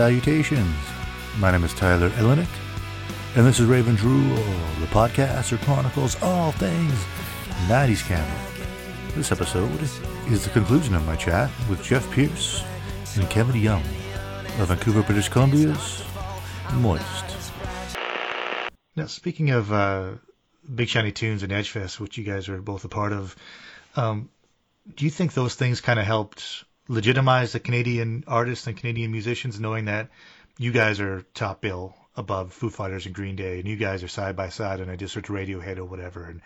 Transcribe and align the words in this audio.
Salutations. 0.00 0.74
My 1.40 1.50
name 1.50 1.62
is 1.62 1.74
Tyler 1.74 2.08
Illinick, 2.12 2.48
and 3.36 3.46
this 3.46 3.60
is 3.60 3.66
Rave 3.66 3.84
Drool, 3.98 4.34
the 4.80 4.86
podcast 4.86 5.50
that 5.50 5.60
chronicles 5.60 6.16
all 6.22 6.52
things 6.52 6.94
90s 7.68 8.02
Canada. 8.02 8.40
This 9.14 9.30
episode 9.30 9.78
is 10.32 10.42
the 10.42 10.48
conclusion 10.54 10.94
of 10.94 11.04
my 11.06 11.16
chat 11.16 11.50
with 11.68 11.82
Jeff 11.82 12.10
Pearce 12.12 12.64
and 13.16 13.28
Kevin 13.28 13.60
Young 13.60 13.82
of 14.58 14.68
Vancouver, 14.68 15.02
British 15.02 15.28
Columbia's 15.28 16.02
Moist. 16.76 17.52
Now, 18.96 19.04
speaking 19.04 19.50
of 19.50 19.70
uh, 19.70 20.12
Big 20.74 20.88
Shiny 20.88 21.12
Tunes 21.12 21.42
and 21.42 21.52
Edgefest, 21.52 22.00
which 22.00 22.16
you 22.16 22.24
guys 22.24 22.48
are 22.48 22.62
both 22.62 22.86
a 22.86 22.88
part 22.88 23.12
of, 23.12 23.36
um, 23.96 24.30
do 24.96 25.04
you 25.04 25.10
think 25.10 25.34
those 25.34 25.56
things 25.56 25.82
kind 25.82 25.98
of 25.98 26.06
helped 26.06 26.64
legitimize 26.90 27.52
the 27.52 27.60
Canadian 27.60 28.24
artists 28.26 28.66
and 28.66 28.76
Canadian 28.76 29.12
musicians, 29.12 29.60
knowing 29.60 29.84
that 29.84 30.08
you 30.58 30.72
guys 30.72 31.00
are 31.00 31.22
top 31.34 31.60
bill 31.60 31.94
above 32.16 32.52
Foo 32.52 32.68
Fighters 32.68 33.06
and 33.06 33.14
Green 33.14 33.36
Day, 33.36 33.60
and 33.60 33.68
you 33.68 33.76
guys 33.76 34.02
are 34.02 34.08
side 34.08 34.34
by 34.34 34.48
side 34.48 34.80
on 34.80 34.88
a 34.90 34.96
district 34.96 35.28
Radiohead 35.28 35.78
or 35.78 35.84
whatever? 35.84 36.24
And 36.24 36.40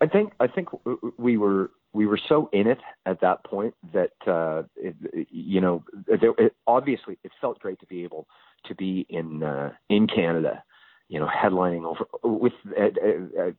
I 0.00 0.06
think 0.06 0.32
I 0.40 0.48
think 0.48 0.68
we 1.16 1.36
were 1.36 1.70
we 1.92 2.06
were 2.06 2.18
so 2.28 2.50
in 2.52 2.66
it 2.66 2.80
at 3.06 3.20
that 3.20 3.44
point 3.44 3.74
that 3.92 4.12
uh, 4.26 4.64
it, 4.76 4.96
you 5.30 5.60
know 5.60 5.84
there, 6.06 6.32
it, 6.36 6.56
obviously 6.66 7.18
it 7.22 7.30
felt 7.40 7.60
great 7.60 7.78
to 7.80 7.86
be 7.86 8.02
able 8.02 8.26
to 8.64 8.74
be 8.74 9.06
in 9.08 9.44
uh, 9.44 9.72
in 9.88 10.08
Canada, 10.08 10.64
you 11.06 11.20
know, 11.20 11.28
headlining 11.28 11.84
over 11.84 12.04
with 12.24 12.52
uh, 12.76 12.82
uh, 12.82 13.42
uh 13.42 13.50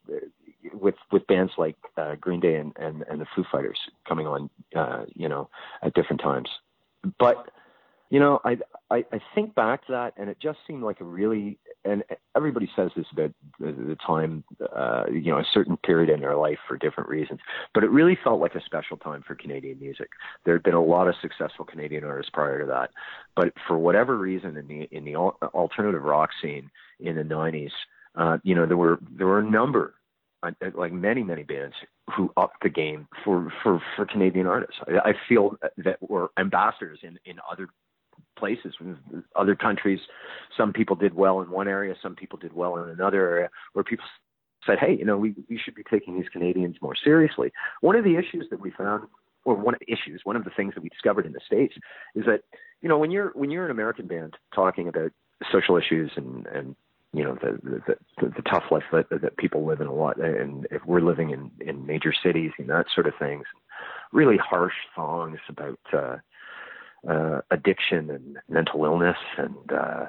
with 0.73 0.95
with 1.11 1.25
bands 1.27 1.53
like 1.57 1.75
uh, 1.97 2.15
Green 2.15 2.39
Day 2.39 2.55
and, 2.55 2.73
and 2.77 3.03
and 3.09 3.21
the 3.21 3.25
Foo 3.35 3.43
Fighters 3.51 3.79
coming 4.07 4.27
on, 4.27 4.49
uh, 4.75 5.05
you 5.15 5.29
know, 5.29 5.49
at 5.81 5.93
different 5.93 6.21
times. 6.21 6.49
But 7.17 7.49
you 8.09 8.19
know, 8.19 8.39
I, 8.43 8.57
I 8.89 9.05
I 9.11 9.19
think 9.35 9.55
back 9.55 9.85
to 9.87 9.91
that, 9.91 10.13
and 10.17 10.29
it 10.29 10.37
just 10.41 10.59
seemed 10.67 10.83
like 10.83 10.99
a 10.99 11.05
really 11.05 11.59
and 11.85 12.03
everybody 12.35 12.69
says 12.75 12.91
this 12.95 13.05
about 13.11 13.31
the, 13.59 13.97
time, 14.05 14.43
uh, 14.75 15.05
you 15.11 15.31
know, 15.31 15.37
a 15.37 15.45
certain 15.53 15.77
period 15.77 16.09
in 16.09 16.19
their 16.19 16.35
life 16.35 16.57
for 16.67 16.77
different 16.77 17.09
reasons. 17.09 17.39
But 17.73 17.83
it 17.83 17.89
really 17.89 18.17
felt 18.21 18.41
like 18.41 18.55
a 18.55 18.61
special 18.65 18.97
time 18.97 19.23
for 19.25 19.35
Canadian 19.35 19.79
music. 19.79 20.09
There 20.43 20.55
had 20.55 20.63
been 20.63 20.73
a 20.73 20.83
lot 20.83 21.07
of 21.07 21.15
successful 21.21 21.65
Canadian 21.65 22.03
artists 22.03 22.31
prior 22.33 22.59
to 22.59 22.65
that, 22.67 22.91
but 23.35 23.53
for 23.67 23.77
whatever 23.77 24.17
reason, 24.17 24.57
in 24.57 24.67
the 24.67 24.87
in 24.91 25.05
the 25.05 25.15
alternative 25.15 26.03
rock 26.03 26.31
scene 26.41 26.69
in 26.99 27.15
the 27.15 27.23
'90s, 27.23 27.71
uh, 28.15 28.37
you 28.43 28.55
know, 28.55 28.65
there 28.65 28.77
were 28.77 28.99
there 29.11 29.27
were 29.27 29.39
a 29.39 29.49
number 29.49 29.93
Uh, 30.41 30.51
uh, 30.65 30.69
like 30.73 30.93
many 30.93 31.21
many 31.21 31.43
bands 31.43 31.75
who 32.15 32.31
upped 32.37 32.63
the 32.63 32.69
game 32.69 33.07
for 33.25 33.51
for 33.61 33.81
for 33.95 34.05
Canadian 34.05 34.47
artists. 34.47 34.75
I, 34.87 35.09
I 35.09 35.13
feel 35.27 35.57
that 35.77 35.97
we're 36.01 36.29
ambassadors 36.37 36.99
in 37.03 37.19
in 37.25 37.39
other 37.51 37.67
places, 38.37 38.73
other 39.35 39.55
countries. 39.55 39.99
Some 40.55 40.71
people 40.71 40.95
did 40.95 41.13
well 41.13 41.41
in 41.41 41.51
one 41.51 41.67
area, 41.67 41.93
some 42.01 42.15
people 42.15 42.39
did 42.39 42.53
well 42.53 42.77
in 42.77 42.89
another 42.89 43.29
area, 43.29 43.49
where 43.73 43.83
people 43.83 44.05
said, 44.65 44.79
"Hey, 44.79 44.95
you 44.97 45.03
know, 45.03 45.17
we 45.17 45.35
we 45.49 45.57
should 45.57 45.75
be 45.75 45.83
taking 45.83 46.15
these 46.15 46.29
Canadians 46.29 46.77
more 46.81 46.95
seriously." 46.95 47.51
One 47.81 47.97
of 47.97 48.05
the 48.05 48.15
issues 48.15 48.47
that 48.49 48.61
we 48.61 48.71
found, 48.71 49.07
or 49.43 49.55
one 49.55 49.73
of 49.73 49.81
the 49.85 49.91
issues, 49.91 50.21
one 50.23 50.37
of 50.37 50.45
the 50.45 50.51
things 50.55 50.73
that 50.75 50.83
we 50.83 50.89
discovered 50.89 51.25
in 51.25 51.33
the 51.33 51.41
states, 51.45 51.75
is 52.15 52.25
that 52.25 52.43
you 52.81 52.87
know 52.87 52.97
when 52.97 53.11
you're 53.11 53.31
when 53.35 53.51
you're 53.51 53.65
an 53.65 53.71
American 53.71 54.07
band 54.07 54.37
talking 54.55 54.87
about 54.87 55.11
social 55.51 55.75
issues 55.75 56.11
and 56.15 56.47
and 56.47 56.75
you 57.13 57.23
know 57.23 57.35
the 57.35 57.59
the, 57.63 57.95
the, 58.19 58.29
the 58.35 58.41
tough 58.43 58.65
life 58.71 58.83
that, 58.91 59.09
that 59.09 59.37
people 59.37 59.65
live 59.65 59.81
in 59.81 59.87
a 59.87 59.93
lot, 59.93 60.17
and 60.17 60.67
if 60.71 60.85
we're 60.85 61.01
living 61.01 61.31
in 61.31 61.51
in 61.59 61.85
major 61.85 62.13
cities 62.13 62.51
and 62.57 62.69
that 62.69 62.85
sort 62.93 63.07
of 63.07 63.13
things, 63.17 63.45
really 64.11 64.37
harsh 64.37 64.75
songs 64.95 65.39
about 65.47 65.79
uh, 65.93 66.17
uh, 67.07 67.41
addiction 67.51 68.09
and 68.09 68.37
mental 68.47 68.83
illness 68.85 69.17
and 69.37 69.71
uh, 69.71 70.05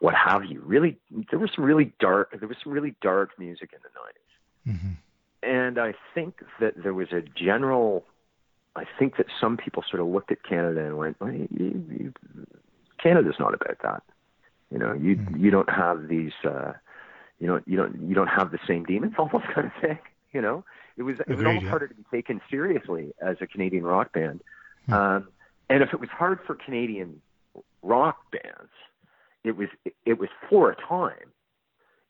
what 0.00 0.14
have 0.14 0.44
you. 0.44 0.60
Really, 0.64 0.98
there 1.30 1.38
was 1.38 1.50
some 1.54 1.64
really 1.64 1.92
dark 1.98 2.38
there 2.38 2.48
was 2.48 2.58
some 2.62 2.72
really 2.72 2.94
dark 3.00 3.30
music 3.38 3.70
in 3.72 3.78
the 3.82 4.72
90s, 4.72 4.76
mm-hmm. 4.76 5.48
and 5.48 5.78
I 5.78 5.94
think 6.14 6.40
that 6.60 6.74
there 6.82 6.94
was 6.94 7.08
a 7.12 7.22
general. 7.22 8.04
I 8.76 8.84
think 8.98 9.18
that 9.18 9.26
some 9.40 9.56
people 9.56 9.84
sort 9.88 10.00
of 10.00 10.08
looked 10.08 10.32
at 10.32 10.42
Canada 10.42 10.84
and 10.84 10.98
went, 10.98 11.20
well, 11.20 11.32
you, 11.32 11.48
you, 11.50 12.12
"Canada's 13.00 13.36
not 13.38 13.54
about 13.54 13.78
that." 13.82 14.02
You 14.74 14.80
know, 14.80 14.92
you 14.92 15.16
mm. 15.16 15.40
you 15.40 15.52
don't 15.52 15.70
have 15.70 16.08
these, 16.08 16.32
uh, 16.44 16.72
you 17.38 17.46
know, 17.46 17.60
you 17.64 17.76
don't 17.76 17.96
you 18.08 18.14
don't 18.14 18.26
have 18.26 18.50
the 18.50 18.58
same 18.66 18.82
demons, 18.82 19.14
almost 19.18 19.46
kind 19.54 19.68
of 19.68 19.72
thing. 19.80 19.98
You 20.32 20.42
know, 20.42 20.64
it 20.96 21.04
was 21.04 21.20
it 21.20 21.36
was 21.36 21.46
almost 21.46 21.62
yeah. 21.62 21.70
harder 21.70 21.86
to 21.86 21.94
be 21.94 22.04
taken 22.10 22.40
seriously 22.50 23.12
as 23.22 23.36
a 23.40 23.46
Canadian 23.46 23.84
rock 23.84 24.12
band. 24.12 24.42
Mm. 24.88 24.92
Um, 24.92 25.28
and 25.70 25.82
if 25.84 25.94
it 25.94 26.00
was 26.00 26.10
hard 26.10 26.40
for 26.44 26.56
Canadian 26.56 27.22
rock 27.82 28.18
bands, 28.32 28.72
it 29.44 29.56
was 29.56 29.68
it 30.04 30.18
was 30.18 30.28
for 30.50 30.72
a 30.72 30.76
time 30.76 31.30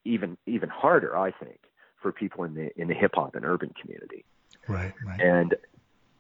even 0.06 0.38
even 0.46 0.70
harder, 0.70 1.16
I 1.16 1.32
think, 1.32 1.60
for 2.00 2.12
people 2.12 2.44
in 2.44 2.54
the 2.54 2.70
in 2.80 2.88
the 2.88 2.94
hip 2.94 3.12
hop 3.14 3.34
and 3.34 3.44
urban 3.44 3.74
community. 3.80 4.24
Right, 4.68 4.94
right. 5.04 5.20
And 5.20 5.54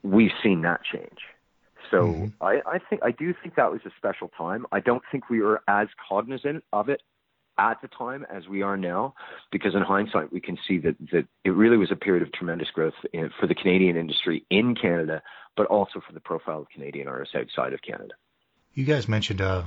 we've 0.02 0.32
seen 0.42 0.60
that 0.62 0.80
change. 0.84 1.20
So 1.90 1.96
mm-hmm. 1.96 2.44
I, 2.44 2.60
I 2.66 2.78
think 2.78 3.02
I 3.02 3.10
do 3.10 3.34
think 3.42 3.56
that 3.56 3.70
was 3.70 3.80
a 3.84 3.90
special 3.96 4.30
time. 4.36 4.66
I 4.72 4.80
don't 4.80 5.02
think 5.10 5.28
we 5.28 5.40
were 5.40 5.62
as 5.68 5.88
cognizant 6.08 6.64
of 6.72 6.88
it 6.88 7.02
at 7.58 7.80
the 7.82 7.88
time 7.88 8.26
as 8.32 8.48
we 8.48 8.62
are 8.62 8.76
now, 8.76 9.14
because 9.52 9.74
in 9.74 9.82
hindsight 9.82 10.32
we 10.32 10.40
can 10.40 10.58
see 10.66 10.78
that 10.78 10.96
that 11.12 11.26
it 11.44 11.50
really 11.50 11.76
was 11.76 11.90
a 11.90 11.96
period 11.96 12.22
of 12.22 12.32
tremendous 12.32 12.68
growth 12.70 12.94
in, 13.12 13.30
for 13.40 13.46
the 13.46 13.54
Canadian 13.54 13.96
industry 13.96 14.44
in 14.50 14.74
Canada, 14.74 15.22
but 15.56 15.66
also 15.66 16.00
for 16.06 16.12
the 16.12 16.20
profile 16.20 16.60
of 16.60 16.68
Canadian 16.68 17.08
artists 17.08 17.34
outside 17.34 17.72
of 17.72 17.80
Canada. 17.82 18.14
You 18.72 18.84
guys 18.84 19.08
mentioned 19.08 19.40
uh, 19.40 19.62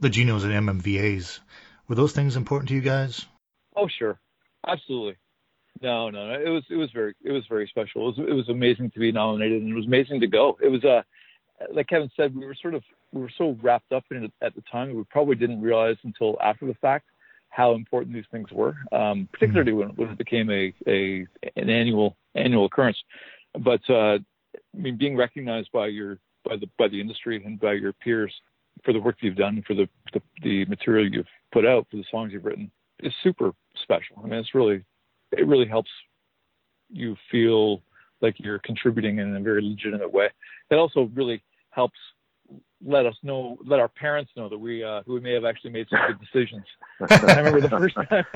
the 0.00 0.10
Junos 0.10 0.42
and 0.42 0.52
MMVAs. 0.52 1.38
Were 1.86 1.94
those 1.94 2.12
things 2.12 2.36
important 2.36 2.68
to 2.68 2.74
you 2.74 2.80
guys? 2.80 3.24
Oh, 3.76 3.88
sure, 3.88 4.18
absolutely. 4.66 5.16
No, 5.80 6.10
no, 6.10 6.26
no. 6.26 6.40
It 6.40 6.48
was 6.48 6.64
it 6.68 6.76
was 6.76 6.90
very 6.92 7.14
it 7.22 7.30
was 7.30 7.44
very 7.48 7.68
special. 7.68 8.02
It 8.02 8.18
was 8.18 8.28
it 8.30 8.34
was 8.34 8.48
amazing 8.48 8.90
to 8.90 8.98
be 8.98 9.12
nominated, 9.12 9.62
and 9.62 9.70
it 9.70 9.74
was 9.74 9.86
amazing 9.86 10.20
to 10.20 10.26
go. 10.26 10.58
It 10.60 10.68
was 10.68 10.82
a 10.82 10.88
uh, 10.88 11.02
like 11.72 11.88
Kevin 11.88 12.10
said, 12.16 12.34
we 12.34 12.46
were 12.46 12.56
sort 12.60 12.74
of 12.74 12.82
we 13.12 13.20
were 13.20 13.32
so 13.36 13.56
wrapped 13.62 13.92
up 13.92 14.04
in 14.10 14.24
it 14.24 14.32
at 14.42 14.54
the 14.54 14.62
time, 14.70 14.94
we 14.94 15.04
probably 15.04 15.34
didn't 15.34 15.60
realize 15.60 15.96
until 16.04 16.36
after 16.42 16.66
the 16.66 16.74
fact 16.74 17.06
how 17.50 17.74
important 17.74 18.14
these 18.14 18.26
things 18.30 18.50
were, 18.52 18.76
um, 18.92 19.28
particularly 19.32 19.72
when, 19.72 19.88
when 19.90 20.10
it 20.10 20.18
became 20.18 20.50
a, 20.50 20.72
a 20.86 21.26
an 21.56 21.70
annual 21.70 22.16
annual 22.34 22.66
occurrence. 22.66 22.98
But 23.58 23.80
uh, 23.88 24.18
I 24.54 24.76
mean, 24.76 24.96
being 24.96 25.16
recognized 25.16 25.70
by 25.72 25.86
your 25.88 26.18
by 26.44 26.56
the 26.56 26.68
by 26.78 26.88
the 26.88 27.00
industry 27.00 27.42
and 27.44 27.58
by 27.58 27.74
your 27.74 27.92
peers 27.92 28.32
for 28.84 28.92
the 28.92 29.00
work 29.00 29.16
you've 29.20 29.36
done, 29.36 29.62
for 29.66 29.74
the, 29.74 29.88
the 30.12 30.22
the 30.42 30.64
material 30.66 31.08
you've 31.10 31.26
put 31.52 31.66
out, 31.66 31.86
for 31.90 31.96
the 31.96 32.04
songs 32.10 32.32
you've 32.32 32.44
written, 32.44 32.70
is 33.00 33.12
super 33.22 33.52
special. 33.82 34.16
I 34.22 34.28
mean, 34.28 34.38
it's 34.38 34.54
really 34.54 34.84
it 35.32 35.46
really 35.46 35.66
helps 35.66 35.90
you 36.90 37.16
feel 37.30 37.82
like 38.20 38.34
you're 38.38 38.58
contributing 38.60 39.18
in 39.18 39.36
a 39.36 39.40
very 39.40 39.62
legitimate 39.62 40.12
way. 40.12 40.28
It 40.70 40.74
also 40.74 41.10
really 41.14 41.42
helps 41.78 41.98
let 42.84 43.06
us 43.06 43.14
know, 43.22 43.56
let 43.64 43.78
our 43.78 43.88
parents 43.88 44.32
know 44.36 44.48
that 44.48 44.58
we 44.58 44.82
uh, 44.82 45.02
we 45.06 45.20
may 45.20 45.32
have 45.32 45.44
actually 45.44 45.70
made 45.70 45.86
some 45.90 46.00
good 46.08 46.20
decisions. 46.26 46.64
I 47.00 47.38
remember 47.38 47.60
the 47.60 47.68
first 47.68 47.94
time 47.94 48.24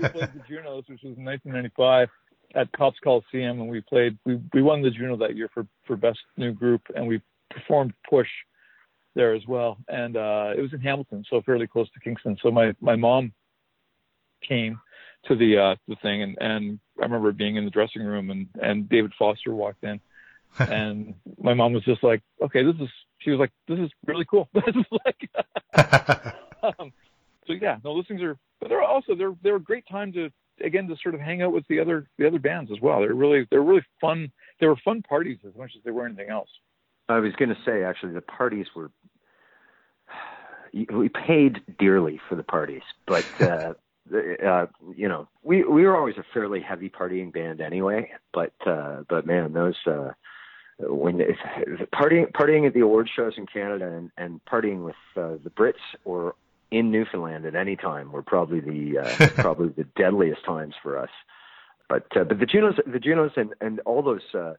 we 0.00 0.08
played 0.08 0.32
the 0.34 0.42
Junos, 0.48 0.84
which 0.88 1.02
was 1.02 1.16
in 1.16 1.24
1995 1.24 2.08
at 2.54 2.72
Copps 2.72 2.98
Coliseum, 3.04 3.60
and 3.60 3.68
we 3.68 3.80
played. 3.80 4.18
We 4.24 4.40
we 4.52 4.62
won 4.62 4.82
the 4.82 4.90
Juno 4.90 5.16
that 5.18 5.36
year 5.36 5.48
for 5.54 5.66
for 5.86 5.96
best 5.96 6.18
new 6.36 6.52
group, 6.52 6.82
and 6.96 7.06
we 7.06 7.20
performed 7.50 7.92
Push 8.10 8.28
there 9.14 9.32
as 9.34 9.46
well. 9.46 9.78
And 9.88 10.16
uh, 10.16 10.52
it 10.56 10.60
was 10.60 10.72
in 10.72 10.80
Hamilton, 10.80 11.24
so 11.30 11.40
fairly 11.42 11.68
close 11.68 11.90
to 11.92 12.00
Kingston. 12.00 12.36
So 12.42 12.50
my 12.50 12.74
my 12.80 12.96
mom 12.96 13.32
came 14.46 14.80
to 15.26 15.36
the 15.36 15.56
uh, 15.56 15.76
the 15.86 15.96
thing, 16.02 16.22
and 16.22 16.36
and 16.40 16.80
I 16.98 17.02
remember 17.04 17.30
being 17.32 17.56
in 17.56 17.64
the 17.64 17.76
dressing 17.78 18.02
room, 18.02 18.30
and 18.30 18.48
and 18.60 18.88
David 18.88 19.12
Foster 19.18 19.54
walked 19.54 19.84
in, 19.84 20.00
and 20.70 21.14
my 21.38 21.54
mom 21.54 21.72
was 21.72 21.84
just 21.84 22.02
like, 22.02 22.22
okay, 22.42 22.62
this 22.62 22.76
is. 22.80 22.88
She 23.18 23.30
was 23.30 23.40
like, 23.40 23.50
this 23.66 23.78
is 23.78 23.90
really 24.06 24.24
cool. 24.24 24.48
this 24.54 24.74
is 24.74 24.84
like. 25.04 25.30
um, 26.62 26.92
so 27.46 27.52
yeah, 27.52 27.78
no, 27.84 27.94
those 27.94 28.06
things 28.06 28.22
are. 28.22 28.36
But 28.60 28.68
they're 28.68 28.82
also 28.82 29.14
they're 29.14 29.34
they're 29.42 29.56
a 29.56 29.60
great 29.60 29.84
time 29.90 30.12
to 30.12 30.30
again 30.64 30.88
to 30.88 30.96
sort 31.02 31.14
of 31.14 31.20
hang 31.20 31.42
out 31.42 31.52
with 31.52 31.66
the 31.68 31.80
other 31.80 32.08
the 32.18 32.26
other 32.26 32.38
bands 32.38 32.70
as 32.72 32.80
well. 32.80 33.00
They're 33.00 33.14
really 33.14 33.46
they're 33.50 33.62
really 33.62 33.84
fun. 34.00 34.30
They 34.60 34.66
were 34.66 34.76
fun 34.84 35.02
parties 35.02 35.38
as 35.46 35.54
much 35.56 35.72
as 35.76 35.82
they 35.84 35.90
were 35.90 36.06
anything 36.06 36.30
else. 36.30 36.48
I 37.08 37.18
was 37.18 37.32
going 37.34 37.50
to 37.50 37.58
say 37.64 37.84
actually 37.84 38.12
the 38.12 38.20
parties 38.20 38.66
were 38.74 38.90
we 40.72 41.08
paid 41.08 41.60
dearly 41.78 42.20
for 42.28 42.34
the 42.34 42.42
parties, 42.42 42.82
but 43.06 43.24
uh, 43.40 43.74
uh, 44.44 44.66
you 44.94 45.08
know, 45.08 45.28
we 45.42 45.64
we 45.64 45.84
were 45.84 45.96
always 45.96 46.16
a 46.16 46.24
fairly 46.32 46.60
heavy 46.60 46.88
partying 46.88 47.32
band 47.32 47.60
anyway. 47.60 48.10
But 48.32 48.52
uh, 48.66 49.02
but 49.08 49.26
man, 49.26 49.52
those 49.52 49.76
uh, 49.86 50.10
when 50.78 51.20
it's, 51.20 51.38
partying 51.94 52.30
partying 52.32 52.66
at 52.66 52.74
the 52.74 52.80
award 52.80 53.08
shows 53.14 53.34
in 53.36 53.46
Canada 53.46 53.90
and, 53.90 54.10
and 54.16 54.40
partying 54.44 54.84
with 54.84 54.96
uh, 55.16 55.36
the 55.42 55.50
Brits 55.50 55.74
or 56.04 56.34
in 56.70 56.90
Newfoundland 56.90 57.46
at 57.46 57.54
any 57.54 57.76
time 57.76 58.12
were 58.12 58.22
probably 58.22 58.60
the 58.60 58.98
uh, 58.98 59.28
probably 59.36 59.68
the 59.68 59.84
deadliest 59.96 60.44
times 60.44 60.74
for 60.82 60.98
us. 60.98 61.10
But 61.88 62.06
uh, 62.16 62.24
but 62.24 62.40
the 62.40 62.46
Junos 62.46 62.74
the 62.86 62.98
Junos 62.98 63.32
and 63.36 63.54
and 63.60 63.80
all 63.80 64.02
those 64.02 64.34
uh, 64.34 64.54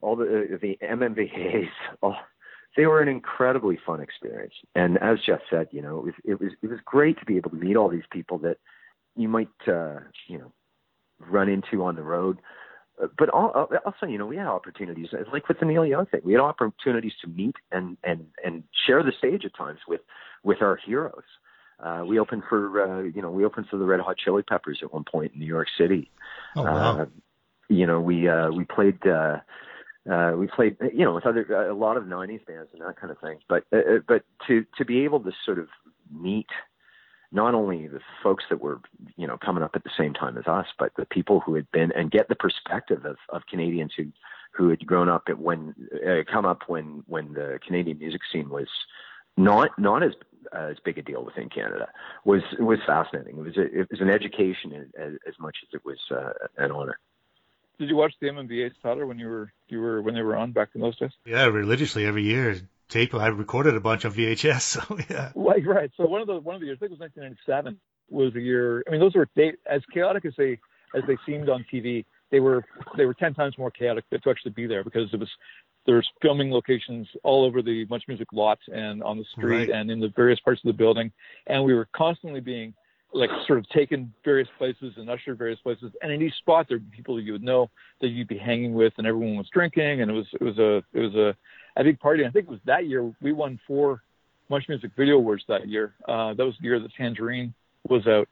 all 0.00 0.16
the 0.16 0.58
the 0.60 0.78
MMVAs 0.82 1.68
all 2.02 2.16
they 2.76 2.86
were 2.86 3.00
an 3.00 3.08
incredibly 3.08 3.78
fun 3.86 4.00
experience. 4.00 4.54
And 4.74 4.98
as 4.98 5.18
Jeff 5.24 5.40
said, 5.48 5.68
you 5.70 5.80
know, 5.80 5.98
it 5.98 6.04
was 6.04 6.14
it 6.24 6.40
was 6.40 6.52
it 6.62 6.66
was 6.68 6.80
great 6.84 7.18
to 7.20 7.24
be 7.24 7.36
able 7.36 7.50
to 7.50 7.56
meet 7.56 7.76
all 7.76 7.88
these 7.88 8.06
people 8.10 8.38
that 8.38 8.58
you 9.14 9.28
might 9.28 9.48
uh, 9.68 10.00
you 10.26 10.38
know 10.38 10.52
run 11.20 11.48
into 11.48 11.84
on 11.84 11.96
the 11.96 12.02
road. 12.02 12.38
Uh, 13.02 13.08
but 13.18 13.28
also, 13.28 14.06
you 14.06 14.18
know, 14.18 14.26
we 14.26 14.36
had 14.36 14.46
opportunities 14.46 15.08
like 15.32 15.48
with 15.48 15.58
the 15.58 15.66
Neil 15.66 15.84
Young 15.84 16.06
thing. 16.06 16.20
We 16.24 16.32
had 16.32 16.40
opportunities 16.40 17.12
to 17.22 17.28
meet 17.28 17.56
and 17.72 17.96
and 18.04 18.26
and 18.44 18.64
share 18.86 19.02
the 19.02 19.12
stage 19.18 19.44
at 19.44 19.54
times 19.56 19.80
with 19.88 20.00
with 20.42 20.62
our 20.62 20.78
heroes. 20.84 21.24
Uh, 21.80 22.04
we 22.06 22.18
opened 22.18 22.44
for 22.48 22.82
uh, 22.82 23.02
you 23.02 23.20
know 23.20 23.30
we 23.30 23.44
opened 23.44 23.66
for 23.68 23.76
the 23.78 23.84
Red 23.84 24.00
Hot 24.00 24.16
Chili 24.16 24.42
Peppers 24.42 24.78
at 24.82 24.92
one 24.92 25.04
point 25.04 25.32
in 25.34 25.40
New 25.40 25.46
York 25.46 25.68
City. 25.76 26.10
Oh 26.56 26.62
wow! 26.62 27.00
Uh, 27.00 27.06
you 27.68 27.86
know 27.86 28.00
we 28.00 28.28
uh, 28.28 28.50
we 28.50 28.64
played 28.64 29.04
uh, 29.06 29.38
uh, 30.10 30.32
we 30.36 30.46
played 30.46 30.76
you 30.92 31.04
know 31.04 31.14
with 31.14 31.26
other 31.26 31.42
a 31.68 31.74
lot 31.74 31.96
of 31.96 32.04
'90s 32.04 32.46
bands 32.46 32.68
and 32.72 32.82
that 32.82 32.96
kind 33.00 33.10
of 33.10 33.18
thing. 33.18 33.38
But 33.48 33.64
uh, 33.72 33.76
uh, 33.78 33.98
but 34.06 34.22
to 34.46 34.64
to 34.78 34.84
be 34.84 35.04
able 35.04 35.20
to 35.20 35.32
sort 35.44 35.58
of 35.58 35.68
meet 36.12 36.46
not 37.34 37.52
only 37.52 37.88
the 37.88 38.00
folks 38.22 38.44
that 38.48 38.60
were 38.60 38.80
you 39.16 39.26
know 39.26 39.36
coming 39.36 39.62
up 39.62 39.72
at 39.74 39.84
the 39.84 39.90
same 39.98 40.14
time 40.14 40.38
as 40.38 40.46
us, 40.46 40.66
but 40.78 40.92
the 40.96 41.04
people 41.04 41.40
who 41.40 41.54
had 41.54 41.70
been 41.72 41.92
and 41.92 42.10
get 42.10 42.28
the 42.28 42.36
perspective 42.36 43.04
of, 43.04 43.16
of 43.28 43.42
Canadians 43.50 43.92
who 43.96 44.06
who 44.52 44.70
had 44.70 44.86
grown 44.86 45.08
up 45.08 45.24
at 45.28 45.38
when 45.38 45.74
uh, 46.06 46.22
come 46.32 46.46
up 46.46 46.62
when 46.68 47.02
when 47.06 47.34
the 47.34 47.58
Canadian 47.66 47.98
music 47.98 48.20
scene 48.32 48.48
was 48.48 48.68
not 49.36 49.76
not 49.78 50.02
as 50.02 50.12
as 50.52 50.76
big 50.84 50.96
a 50.96 51.02
deal 51.02 51.24
within 51.24 51.48
Canada 51.48 51.88
was 52.24 52.42
was 52.58 52.78
fascinating. 52.86 53.36
It 53.36 53.42
was 53.42 53.56
a, 53.56 53.80
it 53.80 53.90
was 53.90 54.00
an 54.00 54.10
education 54.10 54.90
as, 54.96 55.12
as 55.26 55.34
much 55.40 55.56
as 55.62 55.68
it 55.74 55.84
was 55.84 55.98
uh, 56.10 56.32
an 56.56 56.70
honor. 56.70 56.98
Did 57.78 57.88
you 57.88 57.96
watch 57.96 58.14
the 58.20 58.28
MMVA 58.28 58.70
Tyler 58.80 59.06
when 59.06 59.18
you 59.18 59.26
were 59.26 59.52
you 59.68 59.80
were 59.80 60.00
when 60.00 60.14
they 60.14 60.22
were 60.22 60.36
on 60.36 60.52
back 60.52 60.68
in 60.74 60.80
those 60.80 60.96
days? 60.96 61.10
Yeah, 61.26 61.46
religiously 61.46 62.06
every 62.06 62.22
year. 62.22 62.56
Tape. 62.88 63.14
I 63.14 63.28
recorded 63.28 63.74
a 63.76 63.80
bunch 63.80 64.04
on 64.04 64.12
VHS. 64.12 64.78
So 64.88 64.98
yeah. 65.10 65.32
Like 65.34 65.66
right. 65.66 65.90
So 65.96 66.06
one 66.06 66.20
of 66.20 66.26
the 66.26 66.38
one 66.38 66.54
of 66.54 66.60
the 66.60 66.66
years, 66.66 66.78
I 66.78 66.86
think 66.86 66.92
it 66.92 67.00
was 67.00 67.00
1997, 67.00 67.78
was 68.10 68.34
a 68.34 68.40
year. 68.40 68.82
I 68.86 68.90
mean, 68.90 69.00
those 69.00 69.14
were 69.14 69.28
they 69.34 69.52
as 69.68 69.82
chaotic 69.92 70.24
as 70.24 70.34
they 70.36 70.58
as 70.94 71.02
they 71.06 71.16
seemed 71.26 71.48
on 71.48 71.64
TV. 71.72 72.04
They 72.30 72.40
were 72.40 72.64
they 72.96 73.04
were 73.04 73.14
ten 73.14 73.34
times 73.34 73.56
more 73.58 73.70
chaotic 73.70 74.04
to 74.10 74.30
actually 74.30 74.52
be 74.52 74.66
there 74.66 74.84
because 74.84 75.12
it 75.12 75.20
was 75.20 75.30
there's 75.86 76.08
filming 76.22 76.50
locations 76.50 77.08
all 77.22 77.44
over 77.44 77.62
the 77.62 77.86
Much 77.86 78.04
Music 78.08 78.28
lot 78.32 78.58
and 78.72 79.02
on 79.02 79.18
the 79.18 79.24
street 79.24 79.68
right. 79.68 79.70
and 79.70 79.90
in 79.90 80.00
the 80.00 80.12
various 80.16 80.40
parts 80.40 80.60
of 80.64 80.68
the 80.68 80.76
building, 80.76 81.12
and 81.46 81.62
we 81.64 81.74
were 81.74 81.88
constantly 81.94 82.40
being 82.40 82.74
like 83.12 83.30
sort 83.46 83.60
of 83.60 83.68
taken 83.68 84.12
various 84.24 84.48
places 84.58 84.94
and 84.96 85.08
ushered 85.08 85.38
various 85.38 85.60
places. 85.60 85.92
And 86.02 86.10
in 86.10 86.20
each 86.20 86.34
spot, 86.34 86.66
there 86.68 86.78
be 86.78 86.96
people 86.96 87.20
you 87.20 87.32
would 87.32 87.44
know 87.44 87.70
that 88.00 88.08
you'd 88.08 88.28
be 88.28 88.38
hanging 88.38 88.74
with, 88.74 88.92
and 88.98 89.06
everyone 89.06 89.36
was 89.36 89.48
drinking, 89.52 90.02
and 90.02 90.10
it 90.10 90.14
was 90.14 90.26
it 90.32 90.42
was 90.42 90.58
a 90.58 90.76
it 90.92 91.00
was 91.00 91.14
a, 91.14 91.36
a 91.76 91.84
big 91.84 91.98
party. 92.00 92.24
I 92.24 92.30
think 92.30 92.46
it 92.46 92.50
was 92.50 92.60
that 92.64 92.86
year 92.86 93.12
we 93.20 93.32
won 93.32 93.60
four 93.66 94.02
Much 94.48 94.68
Music 94.68 94.92
Video 94.96 95.16
Awards 95.16 95.44
that 95.48 95.68
year. 95.68 95.94
Uh, 96.06 96.34
that 96.34 96.44
was 96.44 96.56
the 96.58 96.64
year 96.64 96.78
that 96.80 96.94
Tangerine 96.94 97.54
was 97.88 98.06
out, 98.06 98.28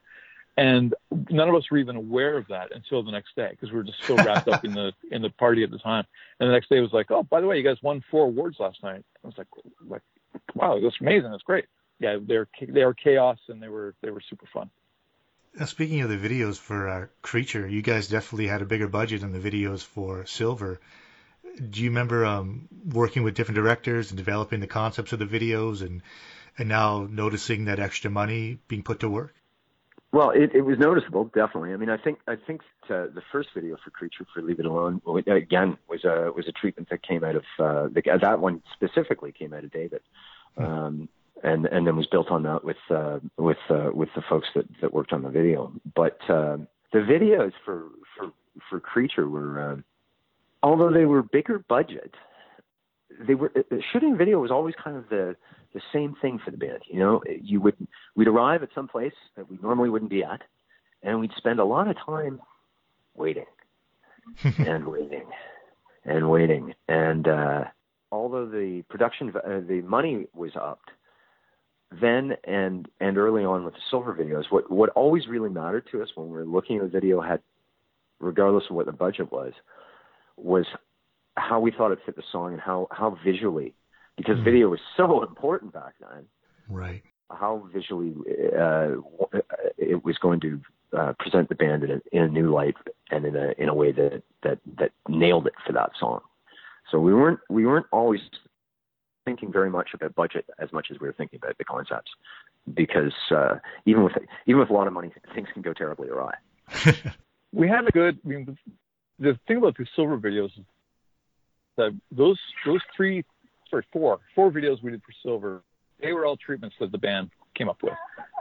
and 0.56 0.94
none 1.30 1.48
of 1.48 1.54
us 1.54 1.70
were 1.70 1.78
even 1.78 1.96
aware 1.96 2.36
of 2.36 2.46
that 2.48 2.72
until 2.74 3.02
the 3.02 3.10
next 3.10 3.34
day 3.34 3.48
because 3.50 3.70
we 3.70 3.76
were 3.76 3.84
just 3.84 4.02
so 4.04 4.16
wrapped 4.16 4.48
up 4.48 4.64
in 4.64 4.72
the 4.72 4.92
in 5.10 5.22
the 5.22 5.30
party 5.30 5.62
at 5.62 5.70
the 5.70 5.78
time. 5.78 6.04
And 6.38 6.48
the 6.48 6.52
next 6.52 6.68
day 6.68 6.80
was 6.80 6.92
like, 6.92 7.10
oh, 7.10 7.22
by 7.22 7.40
the 7.40 7.46
way, 7.46 7.56
you 7.56 7.64
guys 7.64 7.82
won 7.82 8.04
four 8.10 8.24
awards 8.24 8.58
last 8.60 8.82
night. 8.82 9.04
I 9.24 9.26
was 9.26 9.38
like, 9.38 9.48
like, 9.86 10.02
wow, 10.54 10.78
that's 10.80 11.00
amazing. 11.00 11.30
That's 11.30 11.42
great. 11.42 11.66
Yeah, 11.98 12.18
they're 12.20 12.48
they 12.68 12.84
were 12.84 12.94
chaos 12.94 13.38
and 13.48 13.62
they 13.62 13.68
were 13.68 13.94
they 14.02 14.10
were 14.10 14.22
super 14.28 14.46
fun. 14.52 14.70
Now, 15.54 15.66
speaking 15.66 16.00
of 16.00 16.08
the 16.08 16.16
videos 16.16 16.58
for 16.58 16.88
uh, 16.88 17.06
Creature, 17.20 17.68
you 17.68 17.82
guys 17.82 18.08
definitely 18.08 18.46
had 18.46 18.62
a 18.62 18.66
bigger 18.66 18.88
budget 18.88 19.20
than 19.20 19.32
the 19.32 19.50
videos 19.50 19.82
for 19.84 20.24
Silver. 20.24 20.80
Do 21.56 21.82
you 21.82 21.90
remember 21.90 22.24
um, 22.24 22.68
working 22.84 23.22
with 23.22 23.34
different 23.34 23.56
directors 23.56 24.10
and 24.10 24.18
developing 24.18 24.60
the 24.60 24.66
concepts 24.66 25.12
of 25.12 25.18
the 25.18 25.26
videos, 25.26 25.82
and 25.82 26.02
and 26.58 26.68
now 26.68 27.06
noticing 27.10 27.66
that 27.66 27.78
extra 27.78 28.10
money 28.10 28.58
being 28.68 28.82
put 28.82 29.00
to 29.00 29.08
work? 29.08 29.34
Well, 30.12 30.28
it, 30.30 30.54
it 30.54 30.60
was 30.60 30.78
noticeable, 30.78 31.24
definitely. 31.24 31.72
I 31.72 31.76
mean, 31.76 31.88
I 31.88 31.96
think 31.96 32.18
I 32.28 32.36
think 32.36 32.60
uh, 32.84 33.08
the 33.14 33.22
first 33.32 33.48
video 33.54 33.76
for 33.82 33.90
Creature 33.90 34.26
for 34.32 34.42
Leave 34.42 34.60
It 34.60 34.66
Alone 34.66 35.00
again 35.26 35.78
was 35.88 36.04
a 36.04 36.30
was 36.36 36.46
a 36.48 36.52
treatment 36.52 36.90
that 36.90 37.02
came 37.02 37.24
out 37.24 37.36
of 37.36 37.44
uh, 37.58 37.88
the, 37.88 38.02
that 38.20 38.38
one 38.38 38.62
specifically 38.74 39.32
came 39.32 39.54
out 39.54 39.64
of 39.64 39.72
David, 39.72 40.02
hmm. 40.56 40.64
um, 40.64 41.08
and 41.42 41.64
and 41.64 41.86
then 41.86 41.96
was 41.96 42.06
built 42.08 42.30
on 42.30 42.42
that 42.42 42.62
with 42.62 42.76
uh, 42.90 43.20
with 43.38 43.56
uh, 43.70 43.88
with 43.94 44.10
the 44.14 44.22
folks 44.28 44.48
that 44.54 44.66
that 44.82 44.92
worked 44.92 45.14
on 45.14 45.22
the 45.22 45.30
video. 45.30 45.72
But 45.94 46.18
uh, 46.28 46.58
the 46.92 46.98
videos 46.98 47.52
for 47.64 47.86
for 48.14 48.32
for 48.68 48.80
Creature 48.80 49.30
were, 49.30 49.72
uh, 49.72 49.76
although 50.62 50.92
they 50.92 51.04
were 51.04 51.22
bigger 51.22 51.64
budget, 51.68 52.14
they 53.26 53.34
were 53.34 53.52
uh, 53.56 53.76
shooting 53.92 54.16
video 54.16 54.40
was 54.40 54.50
always 54.50 54.74
kind 54.82 54.96
of 54.96 55.08
the 55.08 55.36
the 55.74 55.80
same 55.92 56.14
thing 56.20 56.38
for 56.44 56.50
the 56.50 56.56
band. 56.56 56.80
You 56.88 57.00
know, 57.00 57.22
you 57.40 57.60
would 57.60 57.76
we'd 58.14 58.28
arrive 58.28 58.62
at 58.62 58.70
some 58.74 58.88
place 58.88 59.14
that 59.36 59.50
we 59.50 59.58
normally 59.62 59.90
wouldn't 59.90 60.10
be 60.10 60.24
at, 60.24 60.42
and 61.02 61.20
we'd 61.20 61.32
spend 61.36 61.60
a 61.60 61.64
lot 61.64 61.88
of 61.88 61.96
time 62.04 62.40
waiting 63.14 63.46
and 64.44 64.86
waiting 64.86 65.26
and 66.04 66.30
waiting. 66.30 66.74
And 66.88 67.28
uh, 67.28 67.64
although 68.10 68.46
the 68.46 68.84
production, 68.88 69.32
uh, 69.34 69.60
the 69.66 69.82
money 69.82 70.26
was 70.34 70.52
upped, 70.56 70.90
then 72.00 72.32
and 72.44 72.88
and 73.00 73.18
early 73.18 73.44
on 73.44 73.64
with 73.64 73.74
the 73.74 73.80
silver 73.90 74.14
videos, 74.14 74.44
what 74.50 74.70
what 74.70 74.90
always 74.90 75.26
really 75.26 75.50
mattered 75.50 75.86
to 75.92 76.02
us 76.02 76.08
when 76.14 76.28
we 76.28 76.36
were 76.36 76.44
looking 76.44 76.78
at 76.78 76.84
a 76.84 76.88
video 76.88 77.20
had, 77.20 77.40
regardless 78.20 78.64
of 78.70 78.76
what 78.76 78.86
the 78.86 78.92
budget 78.92 79.30
was, 79.30 79.52
was 80.42 80.66
how 81.36 81.60
we 81.60 81.70
thought 81.70 81.92
it 81.92 81.98
fit 82.04 82.16
the 82.16 82.22
song 82.30 82.52
and 82.52 82.60
how 82.60 82.88
how 82.90 83.16
visually 83.24 83.74
because 84.16 84.36
mm. 84.36 84.44
video 84.44 84.68
was 84.68 84.80
so 84.96 85.22
important 85.22 85.72
back 85.72 85.94
then. 86.00 86.26
Right. 86.68 87.02
How 87.30 87.68
visually 87.72 88.14
uh, 88.56 88.96
it 89.78 90.04
was 90.04 90.18
going 90.18 90.40
to 90.40 90.60
uh, 90.96 91.12
present 91.18 91.48
the 91.48 91.54
band 91.54 91.82
in 91.84 91.90
a, 91.90 92.00
in 92.12 92.22
a 92.22 92.28
new 92.28 92.52
light 92.52 92.76
and 93.10 93.24
in 93.24 93.36
a 93.36 93.52
in 93.58 93.68
a 93.68 93.74
way 93.74 93.92
that 93.92 94.22
that 94.42 94.58
that 94.78 94.92
nailed 95.08 95.46
it 95.46 95.54
for 95.66 95.72
that 95.72 95.90
song. 95.98 96.20
So 96.90 96.98
we 96.98 97.14
weren't 97.14 97.40
we 97.48 97.66
weren't 97.66 97.86
always 97.90 98.20
thinking 99.24 99.52
very 99.52 99.70
much 99.70 99.90
about 99.94 100.14
budget 100.14 100.44
as 100.58 100.72
much 100.72 100.88
as 100.90 101.00
we 101.00 101.06
were 101.06 101.14
thinking 101.14 101.38
about 101.42 101.56
the 101.56 101.64
concepts, 101.64 102.10
because 102.74 103.14
uh, 103.30 103.54
even 103.86 104.04
with 104.04 104.12
even 104.46 104.60
with 104.60 104.70
a 104.70 104.74
lot 104.74 104.86
of 104.86 104.92
money, 104.92 105.10
things 105.34 105.48
can 105.52 105.62
go 105.62 105.72
terribly 105.72 106.08
awry. 106.08 106.34
we 107.52 107.68
had 107.68 107.86
a 107.86 107.90
good. 107.90 108.18
I 108.24 108.28
mean, 108.28 108.58
the 109.22 109.38
thing 109.46 109.56
about 109.58 109.76
the 109.76 109.86
silver 109.94 110.18
videos 110.18 110.46
is 110.58 110.64
that 111.76 111.96
those 112.10 112.38
those 112.66 112.80
three 112.96 113.24
sorry, 113.70 113.84
four, 113.92 114.20
four 114.34 114.50
videos 114.50 114.82
we 114.82 114.90
did 114.90 115.02
for 115.02 115.12
Silver. 115.22 115.62
They 116.00 116.12
were 116.12 116.26
all 116.26 116.36
treatments 116.36 116.76
that 116.80 116.92
the 116.92 116.98
band 116.98 117.30
came 117.54 117.68
up 117.68 117.78
with. 117.82 117.94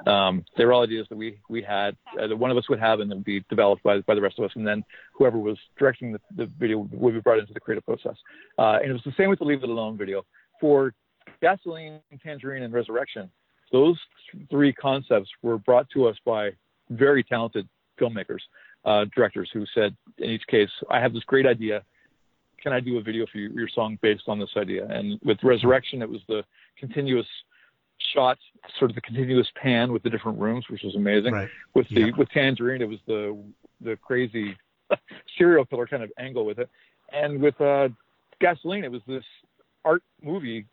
Um, 0.07 0.43
they 0.57 0.65
were 0.65 0.73
all 0.73 0.83
ideas 0.83 1.07
that 1.09 1.15
we 1.15 1.39
we 1.49 1.61
had 1.61 1.95
uh, 2.19 2.27
that 2.27 2.35
one 2.35 2.51
of 2.51 2.57
us 2.57 2.67
would 2.69 2.79
have 2.79 2.99
and 2.99 3.11
then 3.11 3.21
be 3.21 3.43
developed 3.49 3.83
by 3.83 3.99
by 4.01 4.15
the 4.15 4.21
rest 4.21 4.39
of 4.39 4.45
us, 4.45 4.51
and 4.55 4.65
then 4.65 4.83
whoever 5.13 5.37
was 5.37 5.57
directing 5.77 6.11
the, 6.11 6.19
the 6.35 6.51
video 6.59 6.87
would 6.91 7.13
be 7.13 7.19
brought 7.21 7.39
into 7.39 7.53
the 7.53 7.59
creative 7.59 7.85
process. 7.85 8.15
Uh, 8.57 8.79
and 8.81 8.89
it 8.89 8.93
was 8.93 9.03
the 9.05 9.13
same 9.17 9.29
with 9.29 9.39
the 9.39 9.45
Leave 9.45 9.63
It 9.63 9.69
Alone 9.69 9.97
video 9.97 10.25
for 10.59 10.93
Gasoline, 11.41 11.99
Tangerine, 12.23 12.63
and 12.63 12.73
Resurrection. 12.73 13.29
Those 13.71 13.97
three 14.49 14.73
concepts 14.73 15.29
were 15.41 15.57
brought 15.59 15.89
to 15.91 16.07
us 16.07 16.17
by 16.25 16.51
very 16.89 17.23
talented 17.23 17.69
filmmakers, 17.99 18.41
uh, 18.85 19.05
directors 19.15 19.49
who 19.53 19.65
said 19.73 19.95
in 20.17 20.29
each 20.29 20.45
case, 20.47 20.69
I 20.89 20.99
have 20.99 21.13
this 21.13 21.23
great 21.23 21.45
idea 21.45 21.83
can 22.61 22.73
I 22.73 22.79
do 22.79 22.97
a 22.97 23.01
video 23.01 23.25
for 23.31 23.37
you, 23.37 23.49
your 23.53 23.67
song 23.67 23.97
based 24.01 24.23
on 24.27 24.39
this 24.39 24.49
idea? 24.55 24.87
And 24.87 25.19
with 25.23 25.37
Resurrection, 25.43 26.01
it 26.01 26.09
was 26.09 26.21
the 26.27 26.43
continuous 26.77 27.25
shot, 28.13 28.37
sort 28.77 28.91
of 28.91 28.95
the 28.95 29.01
continuous 29.01 29.47
pan 29.61 29.91
with 29.91 30.03
the 30.03 30.09
different 30.09 30.39
rooms, 30.39 30.65
which 30.69 30.83
was 30.83 30.95
amazing. 30.95 31.33
Right. 31.33 31.49
With 31.73 31.87
the 31.89 32.01
yeah. 32.01 32.11
with 32.17 32.29
Tangerine, 32.29 32.81
it 32.81 32.89
was 32.89 32.99
the 33.07 33.37
the 33.81 33.97
crazy 33.97 34.55
serial 35.37 35.65
killer 35.65 35.87
kind 35.87 36.03
of 36.03 36.11
angle 36.19 36.45
with 36.45 36.59
it. 36.59 36.69
And 37.11 37.41
with 37.41 37.59
uh, 37.59 37.89
Gasoline, 38.39 38.83
it 38.83 38.91
was 38.91 39.01
this 39.07 39.23
art 39.83 40.03
movie 40.21 40.65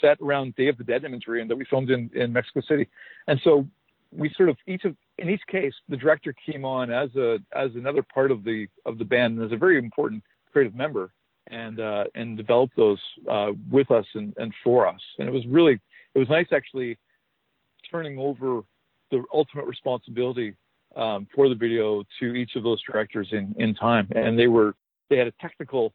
set 0.00 0.18
around 0.20 0.54
Day 0.56 0.68
of 0.68 0.78
the 0.78 0.84
Dead 0.84 1.04
imagery, 1.04 1.40
and 1.40 1.50
that 1.50 1.56
we 1.56 1.64
filmed 1.64 1.90
in 1.90 2.10
in 2.14 2.32
Mexico 2.32 2.60
City. 2.68 2.88
And 3.28 3.40
so 3.44 3.66
we 4.12 4.32
sort 4.36 4.48
of 4.48 4.56
each 4.66 4.84
of 4.84 4.94
in 5.18 5.30
each 5.30 5.42
case, 5.46 5.74
the 5.88 5.96
director 5.96 6.34
came 6.44 6.64
on 6.64 6.90
as 6.90 7.14
a 7.16 7.38
as 7.54 7.70
another 7.74 8.02
part 8.02 8.30
of 8.30 8.44
the 8.44 8.66
of 8.84 8.98
the 8.98 9.04
band 9.04 9.36
and 9.36 9.46
as 9.46 9.52
a 9.52 9.56
very 9.56 9.78
important 9.78 10.22
creative 10.52 10.74
member 10.74 11.12
and 11.48 11.80
uh, 11.80 12.04
and 12.14 12.36
developed 12.36 12.76
those 12.76 12.98
uh, 13.30 13.52
with 13.70 13.90
us 13.90 14.06
and, 14.14 14.34
and 14.38 14.52
for 14.62 14.86
us. 14.86 15.00
And 15.18 15.28
it 15.28 15.32
was 15.32 15.46
really 15.46 15.78
it 16.14 16.18
was 16.18 16.28
nice 16.28 16.46
actually 16.52 16.98
turning 17.90 18.18
over 18.18 18.62
the 19.10 19.22
ultimate 19.32 19.66
responsibility 19.66 20.54
um, 20.96 21.26
for 21.34 21.48
the 21.48 21.54
video 21.54 22.02
to 22.20 22.34
each 22.34 22.56
of 22.56 22.62
those 22.62 22.82
directors 22.82 23.28
in 23.32 23.54
in 23.58 23.74
time. 23.74 24.08
And 24.14 24.38
they 24.38 24.48
were 24.48 24.74
they 25.10 25.18
had 25.18 25.28
a 25.28 25.34
technical 25.40 25.92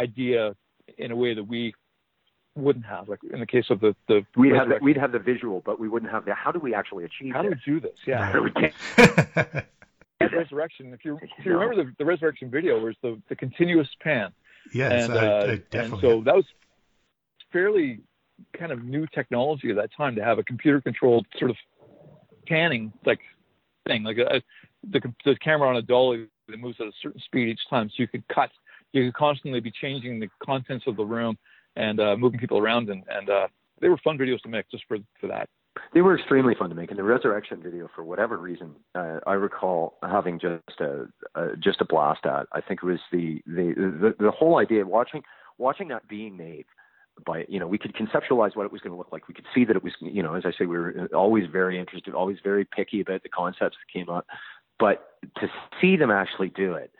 idea 0.00 0.54
in 0.98 1.10
a 1.10 1.16
way 1.16 1.34
that 1.34 1.44
we 1.44 1.74
wouldn't 2.56 2.86
have. 2.86 3.08
Like 3.08 3.20
in 3.32 3.40
the 3.40 3.46
case 3.46 3.66
of 3.70 3.80
the 3.80 3.94
the 4.08 4.24
we'd 4.36 4.54
have 4.54 4.68
the, 4.68 4.78
we'd 4.80 4.96
have 4.96 5.12
the 5.12 5.18
visual, 5.18 5.62
but 5.64 5.80
we 5.80 5.88
wouldn't 5.88 6.12
have 6.12 6.24
the 6.24 6.34
how 6.34 6.52
do 6.52 6.58
we 6.58 6.74
actually 6.74 7.04
achieve? 7.04 7.32
How 7.32 7.42
do 7.42 7.50
we 7.50 7.56
do 7.64 7.80
this? 7.80 7.96
Yeah. 8.06 8.32
resurrection. 10.32 10.92
If 10.92 11.04
you 11.04 11.18
if 11.22 11.44
you 11.44 11.52
remember 11.52 11.84
the, 11.84 11.92
the 11.98 12.04
resurrection 12.04 12.50
video, 12.50 12.78
was 12.78 12.94
the 13.02 13.20
the 13.28 13.36
continuous 13.36 13.88
pan. 14.00 14.32
Yes, 14.72 15.08
and, 15.08 15.12
I, 15.12 15.26
uh, 15.26 15.56
I 15.72 15.76
and 15.76 16.00
so 16.00 16.22
that 16.24 16.34
was 16.34 16.44
fairly 17.52 18.00
kind 18.58 18.72
of 18.72 18.82
new 18.82 19.06
technology 19.06 19.70
at 19.70 19.76
that 19.76 19.90
time 19.96 20.16
to 20.16 20.24
have 20.24 20.38
a 20.38 20.42
computer 20.42 20.80
controlled 20.80 21.26
sort 21.38 21.50
of 21.50 21.56
panning 22.46 22.92
like 23.04 23.20
thing, 23.86 24.02
like 24.02 24.18
a, 24.18 24.42
the, 24.90 25.00
the 25.24 25.36
camera 25.36 25.68
on 25.68 25.76
a 25.76 25.82
dolly 25.82 26.26
that 26.48 26.58
moves 26.58 26.76
at 26.80 26.86
a 26.86 26.92
certain 27.02 27.20
speed 27.20 27.48
each 27.48 27.60
time, 27.68 27.88
so 27.88 27.94
you 27.98 28.08
could 28.08 28.26
cut. 28.28 28.50
You 28.92 29.06
could 29.06 29.14
constantly 29.14 29.58
be 29.58 29.72
changing 29.72 30.20
the 30.20 30.28
contents 30.40 30.84
of 30.86 30.96
the 30.96 31.04
room 31.04 31.36
and 31.76 32.00
uh, 32.00 32.16
moving 32.16 32.40
people 32.40 32.58
around, 32.58 32.88
and, 32.88 33.02
and 33.08 33.30
uh, 33.30 33.48
they 33.80 33.88
were 33.88 33.98
fun 33.98 34.18
videos 34.18 34.40
to 34.42 34.48
make 34.48 34.70
just 34.70 34.84
for 34.86 34.98
for 35.20 35.26
that. 35.28 35.48
They 35.92 36.02
were 36.02 36.16
extremely 36.16 36.54
fun 36.54 36.68
to 36.68 36.76
make, 36.76 36.90
and 36.90 36.98
the 36.98 37.04
resurrection 37.04 37.60
video, 37.62 37.88
for 37.94 38.04
whatever 38.04 38.38
reason, 38.38 38.76
uh, 38.94 39.18
I 39.26 39.32
recall 39.32 39.98
having 40.02 40.38
just 40.38 40.80
a, 40.80 41.06
a 41.34 41.56
just 41.56 41.80
a 41.80 41.84
blast 41.84 42.26
at. 42.26 42.46
I 42.52 42.60
think 42.60 42.80
it 42.82 42.86
was 42.86 43.00
the 43.10 43.42
the 43.46 43.74
the, 43.76 44.24
the 44.24 44.30
whole 44.30 44.58
idea 44.58 44.82
of 44.82 44.88
watching 44.88 45.22
watching 45.58 45.88
that 45.88 46.06
being 46.08 46.36
made 46.36 46.66
by 47.24 47.44
you 47.48 47.60
know 47.60 47.66
we 47.66 47.78
could 47.78 47.94
conceptualize 47.94 48.56
what 48.56 48.66
it 48.66 48.72
was 48.72 48.80
going 48.80 48.90
to 48.90 48.96
look 48.96 49.12
like 49.12 49.28
we 49.28 49.34
could 49.34 49.46
see 49.54 49.64
that 49.64 49.76
it 49.76 49.84
was 49.84 49.92
you 50.00 50.22
know 50.22 50.34
as 50.34 50.44
i 50.44 50.50
say 50.50 50.66
we 50.66 50.76
were 50.76 51.08
always 51.14 51.44
very 51.50 51.78
interested 51.78 52.12
always 52.12 52.38
very 52.42 52.64
picky 52.64 53.00
about 53.00 53.22
the 53.22 53.28
concepts 53.28 53.76
that 53.76 53.92
came 53.92 54.08
up 54.08 54.26
but 54.78 55.10
to 55.38 55.46
see 55.80 55.96
them 55.96 56.10
actually 56.10 56.48
do 56.48 56.74
it 56.74 56.90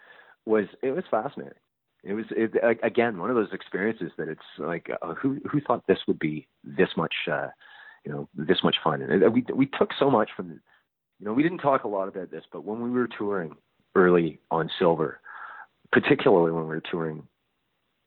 was 0.46 0.66
it 0.82 0.92
was 0.92 1.04
fascinating 1.10 1.58
it 2.04 2.12
was 2.14 2.26
it, 2.30 2.52
again 2.82 3.18
one 3.18 3.30
of 3.30 3.36
those 3.36 3.52
experiences 3.52 4.12
that 4.18 4.28
it's 4.28 4.40
like 4.58 4.90
uh, 5.02 5.14
who 5.14 5.40
who 5.50 5.60
thought 5.60 5.86
this 5.86 6.00
would 6.06 6.18
be 6.18 6.46
this 6.62 6.90
much 6.96 7.14
uh 7.30 7.48
you 8.04 8.12
know 8.12 8.28
this 8.34 8.62
much 8.62 8.76
fun 8.82 9.02
and 9.02 9.32
we 9.32 9.44
we 9.54 9.66
took 9.66 9.90
so 9.98 10.10
much 10.10 10.30
from 10.36 10.50
you 10.50 11.26
know 11.26 11.32
we 11.32 11.42
didn't 11.42 11.58
talk 11.58 11.84
a 11.84 11.88
lot 11.88 12.08
about 12.08 12.30
this 12.30 12.44
but 12.52 12.64
when 12.64 12.80
we 12.80 12.90
were 12.90 13.08
touring 13.08 13.56
early 13.94 14.38
on 14.50 14.70
silver 14.78 15.20
particularly 15.92 16.50
when 16.52 16.62
we 16.62 16.74
were 16.74 16.82
touring 16.90 17.26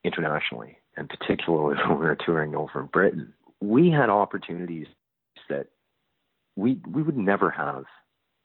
internationally 0.04 0.78
and 0.98 1.08
particularly 1.08 1.78
when 1.88 2.00
we 2.00 2.06
were 2.06 2.18
touring 2.18 2.56
over 2.56 2.82
in 2.82 2.88
Britain, 2.88 3.34
we 3.62 3.90
had 3.90 4.10
opportunities 4.10 4.88
that 5.50 5.68
we 6.56 6.80
we 6.88 7.04
would 7.04 7.18
never 7.18 7.50
have 7.52 7.86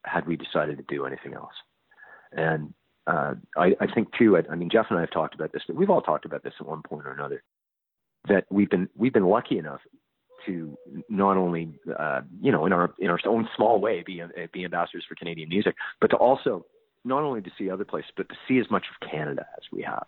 had 0.04 0.26
we 0.26 0.36
decided 0.36 0.76
to 0.76 0.84
do 0.94 1.06
anything 1.06 1.34
else. 1.34 1.54
And 2.30 2.74
uh, 3.06 3.34
I, 3.56 3.74
I 3.80 3.86
think 3.92 4.08
too. 4.18 4.36
I, 4.36 4.42
I 4.52 4.56
mean, 4.56 4.70
Jeff 4.70 4.86
and 4.90 4.98
I 4.98 5.02
have 5.02 5.10
talked 5.10 5.34
about 5.34 5.52
this, 5.52 5.62
but 5.66 5.76
we've 5.76 5.90
all 5.90 6.02
talked 6.02 6.24
about 6.24 6.42
this 6.42 6.54
at 6.60 6.66
one 6.66 6.82
point 6.82 7.06
or 7.06 7.12
another. 7.12 7.42
That 8.28 8.44
we've 8.50 8.70
been 8.70 8.88
we've 8.96 9.12
been 9.12 9.26
lucky 9.26 9.58
enough 9.58 9.80
to 10.46 10.76
not 11.08 11.36
only 11.36 11.72
uh, 11.98 12.20
you 12.40 12.52
know 12.52 12.66
in 12.66 12.72
our 12.72 12.94
in 12.98 13.10
our 13.10 13.18
own 13.26 13.48
small 13.56 13.80
way 13.80 14.02
be 14.06 14.22
be 14.52 14.64
ambassadors 14.64 15.04
for 15.08 15.16
Canadian 15.16 15.48
music, 15.48 15.74
but 16.00 16.08
to 16.08 16.16
also 16.16 16.64
not 17.04 17.22
only 17.22 17.42
to 17.42 17.50
see 17.58 17.70
other 17.70 17.84
places, 17.84 18.10
but 18.16 18.28
to 18.28 18.34
see 18.46 18.58
as 18.58 18.70
much 18.70 18.84
of 18.90 19.10
Canada 19.10 19.44
as 19.56 19.64
we 19.72 19.82
have 19.82 20.06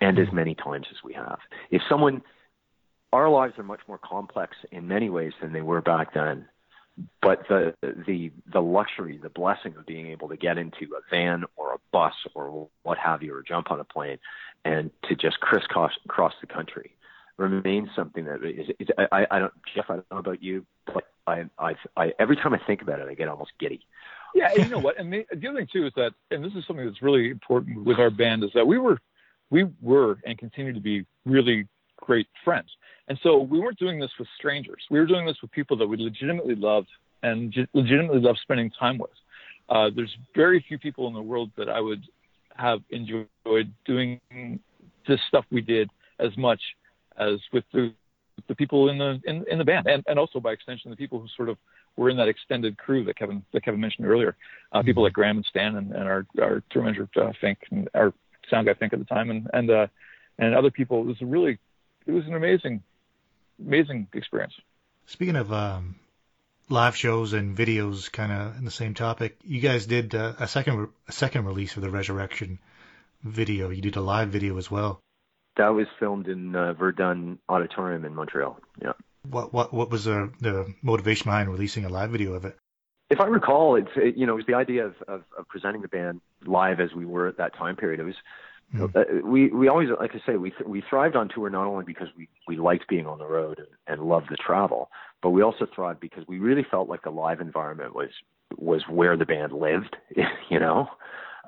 and 0.00 0.18
as 0.18 0.28
many 0.32 0.54
times 0.54 0.86
as 0.90 0.98
we 1.04 1.12
have. 1.14 1.38
If 1.70 1.82
someone, 1.88 2.22
our 3.12 3.28
lives 3.28 3.54
are 3.58 3.64
much 3.64 3.80
more 3.88 3.98
complex 3.98 4.56
in 4.70 4.86
many 4.86 5.10
ways 5.10 5.32
than 5.40 5.52
they 5.52 5.62
were 5.62 5.80
back 5.80 6.14
then. 6.14 6.46
But 7.20 7.46
the 7.48 7.74
the 7.82 8.32
the 8.50 8.62
luxury, 8.62 9.18
the 9.22 9.28
blessing 9.28 9.74
of 9.76 9.84
being 9.84 10.06
able 10.08 10.28
to 10.28 10.36
get 10.36 10.56
into 10.56 10.94
a 10.96 11.00
van 11.10 11.44
or 11.56 11.74
a 11.74 11.78
bus 11.92 12.14
or 12.34 12.68
what 12.84 12.98
have 12.98 13.22
you, 13.22 13.34
or 13.34 13.42
jump 13.42 13.70
on 13.70 13.80
a 13.80 13.84
plane, 13.84 14.18
and 14.64 14.90
to 15.08 15.14
just 15.14 15.40
crisscross 15.40 15.92
across 16.06 16.32
the 16.40 16.46
country, 16.46 16.92
remains 17.36 17.90
something 17.94 18.24
that 18.24 18.42
is. 18.42 18.70
is 18.78 18.88
I, 19.12 19.26
I 19.30 19.38
don't, 19.38 19.52
Jeff. 19.74 19.90
I 19.90 19.96
don't 19.96 20.10
know 20.10 20.18
about 20.18 20.42
you, 20.42 20.64
but 20.86 21.04
I, 21.26 21.44
I, 21.58 21.74
I, 21.96 22.12
every 22.18 22.36
time 22.36 22.54
I 22.54 22.60
think 22.66 22.82
about 22.82 23.00
it, 23.00 23.08
I 23.08 23.14
get 23.14 23.28
almost 23.28 23.52
giddy. 23.58 23.80
Yeah, 24.34 24.52
you 24.54 24.68
know 24.68 24.78
what? 24.78 24.98
And 24.98 25.12
the, 25.12 25.26
the 25.34 25.48
other 25.48 25.58
thing 25.58 25.68
too 25.72 25.86
is 25.86 25.92
that, 25.96 26.12
and 26.30 26.44
this 26.44 26.52
is 26.54 26.64
something 26.66 26.84
that's 26.86 27.02
really 27.02 27.30
important 27.30 27.84
with 27.84 27.98
our 27.98 28.10
band, 28.10 28.44
is 28.44 28.50
that 28.54 28.66
we 28.66 28.78
were 28.78 29.00
we 29.50 29.64
were 29.82 30.18
and 30.24 30.38
continue 30.38 30.72
to 30.72 30.80
be 30.80 31.04
really 31.24 31.68
great 31.96 32.26
friends. 32.44 32.68
And 33.08 33.18
so 33.22 33.38
we 33.38 33.60
weren't 33.60 33.78
doing 33.78 33.98
this 33.98 34.10
with 34.18 34.28
strangers. 34.38 34.82
We 34.90 34.98
were 34.98 35.06
doing 35.06 35.26
this 35.26 35.36
with 35.42 35.50
people 35.52 35.76
that 35.78 35.86
we 35.86 35.96
legitimately 35.96 36.56
loved 36.56 36.88
and 37.22 37.54
legitimately 37.72 38.20
loved 38.20 38.38
spending 38.42 38.70
time 38.78 38.98
with. 38.98 39.10
Uh, 39.68 39.90
there's 39.94 40.14
very 40.34 40.64
few 40.66 40.78
people 40.78 41.08
in 41.08 41.14
the 41.14 41.22
world 41.22 41.50
that 41.56 41.68
I 41.68 41.80
would 41.80 42.02
have 42.56 42.80
enjoyed 42.90 43.72
doing 43.84 44.20
this 45.06 45.20
stuff 45.28 45.44
we 45.50 45.60
did 45.60 45.90
as 46.18 46.36
much 46.36 46.60
as 47.18 47.38
with 47.52 47.64
the 47.72 47.92
the 48.48 48.54
people 48.54 48.90
in 48.90 48.98
the 48.98 49.18
in, 49.24 49.44
in 49.50 49.56
the 49.56 49.64
band 49.64 49.86
and, 49.86 50.04
and 50.06 50.18
also 50.18 50.38
by 50.38 50.52
extension 50.52 50.90
the 50.90 50.96
people 50.96 51.18
who 51.18 51.26
sort 51.36 51.48
of 51.48 51.56
were 51.96 52.10
in 52.10 52.18
that 52.18 52.28
extended 52.28 52.76
crew 52.76 53.02
that 53.02 53.16
Kevin 53.16 53.42
that 53.52 53.64
Kevin 53.64 53.80
mentioned 53.80 54.06
earlier. 54.06 54.36
Uh, 54.72 54.82
people 54.82 55.02
like 55.02 55.14
Graham 55.14 55.38
and 55.38 55.46
Stan 55.46 55.76
and, 55.76 55.92
and 55.92 56.04
our 56.04 56.26
our 56.40 56.62
tour 56.70 56.82
manager 56.82 57.08
uh, 57.16 57.32
Fink 57.40 57.58
and 57.70 57.88
our 57.94 58.12
sound 58.50 58.66
guy 58.66 58.74
think 58.74 58.92
at 58.92 58.98
the 58.98 59.04
time, 59.04 59.30
and 59.30 59.48
and 59.52 59.70
uh, 59.70 59.86
and 60.38 60.54
other 60.54 60.70
people. 60.70 61.00
It 61.00 61.06
was 61.06 61.22
a 61.22 61.26
really, 61.26 61.58
it 62.06 62.12
was 62.12 62.26
an 62.26 62.34
amazing, 62.34 62.82
amazing 63.60 64.08
experience. 64.12 64.54
Speaking 65.06 65.36
of 65.36 65.52
um, 65.52 65.96
live 66.68 66.96
shows 66.96 67.32
and 67.32 67.56
videos, 67.56 68.10
kind 68.10 68.32
of 68.32 68.56
in 68.56 68.64
the 68.64 68.70
same 68.70 68.94
topic, 68.94 69.38
you 69.44 69.60
guys 69.60 69.86
did 69.86 70.14
uh, 70.14 70.34
a 70.38 70.48
second 70.48 70.88
a 71.08 71.12
second 71.12 71.44
release 71.44 71.76
of 71.76 71.82
the 71.82 71.90
Resurrection 71.90 72.58
video. 73.22 73.70
You 73.70 73.82
did 73.82 73.96
a 73.96 74.00
live 74.00 74.28
video 74.28 74.56
as 74.58 74.70
well. 74.70 75.00
That 75.56 75.68
was 75.68 75.86
filmed 75.98 76.28
in 76.28 76.54
uh, 76.54 76.74
Verdun 76.74 77.38
Auditorium 77.48 78.04
in 78.04 78.14
Montreal. 78.14 78.58
Yeah. 78.82 78.92
What 79.28 79.52
what 79.52 79.72
what 79.72 79.90
was 79.90 80.04
the 80.04 80.32
the 80.40 80.72
motivation 80.82 81.24
behind 81.24 81.50
releasing 81.50 81.84
a 81.84 81.88
live 81.88 82.10
video 82.10 82.34
of 82.34 82.44
it? 82.44 82.56
if 83.08 83.20
I 83.20 83.26
recall, 83.26 83.76
it's 83.76 83.90
it, 83.96 84.16
you 84.16 84.26
know 84.26 84.32
it 84.32 84.36
was 84.36 84.46
the 84.46 84.54
idea 84.54 84.86
of, 84.86 84.94
of, 85.06 85.22
of 85.38 85.48
presenting 85.48 85.82
the 85.82 85.88
band 85.88 86.20
live 86.44 86.80
as 86.80 86.92
we 86.92 87.04
were 87.04 87.28
at 87.28 87.38
that 87.38 87.54
time 87.54 87.76
period. 87.76 88.00
It 88.00 88.04
was 88.04 88.16
mm. 88.74 88.96
uh, 88.96 89.26
we 89.26 89.48
we 89.48 89.68
always 89.68 89.88
like 89.98 90.12
I 90.14 90.20
say 90.26 90.36
we 90.36 90.50
th- 90.50 90.66
we 90.66 90.82
thrived 90.88 91.16
on 91.16 91.28
tour 91.28 91.50
not 91.50 91.66
only 91.66 91.84
because 91.84 92.08
we 92.16 92.28
we 92.46 92.56
liked 92.56 92.88
being 92.88 93.06
on 93.06 93.18
the 93.18 93.26
road 93.26 93.58
and, 93.58 93.68
and 93.86 94.08
loved 94.08 94.26
the 94.30 94.36
travel, 94.36 94.90
but 95.22 95.30
we 95.30 95.42
also 95.42 95.66
thrived 95.74 96.00
because 96.00 96.24
we 96.26 96.38
really 96.38 96.66
felt 96.70 96.88
like 96.88 97.02
the 97.02 97.10
live 97.10 97.40
environment 97.40 97.94
was 97.94 98.10
was 98.56 98.82
where 98.88 99.16
the 99.16 99.26
band 99.26 99.52
lived. 99.52 99.96
You 100.50 100.60
know. 100.60 100.88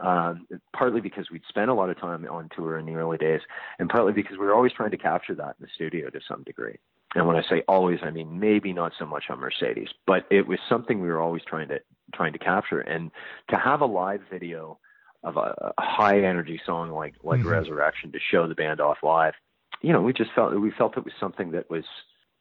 Um, 0.00 0.46
partly 0.72 1.00
because 1.00 1.28
we'd 1.28 1.42
spent 1.48 1.70
a 1.70 1.74
lot 1.74 1.90
of 1.90 1.98
time 1.98 2.24
on 2.30 2.48
tour 2.54 2.78
in 2.78 2.86
the 2.86 2.94
early 2.94 3.18
days, 3.18 3.40
and 3.80 3.88
partly 3.88 4.12
because 4.12 4.38
we 4.38 4.46
were 4.46 4.54
always 4.54 4.72
trying 4.72 4.92
to 4.92 4.96
capture 4.96 5.34
that 5.34 5.56
in 5.58 5.62
the 5.62 5.68
studio 5.74 6.08
to 6.10 6.20
some 6.28 6.44
degree 6.44 6.76
and 7.14 7.26
when 7.26 7.36
I 7.36 7.42
say 7.48 7.62
always, 7.68 8.00
I 8.02 8.10
mean 8.10 8.38
maybe 8.38 8.72
not 8.72 8.92
so 8.98 9.06
much 9.06 9.24
on 9.30 9.40
Mercedes, 9.40 9.88
but 10.06 10.26
it 10.30 10.46
was 10.46 10.58
something 10.68 11.00
we 11.00 11.08
were 11.08 11.20
always 11.20 11.42
trying 11.46 11.68
to 11.68 11.80
trying 12.14 12.32
to 12.32 12.38
capture. 12.38 12.80
And 12.80 13.10
to 13.50 13.56
have 13.56 13.80
a 13.80 13.86
live 13.86 14.20
video 14.30 14.78
of 15.22 15.36
a, 15.36 15.72
a 15.76 15.82
high 15.82 16.20
energy 16.20 16.60
song 16.64 16.90
like 16.90 17.14
like 17.22 17.40
mm-hmm. 17.40 17.48
Resurrection 17.48 18.12
to 18.12 18.18
show 18.30 18.46
the 18.46 18.54
band 18.54 18.80
off 18.80 18.98
live, 19.02 19.34
you 19.82 19.92
know, 19.92 20.00
we 20.00 20.12
just 20.12 20.30
felt 20.34 20.58
we 20.58 20.70
felt 20.70 20.96
it 20.96 21.04
was 21.04 21.14
something 21.20 21.52
that 21.52 21.70
was 21.70 21.84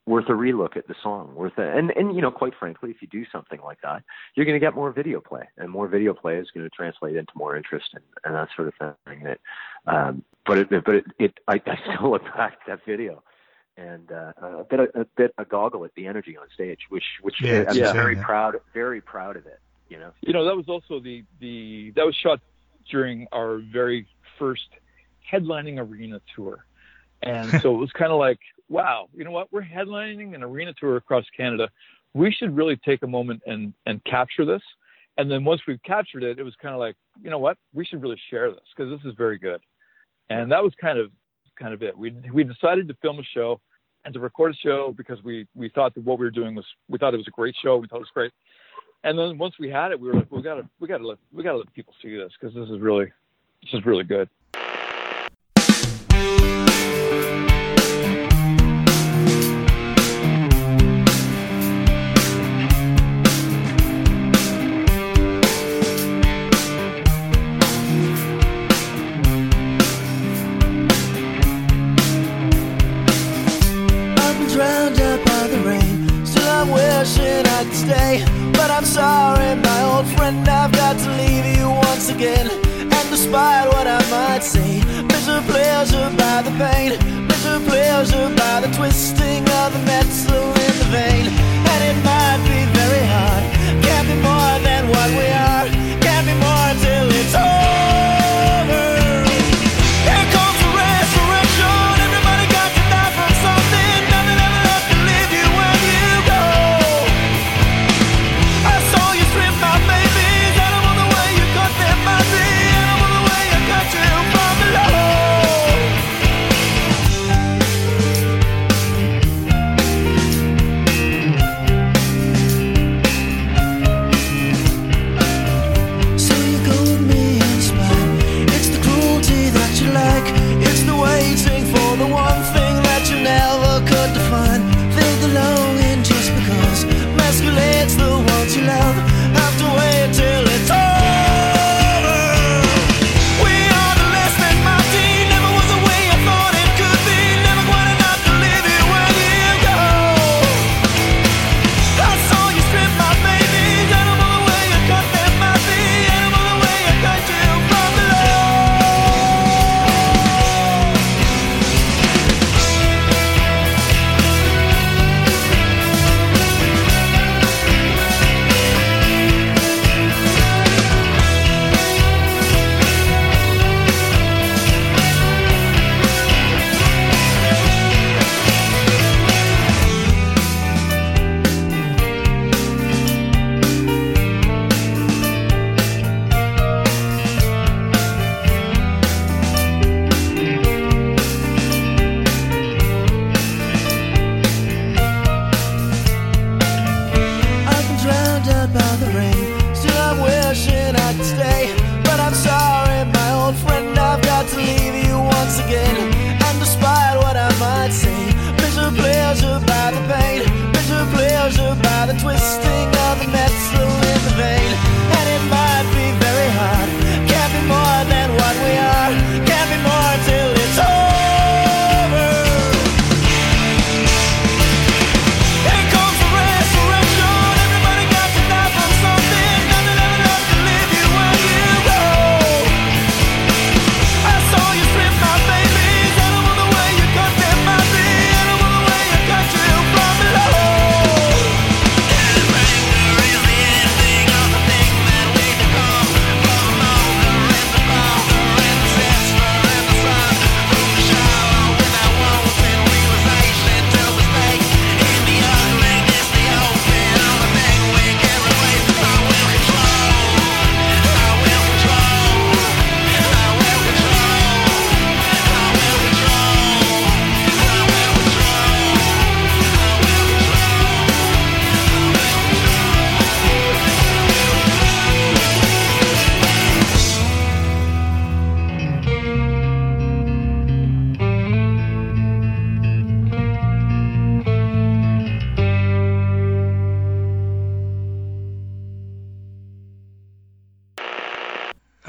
worth 0.06 0.30
a 0.30 0.34
relook 0.34 0.78
at 0.78 0.88
the 0.88 0.96
song, 1.04 1.36
worth 1.36 1.58
a, 1.58 1.78
and 1.78 1.92
and 1.92 2.16
you 2.16 2.22
know, 2.22 2.32
quite 2.32 2.54
frankly, 2.58 2.90
if 2.92 3.02
you 3.02 3.08
do 3.08 3.26
something 3.32 3.60
like 3.64 3.80
that, 3.82 4.04
you're 4.36 4.46
going 4.46 4.60
to 4.60 4.66
get 4.66 4.76
more 4.76 4.92
video 4.92 5.20
play, 5.20 5.48
and 5.58 5.70
more 5.70 5.88
video 5.88 6.14
play 6.14 6.38
is 6.38 6.48
going 6.54 6.66
to 6.66 6.70
translate 6.70 7.16
into 7.16 7.32
more 7.36 7.56
interest 7.56 7.90
and, 7.94 8.04
and 8.24 8.36
that 8.36 8.48
sort 8.56 8.68
of 8.70 8.96
thing. 9.06 9.24
That, 9.24 9.40
um, 9.86 10.24
but 10.46 10.58
it, 10.60 10.70
but 10.70 10.96
it, 10.96 11.06
it 11.20 11.40
I, 11.48 11.62
I 11.66 11.78
still 11.96 12.12
look 12.12 12.24
back 12.24 12.54
at 12.54 12.68
that 12.68 12.86
video 12.86 13.24
and 13.78 14.12
uh, 14.12 14.32
a 14.42 14.64
bit 14.64 14.80
a, 14.80 15.02
a 15.02 15.06
bit 15.16 15.34
a 15.38 15.46
goggle 15.46 15.86
at 15.86 15.94
the 15.96 16.08
energy 16.08 16.38
on 16.38 16.48
stage, 16.54 16.80
which 16.90 17.04
which 17.22 17.36
yeah, 17.42 17.66
I'm 17.70 17.76
yeah. 17.76 17.94
very 17.94 18.16
proud 18.16 18.56
very 18.74 19.02
proud 19.02 19.38
of 19.38 19.46
it. 19.46 19.60
You 19.90 20.00
know. 20.00 20.12
You 20.22 20.34
know 20.34 20.46
that 20.46 20.56
was 20.56 20.68
also 20.68 21.00
the 21.00 21.24
the 21.40 21.92
that 21.96 22.06
was 22.06 22.16
shot 22.16 22.42
during 22.90 23.28
our 23.32 23.58
very 23.72 24.08
first 24.40 24.68
headlining 25.32 25.80
arena 25.80 26.22
tour, 26.36 26.66
and 27.24 27.50
so 27.62 27.74
it 27.74 27.78
was 27.78 27.92
kind 27.92 28.12
of 28.12 28.20
like 28.20 28.40
wow, 28.70 29.08
you 29.14 29.24
know 29.24 29.32
what? 29.32 29.52
We're 29.52 29.64
headlining 29.64 30.36
an 30.36 30.44
arena 30.44 30.74
tour 30.80 30.98
across 30.98 31.26
Canada. 31.36 31.70
We 32.14 32.32
should 32.32 32.56
really 32.56 32.78
take 32.78 33.04
a 33.04 33.08
moment 33.08 33.42
and 33.46 33.74
and 33.86 34.04
capture 34.06 34.46
this. 34.46 34.62
And 35.18 35.32
then 35.32 35.44
once 35.44 35.62
we've 35.68 35.82
captured 35.84 36.24
it, 36.24 36.38
it 36.38 36.44
was 36.44 36.54
kind 36.62 36.76
of 36.76 36.80
like, 36.80 36.96
you 37.22 37.30
know 37.30 37.40
what? 37.40 37.58
We 37.74 37.86
should 37.86 38.02
really 38.02 38.20
share 38.30 38.52
this 38.52 38.62
because 38.76 38.92
this 38.92 39.10
is 39.10 39.18
very 39.18 39.40
good. 39.40 39.60
And 40.30 40.52
that 40.52 40.62
was 40.64 40.74
kind 40.80 41.00
of 41.00 41.12
kind 41.58 41.74
of 41.74 41.82
it. 41.82 41.98
We 41.98 42.16
we 42.34 42.44
decided 42.44 42.88
to 42.88 42.94
film 43.02 43.20
a 43.20 43.24
show 43.24 43.60
and 44.06 44.14
to 44.14 44.20
record 44.20 44.54
a 44.54 44.58
show 44.58 44.94
because 44.96 45.24
we 45.24 45.48
we 45.56 45.70
thought 45.70 45.96
that 45.96 46.04
what 46.04 46.20
we 46.20 46.26
were 46.26 46.32
doing 46.32 46.56
was 46.56 46.66
we 46.88 46.98
thought 46.98 47.14
it 47.14 47.18
was 47.18 47.28
a 47.28 47.32
great 47.32 47.56
show. 47.62 47.78
We 47.78 47.88
thought 47.88 47.98
it 47.98 48.00
was 48.00 48.12
great. 48.14 48.32
And 49.04 49.18
then 49.18 49.38
once 49.38 49.56
we 49.60 49.70
had 49.70 49.92
it, 49.92 50.00
we 50.00 50.08
were 50.08 50.16
like, 50.16 50.32
we 50.32 50.42
gotta 50.42 50.68
we 50.80 50.88
gotta 50.88 51.08
let 51.08 51.18
we 51.32 51.44
gotta 51.44 51.58
let 51.58 51.74
people 51.74 51.94
see 52.02 52.16
this 52.16 52.32
because 52.40 52.56
this 52.56 52.70
is 52.70 52.80
really 52.80 53.06
this 53.64 53.74
is 53.74 53.86
really 53.86 54.04
good. 54.04 54.30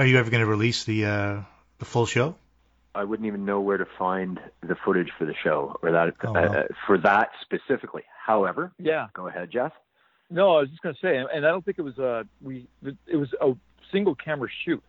You 0.09 0.19
ever 0.19 0.31
going 0.31 0.43
to 0.43 0.51
release 0.51 0.85
the 0.85 1.05
uh, 1.07 1.41
the 1.79 1.85
full 1.85 2.07
show? 2.07 2.35
I 2.95 3.05
wouldn't 3.05 3.27
even 3.27 3.45
know 3.45 3.61
where 3.61 3.77
to 3.79 3.87
find 3.99 4.41
the 4.63 4.75
footage 4.85 5.11
for 5.19 5.25
the 5.25 5.35
show 5.45 5.77
or 5.83 5.93
that 5.93 6.15
Oh, 6.25 6.29
uh, 6.31 6.33
wow. 6.33 6.41
uh, 6.47 6.63
for 6.87 6.99
that 6.99 7.31
specifically. 7.43 8.03
However, 8.25 8.73
Yeah. 8.79 9.07
go 9.15 9.29
ahead, 9.29 9.51
Jeff. 9.53 9.73
No, 10.31 10.57
I 10.57 10.61
was 10.61 10.71
just 10.71 10.83
going 10.83 10.95
to 10.95 11.01
say, 11.01 11.17
and 11.17 11.47
I 11.47 11.51
don't 11.51 11.65
think 11.65 11.79
it 11.79 11.83
was 11.83 11.99
a 11.99 12.27
we. 12.43 12.67
It 13.07 13.17
was 13.17 13.33
a 13.41 13.53
single 13.93 14.15
camera 14.15 14.49
shoot. 14.65 14.83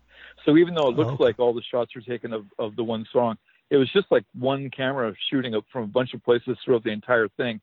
So 0.45 0.57
even 0.57 0.73
though 0.73 0.89
it 0.89 0.95
looks 0.95 1.11
Oh, 1.11 1.13
okay. 1.15 1.23
like 1.25 1.39
all 1.39 1.53
the 1.53 1.61
shots 1.61 1.95
are 1.95 2.01
taken 2.01 2.33
of 2.33 2.45
of 2.57 2.75
the 2.75 2.83
one 2.83 3.05
song, 3.13 3.37
it 3.69 3.77
was 3.77 3.89
just 3.91 4.07
like 4.11 4.25
one 4.33 4.69
camera 4.69 5.13
shooting 5.29 5.55
up 5.55 5.65
from 5.71 5.83
a 5.83 5.87
bunch 5.87 6.13
of 6.13 6.23
places 6.23 6.57
throughout 6.65 6.83
the 6.83 6.91
entire 6.91 7.27
thing. 7.29 7.61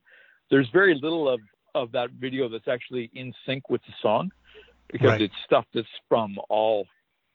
There's 0.50 0.68
very 0.70 0.94
little 0.94 1.28
of 1.28 1.40
of 1.74 1.92
that 1.92 2.10
video 2.10 2.48
that's 2.48 2.68
actually 2.68 3.10
in 3.14 3.34
sync 3.44 3.68
with 3.68 3.82
the 3.86 3.92
song 4.00 4.30
because 4.90 5.08
Right. 5.08 5.20
it's 5.22 5.34
stuff 5.44 5.66
that's 5.74 5.86
from 6.08 6.38
all 6.48 6.86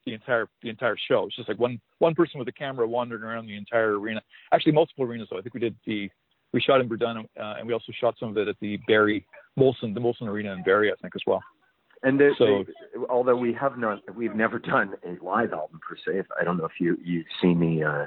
the 0.05 0.13
entire 0.13 0.47
the 0.61 0.69
entire 0.69 0.97
show. 1.07 1.25
It's 1.27 1.35
just 1.35 1.47
like 1.49 1.59
one 1.59 1.79
one 1.99 2.15
person 2.15 2.39
with 2.39 2.47
a 2.47 2.51
camera 2.53 2.87
wandering 2.87 3.23
around 3.23 3.47
the 3.47 3.55
entire 3.55 3.99
arena. 3.99 4.21
Actually, 4.51 4.73
multiple 4.73 5.05
arenas 5.05 5.27
though. 5.31 5.37
I 5.37 5.41
think 5.41 5.53
we 5.53 5.59
did 5.59 5.75
the 5.85 6.09
we 6.53 6.61
shot 6.61 6.81
in 6.81 6.89
Verdun 6.89 7.25
uh, 7.39 7.53
and 7.57 7.67
we 7.67 7.73
also 7.73 7.91
shot 7.99 8.15
some 8.19 8.29
of 8.29 8.37
it 8.37 8.47
at 8.47 8.55
the 8.59 8.77
Barrie 8.87 9.25
Molson, 9.57 9.93
the 9.93 10.01
Molson 10.01 10.23
Arena 10.27 10.51
in 10.53 10.63
Barrie, 10.63 10.91
I 10.91 10.95
think 11.01 11.15
as 11.15 11.21
well. 11.25 11.41
And 12.03 12.19
the, 12.19 12.31
So- 12.37 12.65
although 13.09 13.37
we 13.37 13.53
have 13.53 13.77
not, 13.77 14.01
we've 14.15 14.35
never 14.35 14.59
done 14.59 14.95
a 15.05 15.23
live 15.23 15.53
album 15.53 15.79
per 15.87 15.95
se. 15.95 16.19
If- 16.19 16.25
I 16.39 16.43
don't 16.43 16.57
know 16.57 16.65
if 16.65 16.79
you 16.79 16.97
you've 17.03 17.25
seen 17.41 17.59
the 17.59 17.83
uh, 17.85 18.05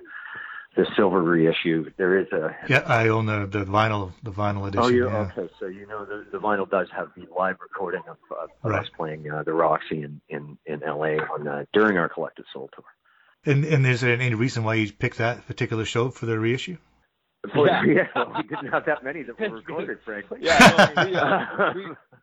the 0.77 0.87
silver 0.97 1.23
reissue. 1.23 1.91
There 1.97 2.19
is 2.19 2.27
a 2.33 2.57
Yeah, 2.69 2.81
I 2.87 3.09
own 3.09 3.27
the 3.27 3.47
the 3.47 3.65
vinyl 3.65 4.13
the 4.23 4.31
vinyl 4.31 4.67
edition. 4.69 4.85
Oh, 4.85 4.89
you 4.89 5.07
yeah. 5.09 5.31
okay? 5.37 5.53
So 5.61 5.67
you 5.67 5.87
know 5.87 6.05
the, 6.05 6.27
the 6.33 6.39
vinyl 6.39 6.69
does 6.69 6.89
have 6.97 7.09
the 7.17 7.27
live 7.37 7.57
recording 7.61 8.03
of, 8.09 8.17
of, 8.31 8.51
of 8.63 8.71
Right. 8.71 8.81
us 8.83 8.89
playing 8.97 9.31
uh, 9.31 9.43
the 9.45 9.53
Roxy 9.53 10.03
in 10.03 10.21
in 10.29 10.59
in 10.67 10.83
L.A. 10.83 11.19
on 11.19 11.47
uh, 11.47 11.65
during 11.73 11.97
our 11.99 12.09
Collective 12.09 12.45
Soul 12.53 12.71
tour. 12.75 12.85
And 13.47 13.65
and 13.65 13.87
is 13.87 14.01
there 14.01 14.15
any 14.19 14.35
reason 14.35 14.65
why 14.65 14.75
you 14.75 14.93
picked 14.93 15.19
that 15.19 15.47
particular 15.47 15.85
show 15.85 16.11
for 16.11 16.27
the 16.27 16.39
reissue? 16.39 16.79
Yeah. 17.55 17.83
yeah, 17.85 18.07
well, 18.17 18.33
we 18.39 18.43
didn't 18.45 18.73
have 18.73 18.87
that 18.87 19.05
many 19.05 19.23
that 19.23 19.39
were 19.39 19.51
recorded, 19.51 19.99
frankly. 20.03 20.39
Yeah, 20.41 20.59
no, 20.97 21.05
we, 21.05 21.15
uh, 21.15 21.73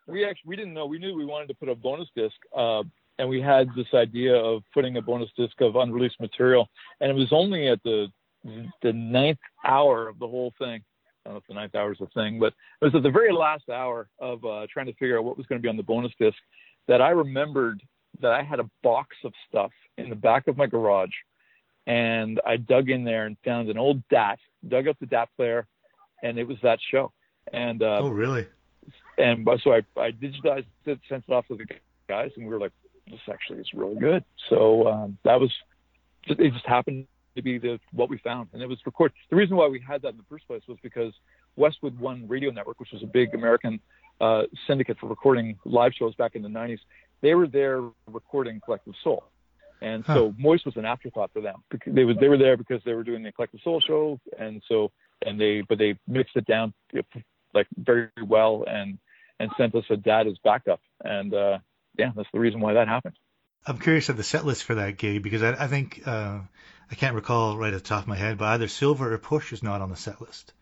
we, 0.08 0.14
we 0.14 0.26
actually 0.26 0.48
we 0.50 0.56
didn't 0.56 0.74
know. 0.74 0.88
We 0.88 0.98
knew 0.98 1.16
we 1.16 1.26
wanted 1.26 1.48
to 1.50 1.54
put 1.54 1.70
a 1.70 1.76
bonus 1.76 2.08
disc, 2.16 2.34
uh, 2.58 2.82
and 3.20 3.30
we 3.30 3.40
had 3.40 3.68
this 3.76 3.86
idea 3.94 4.34
of 4.36 4.64
putting 4.74 4.98
a 4.98 5.02
bonus 5.02 5.30
disc 5.38 5.54
of 5.62 5.76
unreleased 5.76 6.20
material, 6.20 6.70
and 7.00 7.12
it 7.12 7.14
was 7.14 7.32
only 7.32 7.68
at 7.68 7.84
the 7.84 8.08
the 8.44 8.94
ninth 8.94 9.40
hour 9.66 10.08
of 10.08 10.20
the 10.20 10.28
whole 10.28 10.54
thing. 10.58 10.82
I 11.26 11.30
don't 11.30 11.34
know 11.34 11.38
if 11.38 11.48
the 11.48 11.54
ninth 11.54 11.76
hour 11.76 11.92
is 11.92 12.02
a 12.02 12.08
thing, 12.08 12.40
but 12.40 12.54
it 12.82 12.86
was 12.86 12.96
at 12.96 13.04
the 13.04 13.12
very 13.12 13.32
last 13.32 13.70
hour 13.70 14.08
of 14.20 14.44
uh, 14.44 14.66
trying 14.72 14.88
to 14.88 14.94
figure 14.94 15.18
out 15.18 15.24
what 15.24 15.38
was 15.38 15.46
going 15.46 15.60
to 15.60 15.64
be 15.64 15.70
on 15.70 15.78
the 15.78 15.84
bonus 15.84 16.12
disc 16.20 16.38
that 16.88 17.02
I 17.02 17.10
remembered 17.10 17.82
that 18.22 18.32
I 18.32 18.44
had 18.44 18.60
a 18.60 18.70
box 18.84 19.16
of 19.24 19.34
stuff 19.48 19.72
in 19.98 20.10
the 20.10 20.16
back 20.16 20.48
of 20.48 20.58
my 20.58 20.66
garage, 20.66 21.14
and 21.86 22.42
I 22.46 22.58
dug 22.58 22.90
in 22.90 23.04
there 23.04 23.26
and 23.26 23.38
found 23.46 23.70
an 23.70 23.78
old 23.78 24.08
DAT, 24.10 24.40
dug 24.68 24.88
up 24.88 24.98
the 25.00 25.06
DAT 25.06 25.30
player, 25.38 25.68
and 26.24 26.38
it 26.38 26.48
was 26.48 26.58
that 26.64 26.80
show. 26.90 27.12
And 27.54 27.82
uh, 27.84 28.00
oh, 28.02 28.10
really? 28.10 28.48
and 29.18 29.48
so 29.64 29.74
I, 29.74 29.82
I 30.00 30.12
digitized 30.12 30.66
it, 30.86 31.00
sent 31.08 31.24
it 31.28 31.34
off 31.34 31.48
to 31.48 31.56
the 31.56 31.66
guys, 32.08 32.32
and 32.36 32.46
we 32.46 32.54
were 32.54 32.60
like, 32.60 32.74
this 33.10 33.20
actually 33.32 33.60
is 33.60 33.70
really 33.74 34.00
good. 34.00 34.24
So 34.50 34.88
um, 34.88 35.18
that 35.24 35.40
was, 35.40 35.52
it 36.28 36.54
just 36.54 36.66
happened 36.66 37.08
be 37.36 37.58
the 37.58 37.80
what 37.94 38.10
we 38.10 38.18
found, 38.18 38.50
and 38.54 38.62
it 38.62 38.68
was 38.68 38.80
recorded. 38.86 39.16
The 39.30 39.36
reason 39.36 39.56
why 39.56 39.68
we 39.68 39.80
had 39.80 40.02
that 40.02 40.10
in 40.10 40.18
the 40.18 40.26
first 40.30 40.48
place 40.48 40.64
was 40.68 40.78
because 40.82 41.14
Westwood 41.56 41.98
One 42.00 42.28
Radio 42.28 42.52
Network, 42.52 42.80
which 42.80 42.92
was 42.92 43.04
a 43.04 43.08
big 43.08 43.34
American 43.34 43.80
uh, 44.20 44.44
syndicate 44.68 44.98
for 45.00 45.08
recording 45.08 45.58
live 45.66 45.94
shows 45.94 46.16
back 46.16 46.36
in 46.36 46.42
the 46.42 46.50
90s, 46.50 46.80
they 47.22 47.36
were 47.36 47.48
there 47.48 47.82
recording 48.08 48.60
Collective 48.64 48.94
Soul. 49.04 49.24
And 49.82 50.06
so 50.06 50.34
Moist 50.38 50.66
was 50.66 50.78
an 50.78 50.86
afterthought 50.86 51.32
for 51.34 51.42
them. 51.42 51.64
Because 51.72 51.96
they 51.96 52.04
was 52.04 52.16
they 52.20 52.28
were 52.28 52.38
there 52.38 52.56
because 52.56 52.82
they 52.86 52.94
were 52.94 53.04
doing 53.04 53.24
the 53.24 53.32
Collective 53.32 53.62
Soul 53.64 53.82
show, 53.82 54.20
and 54.38 54.62
so 54.68 54.92
and 55.26 55.40
they 55.40 55.62
but 55.62 55.80
they 55.80 55.98
mixed 56.08 56.36
it 56.36 56.46
down 56.46 56.74
like 57.54 57.68
very 57.76 58.10
well 58.28 58.64
and 58.68 59.00
and 59.40 59.50
sent 59.58 59.74
us 59.74 59.84
a 59.90 59.98
DAT 59.98 60.28
as 60.28 60.38
backup. 60.44 60.82
And 61.04 61.34
uh, 61.34 61.58
yeah, 61.98 62.12
that's 62.16 62.30
the 62.32 62.40
reason 62.40 62.60
why 62.60 62.74
that 62.74 62.88
happened. 62.88 63.16
I'm 63.66 63.80
curious 63.80 64.10
of 64.10 64.18
the 64.18 64.24
set 64.24 64.46
list 64.46 64.64
for 64.64 64.76
that 64.76 64.98
gig 64.98 65.24
because 65.24 65.44
I, 65.44 65.64
I 65.64 65.68
think 65.68 66.02
uh, 66.06 66.40
I 66.92 66.96
can't 66.96 67.16
recall 67.16 67.58
right 67.58 67.74
at 67.74 67.82
the 67.82 67.88
top 67.88 68.04
of 68.04 68.08
my 68.10 68.18
head, 68.18 68.38
but 68.38 68.46
either 68.50 68.68
Silver 68.68 69.14
or 69.14 69.18
Push 69.18 69.54
is 69.54 69.64
not 69.64 69.82
on 69.82 69.90
the 69.90 69.96
set 69.96 70.20
list. 70.20 70.54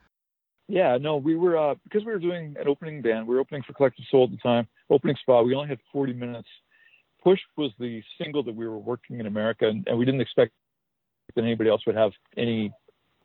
Yeah, 0.68 0.98
no, 1.02 1.18
we 1.18 1.36
were 1.36 1.58
uh, 1.58 1.76
because 1.84 2.06
we 2.06 2.12
were 2.12 2.20
doing 2.20 2.56
an 2.60 2.68
opening 2.68 3.02
band. 3.02 3.28
We 3.28 3.34
were 3.34 3.42
opening 3.42 3.64
for 3.64 3.74
Collective 3.74 4.06
Soul 4.12 4.26
at 4.26 4.32
the 4.32 4.38
time. 4.38 4.68
Opening 4.92 5.16
spot. 5.20 5.46
We 5.46 5.56
only 5.56 5.68
had 5.68 5.80
40 5.92 6.14
minutes. 6.14 6.48
Push 7.24 7.40
was 7.58 7.72
the 7.80 8.04
single 8.22 8.44
that 8.44 8.56
we 8.56 8.68
were 8.68 8.78
working 8.78 9.20
in 9.20 9.26
America, 9.26 9.68
and, 9.68 9.86
and 9.88 9.98
we 9.98 10.06
didn't 10.06 10.22
expect 10.22 10.52
that 11.36 11.44
anybody 11.44 11.72
else 11.72 11.82
would 11.88 11.96
have 11.96 12.12
any. 12.38 12.72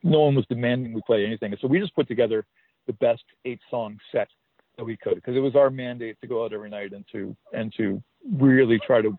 No 0.02 0.20
one 0.20 0.34
was 0.34 0.46
demanding 0.48 0.94
we 0.94 1.02
play 1.06 1.26
anything, 1.26 1.52
and 1.52 1.60
so 1.60 1.68
we 1.68 1.78
just 1.78 1.94
put 1.94 2.08
together 2.08 2.46
the 2.86 2.94
best 2.94 3.22
eight-song 3.44 3.98
set 4.12 4.28
that 4.76 4.84
we 4.84 4.96
could 4.96 5.14
because 5.16 5.36
it 5.36 5.40
was 5.40 5.54
our 5.54 5.70
mandate 5.70 6.18
to 6.20 6.26
go 6.26 6.44
out 6.44 6.52
every 6.52 6.70
night 6.70 6.92
and 6.92 7.04
to 7.12 7.36
and 7.52 7.72
to 7.76 8.02
really 8.38 8.80
try 8.86 9.02
to 9.02 9.14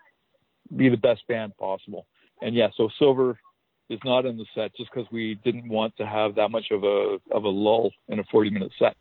be 0.76 0.90
the 0.90 0.98
best 0.98 1.22
band 1.28 1.56
possible. 1.58 2.08
And 2.42 2.56
yeah, 2.56 2.70
so 2.76 2.90
Silver 3.00 3.40
is 3.90 4.00
not 4.04 4.26
in 4.26 4.38
the 4.38 4.46
set 4.56 4.76
just 4.76 4.90
because 4.94 5.10
we 5.12 5.36
didn't 5.44 5.70
want 5.70 5.96
to 5.98 6.06
have 6.06 6.36
that 6.36 6.50
much 6.50 6.72
of 6.72 6.84
a 6.84 7.18
of 7.32 7.44
a 7.44 7.50
lull 7.50 7.92
in 8.08 8.20
a 8.20 8.24
40 8.26 8.50
minute 8.50 8.72
set. 8.80 8.96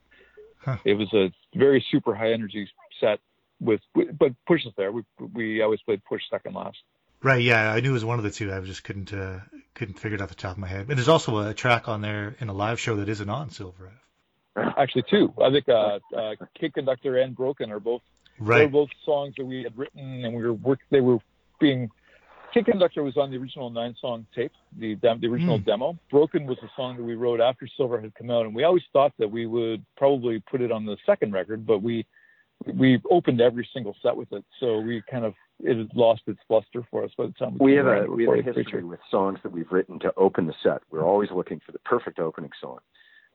Huh. 0.58 0.76
It 0.84 0.94
was 0.94 1.12
a 1.12 1.32
very 1.54 1.84
super 1.90 2.14
high 2.14 2.32
energy 2.32 2.68
set 3.00 3.20
with, 3.60 3.80
but 3.94 4.32
Push 4.46 4.66
is 4.66 4.72
there. 4.76 4.92
We 4.92 5.02
we 5.32 5.62
always 5.62 5.80
played 5.82 6.02
Push 6.04 6.22
second 6.30 6.54
last. 6.54 6.78
Right, 7.22 7.42
yeah, 7.42 7.72
I 7.72 7.80
knew 7.80 7.90
it 7.90 7.94
was 7.94 8.04
one 8.04 8.18
of 8.18 8.24
the 8.24 8.30
two. 8.30 8.52
I 8.52 8.60
just 8.60 8.84
couldn't 8.84 9.12
uh, 9.12 9.40
couldn't 9.74 9.98
figure 9.98 10.16
it 10.16 10.20
off 10.22 10.28
the 10.28 10.34
top 10.34 10.52
of 10.52 10.58
my 10.58 10.68
head. 10.68 10.80
And 10.88 10.98
there's 10.98 11.08
also 11.08 11.38
a 11.38 11.54
track 11.54 11.88
on 11.88 12.02
there 12.02 12.36
in 12.40 12.48
a 12.48 12.52
live 12.52 12.78
show 12.78 12.96
that 12.96 13.08
isn't 13.08 13.30
on 13.30 13.50
Silver. 13.50 13.92
Actually, 14.56 15.04
two. 15.10 15.32
I 15.42 15.50
think 15.50 15.68
uh, 15.68 15.98
uh, 16.16 16.34
Kid 16.58 16.74
Conductor 16.74 17.16
and 17.18 17.34
Broken 17.34 17.70
are 17.72 17.80
both 17.80 18.02
Right. 18.38 18.70
both 18.70 18.90
songs 19.04 19.34
that 19.36 19.46
we 19.46 19.62
had 19.62 19.76
written 19.78 20.24
and 20.24 20.34
we 20.34 20.42
were 20.42 20.52
work. 20.52 20.80
They 20.90 21.00
were 21.00 21.18
being. 21.60 21.90
Kid 22.54 22.66
Conductor 22.66 23.02
was 23.02 23.16
on 23.16 23.32
the 23.32 23.36
original 23.36 23.68
nine 23.68 23.96
song 24.00 24.24
tape, 24.32 24.52
the 24.78 24.94
the 24.94 25.26
original 25.26 25.58
Hmm. 25.58 25.64
demo. 25.64 25.98
Broken 26.08 26.46
was 26.46 26.56
a 26.62 26.70
song 26.76 26.96
that 26.96 27.02
we 27.02 27.16
wrote 27.16 27.40
after 27.40 27.66
Silver 27.66 28.00
had 28.00 28.14
come 28.14 28.30
out, 28.30 28.46
and 28.46 28.54
we 28.54 28.62
always 28.62 28.84
thought 28.92 29.12
that 29.18 29.28
we 29.28 29.46
would 29.46 29.84
probably 29.96 30.38
put 30.38 30.60
it 30.60 30.70
on 30.70 30.86
the 30.86 30.96
second 31.04 31.32
record, 31.32 31.66
but 31.66 31.82
we 31.82 32.06
we 32.74 33.00
opened 33.10 33.40
every 33.40 33.68
single 33.74 33.96
set 34.00 34.16
with 34.16 34.32
it, 34.32 34.44
so 34.60 34.78
we 34.78 35.02
kind 35.10 35.24
of 35.24 35.34
it 35.64 35.76
had 35.76 35.90
lost 35.96 36.22
its 36.28 36.38
luster 36.48 36.82
for 36.90 37.02
us 37.04 37.10
by 37.18 37.26
the 37.26 37.32
time 37.32 37.56
We 37.58 37.72
came 37.72 37.86
have 37.86 38.04
a 38.04 38.10
we 38.10 38.24
have 38.24 38.34
a 38.34 38.42
history 38.42 38.64
Creature. 38.64 38.86
with 38.86 39.00
songs 39.10 39.40
that 39.42 39.50
we've 39.50 39.70
written 39.72 39.98
to 40.00 40.14
open 40.16 40.46
the 40.46 40.54
set. 40.62 40.80
We're 40.92 41.04
always 41.04 41.30
looking 41.32 41.60
for 41.66 41.72
the 41.72 41.80
perfect 41.80 42.20
opening 42.20 42.50
song, 42.60 42.78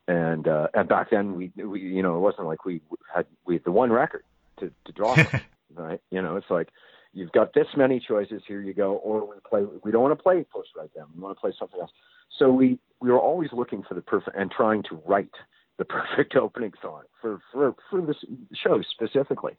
and 0.08 0.47
uh, 0.47 0.67
and 0.73 0.88
back 0.88 1.10
then 1.10 1.36
we, 1.36 1.51
we 1.62 1.82
you 1.82 2.01
know 2.01 2.15
it 2.15 2.19
wasn't 2.19 2.47
like 2.47 2.63
we 2.63 2.79
had 3.13 3.25
we 3.45 3.55
had 3.55 3.65
the 3.65 3.71
one 3.71 3.91
record 3.91 4.23
to, 4.62 4.71
to 4.86 4.91
draw 4.93 5.13
from, 5.15 5.41
right? 5.75 5.99
You 6.10 6.21
know, 6.21 6.38
it's 6.38 6.49
like 6.49 6.69
you've 7.13 7.32
got 7.32 7.54
this 7.54 7.67
many 7.76 8.00
choices. 8.00 8.41
Here 8.48 8.62
you 8.62 8.74
go. 8.74 8.93
Or 8.93 9.22
we 9.26 9.36
play. 9.48 9.65
We 9.84 9.91
don't 9.91 10.02
want 10.02 10.17
to 10.17 10.24
play 10.24 10.45
Push 10.52 10.67
Right 10.76 10.93
Down. 10.93 11.08
We 11.15 11.22
want 11.22 11.38
to 11.38 11.41
play 11.41 11.54
something 11.58 11.80
else. 11.80 11.91
So 12.38 12.52
we 12.52 12.80
we 13.02 13.10
were 13.10 13.19
always 13.19 13.50
looking 13.54 13.84
for 13.84 13.93
the 13.93 14.02
perfect 14.02 14.38
and 14.38 14.52
trying 14.52 14.84
to 14.84 15.02
write 15.06 15.34
the 15.78 15.86
perfect 15.86 16.36
opening 16.36 16.74
song 16.82 17.04
for 17.22 17.39
for 17.52 17.76
for 17.89 18.02
this 18.02 18.17
show 18.54 18.82
specifically. 18.82 19.54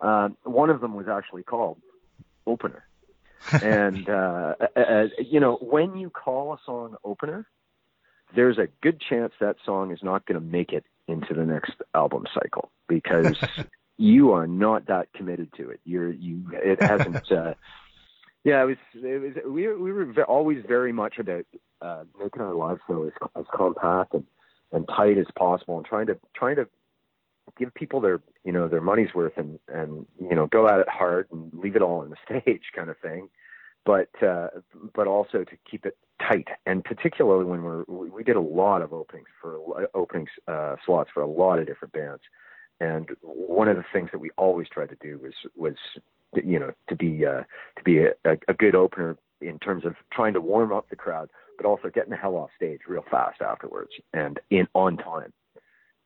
Uh, 0.00 0.30
one 0.44 0.70
of 0.70 0.80
them 0.80 0.94
was 0.94 1.06
actually 1.08 1.42
called 1.42 1.80
Opener, 2.46 2.84
and 3.62 4.08
uh, 4.08 4.54
uh, 4.76 5.04
you 5.18 5.40
know 5.40 5.56
when 5.60 5.96
you 5.96 6.10
call 6.10 6.54
a 6.54 6.58
song 6.64 6.96
Opener, 7.04 7.46
there's 8.34 8.58
a 8.58 8.68
good 8.82 9.00
chance 9.00 9.32
that 9.40 9.56
song 9.64 9.92
is 9.92 10.02
not 10.02 10.26
going 10.26 10.40
to 10.40 10.46
make 10.46 10.72
it 10.72 10.84
into 11.08 11.34
the 11.34 11.44
next 11.44 11.72
album 11.94 12.24
cycle 12.32 12.70
because 12.88 13.36
you 13.98 14.32
are 14.32 14.46
not 14.46 14.86
that 14.86 15.12
committed 15.14 15.52
to 15.56 15.70
it. 15.70 15.80
You're 15.84 16.12
you 16.12 16.44
it 16.52 16.82
hasn't. 16.82 17.22
Uh, 17.32 17.54
yeah, 18.44 18.62
it 18.62 18.66
was. 18.66 18.76
It 18.94 19.22
was. 19.22 19.32
We 19.46 19.68
were, 19.68 19.78
we 19.78 19.92
were 19.92 20.24
always 20.24 20.64
very 20.66 20.92
much 20.92 21.18
about 21.18 21.44
uh, 21.80 22.02
making 22.20 22.42
our 22.42 22.54
live 22.54 22.78
show 22.88 23.04
as, 23.04 23.12
as 23.36 23.44
compact 23.54 24.14
and, 24.14 24.24
and 24.72 24.86
tight 24.88 25.16
as 25.16 25.26
possible, 25.38 25.76
and 25.76 25.86
trying 25.86 26.06
to 26.08 26.18
trying 26.34 26.56
to 26.56 26.66
give 27.58 27.72
people 27.74 28.00
their 28.00 28.20
you 28.44 28.52
know 28.52 28.68
their 28.68 28.80
money's 28.80 29.14
worth 29.14 29.36
and 29.36 29.58
and 29.68 30.06
you 30.20 30.34
know 30.34 30.46
go 30.46 30.66
at 30.66 30.80
it 30.80 30.88
hard 30.88 31.28
and 31.30 31.52
leave 31.54 31.76
it 31.76 31.82
all 31.82 32.00
on 32.00 32.10
the 32.10 32.40
stage 32.42 32.62
kind 32.74 32.90
of 32.90 32.98
thing, 32.98 33.28
but 33.84 34.10
uh, 34.22 34.48
but 34.94 35.06
also 35.06 35.44
to 35.44 35.56
keep 35.70 35.86
it 35.86 35.96
tight 36.20 36.48
and 36.66 36.84
particularly 36.84 37.44
when 37.44 37.62
we're 37.62 37.84
we 37.88 38.10
we 38.10 38.24
did 38.24 38.36
a 38.36 38.40
lot 38.40 38.82
of 38.82 38.92
openings 38.92 39.28
for 39.40 39.88
openings 39.94 40.30
uh, 40.48 40.76
slots 40.84 41.10
for 41.12 41.22
a 41.22 41.26
lot 41.26 41.58
of 41.58 41.66
different 41.66 41.92
bands, 41.92 42.22
and 42.82 43.10
one 43.22 43.68
of 43.68 43.76
the 43.76 43.84
things 43.92 44.10
that 44.10 44.18
we 44.18 44.30
always 44.36 44.68
tried 44.68 44.88
to 44.88 44.96
do 45.00 45.18
was 45.22 45.34
was 45.56 45.76
you 46.34 46.58
know 46.58 46.72
to 46.88 46.96
be 46.96 47.24
uh, 47.24 47.42
to 47.76 47.84
be 47.84 47.98
a, 47.98 48.36
a 48.48 48.54
good 48.54 48.74
opener 48.74 49.16
in 49.40 49.58
terms 49.58 49.84
of 49.84 49.94
trying 50.12 50.34
to 50.34 50.40
warm 50.40 50.72
up 50.72 50.88
the 50.90 50.96
crowd, 50.96 51.28
but 51.56 51.66
also 51.66 51.88
getting 51.88 52.10
the 52.10 52.16
hell 52.16 52.36
off 52.36 52.50
stage 52.56 52.80
real 52.88 53.04
fast 53.08 53.40
afterwards 53.40 53.92
and 54.12 54.40
in 54.50 54.66
on 54.74 54.96
time 54.96 55.32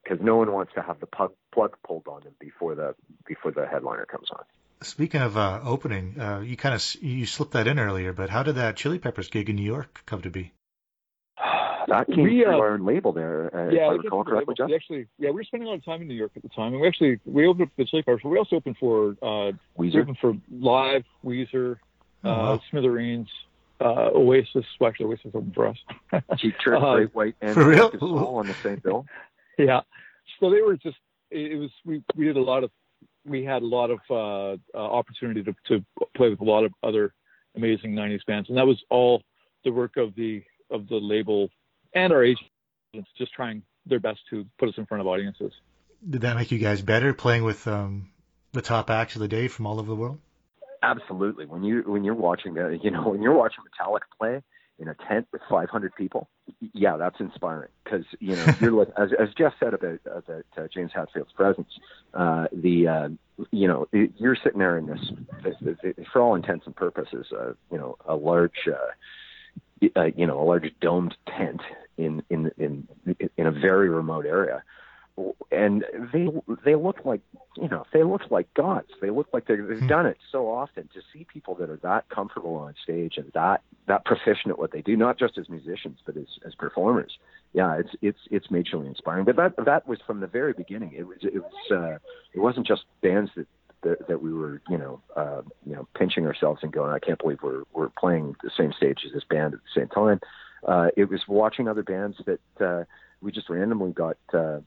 because 0.03 0.23
no 0.23 0.37
one 0.37 0.51
wants 0.51 0.71
to 0.75 0.81
have 0.81 0.99
the 0.99 1.05
plug, 1.07 1.31
plug 1.53 1.75
pulled 1.85 2.07
on 2.07 2.21
them 2.23 2.33
before 2.39 2.75
the 2.75 2.93
before 3.25 3.51
the 3.51 3.65
headliner 3.65 4.05
comes 4.05 4.27
on. 4.31 4.43
Speaking 4.81 5.21
of 5.21 5.35
uh, 5.35 5.59
opening, 5.63 6.19
uh, 6.19 6.41
you 6.41 6.55
kind 6.55 6.75
of 6.75 6.95
you 7.01 7.25
slipped 7.25 7.53
that 7.53 7.67
in 7.67 7.79
earlier, 7.79 8.13
but 8.13 8.29
how 8.29 8.43
did 8.43 8.55
that 8.55 8.75
Chili 8.75 8.99
Peppers 8.99 9.29
gig 9.29 9.49
in 9.49 9.55
New 9.55 9.63
York 9.63 10.03
come 10.05 10.21
to 10.21 10.29
be? 10.29 10.53
That 11.87 12.07
came 12.07 12.23
We, 12.23 12.43
through 12.43 12.53
uh, 12.53 12.57
our 12.59 12.79
label 12.79 13.13
there, 13.13 13.49
uh, 13.55 13.69
yeah, 13.69 13.85
if 13.85 13.89
I 13.89 13.93
we 13.93 13.97
recall 13.99 14.23
correctly, 14.23 14.55
Jeff. 14.57 14.67
we 14.67 14.75
actually, 14.75 15.07
yeah, 15.19 15.29
we 15.29 15.35
were 15.37 15.43
spending 15.43 15.67
a 15.67 15.71
lot 15.71 15.77
of 15.77 15.85
time 15.85 16.01
in 16.01 16.07
New 16.07 16.15
York 16.15 16.31
at 16.35 16.41
the 16.43 16.49
time, 16.49 16.73
and 16.73 16.81
we 16.81 16.87
actually 16.87 17.19
we 17.25 17.47
opened 17.47 17.67
up 17.67 17.69
the 17.77 17.85
Chili 17.85 18.03
Peppers, 18.03 18.19
but 18.23 18.29
we 18.29 18.37
also 18.37 18.57
opened 18.57 18.75
for 18.79 19.15
uh, 19.21 19.51
we 19.75 19.89
Weezer. 19.91 20.01
opened 20.01 20.17
for 20.19 20.33
Live, 20.51 21.03
Weezer, 21.23 21.77
Oh, 22.23 22.29
uh, 22.29 22.35
wow. 22.35 22.61
Smithereens, 22.71 23.29
uh, 23.79 24.09
Oasis. 24.13 24.65
Well, 24.79 24.89
actually, 24.89 25.05
Oasis 25.07 25.31
opened 25.33 25.53
for 25.55 25.67
us. 25.67 25.77
Cheap 26.37 26.57
Trick, 26.59 26.81
Uh, 26.81 26.95
Great 26.95 27.15
White, 27.15 27.35
and 27.41 27.53
for 27.53 27.67
real? 27.67 27.91
Soul 27.99 28.35
on 28.37 28.47
the 28.47 28.55
same 28.63 28.81
bill. 28.83 29.05
yeah, 29.57 29.81
so 30.39 30.49
they 30.49 30.61
were 30.61 30.75
just 30.75 30.97
it, 31.31 31.53
it 31.53 31.55
was 31.57 31.69
we 31.85 32.03
we 32.15 32.25
did 32.25 32.35
a 32.37 32.41
lot 32.41 32.63
of 32.63 32.71
we 33.25 33.43
had 33.43 33.61
a 33.61 33.65
lot 33.65 33.91
of 33.91 33.99
uh, 34.09 34.51
uh, 34.77 34.77
opportunity 34.77 35.43
to 35.43 35.53
to 35.67 35.85
play 36.15 36.29
with 36.29 36.41
a 36.41 36.43
lot 36.43 36.63
of 36.65 36.73
other 36.83 37.13
amazing 37.55 37.93
'90s 37.93 38.25
bands, 38.25 38.49
and 38.49 38.57
that 38.57 38.65
was 38.67 38.83
all 38.89 39.21
the 39.63 39.71
work 39.71 39.95
of 39.97 40.13
the 40.15 40.43
of 40.69 40.87
the 40.89 40.95
label 40.97 41.49
and 41.93 42.13
our 42.13 42.23
agents 42.23 42.43
just 43.17 43.33
trying 43.33 43.63
their 43.85 43.99
best 43.99 44.19
to 44.29 44.45
put 44.59 44.69
us 44.69 44.75
in 44.77 44.85
front 44.85 45.01
of 45.01 45.07
audiences. 45.07 45.51
Did 46.07 46.21
that 46.21 46.35
make 46.35 46.51
you 46.51 46.59
guys 46.59 46.81
better 46.81 47.13
playing 47.13 47.43
with 47.43 47.67
um, 47.67 48.09
the 48.53 48.61
top 48.61 48.89
acts 48.89 49.15
of 49.15 49.21
the 49.21 49.27
day 49.27 49.47
from 49.47 49.65
all 49.65 49.79
over 49.79 49.87
the 49.89 49.95
world? 49.95 50.19
Absolutely. 50.83 51.45
When 51.45 51.63
you 51.63 51.83
when 51.87 52.03
you're 52.03 52.13
watching, 52.13 52.57
uh, 52.57 52.67
you 52.69 52.91
know, 52.91 53.09
when 53.09 53.21
you're 53.21 53.33
watching 53.33 53.63
Metallica 53.63 54.01
play 54.17 54.41
in 54.79 54.87
a 54.87 54.95
tent 55.09 55.27
with 55.31 55.41
500 55.49 55.95
people, 55.95 56.29
yeah, 56.73 56.97
that's 56.97 57.19
inspiring 57.19 57.69
because 57.83 58.05
you 58.19 58.35
know 58.35 58.45
you're 58.61 58.71
like 58.71 58.89
as 58.97 59.09
as 59.19 59.29
Jeff 59.35 59.53
said 59.59 59.73
about 59.73 59.99
about 60.05 60.45
uh, 60.55 60.67
James 60.71 60.91
Hetfield's 60.93 61.31
presence, 61.31 61.67
uh, 62.13 62.45
the 62.53 62.87
uh, 62.87 63.09
you 63.51 63.67
know 63.67 63.87
it- 63.91 64.11
you're 64.17 64.35
sitting 64.43 64.59
there 64.59 64.77
in 64.77 64.85
this, 64.85 64.99
this, 65.43 65.55
this 65.81 65.95
for 66.13 66.21
all 66.21 66.35
intents 66.35 66.67
and 66.67 66.75
purposes, 66.75 67.25
uh, 67.37 67.53
you 67.71 67.77
know, 67.79 67.97
a 68.05 68.15
large. 68.15 68.51
Uh, 68.67 68.75
y- 68.75 68.77
uh, 69.95 70.05
you 70.15 70.25
know, 70.25 70.39
a 70.41 70.43
large 70.43 70.71
domed 70.81 71.15
tent 71.27 71.61
in 71.97 72.23
in 72.29 72.51
in 72.57 72.87
in 73.37 73.47
a 73.47 73.51
very 73.51 73.89
remote 73.89 74.25
area, 74.25 74.63
and 75.51 75.83
they 76.13 76.27
they 76.63 76.75
look 76.75 77.05
like 77.05 77.21
you 77.55 77.67
know 77.67 77.85
they 77.93 78.03
look 78.03 78.21
like 78.29 78.53
gods. 78.53 78.89
They 79.01 79.09
look 79.09 79.27
like 79.33 79.47
they've 79.47 79.57
Hmm. 79.57 79.87
done 79.87 80.05
it 80.05 80.17
so 80.31 80.49
often. 80.49 80.89
To 80.93 81.01
see 81.11 81.25
people 81.31 81.55
that 81.55 81.69
are 81.69 81.77
that 81.77 82.07
comfortable 82.09 82.55
on 82.55 82.75
stage 82.83 83.17
and 83.17 83.31
that 83.33 83.61
that 83.87 84.05
proficient 84.05 84.49
at 84.49 84.59
what 84.59 84.71
they 84.71 84.81
do, 84.81 84.95
not 84.95 85.17
just 85.17 85.37
as 85.37 85.49
musicians 85.49 85.99
but 86.05 86.17
as 86.17 86.27
as 86.45 86.53
performers, 86.55 87.17
yeah, 87.53 87.77
it's 87.79 87.95
it's 88.01 88.19
it's 88.29 88.47
majorly 88.47 88.87
inspiring. 88.87 89.25
But 89.25 89.37
that 89.37 89.53
that 89.65 89.87
was 89.87 89.99
from 90.05 90.19
the 90.19 90.27
very 90.27 90.53
beginning. 90.53 90.93
It 90.93 91.07
was 91.07 91.17
it 91.21 91.41
was 91.41 91.71
uh, 91.71 91.97
it 92.33 92.39
wasn't 92.39 92.67
just 92.67 92.83
bands 93.01 93.31
that. 93.35 93.47
That, 93.83 94.07
that 94.07 94.21
we 94.21 94.33
were, 94.33 94.61
you 94.69 94.77
know, 94.77 95.01
uh, 95.15 95.43
you 95.65 95.75
know, 95.75 95.87
pinching 95.95 96.25
ourselves 96.25 96.61
and 96.63 96.73
going, 96.73 96.91
I 96.91 96.99
can't 96.99 97.19
believe 97.19 97.37
we're 97.43 97.63
we're 97.73 97.89
playing 97.89 98.35
the 98.43 98.49
same 98.57 98.73
stage 98.75 98.99
as 99.05 99.13
this 99.13 99.23
band 99.29 99.53
at 99.53 99.59
the 99.59 99.81
same 99.81 99.87
time. 99.89 100.19
Uh, 100.67 100.87
it 100.97 101.09
was 101.09 101.21
watching 101.27 101.67
other 101.67 101.83
bands 101.83 102.17
that 102.25 102.65
uh, 102.65 102.83
we 103.21 103.31
just 103.31 103.49
randomly 103.49 103.91
got 103.91 104.17
uh, 104.33 104.59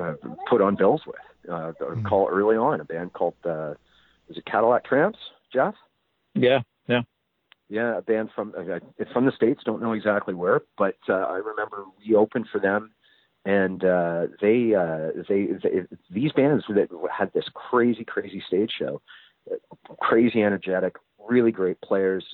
uh, 0.00 0.14
put 0.48 0.60
on 0.60 0.76
bills 0.76 1.02
with. 1.06 1.16
Uh, 1.50 1.72
Hmm. 1.80 2.06
Call 2.06 2.28
early 2.30 2.56
on 2.56 2.80
a 2.80 2.84
band 2.84 3.12
called 3.12 3.34
uh, 3.44 3.74
was 4.28 4.36
it 4.36 4.44
Cadillac 4.46 4.84
Tramps? 4.84 5.18
Jeff? 5.52 5.74
Yeah, 6.34 6.60
yeah. 6.88 7.02
Yeah, 7.68 7.98
a 7.98 8.02
band 8.02 8.30
from 8.34 8.54
uh, 8.56 8.78
it's 8.98 9.10
from 9.12 9.26
the 9.26 9.32
states. 9.32 9.62
Don't 9.64 9.82
know 9.82 9.92
exactly 9.92 10.34
where, 10.34 10.60
but 10.78 10.96
uh, 11.08 11.12
I 11.14 11.38
remember 11.38 11.84
we 11.98 12.14
opened 12.14 12.46
for 12.52 12.60
them, 12.60 12.92
and 13.44 13.84
uh, 13.84 14.26
they, 14.40 14.74
uh, 14.74 15.22
they 15.28 15.48
they 15.62 15.86
these 16.10 16.32
bands 16.32 16.64
that 16.68 16.88
had 17.10 17.32
this 17.32 17.44
crazy 17.54 18.04
crazy 18.04 18.42
stage 18.46 18.72
show, 18.78 19.00
uh, 19.50 19.56
crazy 20.00 20.42
energetic, 20.42 20.96
really 21.28 21.50
great 21.50 21.80
players. 21.80 22.24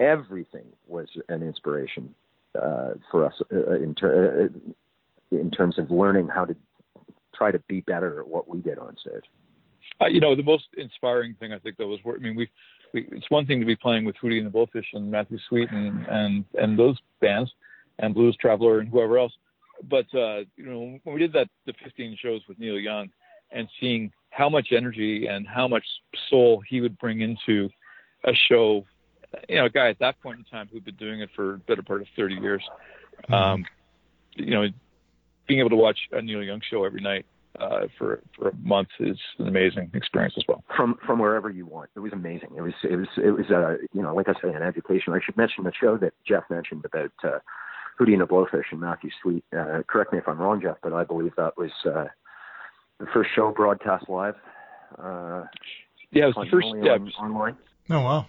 Everything 0.00 0.64
was 0.86 1.06
an 1.28 1.42
inspiration 1.42 2.14
uh, 2.60 2.94
for 3.10 3.26
us 3.26 3.34
uh, 3.52 3.74
in, 3.74 3.94
ter- 3.94 4.50
uh, 5.32 5.36
in 5.36 5.50
terms 5.50 5.78
of 5.78 5.90
learning 5.90 6.28
how 6.28 6.44
to 6.44 6.56
try 7.34 7.50
to 7.50 7.58
be 7.68 7.80
better 7.80 8.20
at 8.20 8.26
what 8.26 8.48
we 8.48 8.60
did 8.60 8.78
on 8.78 8.96
stage. 9.00 9.24
Uh, 10.00 10.06
you 10.06 10.20
know, 10.20 10.34
the 10.34 10.42
most 10.42 10.64
inspiring 10.76 11.34
thing 11.38 11.52
I 11.52 11.58
think 11.58 11.76
that 11.76 11.86
was, 11.86 12.00
I 12.06 12.18
mean, 12.18 12.34
we, 12.34 12.48
we 12.92 13.06
it's 13.12 13.28
one 13.28 13.46
thing 13.46 13.60
to 13.60 13.66
be 13.66 13.76
playing 13.76 14.04
with 14.04 14.16
Hootie 14.22 14.38
and 14.38 14.46
the 14.46 14.50
Blowfish 14.50 14.86
and 14.94 15.10
Matthew 15.10 15.38
Sweet 15.48 15.70
and 15.70 16.06
and 16.06 16.44
and 16.54 16.78
those 16.78 16.96
bands, 17.20 17.50
and 17.98 18.14
Blues 18.14 18.36
Traveler 18.40 18.80
and 18.80 18.88
whoever 18.88 19.18
else, 19.18 19.32
but 19.82 20.06
uh, 20.14 20.40
you 20.56 20.64
know, 20.64 20.98
when 21.04 21.14
we 21.14 21.18
did 21.18 21.32
that 21.32 21.48
the 21.66 21.74
15 21.82 22.16
shows 22.20 22.42
with 22.48 22.58
Neil 22.58 22.78
Young, 22.78 23.08
and 23.50 23.68
seeing 23.80 24.12
how 24.30 24.48
much 24.48 24.68
energy 24.72 25.26
and 25.26 25.46
how 25.46 25.68
much 25.68 25.84
soul 26.28 26.62
he 26.68 26.80
would 26.80 26.98
bring 26.98 27.20
into 27.20 27.68
a 28.24 28.32
show, 28.48 28.84
you 29.48 29.56
know, 29.56 29.66
a 29.66 29.70
guy 29.70 29.88
at 29.88 29.98
that 30.00 30.20
point 30.20 30.38
in 30.38 30.44
time 30.44 30.68
who'd 30.72 30.84
been 30.84 30.96
doing 30.96 31.20
it 31.20 31.30
for 31.36 31.54
a 31.54 31.58
better 31.58 31.82
part 31.82 32.00
of 32.00 32.08
30 32.16 32.34
years, 32.36 32.62
um, 33.32 33.64
you 34.34 34.50
know, 34.50 34.66
being 35.46 35.60
able 35.60 35.70
to 35.70 35.76
watch 35.76 35.98
a 36.12 36.22
Neil 36.22 36.42
Young 36.42 36.60
show 36.68 36.84
every 36.84 37.00
night 37.00 37.26
uh, 37.60 37.86
for 37.96 38.20
for 38.36 38.48
a 38.48 38.54
month 38.56 38.88
is 38.98 39.18
an 39.38 39.46
amazing 39.46 39.90
experience 39.94 40.34
as 40.36 40.44
well. 40.48 40.64
from 40.76 40.98
from 41.06 41.18
wherever 41.18 41.50
you 41.50 41.66
want. 41.66 41.90
It 41.94 42.00
was 42.00 42.12
amazing. 42.12 42.50
It 42.56 42.62
was 42.62 42.74
it 42.82 42.96
was 42.96 43.08
it 43.16 43.30
was 43.30 43.46
uh 43.50 43.76
you 43.92 44.02
know 44.02 44.14
like 44.14 44.28
I 44.28 44.32
say 44.42 44.52
an 44.52 44.62
education. 44.62 45.12
I 45.12 45.20
should 45.24 45.36
mention 45.36 45.64
the 45.64 45.72
show 45.80 45.96
that 45.98 46.12
Jeff 46.26 46.44
mentioned 46.50 46.84
about 46.84 47.12
uh, 47.22 47.38
Hootie 47.98 48.12
and 48.12 48.20
the 48.22 48.26
Blowfish 48.26 48.64
and 48.72 48.80
Matthew 48.80 49.10
Sweet. 49.22 49.44
Uh, 49.56 49.82
correct 49.86 50.12
me 50.12 50.18
if 50.18 50.28
I'm 50.28 50.38
wrong, 50.38 50.60
Jeff, 50.60 50.76
but 50.82 50.92
I 50.92 51.04
believe 51.04 51.32
that 51.36 51.56
was 51.56 51.70
uh, 51.86 52.06
the 52.98 53.06
first 53.12 53.30
show 53.34 53.52
broadcast 53.52 54.08
live. 54.08 54.34
Uh, 54.98 55.44
Yeah, 56.10 56.24
it 56.24 56.26
was 56.26 56.34
the 56.36 56.50
first. 56.50 56.66
continually 56.66 56.86
Yeah, 56.86 56.92
on, 56.94 57.30
online. 57.30 57.56
Oh 57.90 58.00
wow. 58.00 58.26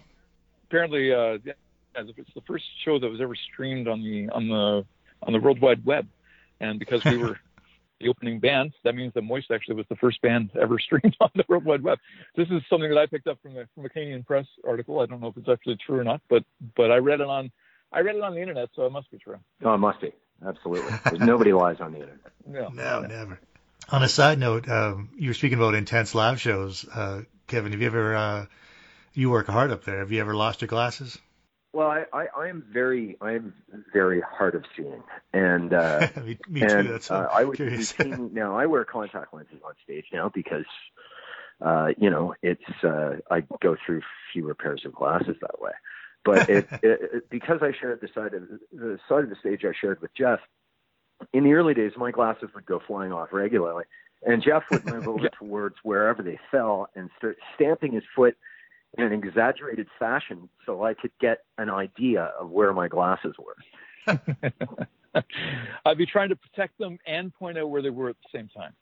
apparently, 0.68 1.12
uh, 1.12 1.38
yeah, 1.44 1.52
it's 1.96 2.34
the 2.34 2.40
first 2.42 2.64
show 2.84 2.98
that 2.98 3.08
was 3.08 3.20
ever 3.20 3.34
streamed 3.52 3.88
on 3.88 4.02
the 4.02 4.28
on 4.30 4.48
the 4.48 4.84
on 5.22 5.32
the 5.32 5.40
World 5.40 5.60
Wide 5.60 5.84
Web, 5.84 6.06
and 6.60 6.78
because 6.78 7.04
we 7.04 7.16
were 7.16 7.38
the 8.00 8.08
opening 8.08 8.38
band, 8.38 8.72
that 8.84 8.94
means 8.94 9.14
that 9.14 9.22
Moist 9.22 9.50
actually 9.50 9.76
was 9.76 9.86
the 9.88 9.96
first 9.96 10.20
band 10.20 10.50
ever 10.60 10.78
streamed 10.86 11.16
on 11.20 11.30
the 11.34 11.44
World 11.48 11.64
Wide 11.64 11.82
Web. 11.82 11.98
This 12.36 12.48
is 12.50 12.62
something 12.68 12.90
that 12.90 12.98
I 12.98 13.06
picked 13.06 13.26
up 13.26 13.38
from 13.42 13.54
the 13.54 13.66
from 13.74 13.86
a 13.86 13.88
Canadian 13.88 14.22
Press 14.22 14.46
article. 14.66 15.00
I 15.00 15.06
don't 15.06 15.20
know 15.20 15.28
if 15.28 15.36
it's 15.36 15.48
actually 15.48 15.76
true 15.84 15.98
or 15.98 16.04
not, 16.04 16.20
but 16.28 16.44
but 16.76 16.90
I 16.92 16.96
read 16.96 17.20
it 17.20 17.26
on 17.28 17.50
I 17.92 18.00
read 18.00 18.16
it 18.16 18.22
on 18.22 18.34
the 18.34 18.40
internet, 18.40 18.68
so 18.74 18.86
it 18.86 18.92
must 18.92 19.10
be 19.10 19.18
true. 19.18 19.38
Oh, 19.64 19.74
it 19.74 19.78
must 19.78 20.00
be 20.00 20.12
absolutely. 20.46 20.92
Nobody 21.18 21.52
lies 21.52 21.80
on 21.80 21.92
the 21.92 22.00
internet. 22.00 22.20
No, 22.48 22.68
No, 22.68 23.00
never. 23.00 23.40
On 23.90 24.04
a 24.04 24.08
side 24.08 24.38
note, 24.38 24.68
um, 24.68 25.08
you 25.16 25.30
were 25.30 25.34
speaking 25.34 25.58
about 25.58 25.74
intense 25.74 26.14
live 26.14 26.40
shows. 26.40 26.86
Uh, 26.88 27.22
Kevin, 27.48 27.72
have 27.72 27.80
you 27.80 27.88
ever, 27.88 28.14
uh, 28.14 28.46
you 29.14 29.30
work 29.30 29.48
hard 29.48 29.72
up 29.72 29.84
there. 29.84 29.98
Have 29.98 30.12
you 30.12 30.20
ever 30.20 30.34
lost 30.34 30.60
your 30.60 30.68
glasses? 30.68 31.18
Well, 31.72 31.88
I, 31.88 32.04
I, 32.12 32.26
I 32.38 32.48
am 32.48 32.64
very 32.72 33.16
I 33.20 33.32
am 33.32 33.52
very 33.92 34.20
hard 34.22 34.54
of 34.54 34.64
seeing, 34.76 35.02
and 35.32 35.74
uh, 35.74 36.08
me, 36.24 36.38
me 36.48 36.60
and 36.62 36.86
too. 36.86 36.92
That's 36.92 37.10
uh, 37.10 37.26
I 37.34 37.44
would 37.44 37.56
curious. 37.56 37.98
routine, 37.98 38.30
now 38.32 38.56
I 38.56 38.66
wear 38.66 38.84
contact 38.84 39.34
lenses 39.34 39.58
on 39.64 39.74
stage 39.84 40.06
now 40.12 40.30
because 40.32 40.64
uh, 41.60 41.88
you 41.98 42.10
know, 42.10 42.34
it's 42.42 42.84
uh, 42.84 43.16
I 43.30 43.42
go 43.62 43.76
through 43.84 44.02
fewer 44.32 44.54
pairs 44.54 44.82
of 44.84 44.94
glasses 44.94 45.36
that 45.40 45.60
way. 45.60 45.72
But 46.26 46.50
it, 46.50 46.68
it, 46.82 47.00
it, 47.12 47.30
because 47.30 47.60
I 47.62 47.72
shared 47.80 48.00
the 48.02 48.08
side 48.14 48.34
of 48.34 48.42
the 48.72 48.98
side 49.08 49.24
of 49.24 49.30
the 49.30 49.36
stage 49.40 49.64
I 49.64 49.72
shared 49.80 50.02
with 50.02 50.12
Jeff, 50.14 50.40
in 51.32 51.44
the 51.44 51.52
early 51.54 51.72
days, 51.72 51.92
my 51.96 52.10
glasses 52.10 52.50
would 52.54 52.66
go 52.66 52.82
flying 52.86 53.12
off 53.12 53.28
regularly, 53.32 53.84
and 54.26 54.42
Jeff 54.42 54.64
would 54.70 54.84
move 54.84 55.08
over 55.08 55.28
towards 55.38 55.76
wherever 55.82 56.22
they 56.22 56.38
fell 56.50 56.88
and 56.94 57.08
start 57.16 57.38
stamping 57.54 57.92
his 57.92 58.02
foot 58.14 58.36
in 58.98 59.04
an 59.04 59.12
exaggerated 59.12 59.86
fashion 59.98 60.48
so 60.64 60.84
I 60.84 60.94
could 60.94 61.12
get 61.20 61.44
an 61.58 61.70
idea 61.70 62.32
of 62.38 62.50
where 62.50 62.72
my 62.72 62.88
glasses 62.88 63.34
were. 63.38 63.56
I'd 65.86 65.98
be 65.98 66.06
trying 66.06 66.30
to 66.30 66.36
protect 66.36 66.78
them 66.78 66.98
and 67.06 67.32
point 67.34 67.58
out 67.58 67.70
where 67.70 67.82
they 67.82 67.90
were 67.90 68.10
at 68.10 68.16
the 68.22 68.38
same 68.38 68.48
time. 68.48 68.72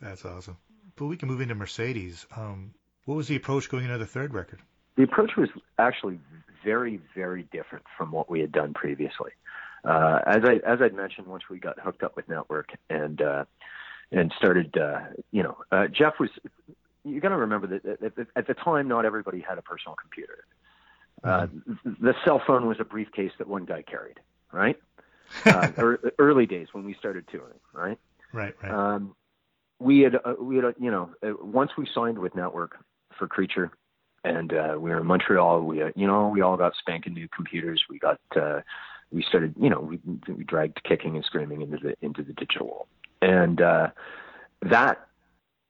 That's 0.00 0.24
awesome. 0.24 0.56
But 0.96 1.06
we 1.06 1.16
can 1.16 1.28
move 1.28 1.40
into 1.40 1.54
Mercedes. 1.54 2.26
Um, 2.36 2.74
what 3.04 3.14
was 3.14 3.28
the 3.28 3.36
approach 3.36 3.68
going 3.68 3.84
into 3.84 3.98
the 3.98 4.06
third 4.06 4.34
record? 4.34 4.60
The 4.96 5.02
approach 5.02 5.32
was 5.36 5.48
actually 5.78 6.20
very, 6.64 7.00
very 7.14 7.44
different 7.52 7.84
from 7.96 8.12
what 8.12 8.30
we 8.30 8.40
had 8.40 8.52
done 8.52 8.74
previously. 8.74 9.32
Uh, 9.84 10.20
as 10.26 10.42
I 10.44 10.60
as 10.66 10.80
I'd 10.80 10.94
mentioned, 10.94 11.26
once 11.26 11.44
we 11.50 11.58
got 11.58 11.78
hooked 11.80 12.02
up 12.02 12.14
with 12.14 12.28
Network 12.28 12.70
and 12.88 13.20
uh, 13.20 13.44
and 14.12 14.32
started, 14.36 14.76
uh, 14.76 15.00
you 15.30 15.42
know, 15.42 15.56
uh, 15.70 15.88
Jeff 15.88 16.14
was. 16.20 16.30
You 17.04 17.18
got 17.18 17.30
to 17.30 17.36
remember 17.36 17.66
that 17.66 18.26
at 18.36 18.46
the 18.46 18.54
time, 18.54 18.86
not 18.86 19.04
everybody 19.04 19.40
had 19.40 19.58
a 19.58 19.62
personal 19.62 19.96
computer. 19.96 20.44
Uh, 21.24 21.46
the 22.00 22.14
cell 22.24 22.40
phone 22.46 22.66
was 22.66 22.78
a 22.80 22.84
briefcase 22.84 23.32
that 23.38 23.48
one 23.48 23.64
guy 23.64 23.82
carried, 23.82 24.20
right? 24.52 24.76
uh, 25.46 25.68
early 26.18 26.46
days 26.46 26.68
when 26.72 26.84
we 26.84 26.94
started 26.94 27.26
touring, 27.30 27.58
right? 27.72 27.98
Right, 28.32 28.54
right. 28.62 28.72
Um, 28.72 29.14
we 29.78 30.00
had, 30.00 30.16
uh, 30.16 30.34
we 30.40 30.56
had, 30.56 30.74
you 30.78 30.90
know, 30.90 31.10
uh, 31.22 31.32
once 31.40 31.72
we 31.76 31.88
signed 31.94 32.18
with 32.18 32.34
Network 32.34 32.76
for 33.18 33.26
Creature, 33.26 33.70
and 34.24 34.52
uh, 34.52 34.74
we 34.78 34.90
were 34.90 35.00
in 35.00 35.06
Montreal. 35.06 35.62
We, 35.62 35.82
uh, 35.82 35.90
you 35.96 36.06
know, 36.06 36.28
we 36.28 36.40
all 36.40 36.56
got 36.56 36.74
spanking 36.78 37.14
new 37.14 37.28
computers. 37.28 37.82
We 37.90 37.98
got, 37.98 38.20
uh, 38.36 38.60
we 39.10 39.22
started, 39.22 39.54
you 39.58 39.68
know, 39.68 39.80
we, 39.80 40.00
we 40.32 40.44
dragged 40.44 40.82
kicking 40.84 41.16
and 41.16 41.24
screaming 41.24 41.62
into 41.62 41.78
the 41.78 41.96
into 42.00 42.22
the 42.22 42.32
digital 42.32 42.66
world, 42.68 42.86
and 43.20 43.60
uh, 43.60 43.88
that 44.62 45.06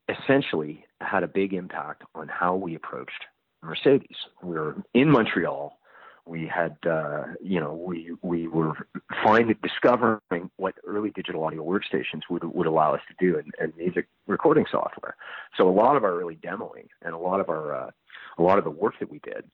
essentially 0.09 0.85
had 1.01 1.23
a 1.23 1.29
big 1.29 1.53
impact 1.53 2.03
on 2.15 2.29
how 2.29 2.55
we 2.55 2.75
approached 2.75 3.25
Mercedes. 3.62 4.17
We 4.43 4.55
were 4.55 4.77
in 4.95 5.11
Montreal. 5.11 5.79
We 6.24 6.46
had, 6.46 6.76
uh, 6.88 7.24
you 7.42 7.58
know, 7.58 7.74
we 7.74 8.12
we 8.22 8.46
were 8.46 8.87
finding 9.24 9.56
discovering 9.62 10.50
what 10.56 10.74
early 10.87 11.11
digital 11.11 11.42
audio 11.42 11.64
workstations 11.64 12.22
would 12.30 12.44
would 12.44 12.66
allow 12.66 12.94
us 12.94 13.00
to 13.08 13.14
do, 13.18 13.38
and, 13.38 13.52
and 13.58 13.76
music 13.76 14.06
recording 14.26 14.66
software. 14.70 15.16
So 15.56 15.68
a 15.68 15.72
lot 15.72 15.96
of 15.96 16.04
our 16.04 16.20
early 16.20 16.37
demoing 16.37 16.88
and 17.02 17.12
a 17.12 17.18
lot 17.18 17.40
of 17.40 17.48
our 17.48 17.74
uh, 17.74 17.90
a 18.38 18.42
lot 18.42 18.58
of 18.58 18.64
the 18.64 18.70
work 18.70 18.94
that 19.00 19.11
we 19.11 19.18
did 19.18 19.44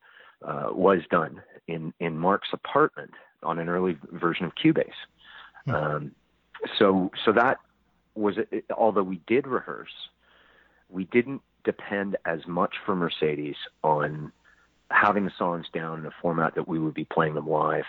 uh, 0.47 0.69
was 0.73 1.01
done 1.11 1.43
in 1.67 1.93
in 2.01 2.19
Mark's 2.19 2.49
apartment 2.53 3.13
on 3.43 3.59
an 3.59 3.69
early 3.69 3.97
version 4.13 4.45
of 4.45 4.53
Cubase. 4.55 4.91
Hmm. 5.65 5.75
Um, 5.75 6.11
so 6.79 7.11
so 7.25 7.33
that 7.33 7.59
was 8.15 8.37
although 8.77 9.03
we 9.03 9.21
did 9.27 9.47
rehearse, 9.47 10.11
we 10.91 11.05
didn't 11.05 11.41
depend 11.65 12.17
as 12.25 12.41
much 12.47 12.77
for 12.85 12.95
Mercedes 12.95 13.57
on 13.83 14.33
having 14.91 15.25
the 15.25 15.33
songs 15.39 15.67
down 15.73 16.01
in 16.01 16.07
a 16.07 16.11
format 16.23 16.55
that 16.55 16.69
we 16.69 16.79
would 16.79 16.95
be 16.95 17.05
playing 17.05 17.35
them 17.35 17.49
live 17.49 17.85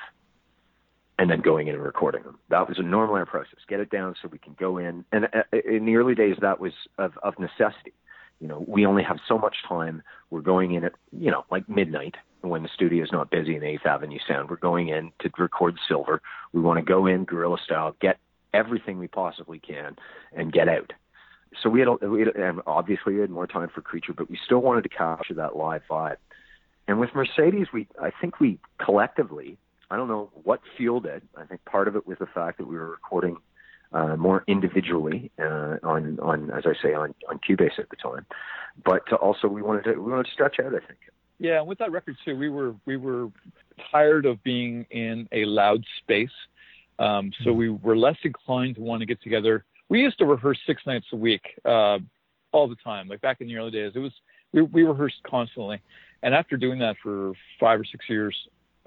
and 1.17 1.29
then 1.29 1.41
going 1.41 1.67
in 1.67 1.75
and 1.75 1.83
recording 1.83 2.23
them. 2.23 2.39
That 2.49 2.67
was 2.67 2.79
a 2.79 2.81
normal 2.81 3.25
process. 3.25 3.59
Get 3.67 3.81
it 3.81 3.89
down 3.89 4.15
so 4.21 4.29
we 4.29 4.37
can 4.37 4.55
go 4.57 4.77
in. 4.77 5.03
And 5.11 5.25
uh, 5.25 5.57
in 5.65 5.85
the 5.85 5.97
early 5.97 6.15
days, 6.15 6.37
that 6.41 6.59
was 6.59 6.71
of, 6.97 7.17
of 7.21 7.37
necessity. 7.37 7.93
You 8.39 8.47
know, 8.47 8.63
we 8.65 8.85
only 8.85 9.03
have 9.03 9.17
so 9.27 9.37
much 9.37 9.57
time. 9.67 10.01
We're 10.29 10.39
going 10.39 10.73
in 10.73 10.85
at, 10.85 10.93
you 11.11 11.29
know, 11.29 11.43
like 11.51 11.67
midnight 11.67 12.15
when 12.39 12.63
the 12.63 12.69
studio 12.73 13.03
is 13.03 13.11
not 13.11 13.29
busy 13.29 13.55
in 13.55 13.61
8th 13.63 13.85
Avenue 13.85 14.19
Sound. 14.25 14.49
We're 14.49 14.55
going 14.55 14.87
in 14.87 15.11
to 15.19 15.29
record 15.37 15.77
Silver. 15.89 16.21
We 16.53 16.61
want 16.61 16.79
to 16.79 16.85
go 16.85 17.05
in 17.05 17.25
guerrilla 17.25 17.57
style, 17.65 17.97
get 17.99 18.17
everything 18.53 18.97
we 18.97 19.07
possibly 19.09 19.59
can, 19.59 19.97
and 20.33 20.53
get 20.53 20.69
out. 20.69 20.93
So 21.61 21.69
we 21.69 21.81
had, 21.81 21.89
we 22.07 22.21
had, 22.21 22.35
and 22.35 22.61
obviously 22.65 23.15
we 23.15 23.19
had 23.19 23.29
more 23.29 23.47
time 23.47 23.69
for 23.73 23.81
Creature, 23.81 24.13
but 24.13 24.29
we 24.29 24.39
still 24.45 24.59
wanted 24.59 24.83
to 24.83 24.89
capture 24.89 25.33
that 25.33 25.57
live 25.57 25.81
vibe. 25.89 26.17
And 26.89 26.99
with 26.99 27.13
Mercedes, 27.13 27.67
we, 27.71 27.87
I 28.01 28.09
think 28.19 28.39
we 28.39 28.57
collectively, 28.83 29.59
I 29.91 29.95
don't 29.95 30.07
know 30.07 30.31
what 30.33 30.59
fueled 30.75 31.05
it. 31.05 31.21
I 31.37 31.45
think 31.45 31.63
part 31.65 31.87
of 31.87 31.95
it 31.95 32.07
was 32.07 32.17
the 32.17 32.25
fact 32.25 32.57
that 32.57 32.65
we 32.65 32.75
were 32.75 32.89
recording 32.89 33.37
uh, 33.93 34.15
more 34.15 34.43
individually 34.47 35.29
uh, 35.39 35.77
on, 35.83 36.17
on, 36.19 36.49
as 36.49 36.63
I 36.65 36.73
say, 36.81 36.95
on, 36.95 37.13
on 37.29 37.39
Cubase 37.47 37.77
at 37.77 37.91
the 37.91 37.95
time. 37.95 38.25
But 38.83 39.13
also 39.13 39.47
we 39.47 39.61
wanted 39.61 39.83
to, 39.83 40.01
we 40.01 40.11
wanted 40.11 40.25
to 40.25 40.31
stretch 40.31 40.59
out. 40.59 40.73
I 40.73 40.79
think. 40.79 40.97
Yeah, 41.37 41.59
and 41.59 41.67
with 41.67 41.77
that 41.77 41.91
record 41.91 42.17
too, 42.25 42.35
we 42.35 42.49
were 42.49 42.73
we 42.87 42.97
were 42.97 43.29
tired 43.91 44.25
of 44.25 44.41
being 44.43 44.87
in 44.89 45.27
a 45.31 45.45
loud 45.45 45.83
space, 45.99 46.37
um, 46.97 47.31
so 47.43 47.53
we 47.53 47.69
were 47.69 47.95
less 47.95 48.17
inclined 48.23 48.75
to 48.75 48.81
want 48.81 49.01
to 49.01 49.05
get 49.05 49.21
together. 49.21 49.63
We 49.89 50.01
used 50.01 50.17
to 50.19 50.25
rehearse 50.25 50.59
six 50.65 50.81
nights 50.87 51.05
a 51.13 51.15
week, 51.15 51.41
uh, 51.65 51.99
all 52.51 52.67
the 52.67 52.75
time. 52.83 53.07
Like 53.07 53.21
back 53.21 53.41
in 53.41 53.47
the 53.47 53.57
early 53.57 53.71
days, 53.71 53.91
it 53.95 53.99
was 53.99 54.11
we 54.53 54.61
we 54.61 54.83
rehearsed 54.83 55.21
constantly, 55.23 55.81
and 56.23 56.33
after 56.33 56.57
doing 56.57 56.79
that 56.79 56.95
for 57.01 57.33
five 57.59 57.79
or 57.79 57.85
six 57.85 58.05
years, 58.09 58.35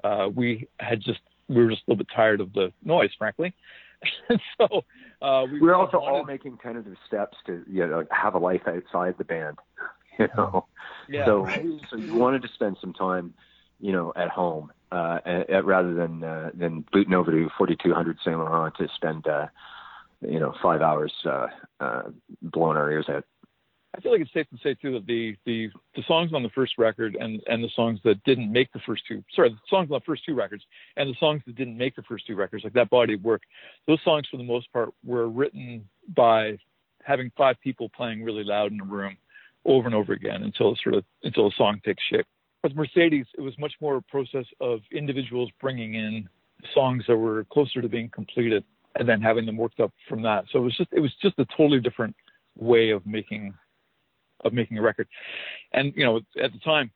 uh, 0.04 0.28
we 0.34 0.68
had 0.80 1.00
just 1.00 1.20
we 1.48 1.56
were 1.56 1.70
just 1.70 1.82
a 1.86 1.90
little 1.90 2.04
bit 2.04 2.08
tired 2.14 2.40
of 2.40 2.52
the 2.52 2.72
noise, 2.84 3.10
frankly. 3.18 3.54
so 4.58 4.84
uh, 5.20 5.46
we 5.50 5.60
we're 5.60 5.74
also 5.74 5.98
wanted... 5.98 6.12
all 6.12 6.24
making 6.24 6.58
tentative 6.58 6.96
steps 7.06 7.36
to 7.46 7.62
you 7.70 7.86
know 7.86 8.04
have 8.10 8.34
a 8.34 8.38
life 8.38 8.62
outside 8.66 9.14
the 9.18 9.24
band. 9.24 9.58
You 10.18 10.28
know, 10.36 10.66
yeah, 11.08 11.24
so 11.24 11.46
right. 11.46 11.64
so 11.88 11.96
you 11.96 12.14
wanted 12.14 12.42
to 12.42 12.48
spend 12.48 12.76
some 12.82 12.92
time, 12.92 13.32
you 13.80 13.92
know, 13.92 14.12
at 14.14 14.28
home 14.28 14.70
uh, 14.92 15.20
at, 15.24 15.64
rather 15.64 15.94
than 15.94 16.22
uh, 16.22 16.50
than 16.52 16.84
booting 16.92 17.14
over 17.14 17.30
to 17.30 17.48
4200 17.56 18.18
Saint 18.22 18.38
Laurent 18.38 18.74
to 18.76 18.88
spend 18.94 19.26
uh, 19.26 19.46
you 20.20 20.38
know 20.38 20.54
five 20.62 20.82
hours 20.82 21.12
uh, 21.24 21.46
uh, 21.80 22.02
blowing 22.42 22.76
our 22.76 22.90
ears 22.90 23.06
out. 23.08 23.24
I 23.94 24.00
feel 24.00 24.12
like 24.12 24.22
it's 24.22 24.32
safe 24.32 24.48
to 24.50 24.58
say 24.62 24.74
too 24.74 24.92
that 24.92 25.06
the 25.06 25.36
the 25.44 25.68
the 25.94 26.02
songs 26.06 26.32
on 26.32 26.42
the 26.42 26.48
first 26.50 26.78
record 26.78 27.16
and 27.20 27.42
and 27.46 27.62
the 27.62 27.70
songs 27.76 28.00
that 28.04 28.22
didn't 28.24 28.50
make 28.50 28.72
the 28.72 28.80
first 28.86 29.02
two 29.06 29.22
sorry 29.34 29.50
the 29.50 29.56
songs 29.68 29.90
on 29.90 29.98
the 29.98 30.04
first 30.06 30.24
two 30.24 30.34
records 30.34 30.64
and 30.96 31.10
the 31.10 31.16
songs 31.20 31.42
that 31.46 31.56
didn't 31.56 31.76
make 31.76 31.94
the 31.94 32.02
first 32.02 32.26
two 32.26 32.34
records 32.34 32.64
like 32.64 32.72
that 32.72 32.88
body 32.88 33.14
of 33.14 33.22
work 33.22 33.42
those 33.86 33.98
songs 34.02 34.26
for 34.30 34.38
the 34.38 34.42
most 34.42 34.72
part 34.72 34.94
were 35.04 35.28
written 35.28 35.86
by 36.16 36.56
having 37.04 37.30
five 37.36 37.56
people 37.62 37.88
playing 37.90 38.22
really 38.22 38.44
loud 38.44 38.72
in 38.72 38.80
a 38.80 38.84
room 38.84 39.16
over 39.64 39.86
and 39.86 39.94
over 39.94 40.12
again 40.12 40.42
until 40.42 40.76
sort 40.82 40.94
of 40.94 41.04
until 41.22 41.48
a 41.48 41.52
song 41.56 41.80
takes 41.84 42.02
shape. 42.10 42.26
With 42.62 42.74
Mercedes, 42.74 43.26
it 43.36 43.40
was 43.40 43.58
much 43.58 43.72
more 43.80 43.96
a 43.96 44.02
process 44.02 44.46
of 44.60 44.80
individuals 44.92 45.50
bringing 45.60 45.94
in 45.94 46.28
songs 46.74 47.04
that 47.08 47.16
were 47.16 47.44
closer 47.52 47.82
to 47.82 47.88
being 47.88 48.08
completed 48.08 48.64
and 48.96 49.08
then 49.08 49.20
having 49.20 49.46
them 49.46 49.56
worked 49.56 49.80
up 49.80 49.92
from 50.08 50.22
that. 50.22 50.44
So 50.52 50.60
it 50.60 50.62
was 50.62 50.76
just 50.76 50.92
it 50.92 51.00
was 51.00 51.12
just 51.20 51.38
a 51.38 51.46
totally 51.56 51.80
different 51.80 52.14
way 52.56 52.90
of 52.90 53.04
making 53.06 53.54
of 54.44 54.52
making 54.52 54.78
a 54.78 54.82
record. 54.82 55.08
And 55.72 55.92
you 55.96 56.04
know, 56.04 56.20
at 56.40 56.52
the 56.52 56.58
time, 56.58 56.90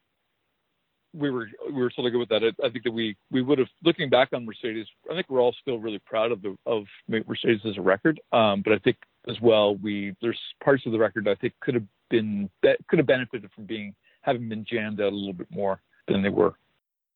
we 1.16 1.30
were 1.30 1.48
we 1.66 1.80
were 1.80 1.90
totally 1.90 2.10
good 2.10 2.18
with 2.18 2.28
that. 2.28 2.42
I, 2.42 2.66
I, 2.66 2.70
think 2.70 2.84
that 2.84 2.92
we 2.92 3.16
we 3.30 3.42
would 3.42 3.58
have 3.58 3.68
looking 3.84 4.10
back 4.10 4.28
on 4.32 4.44
Mercedes. 4.44 4.86
I 5.10 5.14
think 5.14 5.26
we're 5.28 5.40
all 5.40 5.54
still 5.60 5.78
really 5.78 6.00
proud 6.00 6.32
of 6.32 6.42
the 6.42 6.56
of 6.66 6.84
Mercedes 7.08 7.60
as 7.64 7.78
a 7.78 7.82
record. 7.82 8.20
Um, 8.32 8.62
but 8.62 8.72
I 8.72 8.78
think 8.78 8.96
as 9.28 9.40
well 9.40 9.76
we 9.76 10.14
there's 10.20 10.38
parts 10.62 10.84
of 10.86 10.92
the 10.92 10.98
record 10.98 11.28
I 11.28 11.34
think 11.36 11.54
could 11.60 11.74
have 11.74 11.84
been 12.10 12.50
could 12.62 12.98
have 12.98 13.06
benefited 13.06 13.50
from 13.54 13.64
being 13.64 13.94
having 14.22 14.48
been 14.48 14.64
jammed 14.64 15.00
out 15.00 15.12
a 15.12 15.16
little 15.16 15.32
bit 15.32 15.50
more 15.50 15.80
than 16.08 16.22
they 16.22 16.28
were. 16.28 16.54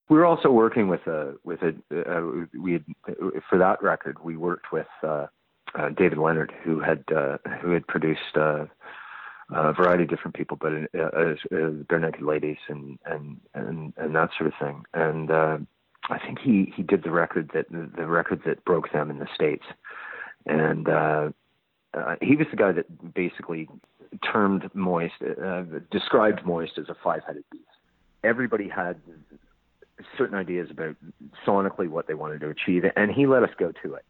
We 0.08 0.16
were 0.16 0.26
also 0.26 0.50
working 0.50 0.88
with 0.88 1.06
a 1.06 1.34
with 1.44 1.60
a 1.62 1.74
uh, 1.94 2.46
we 2.58 2.72
had 2.72 2.84
for 3.48 3.58
that 3.58 3.82
record 3.82 4.16
we 4.24 4.36
worked 4.36 4.72
with 4.72 4.88
uh, 5.02 5.26
uh, 5.78 5.90
David 5.90 6.18
Leonard 6.18 6.52
who 6.64 6.80
had 6.80 7.04
uh, 7.14 7.38
who 7.60 7.70
had 7.70 7.86
produced 7.86 8.36
uh, 8.36 8.64
a 9.52 9.72
variety 9.72 10.04
of 10.04 10.08
different 10.08 10.34
people, 10.34 10.56
but 10.60 10.72
uh, 10.72 11.02
uh, 11.02 11.34
Barenaked 11.88 12.22
Ladies 12.22 12.58
and 12.68 12.98
and 13.04 13.40
and 13.54 13.92
and 13.96 14.14
that 14.14 14.30
sort 14.36 14.52
of 14.52 14.54
thing. 14.60 14.84
And 14.94 15.30
uh, 15.30 15.58
I 16.08 16.18
think 16.18 16.38
he 16.38 16.72
he 16.74 16.82
did 16.82 17.02
the 17.02 17.10
record 17.10 17.50
that 17.54 17.66
the 17.70 18.06
record 18.06 18.42
that 18.46 18.64
broke 18.64 18.92
them 18.92 19.10
in 19.10 19.18
the 19.18 19.28
states. 19.34 19.64
And 20.46 20.88
uh, 20.88 21.30
uh, 21.94 22.16
he 22.22 22.36
was 22.36 22.46
the 22.50 22.56
guy 22.56 22.72
that 22.72 23.14
basically 23.14 23.68
termed 24.32 24.68
Moist, 24.74 25.14
uh, 25.22 25.62
described 25.90 26.44
Moist 26.44 26.78
as 26.78 26.88
a 26.88 26.96
five-headed 27.04 27.44
beast. 27.52 27.64
Everybody 28.24 28.68
had 28.68 29.00
certain 30.16 30.36
ideas 30.36 30.68
about 30.70 30.96
sonically 31.46 31.88
what 31.88 32.06
they 32.06 32.14
wanted 32.14 32.40
to 32.40 32.48
achieve, 32.48 32.84
and 32.96 33.10
he 33.10 33.26
let 33.26 33.42
us 33.42 33.50
go 33.58 33.72
to 33.82 33.94
it 33.94 34.04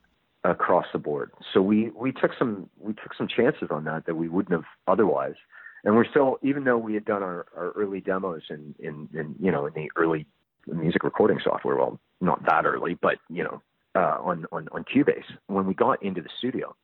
across 0.44 0.86
the 0.92 0.98
board. 0.98 1.30
So 1.52 1.60
we 1.60 1.90
we 1.90 2.12
took 2.12 2.32
some 2.38 2.68
we 2.78 2.94
took 2.94 3.14
some 3.16 3.28
chances 3.28 3.68
on 3.70 3.84
that 3.84 4.06
that 4.06 4.16
we 4.16 4.28
wouldn't 4.28 4.52
have 4.52 4.64
otherwise. 4.86 5.34
And 5.82 5.96
we're 5.96 6.04
still, 6.04 6.38
even 6.42 6.64
though 6.64 6.76
we 6.76 6.92
had 6.92 7.06
done 7.06 7.22
our, 7.22 7.46
our 7.56 7.70
early 7.70 8.02
demos 8.02 8.42
in, 8.50 8.74
in, 8.78 9.08
in 9.14 9.34
you 9.40 9.50
know 9.50 9.66
in 9.66 9.72
the 9.74 9.90
early 9.96 10.26
music 10.66 11.04
recording 11.04 11.40
software, 11.42 11.76
well, 11.76 11.98
not 12.20 12.44
that 12.46 12.66
early, 12.66 12.98
but 13.00 13.16
you 13.28 13.44
know 13.44 13.62
uh, 13.94 14.18
on 14.20 14.46
on 14.52 14.68
on 14.72 14.84
Cubase, 14.84 15.24
when 15.46 15.66
we 15.66 15.74
got 15.74 16.02
into 16.02 16.20
the 16.20 16.28
studio, 16.38 16.74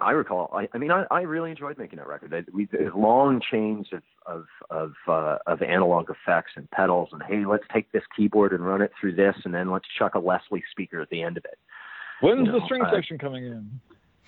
I 0.00 0.12
recall. 0.12 0.50
I, 0.52 0.68
I 0.72 0.78
mean, 0.78 0.90
I, 0.90 1.04
I 1.10 1.22
really 1.22 1.50
enjoyed 1.50 1.78
making 1.78 1.98
that 1.98 2.06
record. 2.06 2.32
I, 2.32 2.44
we 2.52 2.68
long 2.94 3.40
chains 3.50 3.88
of 3.92 4.02
of 4.26 4.44
of, 4.70 4.92
uh, 5.08 5.38
of 5.46 5.62
analog 5.62 6.10
effects 6.10 6.52
and 6.56 6.70
pedals, 6.70 7.08
and 7.12 7.22
hey, 7.22 7.44
let's 7.44 7.64
take 7.72 7.90
this 7.92 8.04
keyboard 8.16 8.52
and 8.52 8.64
run 8.64 8.82
it 8.82 8.92
through 9.00 9.14
this, 9.16 9.34
and 9.44 9.52
then 9.52 9.70
let's 9.70 9.86
chuck 9.98 10.14
a 10.14 10.18
Leslie 10.18 10.64
speaker 10.70 11.00
at 11.00 11.10
the 11.10 11.22
end 11.22 11.36
of 11.36 11.44
it. 11.44 11.58
When's 12.20 12.46
You 12.46 12.52
the 12.52 12.64
string 12.64 12.82
uh, 12.82 12.90
section 12.92 13.18
coming 13.18 13.44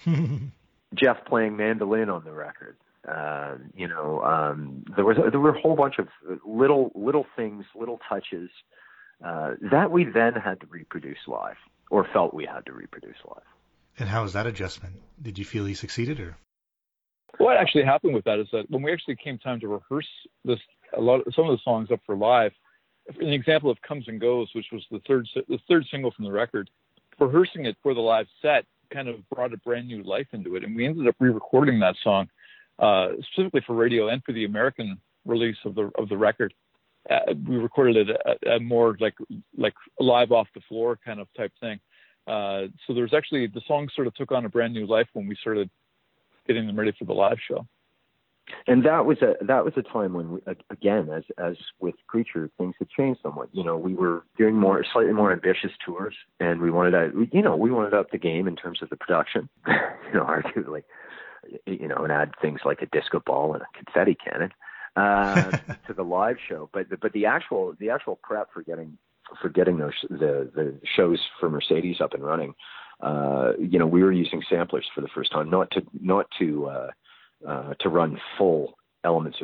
in? 0.07 0.53
Jeff 0.95 1.25
playing 1.27 1.57
mandolin 1.57 2.09
on 2.09 2.25
the 2.25 2.33
record. 2.33 2.77
Uh, 3.09 3.57
you 3.75 3.89
know, 3.89 4.21
um, 4.23 4.85
there 4.95 5.05
was 5.05 5.17
there 5.31 5.41
were 5.41 5.55
a 5.55 5.61
whole 5.61 5.77
bunch 5.77 5.99
of 5.99 6.09
little 6.45 6.93
little 6.95 7.27
things, 7.37 7.65
little 7.75 7.99
touches 8.09 8.51
uh, 9.25 9.53
that 9.71 9.91
we 9.91 10.05
then 10.05 10.35
had 10.35 10.61
to 10.61 10.67
reproduce 10.67 11.19
live, 11.27 11.57
or 11.91 12.07
felt 12.13 12.35
we 12.35 12.45
had 12.45 12.67
to 12.67 12.73
reproduce 12.73 13.17
live. 13.27 13.43
And 13.99 14.09
how 14.09 14.23
was 14.23 14.35
that 14.35 14.47
adjustment? 14.47 14.97
Did 15.21 15.39
you 15.39 15.45
feel 15.45 15.69
you 15.69 15.75
succeeded, 15.75 16.21
or 16.21 16.37
What 17.39 17.57
actually 17.57 17.85
happened 17.85 18.15
with 18.15 18.25
that 18.25 18.39
is 18.39 18.49
that 18.53 18.71
when 18.71 18.83
we 18.83 18.93
actually 18.93 19.17
came 19.17 19.39
time 19.39 19.61
to 19.61 19.69
rehearse 19.69 20.09
this, 20.45 20.59
a 20.97 21.01
lot 21.01 21.27
of, 21.27 21.35
some 21.35 21.49
of 21.49 21.57
the 21.57 21.63
songs 21.65 21.91
up 21.91 22.01
for 22.05 22.17
live. 22.17 22.53
An 23.19 23.33
example 23.33 23.71
of 23.71 23.79
"Comes 23.81 24.09
and 24.09 24.21
Goes," 24.21 24.51
which 24.55 24.67
was 24.73 24.83
the 24.91 25.01
third 25.09 25.27
the 25.49 25.59
third 25.69 25.87
single 25.91 26.11
from 26.11 26.27
the 26.27 26.33
record, 26.33 26.69
rehearsing 27.21 27.67
it 27.67 27.77
for 27.83 27.95
the 27.95 28.01
live 28.01 28.27
set 28.43 28.65
kind 28.93 29.09
of 29.09 29.17
brought 29.31 29.53
a 29.53 29.57
brand 29.59 29.87
new 29.87 30.03
life 30.03 30.27
into 30.33 30.57
it, 30.57 30.65
and 30.65 30.75
we 30.75 30.87
ended 30.87 31.07
up 31.07 31.15
re-recording 31.21 31.79
that 31.81 31.95
song 32.03 32.29
uh, 32.79 33.09
specifically 33.31 33.63
for 33.67 33.75
radio 33.75 34.09
and 34.09 34.23
for 34.25 34.33
the 34.33 34.45
American 34.45 34.99
release 35.25 35.57
of 35.65 35.75
the 35.75 35.91
of 35.97 36.09
the 36.09 36.17
record. 36.17 36.53
Uh, 37.09 37.35
we 37.49 37.57
recorded 37.57 38.09
it 38.09 38.17
at, 38.27 38.47
at 38.47 38.63
more 38.63 38.97
like 39.01 39.15
like 39.57 39.75
live 39.99 40.33
off 40.33 40.49
the 40.55 40.61
floor 40.69 40.99
kind 41.05 41.21
of 41.21 41.29
type 41.37 41.53
thing. 41.61 41.79
Uh, 42.27 42.67
so 42.87 42.95
there's 42.95 43.15
actually 43.15 43.47
the 43.47 43.63
song 43.67 43.89
sort 43.95 44.07
of 44.07 44.15
took 44.15 44.33
on 44.33 44.45
a 44.45 44.49
brand 44.49 44.73
new 44.73 44.87
life 44.87 45.09
when 45.13 45.27
we 45.27 45.37
started 45.37 45.71
getting 46.47 46.67
them 46.67 46.79
ready 46.79 46.93
for 46.99 47.05
the 47.05 47.13
live 47.13 47.39
show. 47.47 47.67
And 48.67 48.85
that 48.85 49.07
was 49.07 49.19
a 49.23 49.35
that 49.45 49.65
was 49.65 49.75
a 49.77 49.83
time 49.83 50.15
when 50.15 50.33
we, 50.33 50.41
again 50.71 51.09
as 51.11 51.25
as 51.39 51.57
with 51.81 51.95
creature 52.07 52.51
things 52.59 52.75
had 52.79 52.89
changed 52.89 53.21
somewhat. 53.23 53.49
You 53.53 53.65
know 53.65 53.77
we 53.77 53.95
were 53.95 54.25
doing 54.39 54.57
more 54.57 54.85
slightly 54.93 55.13
more 55.13 55.33
ambitious 55.33 55.73
tours 55.85 56.15
and 56.39 56.61
we 56.61 56.71
wanted 56.71 56.93
to 56.93 57.29
you 57.33 57.43
know 57.43 57.57
we 57.57 57.71
wanted 57.71 57.95
up 57.95 58.11
the 58.11 58.19
game 58.19 58.47
in 58.49 58.57
terms 58.57 58.83
of 58.83 58.91
the 58.91 58.97
production. 58.97 59.49
You 60.13 60.19
know 60.19 60.25
arguably 60.25 60.83
you 61.67 61.87
know 61.87 61.99
and 61.99 62.11
add 62.11 62.33
things 62.43 62.61
like 62.65 62.83
a 62.83 62.87
disco 62.87 63.23
ball 63.25 63.55
and 63.55 63.63
a 63.63 63.67
confetti 63.77 64.17
cannon 64.17 64.51
uh 64.97 65.53
to 65.87 65.95
the 65.95 66.03
live 66.03 66.37
show. 66.49 66.69
But 66.73 66.87
but 67.01 67.13
the 67.13 67.27
actual 67.27 67.75
the 67.79 67.91
actual 67.91 68.19
prep 68.21 68.53
for 68.53 68.63
getting 68.63 68.99
for 69.41 69.49
getting 69.49 69.79
those 69.79 69.95
the 70.09 70.51
the 70.55 70.81
shows 70.97 71.21
for 71.39 71.49
mercedes 71.49 72.01
up 72.01 72.15
and 72.15 72.25
running 72.25 72.55
uh 73.01 73.53
you 73.59 73.79
know 73.79 73.87
we 73.87 74.03
were 74.03 74.13
using 74.13 74.43
samplers 74.49 74.87
for 74.95 75.01
the 75.01 75.09
first 75.15 75.33
time 75.33 75.49
not 75.49 75.71
to 75.71 75.83
not 76.01 76.27
to 76.39 76.67
uh 76.67 76.89
uh, 77.47 77.75
to 77.81 77.89
run 77.89 78.21
full 78.37 78.75
elements, 79.05 79.39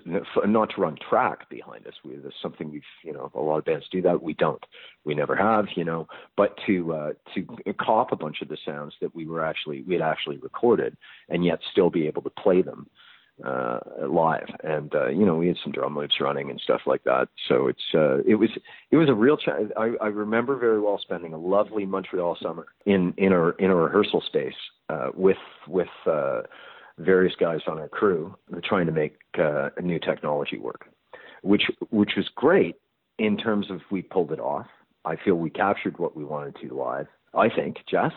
not 0.45 0.71
to 0.71 0.81
run 0.81 0.97
track 1.09 1.49
behind 1.49 1.87
us. 1.87 1.95
We, 2.05 2.17
something 2.43 2.71
we've, 2.71 2.83
you 3.03 3.13
know, 3.13 3.31
a 3.35 3.41
lot 3.41 3.59
of 3.59 3.65
bands 3.65 3.87
do 3.91 4.03
that. 4.03 4.23
We 4.23 4.35
don't. 4.35 4.63
We 5.05 5.15
never 5.15 5.35
have, 5.35 5.67
you 5.77 5.85
know. 5.85 6.09
But 6.37 6.59
to 6.67 6.95
uh, 6.95 7.13
to 7.35 7.75
cop 7.81 8.13
a 8.13 8.17
bunch 8.17 8.43
of 8.43 8.49
the 8.49 8.59
sounds 8.65 8.95
that 9.01 9.15
we 9.15 9.27
were 9.27 9.45
actually 9.45 9.83
we 9.83 9.95
had 9.95 10.03
actually 10.03 10.39
recorded, 10.39 10.97
and 11.29 11.45
yet 11.45 11.61
still 11.73 11.91
be 11.91 12.07
able 12.07 12.23
to 12.23 12.31
play 12.31 12.63
them 12.63 12.87
uh, 13.45 13.79
live. 14.09 14.49
And 14.63 14.95
uh, 14.95 15.09
you 15.09 15.25
know, 15.25 15.37
we 15.37 15.49
had 15.49 15.57
some 15.63 15.73
drum 15.73 15.97
loops 15.97 16.21
running 16.21 16.51
and 16.51 16.61
stuff 16.61 16.83
like 16.87 17.05
that. 17.05 17.29
So 17.49 17.69
it's 17.69 17.95
uh, 17.95 18.19
it 18.27 18.37
was 18.37 18.51
it 18.91 18.97
was 18.97 19.09
a 19.09 19.15
real 19.15 19.37
challenge. 19.37 19.73
I, 19.77 19.93
I 20.01 20.09
remember 20.09 20.57
very 20.57 20.81
well 20.81 20.99
spending 21.01 21.33
a 21.33 21.39
lovely 21.39 21.87
Montreal 21.87 22.37
summer 22.43 22.67
in 22.85 23.15
in 23.17 23.33
our 23.33 23.53
in 23.53 23.71
a 23.71 23.77
rehearsal 23.77 24.23
space 24.27 24.55
uh, 24.89 25.09
with 25.15 25.39
with. 25.67 25.89
Uh, 26.07 26.43
various 26.99 27.35
guys 27.39 27.61
on 27.67 27.79
our 27.79 27.89
crew 27.89 28.35
trying 28.65 28.87
to 28.87 28.93
make 28.93 29.17
uh, 29.39 29.71
a 29.77 29.83
new 29.83 29.99
technology 29.99 30.59
work, 30.59 30.89
which 31.43 31.65
which 31.91 32.13
was 32.17 32.29
great 32.35 32.77
in 33.19 33.37
terms 33.37 33.71
of 33.71 33.81
we 33.91 34.03
pulled 34.03 34.33
it 34.33 34.41
off. 34.41 34.67
I 35.05 35.17
feel 35.17 35.35
we 35.35 35.51
captured 35.51 35.99
what 35.99 36.17
we 36.17 36.25
wanted 36.25 36.57
to 36.63 36.75
live. 36.75 37.07
I 37.35 37.49
think, 37.49 37.77
Jeff. 37.89 38.13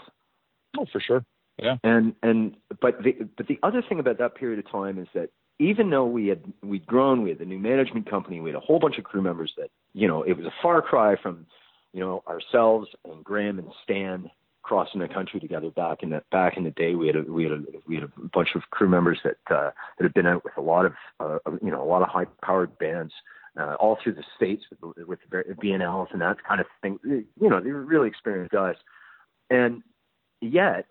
Oh, 0.78 0.86
for 0.92 1.00
sure. 1.00 1.26
Yeah. 1.62 1.78
And 1.84 2.16
and 2.24 2.56
but 2.82 3.04
the 3.04 3.28
but 3.38 3.48
the 3.48 3.60
other 3.64 3.84
thing 3.88 4.00
about 4.00 4.18
that 4.20 4.36
period 4.36 4.60
of 4.60 4.72
time 4.72 4.98
is 4.98 5.08
that 5.14 5.30
even 5.60 5.90
though 5.90 6.06
we 6.06 6.28
had 6.28 6.42
we'd 6.64 6.86
grown, 6.86 7.22
we 7.22 7.30
had 7.30 7.40
the 7.40 7.46
new 7.46 7.60
management 7.60 8.10
company, 8.10 8.40
we 8.40 8.50
had 8.50 8.56
a 8.56 8.62
whole 8.62 8.80
bunch 8.80 8.98
of 8.98 9.04
crew 9.04 9.22
members 9.22 9.52
that 9.58 9.70
you 9.94 10.08
know 10.08 10.24
it 10.24 10.34
was 10.34 10.46
a 10.46 10.54
far 10.62 10.82
cry 10.82 11.16
from 11.22 11.46
you 11.94 12.00
know 12.00 12.24
ourselves 12.28 12.88
and 13.06 13.24
Graham 13.24 13.60
and 13.60 13.68
Stan 13.84 14.32
crossing 14.70 15.02
the 15.02 15.08
country 15.08 15.40
together 15.40 15.72
back 15.72 16.04
in 16.04 16.12
the 16.12 16.22
back 16.32 16.56
in 16.56 16.64
the 16.64 16.70
day. 16.70 16.94
We 16.94 17.08
had 17.08 17.16
a 17.16 17.24
we 17.24 17.42
had 17.42 17.54
a 17.54 17.62
we 17.88 17.96
had 17.96 18.04
a 18.04 18.12
bunch 18.32 18.50
of 18.54 18.62
crew 18.70 18.88
members 18.88 19.18
that 19.24 19.38
uh, 19.50 19.72
that 19.98 20.04
had 20.04 20.14
been 20.14 20.28
out 20.28 20.44
with 20.44 20.56
a 20.58 20.62
lot 20.62 20.86
of 20.86 20.94
uh, 21.20 21.40
you 21.60 21.72
know 21.72 21.82
a 21.82 21.90
lot 21.90 22.04
of 22.04 22.08
high 22.08 22.28
powered 22.46 22.78
bands 22.78 23.12
uh, 23.60 23.74
all 23.80 23.98
through 24.04 24.14
the 24.14 24.24
states 24.36 24.64
with 24.80 25.08
with 25.08 25.20
BNLs 25.60 26.12
and 26.12 26.22
that 26.22 26.38
kind 26.48 26.62
of 26.62 26.68
thing. 26.84 27.00
You 27.04 27.50
know, 27.50 27.60
they 27.60 27.72
were 27.72 27.82
really 27.82 28.08
experienced 28.08 28.52
guys, 28.52 28.76
and 29.50 29.82
yet 30.40 30.86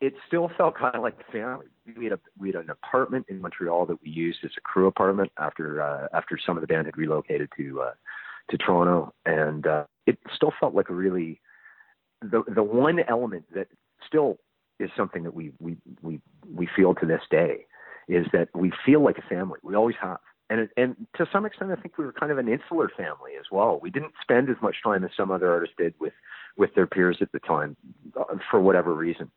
it 0.00 0.14
still 0.26 0.50
felt 0.56 0.78
kind 0.78 0.96
of 0.96 1.02
like 1.02 1.18
family. 1.30 1.66
We 1.94 2.04
had 2.04 2.14
a 2.14 2.20
we 2.38 2.48
had 2.48 2.64
an 2.64 2.70
apartment 2.70 3.26
in 3.28 3.42
Montreal 3.42 3.84
that 3.86 4.02
we 4.02 4.08
used 4.08 4.38
as 4.42 4.52
a 4.56 4.62
crew 4.62 4.86
apartment 4.86 5.32
after 5.38 5.82
uh, 5.82 6.08
after 6.14 6.38
some 6.46 6.56
of 6.56 6.62
the 6.62 6.66
band 6.66 6.86
had 6.86 6.96
relocated 6.96 7.50
to 7.58 7.82
uh, 7.82 7.92
to 8.50 8.56
Toronto, 8.56 9.12
and 9.26 9.66
uh, 9.66 9.84
it 10.06 10.18
still 10.34 10.54
felt 10.58 10.74
like 10.74 10.88
a 10.88 10.94
really 10.94 11.41
the 12.22 12.42
the 12.54 12.62
one 12.62 13.00
element 13.08 13.44
that 13.54 13.68
still 14.06 14.38
is 14.78 14.90
something 14.96 15.22
that 15.24 15.34
we 15.34 15.52
we 15.60 15.76
we 16.02 16.20
we 16.54 16.68
feel 16.74 16.94
to 16.94 17.06
this 17.06 17.22
day 17.30 17.66
is 18.08 18.26
that 18.32 18.48
we 18.54 18.72
feel 18.84 19.02
like 19.02 19.18
a 19.18 19.22
family. 19.22 19.58
We 19.62 19.74
always 19.74 19.96
have. 20.00 20.18
And, 20.50 20.68
and 20.76 20.96
to 21.16 21.26
some 21.32 21.46
extent, 21.46 21.70
I 21.70 21.76
think 21.76 21.96
we 21.96 22.04
were 22.04 22.12
kind 22.12 22.30
of 22.30 22.36
an 22.36 22.46
insular 22.46 22.90
family 22.94 23.32
as 23.38 23.46
well. 23.50 23.78
We 23.80 23.90
didn't 23.90 24.12
spend 24.20 24.50
as 24.50 24.56
much 24.60 24.76
time 24.84 25.02
as 25.02 25.10
some 25.16 25.30
other 25.30 25.50
artists 25.50 25.74
did 25.78 25.94
with, 25.98 26.12
with 26.58 26.74
their 26.74 26.86
peers 26.86 27.18
at 27.22 27.32
the 27.32 27.38
time, 27.38 27.74
uh, 28.18 28.24
for 28.50 28.60
whatever 28.60 28.92
reason. 28.92 29.30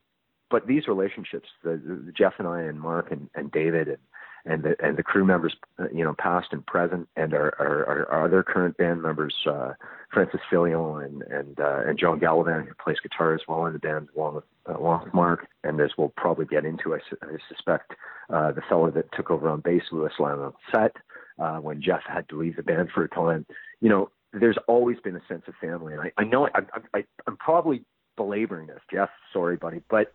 But 0.56 0.68
these 0.68 0.88
relationships, 0.88 1.50
the, 1.66 1.72
the 2.06 2.14
Jeff 2.18 2.36
and 2.40 2.48
I, 2.48 2.62
and 2.62 2.80
Mark 2.80 3.12
and, 3.12 3.30
and 3.36 3.52
David, 3.52 3.90
and 3.90 3.98
and 4.46 4.64
the 4.64 4.74
and 4.82 4.96
the 4.96 5.04
crew 5.04 5.26
members, 5.26 5.54
uh, 5.80 5.90
you 5.94 6.02
know, 6.02 6.16
past 6.18 6.48
and 6.52 6.66
present, 6.66 7.10
and 7.18 7.34
our 7.34 7.54
our, 7.60 8.10
our 8.10 8.26
other 8.26 8.42
current 8.42 8.78
band 8.78 9.02
members, 9.02 9.36
uh, 9.52 9.74
Francis 10.14 10.40
Filion 10.50 11.02
and 11.04 11.24
and 11.24 11.60
uh, 11.60 11.82
and 11.86 12.00
John 12.00 12.22
Gallivan, 12.22 12.66
who 12.66 12.74
plays 12.82 12.96
guitar 13.04 13.34
as 13.36 13.42
well 13.50 13.66
in 13.66 13.74
the 13.74 13.80
band, 13.80 14.08
along 14.16 14.36
with 14.36 14.46
uh, 14.70 14.78
along 14.78 15.04
with 15.04 15.14
Mark, 15.14 15.46
and 15.66 15.78
as 15.82 15.90
we'll 15.98 16.14
probably 16.16 16.46
get 16.46 16.64
into, 16.64 16.96
I, 16.96 17.00
su- 17.10 17.18
I 17.22 17.36
suspect, 17.50 17.92
uh, 18.34 18.54
the 18.54 18.62
fellow 18.70 18.90
that 18.92 19.12
took 19.12 19.30
over 19.30 19.50
on 19.50 19.60
bass, 19.60 19.84
Louis 19.92 20.14
Lam 20.20 20.54
set, 20.74 20.96
uh, 21.38 21.58
when 21.58 21.82
Jeff 21.82 22.04
had 22.08 22.30
to 22.30 22.40
leave 22.40 22.56
the 22.56 22.64
band 22.64 22.92
for 22.96 23.04
a 23.04 23.10
time. 23.10 23.46
You 23.82 23.90
know, 23.90 24.10
there's 24.32 24.58
always 24.70 25.02
been 25.04 25.18
a 25.18 25.22
sense 25.28 25.44
of 25.50 25.56
family, 25.60 25.92
and 25.92 26.02
I, 26.02 26.14
I 26.18 26.24
know 26.24 26.48
I, 26.48 26.60
I, 26.60 27.00
I 27.00 27.04
I'm 27.28 27.36
probably 27.36 27.84
belaboring 28.16 28.68
this, 28.68 28.80
Jeff. 28.90 29.10
Sorry, 29.34 29.58
buddy, 29.58 29.82
but. 29.90 30.14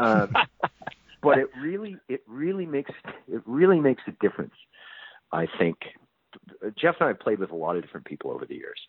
Um, 0.00 0.32
but 1.22 1.38
it 1.38 1.48
really 1.60 1.96
it 2.08 2.22
really 2.26 2.66
makes 2.66 2.90
it 3.28 3.42
really 3.46 3.80
makes 3.80 4.02
a 4.06 4.12
difference 4.20 4.54
i 5.32 5.46
think. 5.58 5.76
Jeff 6.76 6.96
and 7.00 7.06
i 7.06 7.08
have 7.08 7.20
played 7.20 7.38
with 7.38 7.50
a 7.50 7.56
lot 7.56 7.76
of 7.76 7.82
different 7.82 8.06
people 8.06 8.30
over 8.30 8.44
the 8.46 8.54
years. 8.54 8.80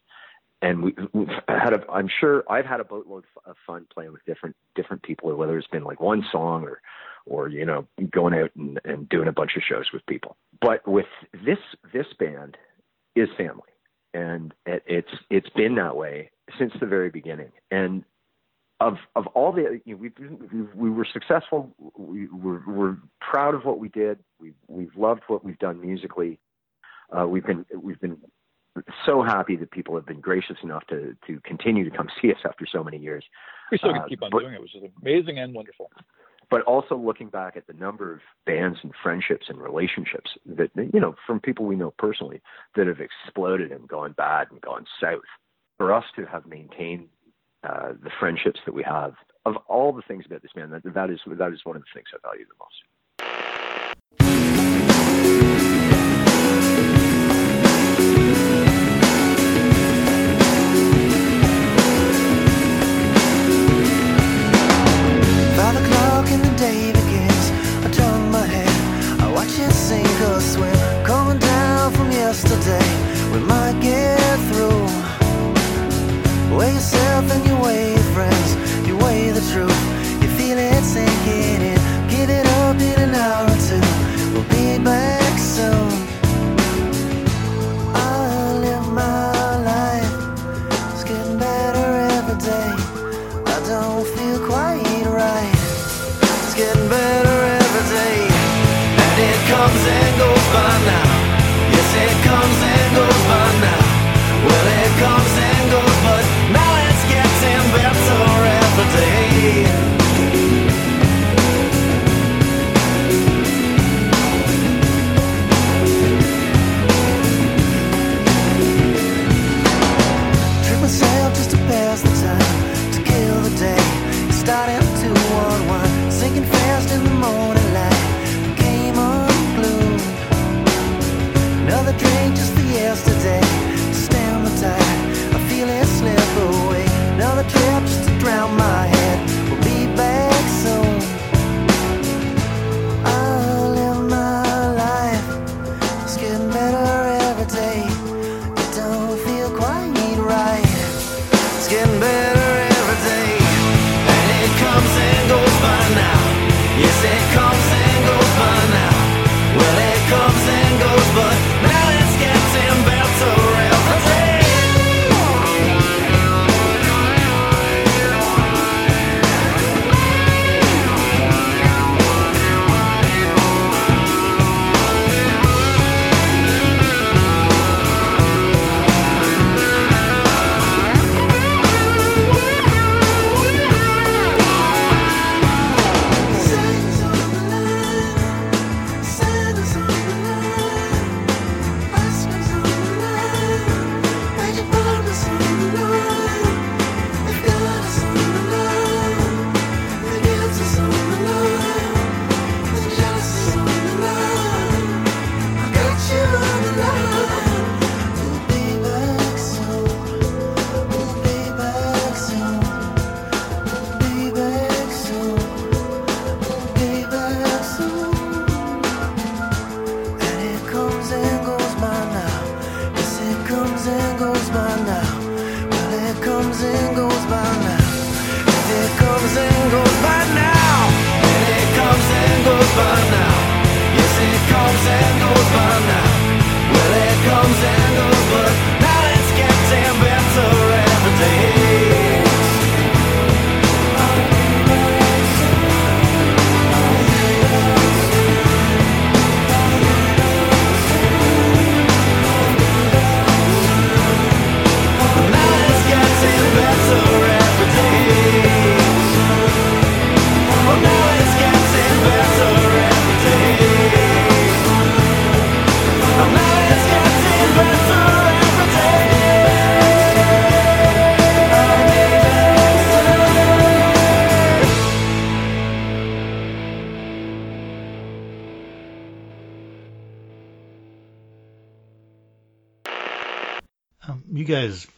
And 0.64 0.84
we, 0.84 0.94
we've 1.14 1.28
had 1.48 1.74
a 1.74 1.84
i'm 1.92 2.10
sure 2.20 2.44
i've 2.50 2.66
had 2.66 2.80
a 2.80 2.84
boatload 2.84 3.26
of 3.46 3.56
fun 3.66 3.88
playing 3.94 4.14
with 4.14 4.24
different 4.26 4.56
different 4.76 5.04
people 5.04 5.36
whether 5.36 5.58
it's 5.58 5.68
been 5.68 5.84
like 5.84 6.00
one 6.00 6.24
song 6.32 6.64
or 6.64 6.82
or 7.26 7.50
you 7.50 7.66
know 7.66 7.88
going 8.12 8.34
out 8.34 8.52
and, 8.56 8.80
and 8.86 9.10
doing 9.10 9.28
a 9.28 9.32
bunch 9.32 9.52
of 9.56 9.64
shows 9.68 9.86
with 9.94 10.06
people. 10.06 10.38
But 10.60 10.88
with 10.88 11.08
this 11.34 11.60
this 11.94 12.08
band 12.20 12.58
is 13.16 13.30
family. 13.38 13.70
And 14.14 14.54
it, 14.66 14.84
it's 14.86 15.12
it's 15.30 15.50
been 15.50 15.76
that 15.76 15.96
way 15.96 16.32
since 16.58 16.74
the 16.80 16.86
very 16.86 17.10
beginning. 17.10 17.52
And 17.70 18.04
of 18.82 18.98
of 19.16 19.28
all 19.28 19.52
the 19.52 19.80
you 19.86 19.94
know, 19.96 20.02
we've, 20.02 20.14
we've, 20.52 20.76
we 20.76 20.90
were 20.90 21.06
successful. 21.14 21.70
We 21.98 22.28
we're, 22.28 22.62
we're 22.68 22.98
proud 23.22 23.54
of 23.56 23.64
what 23.64 23.80
we 23.80 23.90
did. 23.90 24.20
We 24.40 24.54
we've 24.68 24.96
loved 24.98 25.22
what 25.28 25.46
we've 25.46 25.60
done 25.60 25.80
musically. 25.80 26.40
Uh, 27.16 27.28
we've 27.28 27.46
been 27.46 27.66
we've 27.82 28.00
been 28.02 28.18
so 29.06 29.22
happy 29.22 29.56
that 29.58 29.70
people 29.72 29.96
have 29.96 30.06
been 30.06 30.20
gracious 30.20 30.58
enough 30.64 30.86
to 30.88 31.16
to 31.28 31.40
continue 31.42 31.88
to 31.90 31.96
come 31.96 32.10
see 32.22 32.32
us 32.32 32.40
after 32.44 32.66
so 32.66 32.84
many 32.84 32.98
years. 32.98 33.24
We 33.72 33.78
still 33.78 33.94
can 33.94 34.02
Uh, 34.02 34.06
keep 34.08 34.24
on 34.24 34.32
but- 34.32 34.40
doing 34.40 34.54
it, 34.56 34.62
which 34.62 34.76
is 34.76 34.84
amazing 35.02 35.38
and 35.40 35.54
wonderful. 35.54 35.92
But 36.50 36.64
also 36.64 36.98
looking 36.98 37.30
back 37.30 37.56
at 37.56 37.66
the 37.68 37.74
number 37.74 38.12
of 38.14 38.20
bands 38.46 38.80
and 38.84 38.92
friendships 39.02 39.46
and 39.48 39.58
relationships 39.62 40.32
that 40.46 40.72
you 40.76 41.00
know 41.00 41.16
from 41.28 41.40
people 41.40 41.66
we 41.66 41.76
know 41.76 41.92
personally 41.92 42.42
that 42.76 42.88
have 42.88 43.00
exploded 43.00 43.72
and 43.72 43.88
gone 43.88 44.14
bad 44.14 44.48
and 44.52 44.60
gone 44.60 44.86
south. 45.00 45.22
For 45.78 45.94
us 45.94 46.04
to 46.16 46.26
have 46.26 46.46
maintained 46.46 47.08
uh, 47.68 47.94
the 48.02 48.12
friendships 48.20 48.60
that 48.66 48.74
we 48.74 48.84
have 48.84 49.14
of 49.46 49.56
all 49.68 49.92
the 49.92 50.02
things 50.04 50.26
about 50.26 50.42
this 50.42 50.52
man, 50.56 50.70
that 50.72 50.84
that 50.94 51.10
is 51.10 51.20
that 51.26 51.54
is 51.54 51.62
one 51.64 51.76
of 51.76 51.82
the 51.82 51.88
things 51.94 52.08
I 52.14 52.18
value 52.28 52.46
the 52.46 52.54
most. 52.60 52.76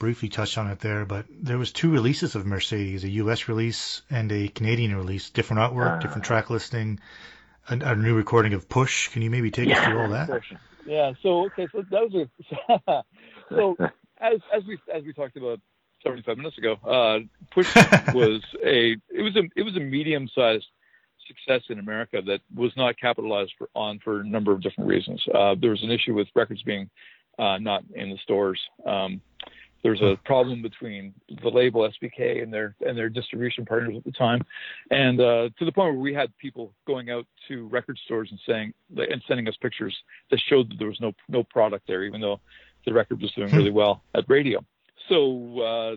Briefly 0.03 0.27
touched 0.27 0.57
on 0.57 0.69
it 0.69 0.79
there, 0.79 1.05
but 1.05 1.25
there 1.29 1.57
was 1.57 1.71
two 1.71 1.89
releases 1.89 2.35
of 2.35 2.45
Mercedes, 2.45 3.05
a 3.05 3.09
U.S. 3.23 3.47
release 3.47 4.01
and 4.09 4.29
a 4.33 4.49
Canadian 4.49 4.93
release, 4.93 5.29
different 5.29 5.61
artwork, 5.61 6.01
different 6.01 6.25
track 6.25 6.49
listing, 6.49 6.99
a, 7.69 7.79
a 7.79 7.95
new 7.95 8.13
recording 8.13 8.53
of 8.53 8.67
Push. 8.67 9.07
Can 9.13 9.21
you 9.21 9.29
maybe 9.29 9.49
take 9.49 9.71
us 9.71 9.81
through 9.81 10.01
all 10.01 10.09
that? 10.09 10.29
Yeah. 10.85 11.13
So 11.23 11.45
okay. 11.45 11.69
So 11.71 11.85
that 11.89 12.01
was 12.11 12.27
a 12.89 13.03
so 13.49 13.77
as 14.19 14.41
as 14.53 14.65
we 14.67 14.77
as 14.93 15.03
we 15.05 15.13
talked 15.13 15.37
about 15.37 15.61
75 16.03 16.35
minutes 16.35 16.57
ago, 16.57 16.73
uh, 16.85 17.19
Push 17.51 17.73
was 18.13 18.41
a 18.61 18.97
it 19.09 19.21
was 19.21 19.37
a 19.37 19.43
it 19.55 19.63
was 19.63 19.77
a 19.77 19.79
medium 19.79 20.27
sized 20.35 20.65
success 21.29 21.61
in 21.69 21.79
America 21.79 22.21
that 22.25 22.41
was 22.53 22.73
not 22.75 22.99
capitalized 22.99 23.53
for, 23.57 23.69
on 23.73 23.99
for 24.03 24.19
a 24.19 24.27
number 24.27 24.51
of 24.51 24.61
different 24.61 24.89
reasons. 24.89 25.23
Uh, 25.33 25.55
there 25.57 25.69
was 25.69 25.81
an 25.81 25.91
issue 25.91 26.13
with 26.13 26.27
records 26.35 26.61
being 26.63 26.89
uh, 27.39 27.57
not 27.57 27.85
in 27.95 28.09
the 28.09 28.17
stores. 28.17 28.59
Um, 28.85 29.21
there's 29.83 30.01
a 30.01 30.17
problem 30.25 30.61
between 30.61 31.13
the 31.41 31.49
label 31.49 31.89
SBK 31.89 32.41
and 32.41 32.53
their 32.53 32.75
and 32.85 32.97
their 32.97 33.09
distribution 33.09 33.65
partners 33.65 33.95
at 33.97 34.03
the 34.03 34.11
time, 34.11 34.41
and 34.91 35.19
uh, 35.19 35.49
to 35.59 35.65
the 35.65 35.71
point 35.71 35.93
where 35.93 36.01
we 36.01 36.13
had 36.13 36.35
people 36.37 36.73
going 36.87 37.09
out 37.09 37.25
to 37.49 37.67
record 37.67 37.99
stores 38.05 38.29
and 38.31 38.39
saying 38.47 38.73
and 38.95 39.21
sending 39.27 39.47
us 39.47 39.55
pictures 39.61 39.95
that 40.31 40.39
showed 40.47 40.69
that 40.69 40.79
there 40.79 40.87
was 40.87 40.99
no 41.01 41.11
no 41.27 41.43
product 41.43 41.85
there, 41.87 42.03
even 42.03 42.21
though 42.21 42.39
the 42.85 42.93
record 42.93 43.21
was 43.21 43.31
doing 43.33 43.53
really 43.53 43.71
well 43.71 44.03
at 44.15 44.23
radio. 44.27 44.63
So 45.09 45.59
uh, 45.59 45.95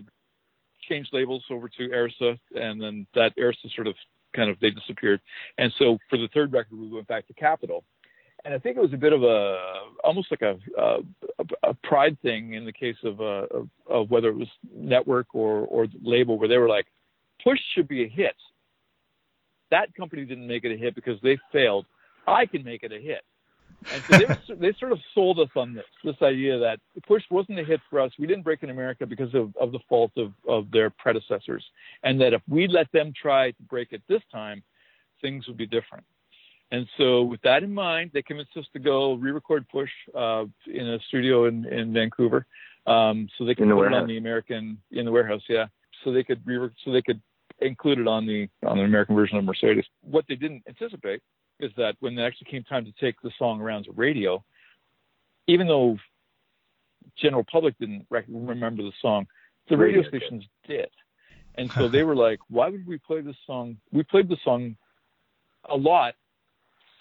changed 0.87 1.09
labels 1.13 1.43
over 1.49 1.69
to 1.69 1.89
Arista, 1.89 2.37
and 2.55 2.81
then 2.81 3.07
that 3.15 3.35
Arista 3.37 3.73
sort 3.73 3.87
of 3.87 3.95
kind 4.35 4.49
of 4.49 4.59
they 4.59 4.69
disappeared. 4.69 5.21
And 5.57 5.73
so 5.79 5.97
for 6.09 6.17
the 6.17 6.27
third 6.33 6.51
record, 6.51 6.77
we 6.77 6.87
went 6.87 7.07
back 7.07 7.27
to 7.27 7.33
Capitol, 7.33 7.83
and 8.45 8.53
I 8.53 8.59
think 8.59 8.77
it 8.77 8.81
was 8.81 8.93
a 8.93 8.97
bit 8.97 9.13
of 9.13 9.23
a 9.23 9.57
almost 10.03 10.31
like 10.31 10.41
a 10.41 10.57
a, 10.77 10.97
a 11.63 11.73
pride 11.83 12.17
thing 12.21 12.53
in 12.53 12.65
the 12.65 12.71
case 12.71 12.95
of, 13.03 13.19
uh, 13.19 13.45
of 13.51 13.69
of 13.89 14.09
whether 14.09 14.29
it 14.29 14.35
was 14.35 14.47
network 14.73 15.27
or 15.33 15.65
or 15.65 15.87
label, 16.01 16.37
where 16.37 16.47
they 16.47 16.57
were 16.57 16.69
like, 16.69 16.85
Push 17.43 17.59
should 17.73 17.87
be 17.87 18.03
a 18.03 18.07
hit. 18.07 18.35
That 19.71 19.93
company 19.95 20.25
didn't 20.25 20.47
make 20.47 20.63
it 20.63 20.73
a 20.73 20.77
hit 20.77 20.95
because 20.95 21.19
they 21.21 21.37
failed. 21.51 21.85
I 22.25 22.45
can 22.45 22.63
make 22.63 22.83
it 22.83 22.91
a 22.91 22.99
hit. 22.99 23.21
And 23.91 24.03
so 24.03 24.17
they, 24.17 24.25
were, 24.25 24.55
they 24.59 24.77
sort 24.79 24.91
of 24.91 24.99
sold 25.13 25.39
us 25.39 25.49
on 25.55 25.73
this 25.73 25.85
this 26.03 26.15
idea 26.21 26.57
that 26.59 26.79
Push 27.07 27.23
wasn't 27.29 27.59
a 27.59 27.63
hit 27.63 27.79
for 27.89 27.99
us. 27.99 28.11
We 28.17 28.27
didn't 28.27 28.43
break 28.43 28.63
in 28.63 28.69
America 28.69 29.05
because 29.05 29.33
of, 29.33 29.55
of 29.59 29.71
the 29.71 29.79
fault 29.89 30.11
of, 30.17 30.33
of 30.47 30.71
their 30.71 30.89
predecessors, 30.89 31.63
and 32.03 32.19
that 32.21 32.33
if 32.33 32.41
we 32.47 32.67
let 32.67 32.91
them 32.91 33.13
try 33.19 33.51
to 33.51 33.63
break 33.63 33.91
it 33.91 34.01
this 34.07 34.21
time, 34.31 34.63
things 35.21 35.47
would 35.47 35.57
be 35.57 35.67
different. 35.67 36.05
And 36.71 36.85
so, 36.97 37.21
with 37.21 37.41
that 37.43 37.63
in 37.63 37.73
mind, 37.73 38.11
they 38.13 38.21
convinced 38.21 38.57
us 38.57 38.65
to 38.73 38.79
go 38.79 39.13
re-record 39.13 39.67
Push 39.69 39.89
uh, 40.13 40.45
in 40.65 40.87
a 40.87 40.99
studio 41.07 41.45
in, 41.45 41.65
in 41.65 41.93
Vancouver, 41.93 42.45
um, 42.85 43.29
so 43.37 43.45
they 43.45 43.55
could 43.55 43.69
the 43.69 43.73
put 43.73 43.87
it 43.87 43.93
on 43.93 44.07
the 44.07 44.17
American 44.17 44.77
in 44.91 45.05
the 45.05 45.11
warehouse, 45.11 45.41
yeah. 45.47 45.67
So 46.03 46.11
they 46.11 46.23
could 46.23 46.45
re- 46.45 46.69
so 46.83 46.91
they 46.91 47.01
could 47.01 47.21
include 47.59 47.99
it 47.99 48.07
on 48.07 48.25
the 48.25 48.49
on 48.65 48.77
the 48.77 48.83
American 48.83 49.15
version 49.15 49.37
of 49.37 49.45
Mercedes. 49.45 49.85
What 50.01 50.25
they 50.27 50.35
didn't 50.35 50.63
anticipate 50.67 51.21
is 51.59 51.71
that 51.77 51.95
when 52.01 52.17
it 52.17 52.21
actually 52.21 52.51
came 52.51 52.63
time 52.63 52.85
to 52.85 52.91
take 52.99 53.19
the 53.21 53.31
song 53.39 53.61
around 53.61 53.85
to 53.85 53.91
radio, 53.93 54.43
even 55.47 55.67
though 55.67 55.97
general 57.17 57.45
public 57.49 57.77
didn't 57.79 58.05
rec- 58.09 58.25
remember 58.27 58.83
the 58.83 58.91
song, 59.01 59.25
the 59.69 59.77
radio, 59.77 59.99
Radio 59.99 60.11
did. 60.11 60.21
stations 60.21 60.45
did. 60.67 60.89
And 61.55 61.71
so 61.77 61.87
they 61.87 62.03
were 62.03 62.15
like, 62.15 62.39
why 62.49 62.69
would 62.69 62.85
we 62.85 62.97
play 62.97 63.21
this 63.21 63.37
song? 63.45 63.77
We 63.91 64.03
played 64.03 64.29
the 64.29 64.37
song 64.43 64.75
a 65.69 65.75
lot 65.75 66.13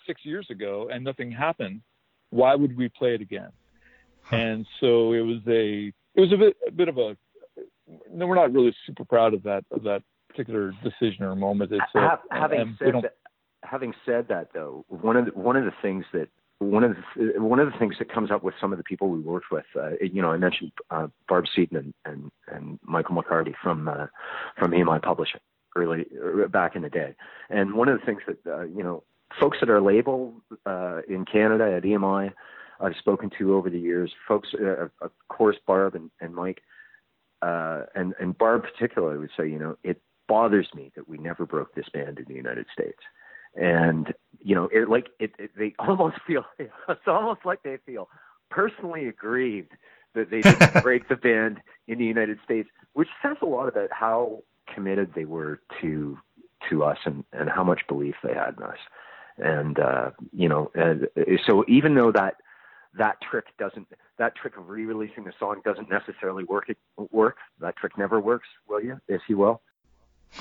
six 0.07 0.25
years 0.25 0.47
ago 0.51 0.89
and 0.93 1.05
nothing 1.05 1.31
happened. 1.31 1.81
Why 2.31 2.55
would 2.55 2.77
we 2.77 2.89
play 2.89 3.15
it 3.15 3.21
again? 3.21 3.51
And 4.31 4.67
so 4.81 5.13
it 5.13 5.21
was 5.21 5.39
a 5.47 5.93
it 6.15 6.21
was 6.21 6.33
a 6.33 6.37
bit 6.37 6.57
a 6.67 6.71
bit 6.71 6.89
of 6.89 6.99
a 6.99 7.17
no, 8.11 8.27
we're 8.27 8.35
not 8.35 8.53
really 8.53 8.75
super 8.87 9.05
proud 9.05 9.35
of 9.35 9.43
that 9.45 9.65
of 9.71 9.83
that 9.85 10.03
particular 10.29 10.73
decision 10.83 11.25
or 11.25 11.37
moment. 11.37 11.73
It's 11.73 11.83
a, 11.95 12.01
Ha- 12.01 12.21
having 12.31 12.77
said 12.79 12.95
that, 13.03 13.17
having 13.63 13.95
said 14.05 14.27
that 14.29 14.49
though, 14.53 14.85
one 14.89 15.17
of 15.17 15.27
the, 15.27 15.31
one 15.33 15.57
of 15.57 15.65
the 15.65 15.73
things 15.83 16.05
that 16.13 16.29
one 16.59 16.85
of 16.85 16.97
the 17.17 17.41
one 17.41 17.61
of 17.61 17.71
the 17.71 17.79
things 17.79 17.95
that 17.99 18.13
comes 18.13 18.31
up 18.31 18.43
with 18.43 18.55
some 18.61 18.73
of 18.73 18.79
the 18.79 18.85
people 18.85 19.09
we 19.09 19.21
worked 19.21 19.51
with, 19.51 19.67
uh, 19.77 19.91
you 20.01 20.23
know, 20.23 20.31
I 20.31 20.39
mentioned 20.39 20.73
uh, 20.91 21.09
Barb 21.29 21.45
Seaton 21.55 21.77
and, 21.77 21.95
and 22.05 22.31
and 22.49 22.81
Michael 22.83 23.15
McCarty 23.17 23.55
from 23.63 23.89
uh, 23.89 24.07
from 24.59 24.73
EMI 24.73 25.03
Publishing 25.03 25.41
early 25.77 26.07
er, 26.21 26.49
back 26.49 26.75
in 26.75 26.83
the 26.83 26.89
day, 26.89 27.15
and 27.51 27.75
one 27.75 27.89
of 27.89 28.01
the 28.01 28.07
things 28.07 28.23
that 28.27 28.39
uh, 28.51 28.63
you 28.63 28.83
know 28.83 29.05
folks 29.41 29.59
at 29.63 29.71
our 29.71 29.81
label 29.81 30.35
uh, 30.65 31.01
in 31.09 31.25
Canada 31.25 31.75
at 31.77 31.83
EMI 31.83 32.33
I've 32.81 32.97
spoken 32.99 33.31
to 33.39 33.55
over 33.55 33.71
the 33.71 33.79
years, 33.79 34.13
folks, 34.27 34.49
uh, 34.55 34.89
of 35.01 35.11
course, 35.29 35.57
Barb 35.67 35.95
and, 35.95 36.11
and 36.21 36.35
Mike, 36.35 36.63
uh, 37.43 37.83
and 37.95 38.15
and 38.21 38.37
Barb 38.37 38.65
particularly 38.65 39.19
would 39.19 39.31
say, 39.37 39.49
you 39.49 39.59
know, 39.59 39.77
it 39.83 40.01
bothers 40.29 40.69
me 40.75 40.91
that 40.97 41.09
we 41.09 41.19
never 41.19 41.47
broke 41.47 41.75
this 41.75 41.89
band 41.93 42.19
in 42.19 42.25
the 42.27 42.35
United 42.35 42.67
States, 42.73 42.99
and 43.55 44.13
you 44.43 44.55
know, 44.55 44.69
it 44.73 44.89
like 44.89 45.09
it, 45.19 45.33
it 45.39 45.51
they 45.57 45.75
almost 45.79 46.17
feel 46.27 46.45
it's 46.59 47.01
almost 47.07 47.41
like 47.45 47.63
they 47.63 47.79
feel 47.87 48.09
personally 48.51 49.07
aggrieved 49.09 49.73
that 50.15 50.31
they 50.31 50.41
didn't 50.41 50.83
break 50.83 51.09
the 51.09 51.17
band 51.17 51.61
in 51.89 51.99
the 51.99 52.05
United 52.05 52.39
States, 52.45 52.69
which 52.95 53.09
says 53.23 53.37
a 53.43 53.47
lot 53.47 53.69
about 53.69 53.91
how 53.93 54.43
committed 54.73 55.13
they 55.15 55.25
were 55.25 55.61
to 55.81 56.19
to 56.69 56.85
us 56.85 56.99
and 57.05 57.25
and 57.33 57.49
how 57.49 57.65
much 57.65 57.83
belief 57.89 58.15
they 58.23 58.35
had 58.35 58.55
in 58.57 58.63
us, 58.63 58.79
and 59.39 59.79
uh, 59.79 60.11
you 60.33 60.49
know, 60.49 60.71
and 60.75 61.09
so 61.47 61.65
even 61.69 61.95
though 61.95 62.13
that 62.13 62.37
that 62.99 63.21
trick 63.21 63.47
doesn't 63.59 63.87
that 64.19 64.35
trick 64.37 64.57
of 64.57 64.69
re-releasing 64.69 65.25
the 65.25 65.33
song 65.39 65.61
doesn't 65.65 65.91
necessarily 65.91 66.45
work 66.45 66.69
work 67.11 67.37
that 67.61 67.77
trick 67.77 67.97
never 67.99 68.21
works 68.21 68.49
will 68.69 68.83
you 68.83 69.01
if 69.09 69.23
you 69.29 69.37
will. 69.39 69.61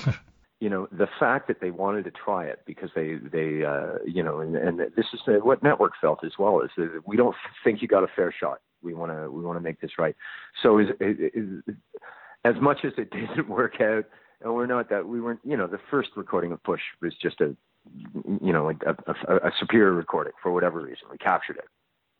You 0.58 0.70
know 0.70 0.88
the 0.90 1.06
fact 1.20 1.48
that 1.48 1.60
they 1.60 1.70
wanted 1.70 2.04
to 2.04 2.10
try 2.10 2.46
it 2.46 2.62
because 2.64 2.88
they 2.94 3.16
they 3.16 3.62
uh 3.62 3.98
you 4.06 4.22
know 4.22 4.40
and, 4.40 4.56
and 4.56 4.78
this 4.78 5.04
is 5.12 5.20
uh, 5.28 5.32
what 5.32 5.62
network 5.62 5.92
felt 6.00 6.24
as 6.24 6.32
well 6.38 6.62
is 6.62 6.70
that 6.78 7.02
we 7.04 7.14
don't 7.18 7.36
think 7.62 7.82
you 7.82 7.88
got 7.88 8.04
a 8.04 8.08
fair 8.16 8.32
shot. 8.32 8.60
We 8.80 8.94
want 8.94 9.12
to 9.12 9.30
we 9.30 9.44
want 9.44 9.58
to 9.58 9.60
make 9.60 9.82
this 9.82 9.98
right. 9.98 10.16
So 10.62 10.78
is, 10.78 10.88
is, 10.98 11.62
as 12.46 12.54
much 12.58 12.86
as 12.86 12.94
it 12.96 13.10
didn't 13.36 13.50
work 13.50 13.82
out 13.82 14.06
and 14.40 14.54
we're 14.54 14.64
not 14.64 14.88
that 14.88 15.06
we 15.06 15.20
weren't 15.20 15.40
you 15.44 15.58
know 15.58 15.66
the 15.66 15.80
first 15.90 16.08
recording 16.16 16.52
of 16.52 16.62
push 16.62 16.80
was 17.02 17.12
just 17.20 17.42
a 17.42 17.54
you 18.40 18.52
know 18.52 18.70
a, 18.70 18.74
a, 19.28 19.36
a 19.36 19.50
superior 19.58 19.92
recording 19.92 20.32
for 20.42 20.52
whatever 20.52 20.80
reason 20.80 21.08
we 21.10 21.18
captured 21.18 21.56
it 21.56 21.68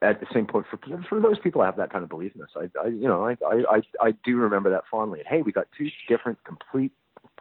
at 0.02 0.20
the 0.20 0.26
same 0.32 0.46
point 0.46 0.66
for 0.70 0.78
for 1.08 1.20
those 1.20 1.38
people 1.38 1.60
who 1.60 1.64
have 1.64 1.76
that 1.76 1.90
kind 1.90 2.02
of 2.02 2.10
belief 2.10 2.32
in 2.34 2.42
us 2.42 2.48
I, 2.56 2.68
I 2.82 2.88
you 2.88 3.08
know 3.08 3.24
I, 3.24 3.36
I 3.46 3.76
I 3.76 4.06
I 4.08 4.14
do 4.24 4.36
remember 4.36 4.70
that 4.70 4.84
fondly. 4.90 5.20
And 5.20 5.28
hey 5.28 5.42
we 5.42 5.52
got 5.52 5.66
two 5.76 5.88
different 6.08 6.38
complete 6.44 6.92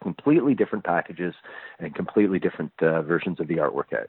completely 0.02 0.54
different 0.54 0.84
packages 0.84 1.34
and 1.78 1.94
completely 1.94 2.38
different 2.38 2.72
uh, 2.82 3.02
versions 3.02 3.40
of 3.40 3.48
the 3.48 3.56
artwork. 3.56 3.92
Out 3.94 4.08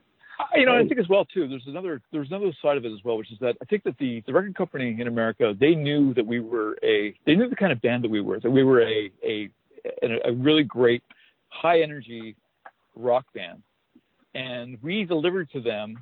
you 0.55 0.65
know, 0.65 0.75
I 0.75 0.87
think 0.87 0.99
as 0.99 1.09
well 1.09 1.25
too. 1.25 1.47
There's 1.47 1.65
another 1.67 2.01
there's 2.11 2.27
another 2.29 2.51
side 2.61 2.77
of 2.77 2.85
it 2.85 2.91
as 2.91 3.03
well, 3.03 3.17
which 3.17 3.31
is 3.31 3.39
that 3.39 3.55
I 3.61 3.65
think 3.65 3.83
that 3.83 3.97
the 3.97 4.23
the 4.27 4.33
record 4.33 4.55
company 4.55 4.95
in 4.99 5.07
America 5.07 5.53
they 5.59 5.75
knew 5.75 6.13
that 6.13 6.25
we 6.25 6.39
were 6.39 6.77
a 6.83 7.13
they 7.25 7.35
knew 7.35 7.49
the 7.49 7.55
kind 7.55 7.71
of 7.71 7.81
band 7.81 8.03
that 8.03 8.11
we 8.11 8.21
were 8.21 8.39
that 8.39 8.51
we 8.51 8.63
were 8.63 8.81
a 8.81 9.11
a 9.25 9.49
a, 10.03 10.29
a 10.29 10.33
really 10.33 10.63
great 10.63 11.03
high 11.49 11.81
energy 11.81 12.35
rock 12.95 13.25
band, 13.33 13.63
and 14.37 14.77
we 14.83 15.03
delivered 15.03 15.49
to 15.51 15.59
them 15.59 15.97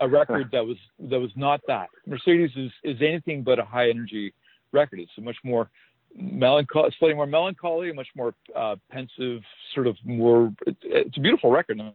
a 0.00 0.08
record 0.08 0.50
that 0.52 0.64
was 0.64 0.76
that 0.98 1.18
was 1.18 1.30
not 1.36 1.60
that. 1.66 1.88
Mercedes 2.06 2.50
is 2.56 2.70
is 2.84 2.96
anything 3.00 3.42
but 3.42 3.58
a 3.58 3.64
high 3.64 3.88
energy 3.88 4.34
record. 4.72 5.00
It's 5.00 5.12
a 5.16 5.22
much 5.22 5.36
more 5.42 5.70
melancholy, 6.14 6.94
slightly 6.98 7.14
more 7.14 7.26
melancholy, 7.26 7.90
a 7.90 7.94
much 7.94 8.08
more 8.14 8.34
uh, 8.54 8.76
pensive, 8.90 9.40
sort 9.74 9.86
of 9.86 9.96
more. 10.04 10.52
It, 10.66 10.76
it's 10.82 11.16
a 11.16 11.20
beautiful 11.20 11.50
record. 11.50 11.78
and 11.78 11.88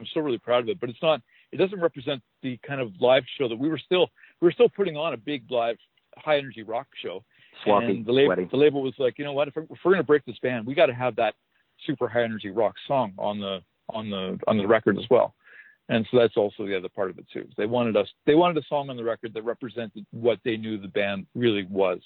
I'm 0.00 0.06
still 0.06 0.22
really 0.22 0.38
proud 0.38 0.62
of 0.62 0.68
it, 0.68 0.78
but 0.78 0.90
it's 0.90 1.02
not. 1.02 1.22
It 1.50 1.56
doesn't 1.56 1.80
represent 1.80 2.22
the 2.42 2.58
kind 2.66 2.80
of 2.80 2.92
live 3.00 3.24
show 3.38 3.48
that 3.48 3.58
we 3.58 3.68
were 3.70 3.78
still 3.78 4.08
we 4.40 4.46
were 4.46 4.52
still 4.52 4.68
putting 4.68 4.96
on 4.98 5.14
a 5.14 5.16
big 5.16 5.50
live 5.50 5.76
high 6.18 6.36
energy 6.36 6.62
rock 6.62 6.88
show. 7.02 7.24
and 7.66 8.04
the 8.04 8.12
label, 8.12 8.34
sweaty 8.34 8.48
the 8.50 8.56
label 8.56 8.82
was 8.82 8.94
like, 8.98 9.18
you 9.18 9.24
know 9.24 9.32
what? 9.32 9.48
If 9.48 9.56
we're, 9.56 9.62
if 9.62 9.78
we're 9.82 9.92
going 9.92 9.98
to 9.98 10.06
break 10.06 10.26
this 10.26 10.38
band, 10.42 10.66
we 10.66 10.74
got 10.74 10.86
to 10.86 10.94
have 10.94 11.16
that 11.16 11.34
super 11.86 12.06
high 12.06 12.22
energy 12.22 12.50
rock 12.50 12.74
song 12.86 13.12
on 13.18 13.40
the 13.40 13.60
on 13.88 14.10
the 14.10 14.38
on 14.46 14.58
the 14.58 14.66
record 14.66 14.98
as 14.98 15.04
well. 15.10 15.34
And 15.88 16.06
so 16.10 16.18
that's 16.18 16.36
also 16.36 16.66
the 16.66 16.76
other 16.76 16.88
part 16.88 17.10
of 17.10 17.18
it 17.18 17.26
too. 17.32 17.46
They 17.56 17.66
wanted 17.66 17.96
us. 17.96 18.08
They 18.26 18.34
wanted 18.34 18.62
a 18.62 18.66
song 18.66 18.88
on 18.88 18.96
the 18.96 19.04
record 19.04 19.34
that 19.34 19.42
represented 19.42 20.06
what 20.10 20.38
they 20.44 20.56
knew 20.56 20.78
the 20.78 20.88
band 20.88 21.26
really 21.34 21.64
was. 21.64 22.00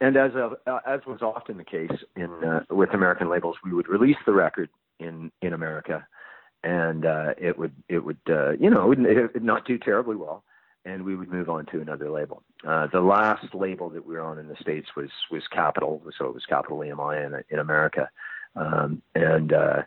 and 0.00 0.16
as 0.16 0.32
a, 0.34 0.52
as 0.86 1.00
was 1.06 1.22
often 1.22 1.56
the 1.56 1.64
case 1.64 1.90
in 2.14 2.30
uh, 2.44 2.60
with 2.70 2.94
American 2.94 3.28
labels, 3.28 3.56
we 3.64 3.72
would 3.72 3.88
release 3.88 4.18
the 4.26 4.32
record 4.32 4.68
in 5.00 5.32
in 5.42 5.54
America, 5.54 6.06
and 6.62 7.06
uh, 7.06 7.34
it 7.38 7.58
would 7.58 7.72
it 7.88 8.04
would 8.04 8.20
uh, 8.28 8.50
you 8.52 8.70
know 8.70 8.92
it 8.92 9.32
would, 9.34 9.42
not 9.42 9.66
do 9.66 9.78
terribly 9.78 10.16
well, 10.16 10.44
and 10.84 11.04
we 11.04 11.16
would 11.16 11.32
move 11.32 11.48
on 11.48 11.66
to 11.66 11.80
another 11.80 12.10
label. 12.10 12.42
Uh, 12.66 12.86
the 12.92 13.00
last 13.00 13.54
label 13.54 13.88
that 13.88 14.06
we 14.06 14.14
were 14.14 14.20
on 14.20 14.38
in 14.38 14.46
the 14.46 14.56
states 14.60 14.88
was 14.94 15.10
was 15.30 15.42
Capitol, 15.48 16.02
so 16.18 16.26
it 16.26 16.34
was 16.34 16.44
Capitol 16.46 16.78
EMI 16.78 17.26
in 17.26 17.42
in 17.50 17.58
America, 17.58 18.10
um, 18.56 19.02
and. 19.14 19.52
Uh, 19.52 19.82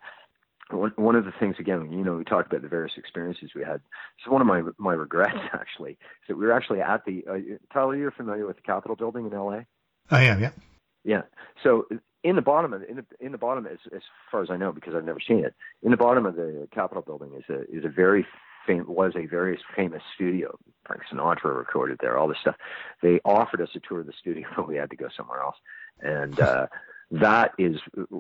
one, 0.73 0.93
one 0.95 1.15
of 1.15 1.25
the 1.25 1.33
things 1.39 1.55
again, 1.59 1.91
you 1.91 2.03
know, 2.03 2.15
we 2.15 2.23
talked 2.23 2.51
about 2.51 2.61
the 2.61 2.67
various 2.67 2.93
experiences 2.97 3.51
we 3.55 3.63
had. 3.63 3.81
So 4.23 4.31
one 4.31 4.41
of 4.41 4.47
my 4.47 4.63
my 4.77 4.93
regrets 4.93 5.37
actually 5.53 5.91
is 5.91 6.27
that 6.27 6.37
we 6.37 6.45
were 6.45 6.53
actually 6.53 6.81
at 6.81 7.05
the. 7.05 7.23
Uh, 7.29 7.37
Tyler, 7.73 7.95
you're 7.95 8.11
familiar 8.11 8.45
with 8.45 8.57
the 8.57 8.63
Capitol 8.63 8.95
building 8.95 9.25
in 9.25 9.33
L.A. 9.33 9.65
I 10.09 10.23
am, 10.23 10.41
yeah. 10.41 10.51
Yeah. 11.03 11.21
So 11.63 11.87
in 12.23 12.35
the 12.35 12.41
bottom 12.41 12.73
of 12.73 12.83
in 12.83 12.97
the 12.97 13.05
in 13.19 13.31
the 13.31 13.37
bottom 13.37 13.65
as 13.65 13.79
as 13.95 14.01
far 14.31 14.43
as 14.43 14.49
I 14.49 14.57
know 14.57 14.71
because 14.71 14.93
I've 14.95 15.05
never 15.05 15.19
seen 15.19 15.43
it 15.43 15.55
in 15.81 15.91
the 15.91 15.97
bottom 15.97 16.25
of 16.25 16.35
the 16.35 16.67
Capitol 16.71 17.01
building 17.01 17.31
is 17.33 17.43
a 17.49 17.61
is 17.75 17.85
a 17.85 17.89
very 17.89 18.25
fam- 18.67 18.85
was 18.87 19.13
a 19.15 19.25
very 19.25 19.59
famous 19.75 20.03
studio. 20.15 20.57
Frank 20.85 21.03
Sinatra 21.11 21.55
recorded 21.55 21.99
there. 22.01 22.17
All 22.17 22.27
this 22.27 22.37
stuff. 22.41 22.55
They 23.01 23.19
offered 23.25 23.61
us 23.61 23.69
a 23.75 23.79
tour 23.79 24.01
of 24.01 24.07
the 24.07 24.13
studio, 24.19 24.47
but 24.55 24.67
we 24.67 24.75
had 24.75 24.89
to 24.91 24.95
go 24.95 25.07
somewhere 25.15 25.41
else. 25.41 25.57
And 26.01 26.39
uh, 26.39 26.67
that 27.11 27.51
is 27.57 27.75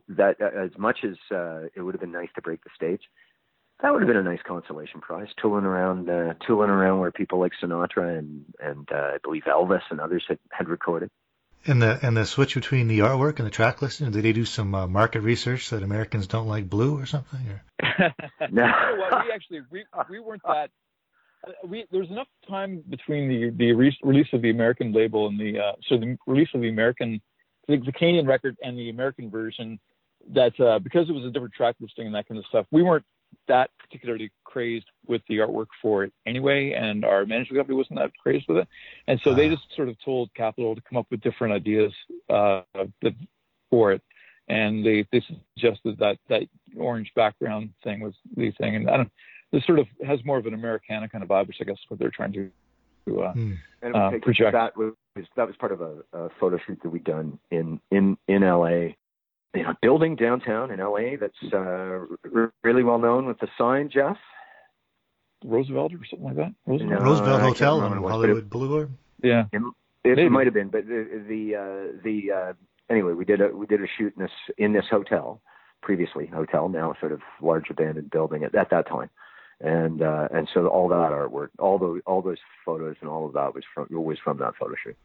that 0.09 0.41
as 0.41 0.71
much 0.77 0.99
as 1.03 1.15
uh, 1.31 1.61
it 1.75 1.81
would 1.81 1.93
have 1.93 2.01
been 2.01 2.11
nice 2.11 2.29
to 2.35 2.41
break 2.41 2.63
the 2.63 2.69
stage. 2.75 3.01
That 3.81 3.91
would 3.91 4.01
have 4.03 4.07
been 4.07 4.17
a 4.17 4.21
nice 4.23 4.41
consolation 4.45 5.01
prize, 5.01 5.27
tooling 5.41 5.65
around, 5.65 6.07
uh, 6.07 6.35
tooling 6.45 6.69
around 6.69 6.99
where 6.99 7.11
people 7.11 7.39
like 7.39 7.53
Sinatra 7.61 8.19
and 8.19 8.45
and 8.59 8.87
uh, 8.91 8.95
I 9.15 9.17
believe 9.23 9.43
Elvis 9.43 9.81
and 9.89 9.99
others 9.99 10.23
had, 10.27 10.37
had 10.51 10.69
recorded. 10.69 11.09
And 11.65 11.81
the 11.81 11.97
and 12.05 12.15
the 12.15 12.25
switch 12.25 12.53
between 12.55 12.87
the 12.87 12.99
artwork 12.99 13.37
and 13.37 13.45
the 13.47 13.51
track 13.51 13.81
listing, 13.81 14.11
did 14.11 14.23
they 14.23 14.33
do 14.33 14.45
some 14.45 14.75
uh, 14.75 14.87
market 14.87 15.21
research 15.21 15.69
that 15.71 15.81
Americans 15.83 16.27
don't 16.27 16.47
like 16.47 16.69
blue 16.69 16.99
or 16.99 17.05
something? 17.05 17.39
Or? 17.49 17.61
No. 18.51 18.65
you 18.65 18.69
know 18.71 18.95
what? 18.97 19.25
We 19.25 19.31
actually 19.31 19.61
we 19.71 19.83
we 20.09 20.19
weren't 20.19 20.41
that. 20.43 20.69
uh, 21.47 21.51
We 21.67 21.85
there 21.91 22.01
was 22.01 22.09
enough 22.09 22.27
time 22.47 22.83
between 22.89 23.29
the 23.29 23.49
the 23.57 23.71
re- 23.73 23.97
release 24.03 24.27
of 24.33 24.41
the 24.43 24.49
American 24.51 24.91
label 24.93 25.27
and 25.27 25.39
the 25.39 25.59
uh, 25.59 25.71
so 25.87 25.97
the 25.97 26.17
release 26.27 26.49
of 26.53 26.61
the 26.61 26.69
American 26.69 27.19
the, 27.67 27.77
the 27.77 27.91
Canadian 27.91 28.25
record 28.25 28.57
and 28.63 28.77
the 28.77 28.89
American 28.89 29.29
version 29.29 29.79
that 30.33 30.59
uh, 30.59 30.79
because 30.79 31.09
it 31.09 31.13
was 31.13 31.25
a 31.25 31.31
different 31.31 31.53
track 31.53 31.75
listing 31.79 32.05
and 32.05 32.15
that 32.15 32.27
kind 32.27 32.37
of 32.37 32.45
stuff, 32.45 32.65
we 32.71 32.83
weren't 32.83 33.05
that 33.47 33.69
particularly 33.79 34.31
crazed 34.43 34.85
with 35.07 35.21
the 35.29 35.37
artwork 35.37 35.67
for 35.81 36.03
it 36.03 36.13
anyway, 36.25 36.73
and 36.73 37.05
our 37.05 37.25
management 37.25 37.59
company 37.59 37.77
wasn't 37.77 37.97
that 37.97 38.11
crazed 38.21 38.45
with 38.47 38.57
it, 38.57 38.67
and 39.07 39.19
so 39.23 39.33
they 39.33 39.49
just 39.49 39.63
sort 39.75 39.89
of 39.89 39.95
told 40.03 40.33
Capitol 40.33 40.75
to 40.75 40.81
come 40.81 40.97
up 40.97 41.07
with 41.09 41.21
different 41.21 41.53
ideas 41.53 41.93
uh, 42.29 42.61
for 43.69 43.93
it, 43.93 44.01
and 44.47 44.85
they 44.85 45.05
they 45.11 45.23
suggested 45.55 45.97
that 45.99 46.17
that 46.29 46.43
orange 46.77 47.11
background 47.15 47.69
thing 47.83 48.01
was 48.01 48.13
the 48.35 48.51
thing, 48.51 48.75
and 48.75 48.89
I 48.89 48.97
don't. 48.97 49.11
This 49.51 49.65
sort 49.65 49.79
of 49.79 49.87
has 50.05 50.23
more 50.23 50.37
of 50.37 50.45
an 50.45 50.53
Americana 50.53 51.09
kind 51.09 51.23
of 51.23 51.29
vibe, 51.29 51.47
which 51.47 51.57
I 51.59 51.65
guess 51.65 51.75
is 51.75 51.85
what 51.89 51.99
they're 51.99 52.11
trying 52.11 52.31
to. 52.33 52.49
To 53.07 53.21
uh, 53.21 53.33
Hmm. 53.33 53.53
And 53.83 53.95
uh, 53.95 54.11
because 54.11 54.37
project. 54.37 54.53
that 54.53 54.77
was 54.77 54.93
that 55.35 55.47
was 55.47 55.55
part 55.57 55.71
of 55.71 55.81
a, 55.81 55.95
a 56.13 56.29
photo 56.39 56.57
shoot 56.65 56.79
that 56.83 56.89
we'd 56.89 57.03
done 57.03 57.39
in 57.49 57.79
in 57.89 58.17
in 58.27 58.41
LA. 58.43 58.93
You 59.53 59.63
know, 59.63 59.73
building 59.81 60.15
downtown 60.15 60.71
in 60.71 60.79
LA 60.79 61.17
that's 61.19 61.53
uh, 61.53 61.57
r- 61.57 62.53
really 62.63 62.83
well 62.83 62.99
known 62.99 63.25
with 63.25 63.39
the 63.39 63.47
sign, 63.57 63.89
Jeff. 63.91 64.17
Roosevelt 65.43 65.93
or 65.93 65.99
something 66.09 66.27
like 66.27 66.35
that. 66.37 66.53
Roosevelt. 66.67 66.99
No. 67.01 67.05
Roosevelt 67.05 67.41
can't 67.41 67.57
Hotel 67.57 67.75
remember 67.77 67.97
in 67.97 68.03
what 68.03 68.11
it 68.11 68.13
was, 68.13 68.21
but 68.21 68.27
Hollywood 68.27 68.49
Boulevard. 68.49 68.91
Yeah. 69.23 69.43
It, 69.51 69.61
Maybe. 70.03 70.29
might 70.29 70.45
have 70.47 70.53
been, 70.53 70.69
but 70.69 70.85
the 70.87 71.23
the 71.27 71.55
uh, 71.55 72.01
the 72.03 72.31
uh, 72.31 72.53
anyway, 72.89 73.13
we 73.13 73.25
did 73.25 73.41
a 73.41 73.47
we 73.49 73.65
did 73.65 73.81
a 73.81 73.87
shoot 73.97 74.13
in 74.15 74.21
this 74.23 74.31
in 74.57 74.73
this 74.73 74.85
hotel 74.89 75.41
previously 75.81 76.27
hotel 76.27 76.69
now 76.69 76.93
sort 76.99 77.11
of 77.11 77.21
large 77.41 77.69
abandoned 77.71 78.09
building 78.11 78.43
at, 78.43 78.53
at 78.55 78.69
that 78.69 78.87
time. 78.87 79.09
And 79.63 80.01
uh, 80.01 80.27
and 80.31 80.49
so 80.53 80.67
all 80.67 80.87
that 80.89 81.11
artwork, 81.11 81.49
all 81.59 81.77
those 81.77 82.01
all 82.05 82.21
those 82.21 82.39
photos 82.65 82.95
and 83.01 83.09
all 83.09 83.27
of 83.27 83.33
that 83.33 83.53
was 83.53 83.63
from 83.73 83.87
was 83.91 84.17
from 84.23 84.37
that 84.39 84.55
photo 84.55 84.75
shoot. 84.83 84.97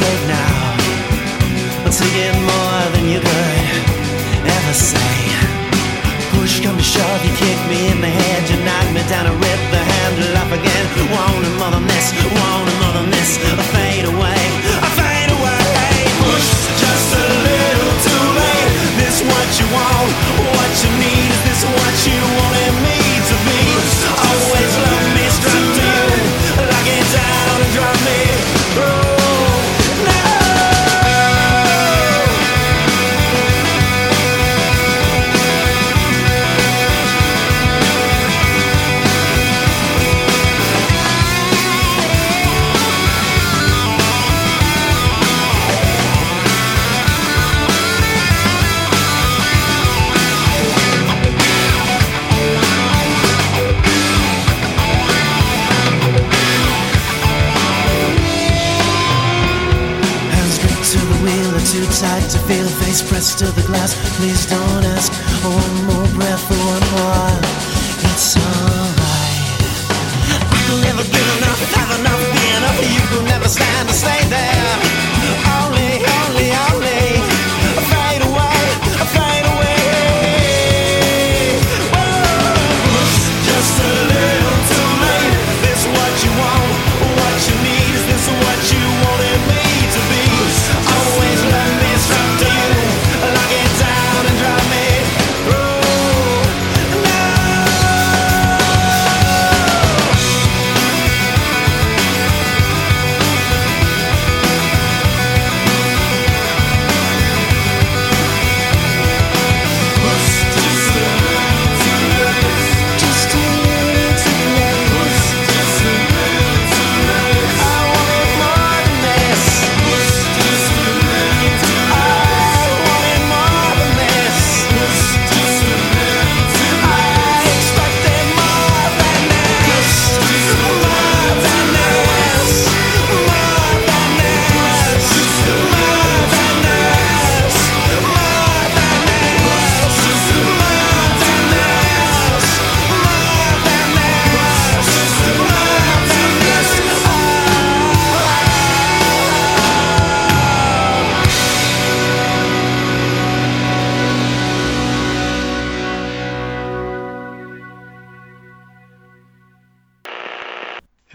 Thought 0.00 0.29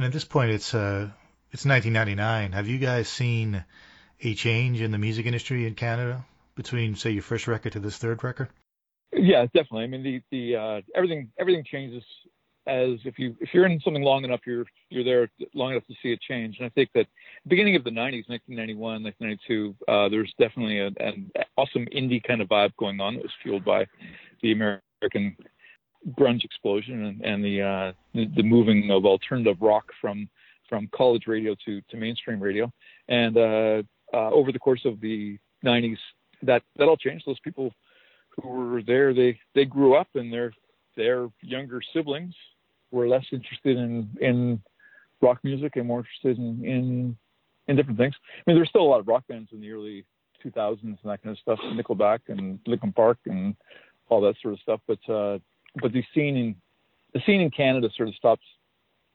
And 0.06 0.12
at 0.12 0.14
this 0.14 0.24
point, 0.24 0.51
it's 0.51 0.76
uh, 0.76 1.10
it's 1.51 1.66
1999. 1.66 2.51
Have 2.51 2.68
you 2.68 2.78
guys 2.78 3.10
seen 3.10 3.66
a 4.22 4.36
change 4.36 4.80
in 4.80 4.91
the 4.91 4.99
music 4.99 5.26
industry 5.26 5.66
in 5.66 5.74
Canada 5.74 6.24
between, 6.53 6.95
say, 6.95 7.10
your 7.10 7.24
first 7.24 7.47
record 7.47 7.72
to 7.72 7.80
this 7.80 7.97
third 7.97 8.24
record? 8.24 8.49
Yeah, 9.12 9.45
definitely. 9.45 9.86
I 9.86 9.88
mean, 9.88 10.03
the 10.03 10.22
the 10.30 10.56
uh, 10.58 10.82
everything 10.95 11.32
everything 11.39 11.64
changes 11.64 12.03
as 12.68 12.99
if 13.03 13.18
you 13.18 13.36
if 13.39 13.49
you're 13.51 13.66
in 13.66 13.80
something 13.80 14.03
long 14.03 14.24
enough, 14.26 14.41
you're 14.45 14.68
you're 14.91 15.03
there 15.03 15.28
long 15.56 15.72
enough 15.72 15.88
to 15.88 15.95
see 16.03 16.12
it 16.12 16.22
change. 16.22 16.58
And 16.60 16.68
I 16.68 16.70
think 16.70 16.91
that 16.93 17.08
beginning 17.47 17.76
of 17.76 17.84
the 17.84 17.89
90s, 17.89 18.30
1991, 18.30 19.01
1992, 19.01 19.76
uh, 19.88 20.08
there's 20.10 20.32
definitely 20.38 20.82
a, 20.82 20.91
an 21.03 21.32
awesome 21.58 21.88
indie 21.88 22.22
kind 22.22 22.43
of 22.43 22.47
vibe 22.47 22.76
going 22.78 22.99
on 22.99 23.16
that 23.16 23.24
was 23.24 23.34
fueled 23.41 23.66
by 23.66 23.88
the 24.43 24.51
American 24.51 25.36
grunge 26.12 26.43
explosion 26.43 27.06
and, 27.06 27.22
and 27.22 27.43
the, 27.43 27.62
uh, 27.62 27.91
the 28.14 28.26
the 28.36 28.43
moving 28.43 28.91
of 28.91 29.06
alternative 29.06 29.58
rock 29.62 29.86
from 29.99 30.30
from 30.70 30.89
college 30.95 31.24
radio 31.28 31.56
to 31.66 31.82
to 31.89 31.97
mainstream 31.97 32.41
radio. 32.41 32.72
And 33.08 33.38
uh, 33.38 33.84
uh, 34.14 34.30
over 34.32 34.51
the 34.51 34.60
course 34.60 34.82
of 34.86 34.99
the 35.01 35.38
90s, 35.64 35.97
that 36.43 36.64
that 36.78 36.88
all 36.88 36.97
changed. 36.97 37.26
Those 37.26 37.39
people 37.39 37.74
who 38.30 38.49
were 38.49 38.84
there, 38.84 39.14
they 39.14 39.39
they 39.53 39.66
grew 39.66 39.95
up, 39.95 40.08
and 40.16 40.32
their 40.32 40.51
their 40.95 41.30
younger 41.41 41.82
siblings 41.93 42.34
were 42.91 43.08
less 43.08 43.26
interested 43.32 43.78
in 43.78 44.10
in 44.22 44.62
rock 45.22 45.39
music 45.43 45.76
and 45.76 45.88
more 45.88 45.99
interested 45.99 46.38
in 46.38 46.64
in, 46.66 47.18
in 47.68 47.76
different 47.76 47.97
things. 47.97 48.16
I 48.20 48.43
mean, 48.47 48.58
there's 48.58 48.70
still 48.70 48.84
a 48.84 48.84
lot 48.84 48.99
of 48.99 49.08
rock 49.08 49.24
bands 49.28 49.49
in 49.51 49.62
the 49.62 49.72
early 49.72 50.06
2000s 50.43 50.82
and 50.84 50.97
that 51.03 51.24
kind 51.24 51.36
of 51.36 51.39
stuff, 51.39 51.60
Nickelback 51.74 52.20
and 52.28 52.60
Linkin 52.68 52.93
Park 52.93 53.18
and 53.26 53.56
all 54.10 54.22
that 54.22 54.36
sort 54.41 54.53
of 54.53 54.60
stuff. 54.60 54.80
But 54.88 54.99
uh, 55.12 55.39
but 55.82 55.92
the 55.94 56.04
scene 56.14 56.38
in 56.38 56.56
the 57.14 57.22
scene 57.26 57.42
in 57.42 57.50
Canada 57.50 57.90
sort 57.96 58.10
of 58.10 58.16
stops. 58.16 58.44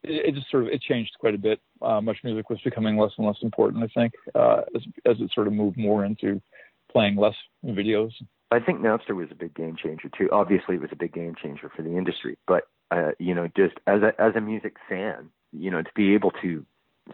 It, 0.03 0.27
it 0.27 0.35
just 0.35 0.49
sort 0.49 0.63
of 0.63 0.69
it 0.69 0.81
changed 0.81 1.11
quite 1.19 1.35
a 1.35 1.37
bit. 1.37 1.59
Uh, 1.81 2.01
MuchMusic 2.01 2.49
was 2.49 2.59
becoming 2.63 2.97
less 2.97 3.11
and 3.17 3.27
less 3.27 3.37
important, 3.41 3.83
I 3.83 3.87
think, 3.87 4.13
uh, 4.35 4.61
as 4.75 4.81
as 5.05 5.21
it 5.21 5.31
sort 5.33 5.47
of 5.47 5.53
moved 5.53 5.77
more 5.77 6.03
into 6.03 6.41
playing 6.91 7.15
less 7.15 7.35
videos. 7.65 8.11
I 8.51 8.59
think 8.59 8.81
Napster 8.81 9.15
was 9.15 9.29
a 9.31 9.35
big 9.35 9.55
game 9.55 9.77
changer 9.81 10.09
too. 10.09 10.29
Obviously, 10.31 10.75
it 10.75 10.81
was 10.81 10.89
a 10.91 10.97
big 10.97 11.13
game 11.13 11.35
changer 11.41 11.71
for 11.73 11.83
the 11.83 11.95
industry, 11.97 12.37
but 12.47 12.63
uh, 12.91 13.11
you 13.19 13.33
know, 13.33 13.47
just 13.55 13.75
as 13.87 14.01
a 14.01 14.19
as 14.19 14.35
a 14.35 14.41
music 14.41 14.75
fan, 14.89 15.29
you 15.53 15.71
know, 15.71 15.81
to 15.81 15.91
be 15.95 16.13
able 16.13 16.31
to 16.41 16.65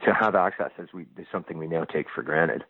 to 0.05 0.13
have 0.13 0.35
access 0.35 0.71
as 0.79 0.87
we 0.93 1.03
is 1.17 1.27
something 1.31 1.57
we 1.57 1.67
now 1.67 1.83
take 1.83 2.07
for 2.13 2.23
granted. 2.23 2.63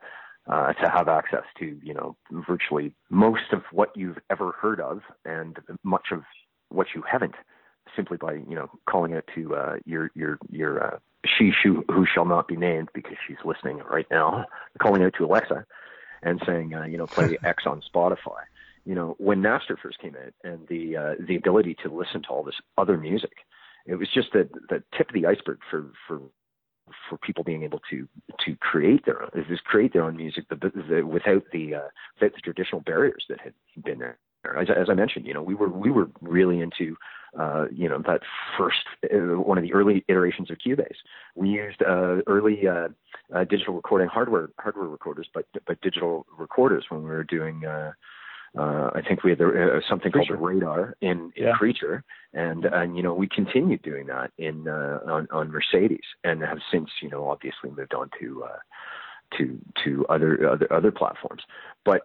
Uh, 0.50 0.72
to 0.72 0.90
have 0.90 1.10
access 1.10 1.44
to, 1.60 1.78
you 1.84 1.94
know, 1.94 2.16
virtually 2.48 2.94
most 3.10 3.52
of 3.52 3.64
what 3.74 3.90
you've 3.98 4.18
ever 4.30 4.54
heard 4.54 4.80
of, 4.80 5.02
and 5.26 5.58
much 5.84 6.06
of 6.14 6.22
what 6.70 6.88
you 6.95 7.03
haven't, 7.09 7.36
simply 7.95 8.18
by 8.18 8.34
you 8.34 8.55
know 8.55 8.70
calling 8.89 9.13
out 9.13 9.26
to 9.36 9.55
uh, 9.55 9.76
your 9.86 10.11
your 10.15 10.38
your 10.49 10.84
uh, 10.84 10.97
she 11.26 11.51
who, 11.63 11.84
who 11.89 12.05
shall 12.05 12.26
not 12.26 12.47
be 12.47 12.55
named 12.55 12.89
because 12.93 13.18
she's 13.28 13.38
listening 13.43 13.82
right 13.89 14.07
now, 14.09 14.45
calling 14.82 15.03
out 15.03 15.13
to 15.18 15.26
Alexa 15.26 15.65
and 16.24 16.41
saying, 16.45 16.74
uh, 16.74 16.84
you 16.86 16.97
know, 16.97 17.07
play 17.07 17.38
X 17.43 17.63
on 17.65 17.82
Spotify 17.93 18.43
you 18.88 18.95
know, 18.95 19.15
when 19.18 19.41
Napster 19.41 19.78
first 19.78 19.99
came 19.99 20.15
out 20.15 20.34
and 20.45 20.65
the 20.70 20.95
uh, 20.95 21.15
the 21.20 21.36
ability 21.36 21.76
to 21.84 21.93
listen 21.93 22.22
to 22.24 22.30
all 22.30 22.41
this 22.41 22.55
other 22.78 22.97
music, 22.97 23.34
it 23.86 23.95
was 23.95 24.07
just 24.13 24.32
the 24.32 24.49
the 24.70 24.82
tip 24.97 25.09
of 25.09 25.13
the 25.13 25.26
iceberg 25.26 25.59
for 25.70 25.91
for 26.07 26.22
for 27.09 27.18
people 27.18 27.43
being 27.43 27.63
able 27.63 27.82
to 27.89 28.07
to 28.45 28.55
create 28.55 29.05
their 29.05 29.24
own, 29.24 29.45
just 29.49 29.65
create 29.65 29.91
their 29.91 30.03
own 30.03 30.15
music, 30.15 30.45
the, 30.47 30.55
the, 30.55 31.01
without 31.01 31.43
the 31.51 31.76
uh, 31.76 31.88
without 32.18 32.34
the 32.34 32.41
traditional 32.41 32.80
barriers 32.80 33.26
that 33.28 33.41
had 33.41 33.53
been 33.84 33.99
there. 33.99 34.18
As, 34.56 34.68
as 34.70 34.89
I 34.89 34.93
mentioned, 34.93 35.26
you 35.26 35.34
know, 35.34 35.41
we 35.41 35.56
were 35.56 35.70
we 35.70 35.91
were 35.91 36.10
really 36.22 36.62
into 36.62 36.95
uh, 37.38 37.66
you 37.72 37.89
know 37.89 38.02
that 38.08 38.22
first 38.58 38.86
uh, 39.14 39.18
one 39.41 39.58
of 39.58 39.64
the 39.64 39.74
early 39.74 40.06
iterations 40.08 40.50
of 40.50 40.58
Cubase. 40.58 40.95
We 41.36 41.50
used 41.50 41.82
uh, 41.82 42.22
early 42.28 42.68
uh, 42.68 42.89
uh, 43.34 43.43
digital 43.43 43.74
recording 43.76 44.08
hardware 44.08 44.50
hardware 44.60 44.88
recorders, 44.88 45.28
but 45.34 45.45
but 45.66 45.82
digital 45.82 46.26
recorders 46.38 46.86
when 46.89 47.02
we 47.04 47.10
were 47.10 47.24
doing. 47.24 47.66
Uh, 47.66 47.91
uh, 48.58 48.89
I 48.95 49.02
think 49.08 49.24
we 49.24 49.32
had 49.32 49.39
the, 49.39 49.48
uh, 49.78 49.80
something 49.88 50.12
Creature. 50.12 50.38
called 50.38 50.39
the 50.39 50.56
radar 50.56 50.95
in, 51.02 51.32
in 51.36 51.43
Yeah. 51.48 51.54
Creature, 51.54 52.04
and 52.34 52.66
and 52.66 52.95
you 52.95 53.04
know 53.04 53.14
we 53.14 53.28
continued 53.28 53.82
doing 53.82 54.08
that 54.08 54.32
in 54.38 54.68
uh, 54.68 55.00
on, 55.06 55.28
on 55.32 55.52
Mercedes, 55.52 56.06
and 56.24 56.41
have 56.41 56.60
since 56.72 56.89
you 57.02 57.10
know 57.10 57.30
obviously 57.30 57.70
moved 57.70 57.93
on 57.93 58.10
to 58.20 58.45
uh, 58.45 58.58
to 59.38 59.60
to 59.84 60.06
other 60.08 60.50
other 60.50 60.72
other 60.74 60.91
platforms. 60.91 61.43
But 61.86 62.02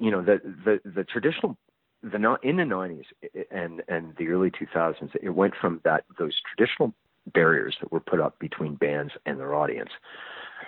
you 0.00 0.10
know 0.10 0.20
the 0.20 0.40
the 0.64 0.80
the 0.84 1.04
traditional 1.04 1.56
the 2.02 2.38
in 2.42 2.56
the 2.56 2.62
90s 2.62 3.04
and 3.50 3.82
and 3.88 4.14
the 4.16 4.28
early 4.28 4.50
2000s, 4.50 5.10
it 5.20 5.30
went 5.30 5.54
from 5.60 5.80
that 5.84 6.04
those 6.18 6.34
traditional 6.54 6.94
barriers 7.32 7.76
that 7.80 7.92
were 7.92 8.00
put 8.00 8.20
up 8.20 8.38
between 8.38 8.74
bands 8.74 9.12
and 9.26 9.38
their 9.38 9.54
audience 9.54 9.90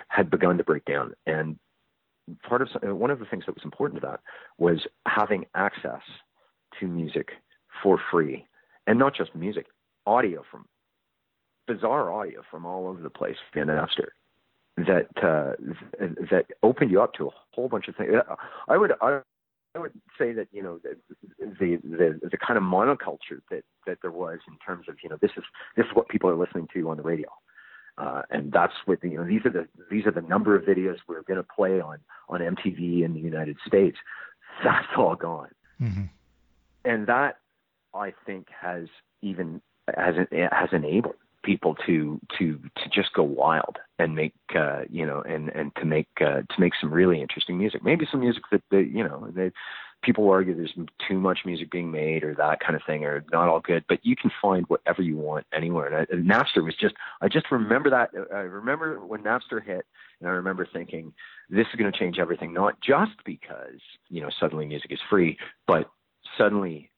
had 0.09 0.29
begun 0.29 0.57
to 0.57 0.63
break 0.63 0.85
down 0.85 1.13
and 1.25 1.57
part 2.47 2.61
of 2.61 2.69
uh, 2.85 2.95
one 2.95 3.11
of 3.11 3.19
the 3.19 3.25
things 3.25 3.43
that 3.45 3.55
was 3.55 3.63
important 3.63 4.01
to 4.01 4.07
that 4.07 4.19
was 4.57 4.87
having 5.07 5.45
access 5.55 6.01
to 6.79 6.87
music 6.87 7.29
for 7.81 7.99
free, 8.11 8.45
and 8.87 8.99
not 8.99 9.15
just 9.15 9.33
music, 9.35 9.67
audio 10.05 10.43
from 10.49 10.65
bizarre 11.67 12.11
audio 12.11 12.41
from 12.49 12.65
all 12.65 12.87
over 12.87 13.01
the 13.01 13.09
place 13.09 13.37
via 13.53 13.65
Napster 13.65 14.09
that 14.77 15.07
uh, 15.17 15.53
that 16.31 16.45
opened 16.63 16.91
you 16.91 17.01
up 17.01 17.13
to 17.13 17.27
a 17.27 17.31
whole 17.51 17.67
bunch 17.67 17.87
of 17.87 17.95
things. 17.95 18.11
I 18.67 18.77
would 18.77 18.93
I, 19.01 19.21
I 19.75 19.79
would 19.79 19.93
say 20.17 20.33
that 20.33 20.47
you 20.51 20.61
know 20.61 20.79
the 20.83 20.97
the 21.39 21.79
the, 21.83 22.29
the 22.29 22.37
kind 22.37 22.57
of 22.57 22.63
monoculture 22.63 23.41
that 23.49 23.63
that 23.87 23.99
there 24.01 24.11
was 24.11 24.39
in 24.47 24.57
terms 24.65 24.87
of 24.89 24.95
you 25.03 25.09
know 25.09 25.17
this 25.21 25.31
is 25.37 25.43
this 25.75 25.85
is 25.85 25.91
what 25.93 26.09
people 26.09 26.29
are 26.29 26.35
listening 26.35 26.67
to 26.73 26.89
on 26.89 26.97
the 26.97 27.03
radio. 27.03 27.29
Uh, 27.97 28.21
and 28.31 28.51
that's 28.51 28.73
what 28.85 29.03
you 29.03 29.17
know. 29.17 29.25
These 29.25 29.45
are 29.45 29.49
the 29.49 29.67
these 29.89 30.05
are 30.05 30.11
the 30.11 30.21
number 30.21 30.55
of 30.55 30.63
videos 30.63 30.97
we're 31.07 31.23
going 31.23 31.37
to 31.37 31.47
play 31.55 31.81
on 31.81 31.99
on 32.29 32.39
MTV 32.39 33.03
in 33.03 33.13
the 33.13 33.19
United 33.19 33.57
States. 33.67 33.97
That's 34.63 34.87
all 34.97 35.15
gone, 35.15 35.51
hmm 35.77 36.03
and 36.83 37.07
that 37.07 37.37
I 37.93 38.13
think 38.25 38.47
has 38.59 38.87
even 39.21 39.61
has 39.95 40.15
has 40.31 40.69
enabled 40.71 41.15
people 41.43 41.75
to 41.87 42.19
to 42.37 42.59
to 42.77 42.89
just 42.93 43.13
go 43.13 43.23
wild 43.23 43.77
and 43.99 44.15
make 44.15 44.33
uh, 44.55 44.81
you 44.89 45.05
know 45.05 45.21
and 45.21 45.49
and 45.49 45.71
to 45.75 45.85
make 45.85 46.07
uh, 46.19 46.41
to 46.41 46.59
make 46.59 46.73
some 46.79 46.91
really 46.91 47.21
interesting 47.21 47.57
music. 47.57 47.83
Maybe 47.83 48.07
some 48.09 48.21
music 48.21 48.43
that, 48.51 48.61
that 48.71 48.89
you 48.91 49.03
know 49.03 49.31
that 49.35 49.53
people 50.03 50.29
argue 50.29 50.55
there's 50.55 50.73
too 51.07 51.19
much 51.19 51.39
music 51.45 51.69
being 51.69 51.91
made 51.91 52.23
or 52.23 52.33
that 52.33 52.59
kind 52.59 52.75
of 52.75 52.81
thing 52.85 53.05
or 53.05 53.23
not 53.31 53.47
all 53.47 53.59
good. 53.59 53.85
But 53.87 53.99
you 54.03 54.15
can 54.15 54.31
find 54.41 54.65
whatever 54.67 55.01
you 55.01 55.15
want 55.15 55.45
anywhere. 55.53 55.87
And, 55.87 55.95
I, 55.95 56.13
and 56.13 56.29
Napster 56.29 56.63
was 56.63 56.75
just 56.79 56.95
I 57.21 57.27
just 57.27 57.51
remember 57.51 57.89
that 57.89 58.09
I 58.33 58.39
remember 58.39 58.99
when 59.05 59.23
Napster 59.23 59.63
hit 59.63 59.85
and 60.19 60.29
I 60.29 60.33
remember 60.33 60.67
thinking 60.71 61.13
this 61.49 61.67
is 61.71 61.79
going 61.79 61.91
to 61.91 61.97
change 61.97 62.19
everything. 62.19 62.53
Not 62.53 62.79
just 62.81 63.13
because 63.25 63.79
you 64.09 64.21
know 64.21 64.29
suddenly 64.39 64.65
music 64.65 64.91
is 64.91 64.99
free, 65.09 65.37
but 65.67 65.89
suddenly 66.37 66.91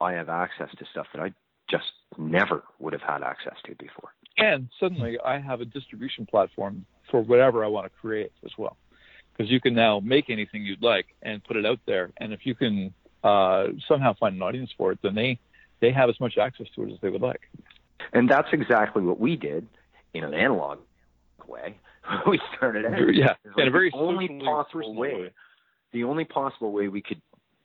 I 0.00 0.12
have 0.12 0.28
access 0.28 0.70
to 0.78 0.84
stuff 0.90 1.06
that 1.14 1.22
I 1.22 1.32
just 1.70 1.84
never 2.18 2.62
would 2.78 2.92
have 2.92 3.02
had 3.02 3.22
access 3.22 3.56
to 3.66 3.74
before. 3.76 4.10
and 4.38 4.68
suddenly 4.80 5.18
I 5.24 5.38
have 5.38 5.60
a 5.60 5.64
distribution 5.64 6.26
platform 6.26 6.84
for 7.10 7.22
whatever 7.22 7.64
I 7.64 7.68
want 7.68 7.86
to 7.86 7.90
create 8.00 8.32
as 8.44 8.50
well, 8.58 8.76
because 9.36 9.50
you 9.50 9.60
can 9.60 9.74
now 9.74 10.00
make 10.00 10.30
anything 10.30 10.64
you'd 10.64 10.82
like 10.82 11.06
and 11.22 11.42
put 11.44 11.56
it 11.56 11.66
out 11.66 11.80
there, 11.86 12.12
and 12.18 12.32
if 12.32 12.40
you 12.44 12.54
can 12.54 12.92
uh, 13.22 13.68
somehow 13.88 14.14
find 14.14 14.34
an 14.36 14.42
audience 14.42 14.70
for 14.76 14.92
it, 14.92 14.98
then 15.02 15.14
they 15.14 15.38
they 15.80 15.90
have 15.92 16.08
as 16.08 16.18
much 16.20 16.38
access 16.38 16.66
to 16.74 16.82
it 16.84 16.92
as 16.92 16.98
they 17.02 17.10
would 17.10 17.22
like. 17.22 17.40
And 18.12 18.28
that's 18.30 18.48
exactly 18.52 19.02
what 19.02 19.18
we 19.20 19.36
did 19.36 19.66
in 20.14 20.24
an 20.24 20.34
analog 20.34 20.78
way. 21.46 21.76
we 22.26 22.40
started 22.56 22.84
out. 22.86 23.14
Yeah, 23.14 23.34
It's 23.44 23.54
in 23.58 23.68
a 23.68 23.70
very 23.70 23.90
the 23.90 23.96
only 23.96 24.28
possible 24.44 24.94
way, 24.94 25.14
way. 25.14 25.30
the 25.92 26.04
only 26.04 26.24
possible 26.24 26.72
way 26.72 26.88
we 26.88 27.02
could 27.02 27.20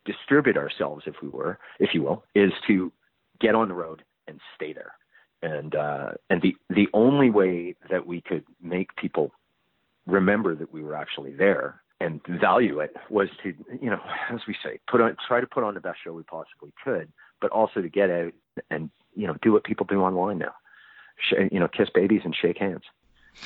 distribute 0.06 0.58
ourselves, 0.58 1.04
if 1.06 1.16
we 1.22 1.28
were, 1.30 1.60
if 1.80 1.94
you 1.94 2.02
will, 2.04 2.24
is 2.36 2.52
to 2.68 2.92
get 3.40 3.56
on 3.56 3.68
the 3.68 3.74
road 3.74 4.04
and 4.28 4.40
stay 4.56 4.74
there. 4.74 4.94
And 5.42 5.74
uh, 5.76 6.12
and 6.30 6.42
the 6.42 6.56
the 6.70 6.88
only 6.94 7.30
way 7.30 7.76
that 7.90 8.06
we 8.06 8.22
could 8.22 8.44
make 8.62 8.96
people 8.96 9.32
remember 10.06 10.56
that 10.56 10.74
we 10.74 10.82
were 10.82 10.96
actually 10.96 11.34
there 11.34 11.82
and 12.02 12.20
value 12.28 12.80
it 12.80 12.96
was 13.10 13.30
to 13.44 13.54
you 13.82 13.90
know 13.90 14.00
as 14.32 14.40
we 14.48 14.56
say 14.64 14.80
put 14.90 15.02
on 15.02 15.16
try 15.28 15.40
to 15.40 15.48
put 15.48 15.64
on 15.64 15.74
the 15.76 15.80
best 15.80 16.00
show 16.04 16.12
we 16.14 16.24
possibly 16.24 16.74
could, 16.84 17.12
but 17.42 17.52
also 17.52 17.82
to 17.82 17.90
get 17.90 18.10
out 18.10 18.34
and 18.70 18.90
you 19.16 19.28
know 19.28 19.36
do 19.42 19.52
what 19.54 19.64
people 19.64 19.86
do 19.86 20.02
online 20.02 20.40
now, 20.40 20.54
Sh- 21.18 21.48
you 21.52 21.60
know 21.60 21.68
kiss 21.70 21.90
babies 21.94 22.22
and 22.26 22.36
shake 22.36 22.58
hands, 22.58 22.84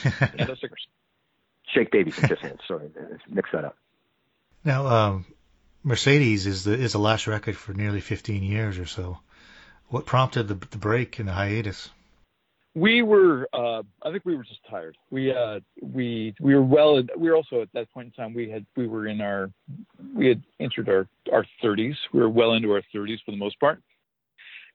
And 0.03 0.49
the 0.49 0.55
stickers. 0.55 0.87
shake 1.67 1.91
babies 1.91 2.17
and 2.17 2.27
kiss 2.29 2.39
hands. 2.39 2.59
Sorry, 2.67 2.89
mix 3.29 3.49
that 3.53 3.65
up. 3.65 3.77
Now, 4.65 4.87
um, 4.87 5.25
Mercedes 5.83 6.47
is 6.47 6.63
the 6.63 6.73
is 6.73 6.93
the 6.93 6.99
last 6.99 7.27
record 7.27 7.55
for 7.55 7.73
nearly 7.73 8.01
15 8.01 8.41
years 8.43 8.79
or 8.79 8.85
so. 8.85 9.19
What 9.89 10.05
prompted 10.05 10.47
the, 10.47 10.55
the 10.55 10.77
break 10.77 11.19
and 11.19 11.27
the 11.27 11.33
hiatus? 11.33 11.89
We 12.75 13.03
were, 13.03 13.47
uh, 13.53 13.83
I 14.01 14.11
think 14.11 14.25
we 14.25 14.35
were 14.35 14.43
just 14.43 14.61
tired. 14.67 14.97
We, 15.11 15.31
uh, 15.31 15.59
we, 15.81 16.33
we 16.39 16.55
were 16.55 16.63
well. 16.63 17.01
We 17.15 17.29
were 17.29 17.35
also 17.35 17.61
at 17.61 17.71
that 17.73 17.91
point 17.93 18.07
in 18.07 18.11
time. 18.13 18.33
We 18.33 18.49
had, 18.49 18.65
we 18.75 18.87
were 18.87 19.07
in 19.07 19.21
our, 19.21 19.51
we 20.15 20.27
had 20.27 20.41
entered 20.59 20.89
our 20.89 21.07
our 21.31 21.45
30s. 21.63 21.95
We 22.11 22.19
were 22.19 22.29
well 22.29 22.53
into 22.53 22.71
our 22.71 22.81
30s 22.93 23.19
for 23.23 23.31
the 23.31 23.37
most 23.37 23.59
part, 23.59 23.79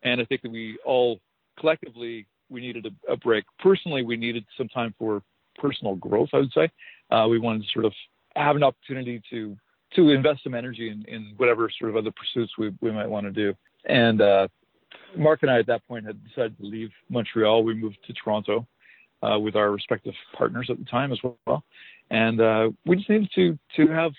and 0.04 0.20
I 0.20 0.24
think 0.26 0.42
that 0.42 0.52
we 0.52 0.78
all 0.84 1.18
collectively 1.58 2.26
we 2.50 2.60
needed 2.60 2.86
a, 2.86 3.12
a 3.12 3.16
break. 3.16 3.44
Personally, 3.58 4.04
we 4.04 4.16
needed 4.16 4.44
some 4.56 4.68
time 4.68 4.94
for 4.96 5.22
personal 5.56 5.96
growth. 5.96 6.28
I 6.32 6.38
would 6.38 6.52
say 6.52 6.70
uh, 7.10 7.26
we 7.28 7.38
wanted 7.38 7.62
to 7.62 7.68
sort 7.72 7.84
of 7.84 7.92
have 8.36 8.56
an 8.56 8.62
opportunity 8.62 9.20
to 9.30 9.56
to 9.94 10.10
invest 10.10 10.44
some 10.44 10.54
energy 10.54 10.90
in, 10.90 11.02
in 11.08 11.32
whatever 11.38 11.70
sort 11.78 11.90
of 11.90 11.96
other 11.96 12.10
pursuits 12.12 12.52
we, 12.58 12.70
we 12.82 12.92
might 12.92 13.08
want 13.08 13.24
to 13.24 13.32
do. 13.32 13.54
And 13.86 14.20
uh, 14.20 14.48
Mark 15.16 15.42
and 15.42 15.50
I 15.50 15.58
at 15.58 15.66
that 15.66 15.86
point 15.86 16.06
had 16.06 16.22
decided 16.24 16.56
to 16.58 16.64
leave 16.64 16.90
Montreal. 17.08 17.64
We 17.64 17.74
moved 17.74 17.98
to 18.06 18.12
Toronto 18.12 18.66
uh, 19.22 19.38
with 19.38 19.56
our 19.56 19.70
respective 19.70 20.14
partners 20.36 20.68
at 20.70 20.78
the 20.78 20.84
time 20.84 21.12
as 21.12 21.18
well, 21.22 21.64
and 22.10 22.40
uh, 22.40 22.70
we 22.86 22.96
just 22.96 23.08
needed 23.08 23.30
to 23.34 23.58
to 23.76 23.88
have 23.88 24.12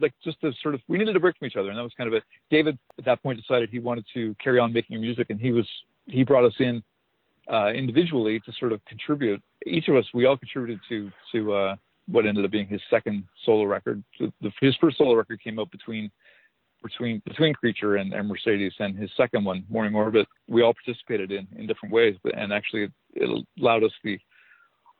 like 0.00 0.12
just 0.24 0.40
to 0.40 0.52
sort 0.62 0.74
of 0.74 0.80
we 0.88 0.98
needed 0.98 1.16
a 1.16 1.20
break 1.20 1.36
from 1.38 1.46
each 1.46 1.56
other, 1.56 1.68
and 1.68 1.78
that 1.78 1.82
was 1.82 1.92
kind 1.96 2.08
of 2.08 2.14
it. 2.14 2.24
David 2.50 2.78
at 2.98 3.04
that 3.04 3.22
point 3.22 3.40
decided 3.40 3.70
he 3.70 3.78
wanted 3.78 4.04
to 4.14 4.34
carry 4.42 4.58
on 4.58 4.72
making 4.72 5.00
music, 5.00 5.30
and 5.30 5.40
he 5.40 5.52
was 5.52 5.66
he 6.06 6.24
brought 6.24 6.44
us 6.44 6.54
in 6.58 6.82
uh, 7.50 7.68
individually 7.68 8.40
to 8.40 8.52
sort 8.58 8.72
of 8.72 8.84
contribute. 8.84 9.42
Each 9.66 9.88
of 9.88 9.96
us, 9.96 10.04
we 10.14 10.26
all 10.26 10.36
contributed 10.36 10.80
to 10.88 11.10
to 11.32 11.52
uh, 11.52 11.76
what 12.06 12.26
ended 12.26 12.44
up 12.44 12.50
being 12.50 12.66
his 12.66 12.80
second 12.90 13.24
solo 13.44 13.64
record. 13.64 14.02
His 14.60 14.74
first 14.80 14.98
solo 14.98 15.14
record 15.14 15.40
came 15.42 15.58
out 15.58 15.70
between 15.70 16.10
between 16.82 17.22
between 17.24 17.54
Creature 17.54 17.96
and, 17.96 18.12
and 18.12 18.28
Mercedes, 18.28 18.72
and 18.78 18.96
his 18.96 19.10
second 19.16 19.44
one, 19.44 19.64
Morning 19.68 19.94
Orbit, 19.94 20.26
we 20.48 20.62
all 20.62 20.74
participated 20.74 21.30
in 21.30 21.46
in 21.56 21.66
different 21.66 21.92
ways, 21.92 22.16
but 22.22 22.36
and 22.36 22.52
actually 22.52 22.88
it, 23.14 23.46
allowed 23.60 23.84
us 23.84 23.92
the 24.04 24.18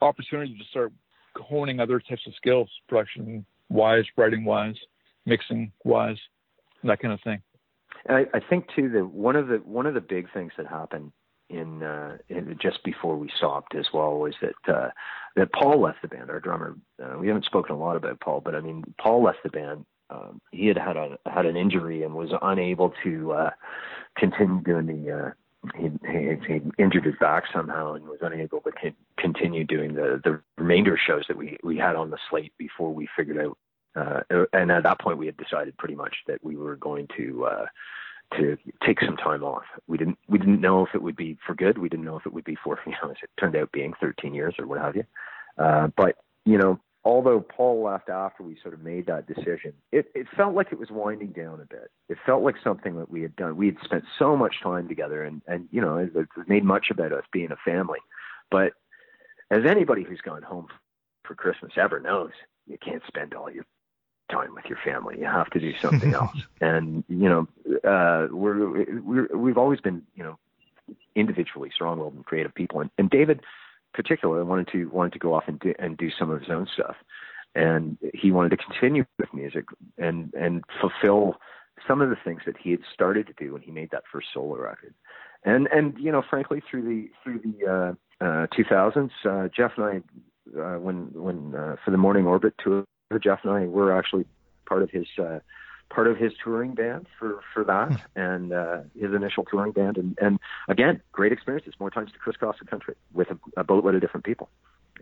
opportunity 0.01 0.57
to 0.57 0.65
start 0.71 0.93
honing 1.37 1.81
other 1.81 2.01
types 2.01 2.27
of 2.27 2.35
skills, 2.35 2.69
production 2.89 3.45
wise, 3.69 4.05
writing 4.17 4.45
wise, 4.45 4.77
mixing 5.27 5.73
wise, 5.85 6.19
that 6.85 7.01
kind 7.01 7.15
of 7.15 7.21
thing. 7.23 7.41
And 8.07 8.17
I, 8.17 8.39
I 8.39 8.41
think 8.41 8.67
too 8.75 8.89
that 8.91 9.07
one 9.07 9.37
of 9.37 9.49
the 9.49 9.57
one 9.57 9.87
of 9.87 9.95
the 9.95 10.01
big 10.01 10.33
things 10.33 10.53
that 10.57 10.67
happened 10.67 11.13
in, 11.49 11.83
uh, 11.83 12.17
in 12.29 12.57
just 12.63 12.83
before 12.85 13.17
we 13.17 13.29
stopped 13.37 13.75
as 13.75 13.87
well 13.93 14.19
was 14.19 14.35
that 14.41 14.73
uh, 14.73 14.91
that 15.37 15.53
Paul 15.53 15.81
left 15.83 16.03
the 16.03 16.09
band. 16.09 16.31
Our 16.31 16.41
drummer. 16.41 16.77
Uh, 17.03 17.19
we 17.19 17.27
haven't 17.29 17.45
spoken 17.45 17.75
a 17.75 17.79
lot 17.79 17.97
about 17.97 18.21
Paul, 18.21 18.41
but 18.41 18.55
I 18.55 18.61
mean 18.61 18.85
Paul 19.01 19.25
left 19.25 19.39
the 19.43 19.51
band. 19.51 19.85
Um, 20.11 20.41
he 20.51 20.67
had 20.67 20.77
had 20.77 20.97
a 20.97 21.19
had 21.27 21.47
an 21.47 21.57
injury 21.57 22.03
and 22.03 22.15
was 22.15 22.31
unable 22.43 22.93
to 23.05 23.33
uh, 23.33 23.51
continue 24.17 24.61
doing 24.63 24.87
the. 24.87 25.13
Uh, 25.13 25.31
he, 25.77 25.91
he 26.11 26.37
he 26.47 26.61
injured 26.79 27.05
his 27.05 27.15
back 27.21 27.45
somehow 27.53 27.93
and 27.93 28.07
was 28.07 28.21
unable 28.23 28.61
to 28.63 28.73
con- 28.73 28.97
continue 29.19 29.65
doing 29.65 29.95
the 29.95 30.21
the 30.25 30.41
remainder 30.59 30.99
shows 30.99 31.25
that 31.29 31.37
we 31.37 31.59
we 31.63 31.77
had 31.77 31.97
on 31.97 32.11
the 32.11 32.19
slate 32.29 32.53
before 32.59 32.93
we 32.93 33.09
figured 33.17 33.39
out. 33.39 33.59
Uh, 33.97 34.45
and 34.53 34.71
at 34.71 34.85
that 34.85 35.01
point, 35.01 35.19
we 35.19 35.27
had 35.27 35.37
decided 35.37 35.77
pretty 35.77 35.97
much 35.97 36.15
that 36.27 36.43
we 36.43 36.57
were 36.57 36.77
going 36.77 37.09
to. 37.17 37.45
Uh, 37.45 37.67
to 38.39 38.57
take 38.87 39.01
some 39.01 39.17
time 39.17 39.43
off. 39.43 39.65
We 39.89 39.99
didn't 39.99 40.17
we 40.29 40.39
didn't 40.39 40.61
know 40.61 40.87
if 40.87 40.95
it 40.95 41.03
would 41.03 41.17
be 41.17 41.37
for 41.45 41.53
good. 41.53 41.79
We 41.79 41.89
didn't 41.89 42.05
know 42.05 42.17
if 42.17 42.27
it 42.27 42.33
would 42.33 42.45
be 42.45 42.57
for 42.63 42.79
you 42.87 42.93
know 43.03 43.11
as 43.11 43.17
it 43.23 43.31
turned 43.41 43.57
out 43.57 43.73
being 43.73 43.93
13 44.01 44.35
years 44.35 44.55
or 44.59 44.69
what 44.69 44.79
have 44.79 44.95
you. 44.95 45.05
Uh, 45.59 45.89
but 45.97 46.17
you 46.45 46.57
know 46.57 46.79
although 47.05 47.41
Paul 47.41 47.83
left 47.85 48.09
after 48.09 48.43
we 48.43 48.57
sort 48.61 48.75
of 48.75 48.83
made 48.83 49.07
that 49.07 49.27
decision, 49.27 49.73
it, 49.91 50.11
it 50.15 50.27
felt 50.37 50.55
like 50.55 50.73
it 50.73 50.79
was 50.79 50.91
winding 50.91 51.29
down 51.33 51.61
a 51.61 51.65
bit. 51.65 51.91
It 52.09 52.19
felt 52.27 52.43
like 52.43 52.57
something 52.63 52.97
that 52.97 53.11
we 53.11 53.23
had 53.23 53.35
done. 53.37 53.57
We 53.57 53.67
had 53.67 53.77
spent 53.83 54.05
so 54.19 54.37
much 54.37 54.61
time 54.63 54.89
together, 54.89 55.23
and 55.25 55.41
and 55.47 55.69
you 55.71 55.81
know, 55.81 55.97
it, 55.97 56.13
it 56.15 56.29
made 56.47 56.65
much 56.65 56.91
about 56.91 57.13
us 57.13 57.25
being 57.33 57.53
a 57.53 57.57
family. 57.57 58.01
But 58.51 58.73
as 59.51 59.65
anybody 59.65 60.03
who's 60.03 60.21
gone 60.21 60.43
home 60.43 60.69
for 61.25 61.35
Christmas 61.35 61.73
ever 61.77 62.01
knows, 62.01 62.33
you 62.67 62.79
can't 62.79 63.03
spend 63.07 63.35
all 63.35 63.51
your 63.51 63.65
time 64.31 64.55
with 64.55 64.67
your 64.67 64.79
family. 64.85 65.19
You 65.19 65.27
have 65.27 65.51
to 65.51 65.61
do 65.61 65.73
something 65.81 66.15
else. 66.15 66.37
And 66.61 67.05
you 67.09 67.29
know, 67.29 67.49
uh, 67.85 68.29
we're, 68.31 69.01
we're 69.01 69.37
we've 69.37 69.59
always 69.59 69.81
been 69.81 70.03
you 70.15 70.23
know 70.23 70.39
individually 71.15 71.71
strong-willed 71.75 72.15
and 72.15 72.25
creative 72.27 72.55
people, 72.55 72.81
and, 72.81 72.91
and 72.99 73.09
David 73.09 73.41
particularly 73.95 74.45
wanted 74.45 74.69
to 74.73 74.87
wanted 74.87 75.13
to 75.13 75.19
go 75.19 75.35
off 75.35 75.45
and 75.47 75.59
do, 75.61 75.75
and 75.79 75.97
do 75.97 76.11
some 76.19 76.31
of 76.31 76.41
his 76.41 76.51
own 76.51 76.67
stuff, 76.73 76.97
and 77.55 77.99
he 78.15 78.31
wanted 78.31 78.51
to 78.51 78.57
continue 78.57 79.05
with 79.19 79.33
music 79.35 79.65
and 79.99 80.33
and 80.35 80.65
fulfill 80.81 81.37
some 81.89 82.01
of 82.01 82.11
the 82.11 82.17
things 82.25 82.43
that 82.47 82.57
he 82.59 82.71
had 82.71 82.81
started 82.93 83.27
to 83.27 83.33
do 83.39 83.53
when 83.53 83.63
he 83.63 83.71
made 83.71 83.91
that 83.91 84.03
first 84.13 84.29
solo 84.33 84.57
record, 84.57 84.95
and 85.45 85.69
and 85.73 85.95
you 85.99 86.13
know 86.13 86.23
frankly 86.29 86.63
through 86.71 86.83
the 86.83 87.09
through 87.23 87.41
the 87.41 87.67
uh, 87.67 88.25
uh, 88.25 88.47
2000s, 88.57 89.11
uh, 89.25 89.49
Jeff 89.55 89.73
and 89.77 89.85
I 89.87 90.61
uh, 90.61 90.79
when 90.79 91.11
when 91.13 91.55
uh, 91.55 91.77
for 91.85 91.91
the 91.91 91.97
Morning 91.97 92.27
Orbit 92.27 92.55
tour, 92.63 92.85
Jeff 93.23 93.41
and 93.45 93.53
I 93.53 93.67
were 93.67 93.97
actually 93.97 94.27
part 94.67 94.83
of 94.83 94.91
his 94.91 95.07
uh, 95.19 95.39
part 95.91 96.07
of 96.07 96.17
his 96.17 96.33
touring 96.43 96.75
band 96.75 97.07
for 97.19 97.41
for 97.53 97.65
that 97.65 98.01
and 98.17 98.53
uh, 98.53 98.79
his 98.99 99.13
initial 99.13 99.45
touring 99.45 99.73
band 99.73 99.97
and 99.99 100.17
and 100.21 100.39
again 100.69 101.03
great 101.13 101.33
experiences 101.33 101.75
more 101.79 101.91
times 101.91 102.11
to 102.13 102.19
crisscross 102.19 102.57
the 102.61 102.65
country 102.65 102.95
with 103.13 103.29
a, 103.31 103.61
a 103.61 103.65
boatload 103.65 103.95
of 103.95 104.01
different 104.01 104.25
people 104.25 104.49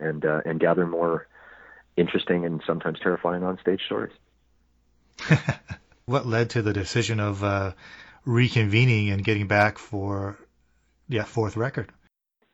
and 0.00 0.24
uh, 0.24 0.40
and 0.44 0.60
gather 0.60 0.86
more 0.86 1.26
interesting 1.96 2.44
and 2.44 2.62
sometimes 2.66 2.98
terrifying 3.02 3.42
on 3.42 3.58
stage 3.60 3.80
stories. 3.86 4.12
what 6.06 6.26
led 6.26 6.50
to 6.50 6.62
the 6.62 6.72
decision 6.72 7.20
of 7.20 7.42
uh, 7.42 7.72
reconvening 8.26 9.12
and 9.12 9.24
getting 9.24 9.46
back 9.46 9.78
for 9.78 10.38
yeah 11.08 11.24
fourth 11.24 11.56
record? 11.56 11.92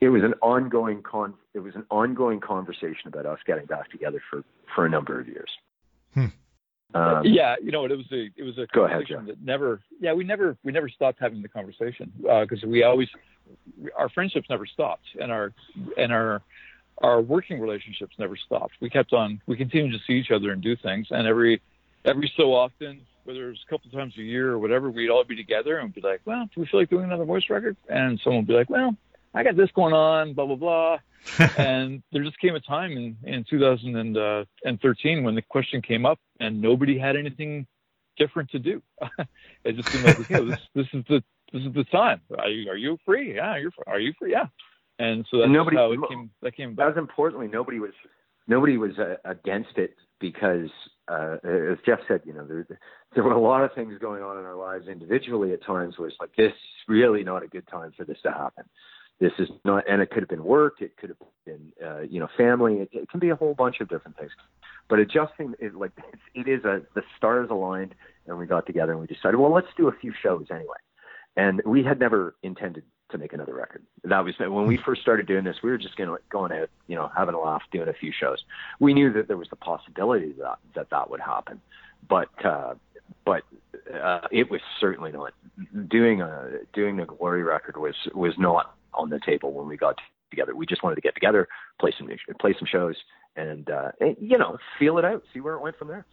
It 0.00 0.08
was 0.08 0.22
an 0.22 0.34
ongoing 0.42 1.02
con. 1.02 1.34
It 1.54 1.60
was 1.60 1.74
an 1.76 1.84
ongoing 1.90 2.40
conversation 2.40 3.06
about 3.06 3.26
us 3.26 3.38
getting 3.46 3.66
back 3.66 3.90
together 3.90 4.20
for 4.30 4.44
for 4.74 4.84
a 4.84 4.90
number 4.90 5.20
of 5.20 5.28
years. 5.28 5.50
Hmm. 6.14 6.26
Um, 6.94 7.22
yeah, 7.24 7.56
you 7.60 7.72
know 7.72 7.82
what? 7.82 7.90
It 7.90 7.96
was 7.96 8.12
a 8.12 8.30
it 8.36 8.44
was 8.44 8.56
a 8.56 8.66
Go 8.72 8.84
ahead, 8.84 9.02
that 9.26 9.42
never. 9.42 9.80
Yeah, 10.00 10.12
we 10.12 10.22
never 10.22 10.56
we 10.62 10.70
never 10.70 10.88
stopped 10.88 11.18
having 11.20 11.42
the 11.42 11.48
conversation 11.48 12.12
because 12.22 12.62
we 12.64 12.84
always 12.84 13.08
our 13.96 14.08
friendships 14.08 14.48
never 14.48 14.64
stopped 14.64 15.04
and 15.20 15.32
our 15.32 15.52
and 15.96 16.12
our 16.12 16.42
our 16.98 17.20
working 17.20 17.60
relationships 17.60 18.14
never 18.18 18.36
stopped. 18.36 18.74
We 18.80 18.88
kept 18.88 19.12
on. 19.12 19.40
We 19.46 19.56
continued 19.56 19.92
to 19.92 19.98
see 20.06 20.14
each 20.14 20.30
other 20.30 20.52
and 20.52 20.62
do 20.62 20.76
things, 20.76 21.08
and 21.10 21.26
every 21.26 21.60
every 22.04 22.32
so 22.36 22.54
often, 22.54 23.00
whether 23.24 23.46
it 23.46 23.50
was 23.50 23.64
a 23.66 23.70
couple 23.70 23.88
of 23.88 23.92
times 23.92 24.14
a 24.16 24.22
year 24.22 24.52
or 24.52 24.58
whatever, 24.60 24.88
we'd 24.90 25.10
all 25.10 25.24
be 25.24 25.36
together 25.36 25.78
and 25.78 25.92
be 25.92 26.00
like, 26.00 26.20
"Well, 26.24 26.48
do 26.54 26.60
we 26.60 26.66
feel 26.66 26.80
like 26.80 26.90
doing 26.90 27.04
another 27.04 27.26
Moist 27.26 27.50
record?" 27.50 27.76
And 27.88 28.20
someone 28.22 28.42
would 28.42 28.48
be 28.48 28.54
like, 28.54 28.70
"Well, 28.70 28.96
I 29.34 29.42
got 29.42 29.56
this 29.56 29.70
going 29.74 29.94
on, 29.94 30.34
blah 30.34 30.46
blah 30.46 30.56
blah." 30.56 30.98
and 31.58 32.02
there 32.12 32.22
just 32.22 32.38
came 32.38 32.54
a 32.54 32.60
time 32.60 32.92
in 32.92 33.16
in 33.24 33.44
2013 33.48 35.24
when 35.24 35.34
the 35.34 35.42
question 35.42 35.80
came 35.82 36.04
up 36.04 36.18
and 36.40 36.60
nobody 36.60 36.98
had 36.98 37.16
anything 37.16 37.66
different 38.18 38.50
to 38.50 38.58
do. 38.58 38.82
it 39.64 39.76
just 39.76 39.88
seemed 39.88 40.04
like, 40.04 40.20
okay, 40.20 40.44
this 40.44 40.60
this 40.74 40.86
is 40.92 41.04
the 41.08 41.22
this 41.52 41.62
is 41.62 41.72
the 41.74 41.84
time. 41.84 42.20
Are 42.38 42.48
you 42.48 42.70
are 42.70 42.76
you 42.76 42.98
free? 43.04 43.36
Yeah, 43.36 43.56
you're. 43.56 43.72
Are 43.86 44.00
you 44.00 44.12
free? 44.18 44.32
Yeah. 44.32 44.46
And 44.98 45.26
so 45.30 45.38
that's 45.38 45.50
Nobody- 45.50 45.76
how 45.76 45.92
it 45.92 45.98
came. 46.08 46.30
That 46.42 46.56
came 46.56 46.74
back. 46.74 46.92
as 46.92 46.96
importantly, 46.96 47.48
nobody 47.48 47.80
was 47.80 47.92
nobody 48.46 48.76
was 48.76 48.92
uh, 48.98 49.16
against 49.24 49.76
it 49.76 49.96
because, 50.20 50.68
uh, 51.08 51.36
as 51.42 51.78
Jeff 51.84 51.98
said, 52.06 52.20
you 52.24 52.32
know, 52.32 52.46
there 52.46 52.66
there 53.14 53.24
were 53.24 53.32
a 53.32 53.40
lot 53.40 53.64
of 53.64 53.72
things 53.74 53.94
going 54.00 54.22
on 54.22 54.38
in 54.38 54.44
our 54.44 54.54
lives 54.54 54.86
individually 54.88 55.52
at 55.52 55.64
times 55.64 55.98
where 55.98 56.08
it's 56.08 56.16
like 56.20 56.34
this 56.36 56.52
is 56.52 56.88
really 56.88 57.24
not 57.24 57.42
a 57.42 57.48
good 57.48 57.66
time 57.68 57.92
for 57.96 58.04
this 58.04 58.18
to 58.22 58.30
happen. 58.30 58.64
This 59.20 59.32
is 59.38 59.48
not, 59.64 59.84
and 59.88 60.02
it 60.02 60.10
could 60.10 60.22
have 60.22 60.28
been 60.28 60.44
work, 60.44 60.80
it 60.80 60.96
could 60.96 61.10
have 61.10 61.18
been, 61.46 61.72
uh, 61.84 62.00
you 62.00 62.18
know, 62.18 62.28
family. 62.36 62.80
It, 62.80 62.88
it 62.92 63.08
can 63.08 63.20
be 63.20 63.30
a 63.30 63.36
whole 63.36 63.54
bunch 63.54 63.80
of 63.80 63.88
different 63.88 64.16
things. 64.18 64.32
But 64.88 64.98
adjusting, 64.98 65.54
it, 65.58 65.74
like 65.74 65.92
it 66.34 66.48
is 66.48 66.64
a 66.64 66.82
the 66.94 67.02
stars 67.16 67.48
aligned, 67.50 67.94
and 68.26 68.36
we 68.38 68.46
got 68.46 68.66
together 68.66 68.92
and 68.92 69.00
we 69.00 69.06
decided, 69.06 69.36
well, 69.36 69.52
let's 69.52 69.68
do 69.76 69.88
a 69.88 69.92
few 69.92 70.12
shows 70.22 70.46
anyway. 70.50 70.76
And 71.36 71.62
we 71.64 71.82
had 71.82 71.98
never 71.98 72.36
intended 72.42 72.84
to 73.10 73.18
make 73.18 73.32
another 73.32 73.54
record. 73.54 73.82
That 74.02 74.24
was 74.24 74.34
when 74.38 74.66
we 74.66 74.78
first 74.84 75.00
started 75.00 75.26
doing 75.26 75.44
this. 75.44 75.56
We 75.62 75.70
were 75.70 75.78
just 75.78 75.96
going 75.96 76.16
going 76.30 76.52
out, 76.52 76.68
you 76.86 76.96
know, 76.96 77.10
having 77.16 77.34
a 77.34 77.40
laugh, 77.40 77.62
doing 77.72 77.88
a 77.88 77.92
few 77.92 78.12
shows. 78.12 78.38
We 78.80 78.92
knew 78.94 79.12
that 79.12 79.28
there 79.28 79.36
was 79.36 79.48
the 79.48 79.56
possibility 79.56 80.32
that 80.38 80.58
that, 80.74 80.90
that 80.90 81.10
would 81.10 81.20
happen, 81.20 81.60
but 82.08 82.28
uh, 82.44 82.74
but 83.24 83.42
uh, 83.92 84.20
it 84.30 84.50
was 84.50 84.60
certainly 84.80 85.12
not 85.12 85.32
doing 85.88 86.20
a 86.20 86.50
doing 86.72 87.00
a 87.00 87.06
glory 87.06 87.42
record 87.42 87.76
was 87.76 87.94
was 88.14 88.34
not 88.38 88.74
on 88.96 89.10
the 89.10 89.20
table 89.24 89.52
when 89.52 89.66
we 89.66 89.76
got 89.76 89.98
together. 90.30 90.54
We 90.54 90.66
just 90.66 90.82
wanted 90.82 90.96
to 90.96 91.00
get 91.00 91.14
together, 91.14 91.48
play 91.80 91.92
some 91.98 92.08
play 92.40 92.54
some 92.58 92.66
shows, 92.66 92.96
and, 93.36 93.68
uh, 93.70 93.92
and 94.00 94.16
you 94.20 94.38
know, 94.38 94.58
feel 94.78 94.98
it 94.98 95.04
out, 95.04 95.22
see 95.32 95.40
where 95.40 95.54
it 95.54 95.60
went 95.62 95.76
from 95.78 95.88
there. 95.88 96.04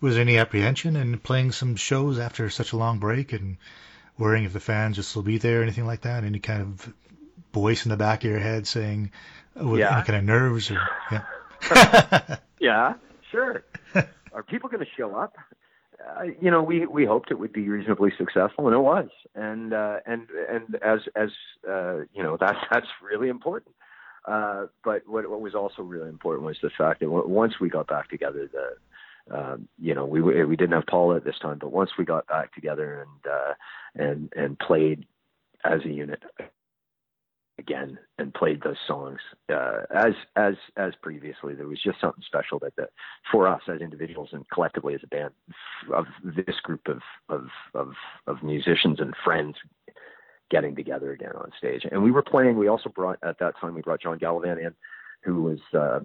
Was 0.00 0.14
there 0.14 0.22
any 0.22 0.38
apprehension 0.38 0.96
in 0.96 1.18
playing 1.18 1.52
some 1.52 1.76
shows 1.76 2.18
after 2.18 2.48
such 2.50 2.72
a 2.72 2.76
long 2.76 2.98
break 3.00 3.32
and 3.32 3.56
worrying 4.16 4.44
if 4.44 4.52
the 4.52 4.60
fans 4.60 4.96
will 4.96 5.04
still 5.04 5.22
be 5.22 5.38
there, 5.38 5.62
anything 5.62 5.86
like 5.86 6.02
that? 6.02 6.24
Any 6.24 6.38
kind 6.38 6.62
of 6.62 6.94
voice 7.52 7.84
in 7.84 7.90
the 7.90 7.96
back 7.96 8.24
of 8.24 8.30
your 8.30 8.38
head 8.40 8.66
saying, 8.66 9.10
uh, 9.60 9.66
with 9.66 9.80
Yeah. 9.80 9.96
any 9.96 10.06
kind 10.06 10.18
of 10.18 10.24
nerves 10.24 10.70
or 10.70 10.80
yeah? 11.10 12.36
Yeah, 12.60 12.94
sure. 13.30 13.62
Are 14.32 14.42
people 14.42 14.68
going 14.68 14.84
to 14.84 14.90
show 14.96 15.14
up? 15.16 15.34
Uh, 16.16 16.24
you 16.40 16.50
know, 16.50 16.62
we 16.62 16.86
we 16.86 17.04
hoped 17.04 17.30
it 17.30 17.38
would 17.38 17.52
be 17.52 17.68
reasonably 17.68 18.10
successful, 18.16 18.66
and 18.66 18.74
it 18.74 18.80
was. 18.80 19.08
And 19.34 19.72
uh, 19.72 19.98
and 20.06 20.26
and 20.48 20.76
as 20.82 21.00
as 21.16 21.30
uh, 21.68 21.98
you 22.12 22.22
know, 22.22 22.36
that's 22.40 22.58
that's 22.70 22.86
really 23.02 23.28
important. 23.28 23.74
Uh, 24.24 24.66
but 24.84 25.02
what 25.06 25.28
what 25.28 25.40
was 25.40 25.54
also 25.54 25.82
really 25.82 26.08
important 26.08 26.46
was 26.46 26.56
the 26.62 26.70
fact 26.76 27.00
that 27.00 27.10
once 27.10 27.54
we 27.60 27.68
got 27.68 27.86
back 27.86 28.10
together, 28.10 28.48
the 28.52 29.36
um, 29.36 29.68
you 29.78 29.94
know 29.94 30.04
we 30.04 30.20
we 30.20 30.56
didn't 30.56 30.72
have 30.72 30.86
Paula 30.86 31.16
at 31.16 31.24
this 31.24 31.38
time, 31.40 31.58
but 31.58 31.72
once 31.72 31.90
we 31.98 32.04
got 32.04 32.26
back 32.26 32.54
together 32.54 33.02
and 33.02 33.32
uh, 33.32 33.54
and 33.94 34.32
and 34.36 34.58
played 34.58 35.06
as 35.64 35.80
a 35.84 35.88
unit 35.88 36.22
again 37.58 37.98
and 38.18 38.32
played 38.32 38.62
those 38.62 38.76
songs 38.86 39.18
uh, 39.52 39.80
as 39.94 40.14
as 40.36 40.54
as 40.76 40.92
previously. 41.02 41.54
There 41.54 41.66
was 41.66 41.82
just 41.82 42.00
something 42.00 42.22
special 42.26 42.58
that, 42.60 42.74
that 42.76 42.90
for 43.30 43.48
us 43.48 43.62
as 43.68 43.80
individuals 43.80 44.30
and 44.32 44.48
collectively 44.50 44.94
as 44.94 45.00
a 45.02 45.08
band 45.08 45.32
of 45.92 46.06
this 46.24 46.56
group 46.62 46.86
of 46.88 47.00
of 47.28 47.48
of, 47.74 47.92
of 48.26 48.42
musicians 48.42 49.00
and 49.00 49.14
friends 49.24 49.56
getting 50.50 50.74
together 50.74 51.12
again 51.12 51.32
on 51.36 51.50
stage. 51.58 51.82
And 51.90 52.02
we 52.02 52.10
were 52.10 52.22
playing. 52.22 52.56
We 52.56 52.68
also 52.68 52.88
brought 52.88 53.18
at 53.22 53.38
that 53.40 53.54
time 53.60 53.74
we 53.74 53.82
brought 53.82 54.02
John 54.02 54.18
Gallivan 54.18 54.58
in, 54.58 54.74
who 55.24 55.42
was. 55.42 55.60
Uh, 55.74 56.00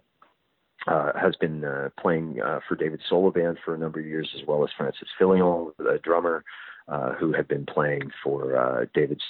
uh, 0.86 1.14
has 1.18 1.34
been 1.38 1.64
uh, 1.64 1.88
playing 1.98 2.42
uh, 2.42 2.60
for 2.68 2.76
David 2.76 3.00
solo 3.08 3.32
band 3.32 3.58
for 3.64 3.74
a 3.74 3.78
number 3.78 4.02
of 4.02 4.06
years, 4.06 4.30
as 4.36 4.46
well 4.46 4.66
as 4.66 4.70
Francis 4.76 5.08
Fillion, 5.18 5.72
the 5.78 5.98
drummer, 6.04 6.44
uh, 6.90 7.14
who 7.14 7.32
had 7.32 7.48
been 7.48 7.66
playing 7.66 8.12
for 8.22 8.58
uh, 8.58 8.86
David's 8.94 9.24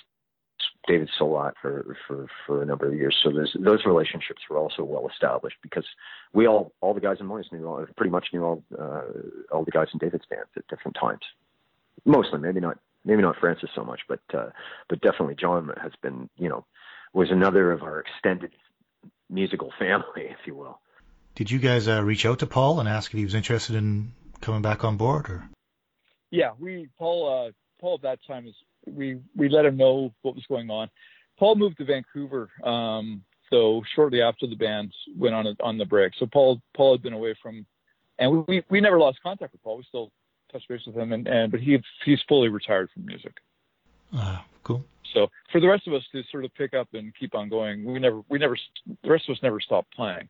David 0.87 1.09
Solot 1.19 1.53
for, 1.61 1.95
for, 2.07 2.27
for 2.45 2.61
a 2.61 2.65
number 2.65 2.87
of 2.87 2.93
years. 2.93 3.17
So 3.23 3.31
those 3.31 3.55
those 3.59 3.85
relationships 3.85 4.41
were 4.49 4.57
also 4.57 4.83
well 4.83 5.07
established 5.07 5.57
because 5.61 5.85
we 6.33 6.47
all 6.47 6.73
all 6.81 6.93
the 6.93 6.99
guys 6.99 7.17
in 7.19 7.25
Moist 7.25 7.51
knew 7.53 7.65
all, 7.65 7.85
pretty 7.95 8.11
much 8.11 8.27
knew 8.33 8.43
all 8.43 8.63
uh, 8.77 9.03
all 9.51 9.63
the 9.63 9.71
guys 9.71 9.87
in 9.93 9.99
David's 9.99 10.25
band 10.25 10.45
at 10.57 10.67
different 10.67 10.97
times. 10.99 11.21
Mostly, 12.05 12.39
maybe 12.39 12.59
not 12.59 12.77
maybe 13.05 13.21
not 13.21 13.37
Francis 13.39 13.69
so 13.75 13.83
much, 13.83 14.01
but 14.07 14.19
uh, 14.33 14.49
but 14.89 15.01
definitely 15.01 15.35
John 15.35 15.71
has 15.81 15.93
been 16.01 16.29
you 16.37 16.49
know 16.49 16.65
was 17.13 17.31
another 17.31 17.71
of 17.71 17.83
our 17.83 17.99
extended 18.01 18.51
musical 19.29 19.71
family, 19.79 20.03
if 20.15 20.45
you 20.45 20.55
will. 20.55 20.79
Did 21.35 21.49
you 21.49 21.59
guys 21.59 21.87
uh, 21.87 22.03
reach 22.03 22.25
out 22.25 22.39
to 22.39 22.47
Paul 22.47 22.79
and 22.79 22.87
ask 22.87 23.11
if 23.11 23.17
he 23.17 23.23
was 23.23 23.33
interested 23.33 23.75
in 23.75 24.11
coming 24.41 24.61
back 24.61 24.83
on 24.83 24.97
board? 24.97 25.29
Or 25.29 25.49
yeah, 26.29 26.51
we 26.59 26.89
Paul 26.97 27.47
uh, 27.47 27.51
Paul 27.79 27.95
at 27.95 28.01
that 28.01 28.19
time 28.27 28.47
is 28.47 28.55
we 28.85 29.19
we 29.35 29.49
let 29.49 29.65
him 29.65 29.77
know 29.77 30.13
what 30.21 30.35
was 30.35 30.45
going 30.47 30.69
on. 30.69 30.89
Paul 31.37 31.55
moved 31.55 31.77
to 31.77 31.85
Vancouver, 31.85 32.49
um, 32.63 33.23
so 33.49 33.81
shortly 33.95 34.21
after 34.21 34.47
the 34.47 34.55
band 34.55 34.93
went 35.15 35.35
on 35.35 35.47
a, 35.47 35.55
on 35.63 35.77
the 35.77 35.85
break. 35.85 36.13
So 36.19 36.25
Paul 36.25 36.61
Paul 36.75 36.93
had 36.93 37.03
been 37.03 37.13
away 37.13 37.35
from, 37.41 37.65
and 38.19 38.31
we, 38.31 38.43
we 38.47 38.63
we 38.69 38.81
never 38.81 38.99
lost 38.99 39.19
contact 39.23 39.53
with 39.53 39.63
Paul. 39.63 39.77
We 39.77 39.83
still 39.83 40.11
touch 40.51 40.63
base 40.69 40.81
with 40.85 40.95
him, 40.95 41.11
and, 41.11 41.27
and 41.27 41.51
but 41.51 41.59
he 41.59 41.79
he's 42.05 42.21
fully 42.27 42.49
retired 42.49 42.89
from 42.93 43.05
music. 43.05 43.33
uh, 44.15 44.39
cool. 44.63 44.83
So 45.13 45.27
for 45.51 45.61
the 45.61 45.67
rest 45.67 45.87
of 45.87 45.93
us 45.93 46.03
to 46.11 46.23
sort 46.31 46.45
of 46.45 46.53
pick 46.55 46.73
up 46.73 46.87
and 46.93 47.13
keep 47.19 47.35
on 47.35 47.49
going, 47.49 47.83
we 47.83 47.99
never 47.99 48.21
we 48.29 48.39
never 48.39 48.57
the 49.03 49.09
rest 49.09 49.29
of 49.29 49.33
us 49.33 49.43
never 49.43 49.59
stopped 49.59 49.93
playing. 49.93 50.29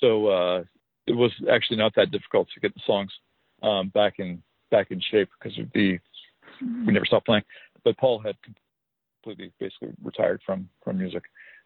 So 0.00 0.26
uh, 0.26 0.64
it 1.06 1.16
was 1.16 1.32
actually 1.50 1.78
not 1.78 1.94
that 1.96 2.10
difficult 2.10 2.48
to 2.54 2.60
get 2.60 2.74
the 2.74 2.80
songs 2.86 3.12
um, 3.62 3.88
back 3.88 4.14
in 4.18 4.42
back 4.70 4.90
in 4.90 5.00
shape 5.00 5.28
because 5.38 5.58
of 5.58 5.66
the 5.74 5.98
we 6.60 6.92
never 6.92 7.06
stopped 7.06 7.26
playing. 7.26 7.44
But 7.84 7.96
Paul 7.98 8.20
had 8.20 8.36
completely 9.22 9.52
basically 9.58 9.90
retired 10.02 10.40
from 10.44 10.68
from 10.84 10.98
music. 10.98 11.22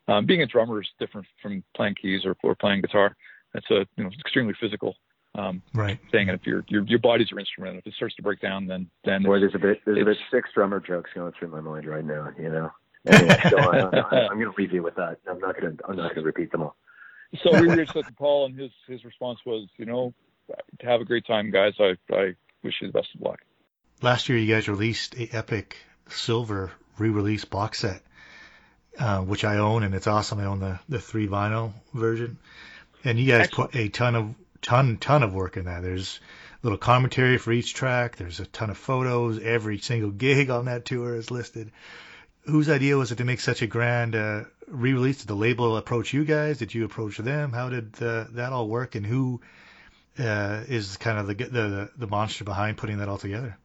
Um, 0.08 0.26
being 0.26 0.42
a 0.42 0.46
drummer 0.46 0.80
is 0.80 0.88
different 0.98 1.26
from 1.40 1.62
playing 1.76 1.94
keys 2.00 2.22
or, 2.24 2.36
or 2.42 2.54
playing 2.54 2.80
guitar. 2.80 3.16
It's 3.54 3.70
a 3.70 3.86
you 3.96 4.04
know 4.04 4.10
extremely 4.20 4.54
physical 4.60 4.96
um, 5.34 5.62
Right. 5.72 5.98
thing, 6.10 6.28
and 6.28 6.38
if 6.38 6.46
your 6.46 6.64
your 6.68 6.82
your 6.84 6.98
body's 6.98 7.30
your 7.30 7.40
instrument, 7.40 7.76
if 7.78 7.86
it 7.86 7.94
starts 7.94 8.14
to 8.16 8.22
break 8.22 8.40
down, 8.40 8.66
then 8.66 8.90
then 9.04 9.22
Boy, 9.22 9.38
there's 9.40 9.54
a 9.54 9.58
bit 9.58 9.80
there's 9.84 10.00
a 10.00 10.04
bit 10.04 10.18
six 10.30 10.50
drummer 10.54 10.80
jokes 10.80 11.10
going 11.14 11.32
through 11.38 11.48
my 11.48 11.60
mind 11.60 11.86
right 11.86 12.04
now. 12.04 12.30
You 12.38 12.50
know. 12.50 12.70
Anyway, 13.06 13.36
so 13.50 13.58
I, 13.58 13.78
I, 13.78 14.28
I'm 14.30 14.38
going 14.38 14.52
to 14.52 14.54
leave 14.56 14.72
you 14.72 14.82
with 14.82 14.94
that. 14.94 15.18
I'm 15.28 15.40
not 15.40 15.60
going 15.60 15.76
to 15.76 15.84
I'm 15.88 15.96
not 15.96 16.14
going 16.14 16.22
to 16.22 16.22
repeat 16.22 16.52
them 16.52 16.62
all. 16.62 16.76
so 17.42 17.54
we 17.54 17.66
reached 17.66 17.96
out 17.96 18.06
to 18.06 18.12
Paul, 18.12 18.46
and 18.46 18.58
his 18.58 18.70
his 18.86 19.04
response 19.04 19.40
was, 19.44 19.68
you 19.76 19.86
know, 19.86 20.14
have 20.80 21.00
a 21.00 21.04
great 21.04 21.26
time, 21.26 21.50
guys. 21.50 21.72
I 21.80 21.96
I 22.12 22.34
wish 22.62 22.74
you 22.80 22.88
the 22.88 22.92
best 22.92 23.08
of 23.14 23.20
luck. 23.22 23.40
Last 24.02 24.28
year, 24.28 24.38
you 24.38 24.52
guys 24.52 24.68
released 24.68 25.14
a 25.16 25.28
epic 25.34 25.76
silver 26.12 26.70
re-release 26.98 27.44
box 27.44 27.80
set, 27.80 28.02
uh, 28.98 29.20
which 29.20 29.44
I 29.44 29.58
own, 29.58 29.82
and 29.82 29.94
it's 29.94 30.06
awesome. 30.06 30.38
I 30.38 30.44
own 30.44 30.60
the 30.60 30.78
the 30.88 31.00
three 31.00 31.28
vinyl 31.28 31.72
version, 31.94 32.38
and 33.04 33.18
you 33.18 33.26
guys 33.26 33.48
put 33.48 33.74
a 33.74 33.88
ton 33.88 34.14
of 34.14 34.34
ton 34.60 34.98
ton 34.98 35.22
of 35.22 35.34
work 35.34 35.56
in 35.56 35.64
that. 35.64 35.82
There's 35.82 36.20
little 36.62 36.78
commentary 36.78 37.38
for 37.38 37.52
each 37.52 37.74
track. 37.74 38.16
There's 38.16 38.40
a 38.40 38.46
ton 38.46 38.70
of 38.70 38.78
photos. 38.78 39.40
Every 39.40 39.78
single 39.78 40.10
gig 40.10 40.50
on 40.50 40.66
that 40.66 40.84
tour 40.84 41.14
is 41.14 41.30
listed. 41.30 41.72
Whose 42.44 42.68
idea 42.68 42.96
was 42.96 43.12
it 43.12 43.18
to 43.18 43.24
make 43.24 43.40
such 43.40 43.62
a 43.62 43.66
grand 43.66 44.16
uh, 44.16 44.44
re-release? 44.66 45.18
Did 45.18 45.28
the 45.28 45.36
label 45.36 45.76
approach 45.76 46.12
you 46.12 46.24
guys? 46.24 46.58
Did 46.58 46.74
you 46.74 46.84
approach 46.84 47.16
them? 47.18 47.52
How 47.52 47.68
did 47.68 48.02
uh, 48.02 48.26
that 48.32 48.52
all 48.52 48.68
work? 48.68 48.94
And 48.94 49.06
who 49.06 49.40
uh, 50.18 50.62
is 50.68 50.96
kind 50.96 51.18
of 51.18 51.26
the, 51.26 51.34
the 51.34 51.90
the 51.96 52.06
monster 52.06 52.44
behind 52.44 52.78
putting 52.78 52.98
that 52.98 53.08
all 53.08 53.18
together? 53.18 53.56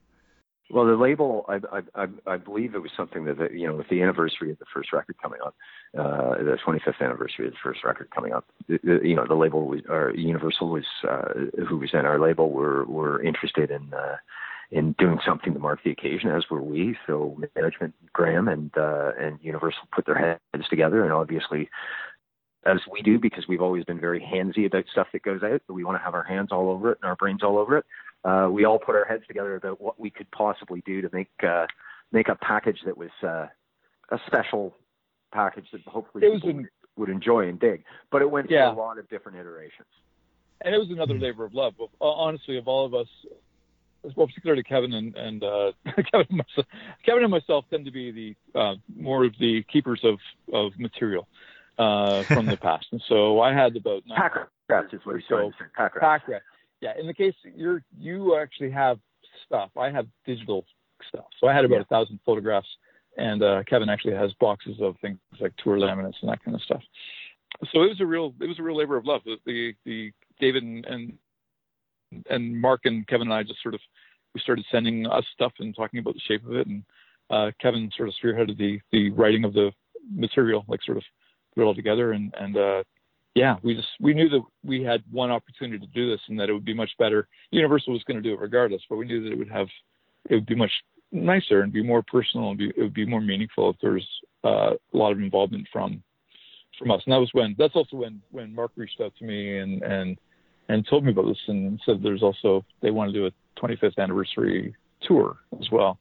Well, 0.70 0.86
the 0.86 0.98
label, 0.98 1.46
I, 1.48 1.60
I, 1.96 2.08
I, 2.26 2.38
believe 2.38 2.76
it 2.76 2.82
was 2.82 2.92
something 2.98 3.24
that, 3.26 3.38
that, 3.38 3.54
you 3.54 3.68
know, 3.68 3.76
with 3.76 3.88
the 3.88 4.02
anniversary 4.02 4.52
of 4.52 4.60
the 4.60 4.66
first 4.74 4.92
record 4.92 5.16
coming 5.22 5.40
up, 5.46 5.56
uh, 5.98 6.44
the 6.44 6.58
25th 6.66 7.00
anniversary 7.00 7.48
of 7.48 7.54
the 7.54 7.60
first 7.64 7.86
record 7.86 8.10
coming 8.14 8.34
up, 8.34 8.46
the, 8.68 8.78
the, 8.84 9.00
you 9.02 9.16
know, 9.16 9.26
the 9.26 9.36
label 9.36 9.66
was, 9.66 9.80
or 9.88 10.14
Universal 10.14 10.70
was, 10.70 10.84
uh, 11.10 11.30
who 11.70 11.78
was 11.78 11.92
in 11.94 12.06
our 12.06 12.20
label, 12.20 12.52
were, 12.52 12.84
were 12.86 13.24
interested 13.24 13.72
in, 13.72 13.94
uh, 13.94 14.18
in 14.70 14.94
doing 15.00 15.20
something 15.26 15.54
to 15.54 15.60
mark 15.60 15.80
the 15.86 15.92
occasion, 15.92 16.32
as 16.32 16.44
were 16.52 16.62
we. 16.62 16.98
So 17.08 17.38
management, 17.56 17.94
Graham 18.12 18.50
and, 18.50 18.72
uh, 18.78 19.12
and 19.18 19.40
Universal 19.42 19.84
put 19.96 20.06
their 20.06 20.40
heads 20.54 20.68
together 20.70 21.06
and 21.06 21.14
obviously, 21.14 21.70
as 22.66 22.80
we 22.92 23.02
do, 23.02 23.18
because 23.18 23.48
we've 23.48 23.62
always 23.62 23.86
been 23.86 24.02
very 24.02 24.20
handsy 24.20 24.66
about 24.66 24.84
stuff 24.92 25.08
that 25.14 25.24
goes 25.24 25.42
out, 25.44 25.62
we 25.70 25.86
want 25.86 25.98
to 25.98 26.04
have 26.04 26.14
our 26.14 26.24
hands 26.24 26.50
all 26.52 26.70
over 26.70 26.92
it 26.92 26.98
and 27.02 27.08
our 27.08 27.16
brains 27.16 27.42
all 27.42 27.58
over 27.58 27.78
it 27.78 27.86
uh, 28.24 28.48
we 28.52 28.66
all 28.66 28.80
put 28.80 28.96
our 28.96 29.06
heads 29.06 29.24
together 29.28 29.56
about 29.56 29.80
what 29.82 30.00
we 30.00 30.10
could 30.10 30.30
possibly 30.32 30.82
do 30.86 31.02
to 31.02 31.10
make 31.14 31.30
uh, 31.48 31.66
make 32.12 32.28
a 32.30 32.36
package 32.36 32.80
that 32.86 32.98
was 32.98 33.10
uh, 33.24 33.48
a 34.12 34.20
special 34.28 34.76
package 35.34 35.66
that 35.72 35.82
hopefully 35.88 36.26
It 36.26 36.30
was 36.30 36.38
people 36.42 36.50
an- 36.52 36.56
would, 36.58 36.68
would 36.98 37.10
enjoy 37.10 37.48
and 37.48 37.60
dig. 37.60 37.84
But 38.12 38.22
it 38.22 38.32
went 38.32 38.50
Yeah. 38.50 38.72
through 38.72 38.80
a 38.80 38.84
lot 38.84 38.98
of 38.98 39.10
different 39.10 39.38
iterations. 39.38 39.88
and 40.62 40.74
it 40.74 40.78
was 40.80 40.90
another 40.90 41.14
Hmm. 41.16 41.22
labor 41.22 41.44
of 41.46 41.54
love. 41.54 41.76
Of- 41.80 41.90
Honestly, 42.02 42.58
of 42.58 42.68
all 42.68 42.86
of 42.86 42.94
us, 42.96 43.08
well, 44.16 44.26
particularly 44.28 44.64
Kevin 44.64 44.94
and 44.94 45.16
and 45.16 45.44
uh, 45.44 45.72
Kevin, 46.12 46.28
and 46.30 46.38
myself, 46.38 46.66
Kevin 47.06 47.24
and 47.24 47.32
myself 47.32 47.66
tend 47.70 47.86
to 47.86 47.92
be 47.92 48.12
the 48.12 48.60
uh, 48.60 48.76
more 48.96 49.24
of 49.26 49.34
the 49.40 49.64
keepers 49.72 50.02
of 50.04 50.18
of 50.54 50.72
material 50.80 51.28
uh, 51.78 52.24
from 52.24 52.46
the 52.46 52.58
past, 52.68 52.88
and 52.92 53.02
so 53.08 53.40
I 53.42 53.54
had 53.54 53.76
about 53.76 54.04
nine 54.08 54.18
Pack 54.18 54.36
rats 54.70 54.94
is 54.94 55.02
what 55.06 55.16
he's 55.18 55.28
trying 55.28 55.52
to 55.52 55.58
say. 55.58 55.66
Pack 55.76 55.96
rats. 55.96 56.24
pack 56.24 56.28
rat. 56.30 56.42
Yeah, 56.82 56.94
in 57.00 57.08
the 57.08 57.14
case 57.14 57.34
you're 57.56 57.84
you 57.98 58.38
actually 58.38 58.72
have 58.72 59.00
stuff. 59.46 59.72
I 59.78 59.90
have 59.90 60.08
digital 60.26 60.66
stuff, 61.10 61.26
so 61.40 61.48
I 61.48 61.54
had 61.54 61.66
about 61.66 61.76
Yeah. 61.76 61.82
a 61.82 61.86
thousand 61.86 62.20
photographs, 62.26 62.68
and 63.18 63.42
uh, 63.44 63.64
Kevin 63.64 63.90
actually 63.90 64.16
has 64.16 64.32
boxes 64.40 64.78
of 64.82 64.96
things 65.00 65.18
like 65.40 65.54
tour 65.58 65.78
laminates 65.78 66.22
and 66.22 66.30
that 66.30 66.44
kind 66.44 66.56
of 66.56 66.62
stuff. 66.62 66.84
So 67.72 67.84
it 67.84 67.88
was 67.90 68.02
a 68.02 68.06
real 68.06 68.34
it 68.40 68.48
was 68.48 68.60
a 68.60 68.64
real 68.64 68.78
labor 68.78 68.98
of 68.98 69.06
love. 69.06 69.22
The 69.26 69.74
the, 69.86 70.12
David 70.40 70.64
and, 70.64 70.86
and 70.86 71.18
and 72.30 72.62
Mark 72.62 72.82
and 72.86 73.08
Kevin 73.08 73.28
and 73.28 73.34
I 73.34 73.44
just 73.44 73.62
sort 73.64 73.74
of 73.74 73.82
we 74.34 74.42
started 74.42 74.66
sending 74.72 75.08
us 75.08 75.26
stuff 75.34 75.54
and 75.60 75.76
talking 75.76 76.00
about 76.00 76.14
the 76.14 76.22
shape 76.28 76.46
of 76.46 76.54
it, 76.56 76.68
and 76.68 76.84
uh, 77.30 77.52
Kevin 77.60 77.90
sort 77.98 78.10
of 78.10 78.16
spearheaded 78.24 78.58
the 78.58 78.80
the 78.92 79.10
writing 79.12 79.44
of 79.46 79.54
the 79.54 79.72
material, 80.14 80.64
like 80.68 80.82
sort 80.84 80.98
of 80.98 81.04
put 81.56 81.62
it 81.62 81.66
all 81.66 81.76
together, 81.76 82.12
and 82.12 82.34
and 82.40 82.56
uh, 82.58 82.84
yeah, 83.38 83.58
we 83.62 83.76
just 83.76 83.90
we 84.00 84.16
knew 84.16 84.30
that 84.30 84.42
we 84.64 84.82
had 84.82 85.04
one 85.12 85.30
opportunity 85.30 85.86
to 85.86 85.94
do 85.94 86.10
this, 86.10 86.20
and 86.28 86.40
that 86.40 86.50
it 86.50 86.54
would 86.54 86.66
be 86.66 86.74
much 86.74 86.90
better. 86.98 87.28
Universal 87.52 87.94
was 87.94 88.04
going 88.04 88.18
to 88.18 88.24
do 88.28 88.34
it 88.34 88.40
regardless, 88.40 88.82
but 88.90 88.96
we 88.96 89.06
knew 89.06 89.24
that 89.24 89.32
it 89.32 89.38
would 89.38 89.52
have 89.52 89.68
it 90.28 90.34
would 90.34 90.48
be 90.48 90.56
much 90.56 90.72
nicer 91.12 91.62
and 91.62 91.72
be 91.72 91.84
more 91.84 92.02
personal, 92.02 92.50
and 92.50 92.58
be, 92.58 92.70
it 92.70 92.80
would 92.80 92.96
be 92.96 93.06
more 93.06 93.22
meaningful 93.22 93.70
if 93.70 93.76
there 93.80 93.92
was 93.92 94.08
uh, 94.44 94.74
a 94.92 94.98
lot 94.98 95.12
of 95.12 95.20
involvement 95.20 95.68
from 95.72 96.02
from 96.80 96.90
us. 96.90 97.04
And 97.06 97.14
that 97.14 97.20
was 97.20 97.30
when 97.34 97.56
that's 97.60 97.76
also 97.76 97.98
when 97.98 98.24
when 98.32 98.56
Mark 98.56 98.72
reached 98.76 99.00
out 99.02 99.14
to 99.20 99.24
me 99.24 99.60
and 99.60 99.84
and 99.84 100.18
and 100.68 100.88
told 100.88 101.06
me 101.06 101.12
about 101.12 101.28
this 101.28 101.38
and 101.48 101.80
said 101.86 102.02
there's 102.02 102.24
also 102.24 102.66
they 102.82 102.90
want 102.90 103.14
to 103.14 103.20
do 103.20 103.28
a 103.28 103.62
25th 103.62 104.00
anniversary 104.00 104.76
tour 105.04 105.38
as 105.62 105.70
well, 105.72 106.00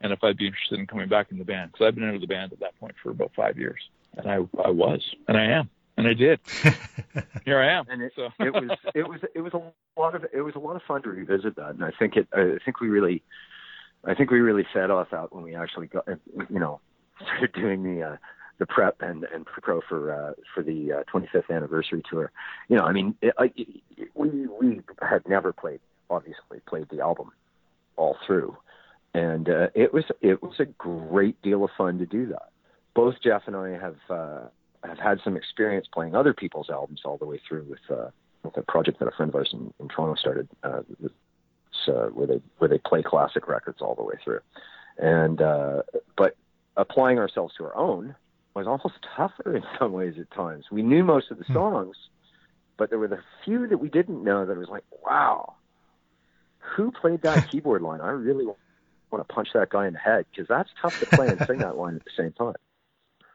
and 0.00 0.10
if 0.10 0.24
I'd 0.24 0.38
be 0.38 0.46
interested 0.46 0.78
in 0.78 0.86
coming 0.86 1.10
back 1.10 1.32
in 1.32 1.38
the 1.38 1.44
band 1.44 1.72
because 1.72 1.86
I've 1.86 1.94
been 1.94 2.08
out 2.08 2.14
of 2.14 2.22
the 2.22 2.26
band 2.26 2.54
at 2.54 2.60
that 2.60 2.80
point 2.80 2.94
for 3.02 3.10
about 3.10 3.32
five 3.36 3.58
years, 3.58 3.80
and 4.16 4.26
I 4.26 4.36
I 4.64 4.70
was 4.70 5.02
and 5.28 5.36
I 5.36 5.44
am 5.44 5.68
and 5.98 6.06
I 6.06 6.14
did. 6.14 6.40
Here 7.44 7.60
I 7.60 7.78
am. 7.78 7.86
And 7.88 8.02
it, 8.02 8.12
so 8.14 8.28
it 8.38 8.52
was 8.52 8.70
it 8.94 9.08
was 9.08 9.20
it 9.34 9.40
was 9.40 9.52
a 9.52 10.00
lot 10.00 10.14
of 10.14 10.24
it 10.32 10.40
was 10.40 10.54
a 10.54 10.60
lot 10.60 10.76
of 10.76 10.82
fun 10.82 11.02
to 11.02 11.10
revisit 11.10 11.56
that, 11.56 11.70
and 11.70 11.84
I 11.84 11.90
think 11.98 12.16
it 12.16 12.28
I 12.32 12.58
think 12.64 12.80
we 12.80 12.88
really 12.88 13.22
I 14.04 14.14
think 14.14 14.30
we 14.30 14.40
really 14.40 14.66
fed 14.72 14.90
off 14.90 15.08
that 15.10 15.34
when 15.34 15.44
we 15.44 15.54
actually 15.54 15.88
got 15.88 16.06
you 16.08 16.58
know 16.58 16.80
started 17.20 17.52
doing 17.52 17.82
the 17.82 18.02
uh, 18.02 18.16
the 18.58 18.66
prep 18.66 19.02
and 19.02 19.24
and 19.24 19.44
pro 19.44 19.80
for 19.88 20.12
uh, 20.12 20.32
for 20.54 20.62
the 20.62 20.92
uh, 20.92 21.02
25th 21.12 21.50
anniversary 21.54 22.02
tour. 22.08 22.30
You 22.68 22.76
know, 22.76 22.84
I 22.84 22.92
mean, 22.92 23.14
it, 23.20 23.34
I, 23.38 23.52
it, 23.56 24.10
we 24.14 24.46
we 24.46 24.80
had 25.02 25.28
never 25.28 25.52
played 25.52 25.80
obviously 26.10 26.60
played 26.66 26.88
the 26.90 27.00
album 27.00 27.32
all 27.96 28.16
through, 28.26 28.56
and 29.14 29.48
uh, 29.48 29.68
it 29.74 29.92
was 29.92 30.04
it 30.20 30.42
was 30.42 30.60
a 30.60 30.64
great 30.64 31.40
deal 31.42 31.64
of 31.64 31.70
fun 31.76 31.98
to 31.98 32.06
do 32.06 32.26
that. 32.28 32.50
Both 32.94 33.16
Jeff 33.22 33.42
and 33.46 33.56
I 33.56 33.70
have. 33.70 33.96
Uh, 34.08 34.48
have 34.84 34.98
had 34.98 35.20
some 35.24 35.36
experience 35.36 35.86
playing 35.92 36.14
other 36.14 36.32
people's 36.32 36.70
albums 36.70 37.00
all 37.04 37.18
the 37.18 37.26
way 37.26 37.40
through 37.48 37.64
with 37.68 37.80
uh, 37.90 38.10
with 38.42 38.56
a 38.56 38.62
project 38.62 38.98
that 39.00 39.08
a 39.08 39.10
friend 39.12 39.30
of 39.30 39.34
ours 39.34 39.50
in, 39.52 39.72
in 39.80 39.88
Toronto 39.88 40.14
started, 40.14 40.48
uh, 40.62 40.82
it's, 41.02 41.12
uh, 41.88 42.06
where 42.08 42.26
they 42.26 42.40
where 42.58 42.68
they 42.68 42.78
play 42.78 43.02
classic 43.02 43.48
records 43.48 43.78
all 43.80 43.94
the 43.94 44.02
way 44.02 44.14
through. 44.22 44.40
And 44.98 45.40
uh, 45.40 45.82
but 46.16 46.36
applying 46.76 47.18
ourselves 47.18 47.54
to 47.58 47.64
our 47.64 47.76
own 47.76 48.14
was 48.54 48.66
almost 48.66 48.94
tougher 49.16 49.56
in 49.56 49.62
some 49.78 49.92
ways 49.92 50.14
at 50.18 50.30
times. 50.30 50.66
We 50.70 50.82
knew 50.82 51.04
most 51.04 51.30
of 51.30 51.38
the 51.38 51.44
Hmm. 51.44 51.52
songs, 51.54 51.96
but 52.76 52.90
there 52.90 52.98
were 52.98 53.08
the 53.08 53.22
few 53.44 53.66
that 53.68 53.78
we 53.78 53.88
didn't 53.88 54.22
know 54.22 54.46
that 54.46 54.52
it 54.52 54.58
was 54.58 54.68
like, 54.68 54.84
wow, 55.04 55.54
who 56.76 56.90
played 56.92 57.22
that 57.22 57.42
keyboard 57.50 57.82
line? 57.82 58.00
I 58.00 58.10
really 58.10 58.46
want 59.10 59.26
to 59.26 59.34
punch 59.34 59.48
that 59.54 59.70
guy 59.70 59.86
in 59.86 59.94
the 59.94 59.98
head 59.98 60.26
because 60.30 60.48
that's 60.48 60.70
tough 60.80 60.98
to 61.00 61.06
play 61.06 61.30
and 61.30 61.40
sing 61.46 61.60
that 61.60 61.76
line 61.76 61.96
at 61.96 62.04
the 62.04 62.10
same 62.16 62.32
time. 62.32 62.56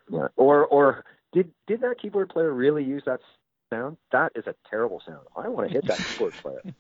Yeah. 0.10 0.28
Or 0.36 0.66
or 0.66 1.06
did 1.34 1.52
did 1.68 1.82
that 1.82 2.00
keyboard 2.02 2.30
player 2.30 2.52
really 2.52 2.84
use 2.84 3.04
that 3.06 3.20
sound? 3.70 3.98
That 4.12 4.32
is 4.36 4.46
a 4.48 4.56
terrible 4.70 5.02
sound. 5.06 5.26
I 5.36 5.50
want 5.50 5.68
to 5.68 5.74
hit 5.74 5.88
that 5.88 5.98
keyboard 5.98 6.34
player. 6.42 6.62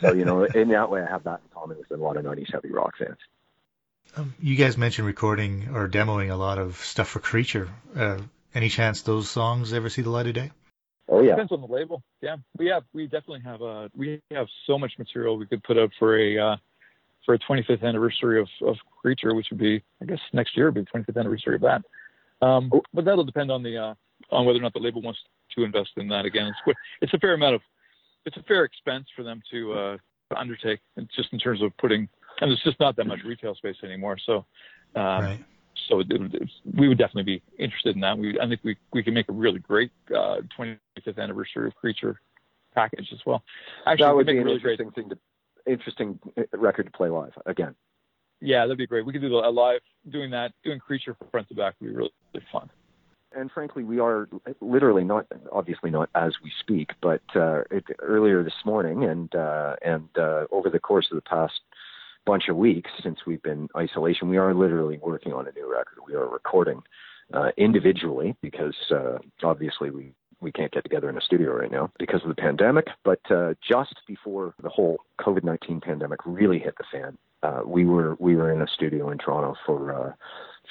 So 0.00 0.12
you 0.12 0.24
know, 0.24 0.44
in 0.44 0.68
that 0.70 0.90
way, 0.90 1.02
I 1.02 1.08
have 1.08 1.24
that 1.24 1.40
in 1.44 1.48
common 1.54 1.78
with 1.78 1.90
a 1.90 2.02
lot 2.02 2.16
of 2.16 2.24
'90s 2.24 2.52
heavy 2.52 2.70
rock 2.70 2.94
fans. 2.98 3.16
Um, 4.16 4.34
you 4.38 4.56
guys 4.56 4.76
mentioned 4.76 5.06
recording 5.06 5.68
or 5.72 5.88
demoing 5.88 6.30
a 6.30 6.36
lot 6.36 6.58
of 6.58 6.76
stuff 6.76 7.08
for 7.08 7.20
Creature. 7.20 7.68
Uh, 7.96 8.18
any 8.54 8.68
chance 8.68 9.02
those 9.02 9.30
songs 9.30 9.72
ever 9.72 9.88
see 9.88 10.02
the 10.02 10.10
light 10.10 10.26
of 10.26 10.34
day? 10.34 10.50
Oh 11.08 11.22
yeah, 11.22 11.36
Depends 11.36 11.52
on 11.52 11.60
the 11.60 11.66
label. 11.66 12.02
Yeah, 12.20 12.36
we 12.58 12.66
have 12.66 12.84
we 12.92 13.04
definitely 13.04 13.42
have 13.44 13.62
uh 13.62 13.88
we 13.96 14.20
have 14.30 14.46
so 14.66 14.78
much 14.78 14.92
material 14.98 15.36
we 15.36 15.46
could 15.46 15.62
put 15.62 15.78
up 15.78 15.90
for 15.98 16.18
a 16.18 16.38
uh, 16.38 16.56
for 17.24 17.34
a 17.34 17.38
25th 17.38 17.82
anniversary 17.82 18.40
of 18.40 18.48
of 18.62 18.76
Creature, 19.00 19.34
which 19.34 19.46
would 19.50 19.60
be 19.60 19.82
I 20.00 20.06
guess 20.06 20.20
next 20.32 20.56
year 20.56 20.66
would 20.66 20.74
be 20.74 20.80
the 20.82 20.98
25th 20.98 21.18
anniversary 21.18 21.56
of 21.56 21.60
that. 21.62 21.82
Um, 22.44 22.70
Oh. 22.72 22.82
but 22.92 23.04
that'll 23.04 23.24
depend 23.24 23.50
on 23.50 23.62
the 23.62 23.76
uh, 23.76 23.94
on 24.30 24.44
whether 24.46 24.58
or 24.58 24.62
not 24.62 24.72
the 24.72 24.80
label 24.80 25.02
wants 25.02 25.20
to 25.56 25.64
invest 25.64 25.90
in 25.96 26.08
that 26.08 26.24
again. 26.24 26.52
It's 26.66 26.78
it's 27.02 27.14
a 27.14 27.18
fair 27.18 27.34
amount 27.34 27.54
of 27.56 27.60
it's 28.26 28.36
a 28.36 28.42
fair 28.42 28.64
expense 28.64 29.06
for 29.16 29.22
them 29.22 29.42
to 29.50 29.72
uh, 29.72 29.96
to 30.30 30.38
undertake. 30.38 30.80
It's 30.96 31.14
just 31.14 31.32
in 31.32 31.38
terms 31.38 31.62
of 31.62 31.76
putting 31.78 32.08
and 32.40 32.50
there's 32.50 32.62
just 32.62 32.80
not 32.80 32.96
that 32.96 33.06
much 33.06 33.20
retail 33.24 33.54
space 33.54 33.76
anymore. 33.82 34.16
So 34.18 34.44
um, 34.96 35.02
right. 35.24 35.44
so 35.88 36.00
it, 36.00 36.06
it, 36.10 36.50
we 36.74 36.88
would 36.88 36.98
definitely 36.98 37.34
be 37.34 37.42
interested 37.58 37.94
in 37.94 38.00
that. 38.02 38.16
We, 38.18 38.38
I 38.40 38.48
think 38.48 38.60
we 38.64 38.76
we 38.92 39.02
can 39.02 39.14
make 39.14 39.28
a 39.28 39.32
really 39.32 39.58
great 39.60 39.90
uh, 40.10 40.38
25th 40.58 41.18
anniversary 41.18 41.66
of 41.68 41.74
Creature 41.76 42.20
package 42.74 43.08
as 43.12 43.20
well. 43.24 43.42
Actually, 43.86 44.06
that 44.06 44.14
would 44.16 44.26
be 44.26 44.32
an 44.32 44.42
a 44.42 44.44
really 44.44 44.58
great. 44.58 44.80
interesting 44.80 45.08
thing 45.08 45.16
to 45.16 45.72
interesting 45.72 46.18
uh, 46.36 46.42
record 46.58 46.84
to 46.86 46.92
play 46.92 47.08
live 47.08 47.32
again. 47.46 47.74
Yeah, 48.40 48.62
that'd 48.66 48.76
be 48.76 48.86
great. 48.86 49.06
We 49.06 49.12
could 49.12 49.22
do 49.22 49.38
a 49.38 49.48
live 49.48 49.80
doing 50.10 50.30
that, 50.32 50.52
doing 50.64 50.78
Creature 50.78 51.14
from 51.14 51.28
front 51.30 51.48
to 51.48 51.54
back 51.54 51.74
would 51.80 51.88
be 51.88 51.94
really, 51.94 52.12
fun. 52.52 52.70
and 53.36 53.50
frankly, 53.50 53.84
we 53.84 53.98
are 53.98 54.28
literally 54.60 55.04
not, 55.04 55.26
obviously 55.52 55.90
not 55.90 56.08
as 56.14 56.34
we 56.42 56.52
speak, 56.60 56.90
but 57.02 57.22
uh, 57.34 57.62
it, 57.70 57.84
earlier 58.00 58.42
this 58.42 58.54
morning 58.64 59.04
and 59.04 59.34
uh, 59.34 59.76
and 59.82 60.08
uh, 60.18 60.44
over 60.50 60.70
the 60.70 60.78
course 60.78 61.08
of 61.10 61.16
the 61.16 61.22
past 61.22 61.60
bunch 62.26 62.48
of 62.48 62.56
weeks 62.56 62.90
since 63.02 63.18
we've 63.26 63.42
been 63.42 63.68
isolation, 63.76 64.28
we 64.28 64.38
are 64.38 64.54
literally 64.54 64.98
working 65.02 65.32
on 65.32 65.46
a 65.46 65.52
new 65.52 65.70
record. 65.70 65.98
We 66.06 66.14
are 66.14 66.26
recording 66.26 66.82
uh, 67.32 67.50
individually 67.56 68.36
because 68.40 68.76
uh, 68.90 69.18
obviously 69.42 69.90
we 69.90 70.12
we 70.40 70.52
can't 70.52 70.72
get 70.72 70.84
together 70.84 71.08
in 71.08 71.16
a 71.16 71.22
studio 71.22 71.52
right 71.52 71.70
now 71.70 71.90
because 71.98 72.22
of 72.22 72.28
the 72.28 72.34
pandemic. 72.34 72.86
But 73.02 73.20
uh, 73.30 73.54
just 73.66 73.94
before 74.06 74.54
the 74.62 74.68
whole 74.68 74.98
COVID 75.20 75.44
nineteen 75.44 75.80
pandemic 75.80 76.20
really 76.24 76.58
hit 76.58 76.74
the 76.78 76.84
fan, 76.92 77.18
uh, 77.42 77.62
we 77.66 77.84
were 77.84 78.16
we 78.18 78.36
were 78.36 78.52
in 78.52 78.62
a 78.62 78.66
studio 78.66 79.10
in 79.10 79.18
Toronto 79.18 79.54
for 79.66 79.92
uh, 79.92 80.12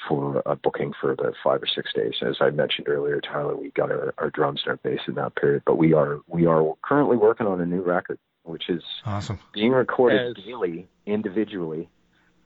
for 0.08 0.42
a 0.46 0.56
booking 0.56 0.92
for 1.00 1.12
about 1.12 1.34
five 1.42 1.62
or 1.62 1.66
six 1.66 1.92
days. 1.94 2.14
As 2.22 2.36
I 2.40 2.50
mentioned 2.50 2.88
earlier, 2.88 3.20
Tyler, 3.20 3.56
we 3.56 3.70
got 3.70 3.90
our, 3.90 4.14
our 4.18 4.30
drums 4.30 4.62
and 4.64 4.70
our 4.70 4.76
bass 4.78 5.00
in 5.06 5.14
that 5.14 5.36
period. 5.36 5.62
But 5.66 5.76
we 5.76 5.92
are 5.92 6.20
we 6.28 6.46
are 6.46 6.74
currently 6.82 7.16
working 7.16 7.46
on 7.46 7.60
a 7.60 7.66
new 7.66 7.82
record, 7.82 8.18
which 8.42 8.68
is 8.68 8.82
Awesome. 9.04 9.38
being 9.52 9.72
recorded 9.72 10.36
As- 10.38 10.44
daily, 10.44 10.88
individually, 11.06 11.88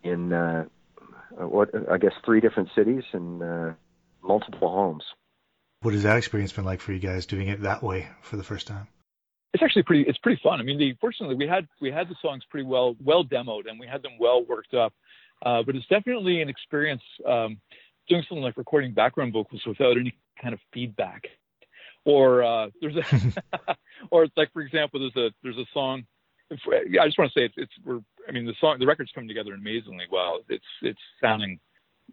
in 0.02 0.32
uh, 0.32 0.66
what 1.30 1.70
I 1.90 1.98
guess 1.98 2.12
three 2.24 2.40
different 2.40 2.70
cities 2.74 3.04
and 3.12 3.42
uh, 3.42 3.72
multiple 4.22 4.70
homes. 4.70 5.04
What 5.80 5.94
has 5.94 6.02
that 6.02 6.16
experience 6.16 6.52
been 6.52 6.64
like 6.64 6.80
for 6.80 6.92
you 6.92 6.98
guys 6.98 7.26
doing 7.26 7.48
it 7.48 7.62
that 7.62 7.82
way 7.82 8.08
for 8.22 8.36
the 8.36 8.42
first 8.42 8.66
time? 8.66 8.88
it's 9.54 9.62
actually 9.62 9.82
pretty 9.82 10.04
it's 10.08 10.18
pretty 10.18 10.40
fun. 10.42 10.60
I 10.60 10.62
mean, 10.62 10.78
the, 10.78 10.94
fortunately 11.00 11.36
we 11.36 11.46
had 11.46 11.66
we 11.80 11.90
had 11.90 12.08
the 12.08 12.16
songs 12.20 12.42
pretty 12.50 12.66
well 12.66 12.96
well 13.02 13.24
demoed 13.24 13.68
and 13.68 13.78
we 13.78 13.86
had 13.86 14.02
them 14.02 14.12
well 14.18 14.44
worked 14.44 14.74
up. 14.74 14.92
Uh, 15.44 15.62
but 15.62 15.76
it's 15.76 15.86
definitely 15.86 16.42
an 16.42 16.48
experience 16.48 17.02
um, 17.26 17.58
doing 18.08 18.22
something 18.28 18.42
like 18.42 18.56
recording 18.56 18.92
background 18.92 19.32
vocals 19.32 19.62
without 19.66 19.96
any 19.96 20.14
kind 20.40 20.54
of 20.54 20.60
feedback. 20.72 21.24
Or 22.04 22.42
uh, 22.42 22.70
there's 22.80 22.96
a 22.96 23.02
or 24.10 24.24
it's 24.24 24.36
like 24.36 24.52
for 24.52 24.62
example 24.62 25.00
there's 25.00 25.16
a 25.16 25.32
there's 25.42 25.58
a 25.58 25.66
song. 25.72 26.04
If, 26.50 26.60
I 26.66 27.06
just 27.06 27.18
want 27.18 27.30
to 27.32 27.38
say 27.38 27.44
it's, 27.44 27.54
it's 27.58 27.72
we're 27.84 28.00
I 28.28 28.32
mean 28.32 28.46
the 28.46 28.54
song 28.60 28.78
the 28.78 28.86
record's 28.86 29.12
coming 29.12 29.28
together 29.28 29.52
amazingly 29.54 30.06
well. 30.10 30.40
It's 30.48 30.64
it's 30.82 31.00
sounding 31.20 31.60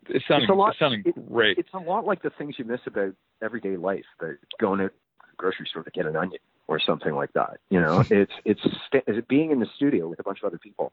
it's 0.09 0.27
sounding 0.27 0.43
It's 0.43 0.51
a 0.51 0.53
lot- 0.55 0.69
it's 0.71 0.79
sounding 0.79 1.03
it- 1.05 1.31
great. 1.31 1.57
It's 1.57 1.69
a 1.73 1.79
lot 1.79 2.05
like 2.05 2.21
the 2.21 2.31
things 2.31 2.55
you 2.59 2.65
miss 2.65 2.81
about 2.85 3.13
everyday 3.41 3.77
life, 3.77 4.05
but 4.19 4.31
going 4.59 4.79
to 4.79 4.85
the 4.87 4.91
grocery 5.37 5.67
store 5.69 5.83
to 5.83 5.91
get 5.91 6.05
an 6.05 6.15
onion 6.17 6.41
or 6.67 6.79
something 6.79 7.13
like 7.15 7.31
that. 7.33 7.59
You 7.69 7.79
know, 7.79 8.03
it's 8.09 8.33
it's 8.43 8.61
st- 8.87 9.03
it's 9.07 9.25
being 9.27 9.51
in 9.51 9.59
the 9.61 9.67
studio 9.77 10.09
with 10.09 10.19
a 10.19 10.23
bunch 10.23 10.39
of 10.43 10.47
other 10.47 10.57
people, 10.57 10.91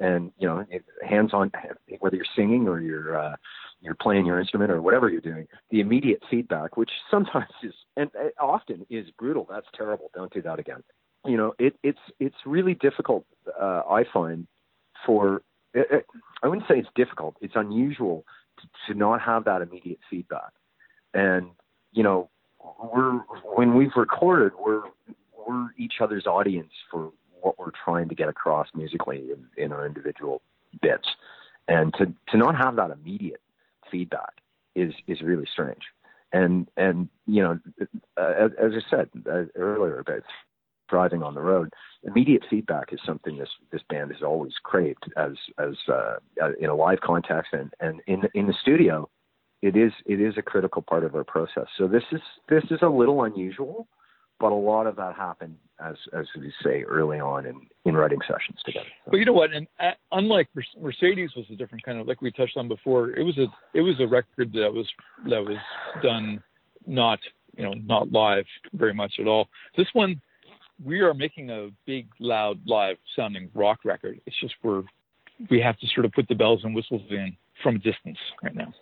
and 0.00 0.32
you 0.38 0.46
know, 0.46 0.64
it- 0.68 0.84
hands-on, 1.06 1.52
whether 2.00 2.16
you're 2.16 2.24
singing 2.36 2.68
or 2.68 2.80
you're 2.80 3.16
uh, 3.18 3.36
you're 3.80 3.94
playing 3.94 4.26
your 4.26 4.40
instrument 4.40 4.70
or 4.70 4.80
whatever 4.80 5.08
you're 5.08 5.20
doing, 5.20 5.46
the 5.70 5.80
immediate 5.80 6.22
feedback, 6.30 6.76
which 6.76 6.90
sometimes 7.10 7.50
is 7.62 7.74
and 7.96 8.10
uh, 8.18 8.28
often 8.42 8.86
is 8.90 9.06
brutal. 9.18 9.46
That's 9.48 9.66
terrible. 9.76 10.10
Don't 10.14 10.32
do 10.32 10.42
that 10.42 10.58
again. 10.58 10.82
You 11.24 11.36
know, 11.36 11.54
it, 11.58 11.74
it's 11.82 11.98
it's 12.20 12.36
really 12.44 12.74
difficult. 12.74 13.24
Uh, 13.60 13.82
I 13.88 14.04
find 14.12 14.46
for 15.06 15.42
it, 15.72 15.86
it, 15.90 16.06
I 16.42 16.48
wouldn't 16.48 16.66
say 16.68 16.78
it's 16.78 16.88
difficult. 16.94 17.36
It's 17.40 17.54
unusual 17.56 18.24
to, 18.60 18.92
to 18.92 18.98
not 18.98 19.20
have 19.20 19.44
that 19.44 19.62
immediate 19.62 20.00
feedback. 20.10 20.52
And 21.14 21.50
you 21.92 22.02
know, 22.02 22.28
we're 22.92 23.18
when 23.44 23.74
we've 23.74 23.96
recorded, 23.96 24.52
we're 24.58 24.82
we're 25.46 25.68
each 25.78 25.94
other's 26.00 26.26
audience 26.26 26.72
for 26.90 27.12
what 27.44 27.58
we're 27.58 27.70
trying 27.84 28.08
to 28.08 28.14
get 28.14 28.28
across 28.28 28.68
musically 28.74 29.30
in, 29.30 29.62
in 29.62 29.72
our 29.72 29.86
individual 29.86 30.42
bits. 30.80 31.08
And 31.68 31.94
to 31.94 32.12
to 32.28 32.36
not 32.36 32.56
have 32.56 32.76
that 32.76 32.90
immediate 32.90 33.40
feedback 33.90 34.40
is 34.74 34.92
is 35.06 35.22
really 35.22 35.46
strange. 35.50 35.82
And 36.32 36.68
and 36.76 37.08
you 37.26 37.42
know, 37.42 37.58
uh, 38.16 38.32
as, 38.38 38.50
as 38.62 38.72
I 38.74 38.90
said 38.90 39.08
uh, 39.30 39.44
earlier 39.54 40.00
about 40.00 40.22
driving 40.88 41.22
on 41.22 41.34
the 41.34 41.40
road, 41.40 41.72
immediate 42.02 42.44
feedback 42.50 42.92
is 42.92 43.00
something 43.06 43.38
this 43.38 43.48
this 43.72 43.82
band 43.88 44.12
has 44.12 44.22
always 44.22 44.52
craved 44.62 45.10
as 45.16 45.32
as 45.58 45.74
uh, 45.88 46.16
uh, 46.42 46.52
in 46.60 46.68
a 46.68 46.74
live 46.74 47.00
context 47.00 47.52
and 47.52 47.72
and 47.80 48.00
in 48.06 48.22
in 48.34 48.46
the 48.46 48.54
studio 48.60 49.08
it 49.62 49.76
is 49.76 49.92
it 50.04 50.20
is 50.20 50.34
a 50.36 50.42
critical 50.42 50.82
part 50.82 51.04
of 51.04 51.14
our 51.14 51.24
process 51.24 51.66
so 51.78 51.88
this 51.88 52.02
is 52.12 52.20
this 52.48 52.64
is 52.70 52.80
a 52.82 52.88
little 52.88 53.24
unusual 53.24 53.88
but 54.40 54.52
a 54.52 54.54
lot 54.54 54.86
of 54.86 54.96
that 54.96 55.14
happened 55.14 55.56
as 55.80 55.96
as 56.12 56.26
we 56.38 56.52
say 56.62 56.82
early 56.82 57.18
on 57.18 57.46
in 57.46 57.60
in 57.84 57.96
writing 57.96 58.20
sessions 58.22 58.58
together 58.64 58.86
But 59.10 59.16
you 59.16 59.24
know 59.24 59.32
what? 59.32 59.52
And 59.52 59.66
uh, 59.80 59.90
unlike 60.12 60.48
Mercedes 60.80 61.30
was 61.36 61.46
a 61.50 61.56
different 61.56 61.84
kind 61.84 61.98
of 61.98 62.06
like 62.06 62.22
we 62.22 62.30
touched 62.30 62.56
on 62.56 62.68
before. 62.68 63.10
It 63.10 63.22
was 63.22 63.36
a 63.38 63.46
it 63.74 63.82
was 63.82 63.96
a 64.00 64.06
record 64.06 64.52
that 64.52 64.72
was 64.72 64.88
that 65.28 65.44
was 65.44 65.58
done 66.02 66.42
not 66.86 67.18
you 67.56 67.64
know 67.64 67.72
not 67.72 68.12
live 68.12 68.46
very 68.72 68.94
much 68.94 69.14
at 69.18 69.26
all. 69.26 69.48
This 69.76 69.88
one 69.92 70.20
we 70.84 71.00
are 71.00 71.14
making 71.14 71.50
a 71.50 71.68
big 71.86 72.08
loud 72.18 72.58
live 72.66 72.96
sounding 73.16 73.50
rock 73.54 73.80
record. 73.84 74.20
It's 74.26 74.40
just 74.40 74.54
we're 74.62 74.82
we 75.50 75.60
have 75.60 75.78
to 75.78 75.86
sort 75.94 76.04
of 76.04 76.12
put 76.12 76.28
the 76.28 76.34
bells 76.34 76.60
and 76.64 76.74
whistles 76.74 77.02
in 77.10 77.36
from 77.62 77.76
a 77.76 77.78
distance 77.78 78.18
right 78.42 78.54
now. 78.54 78.72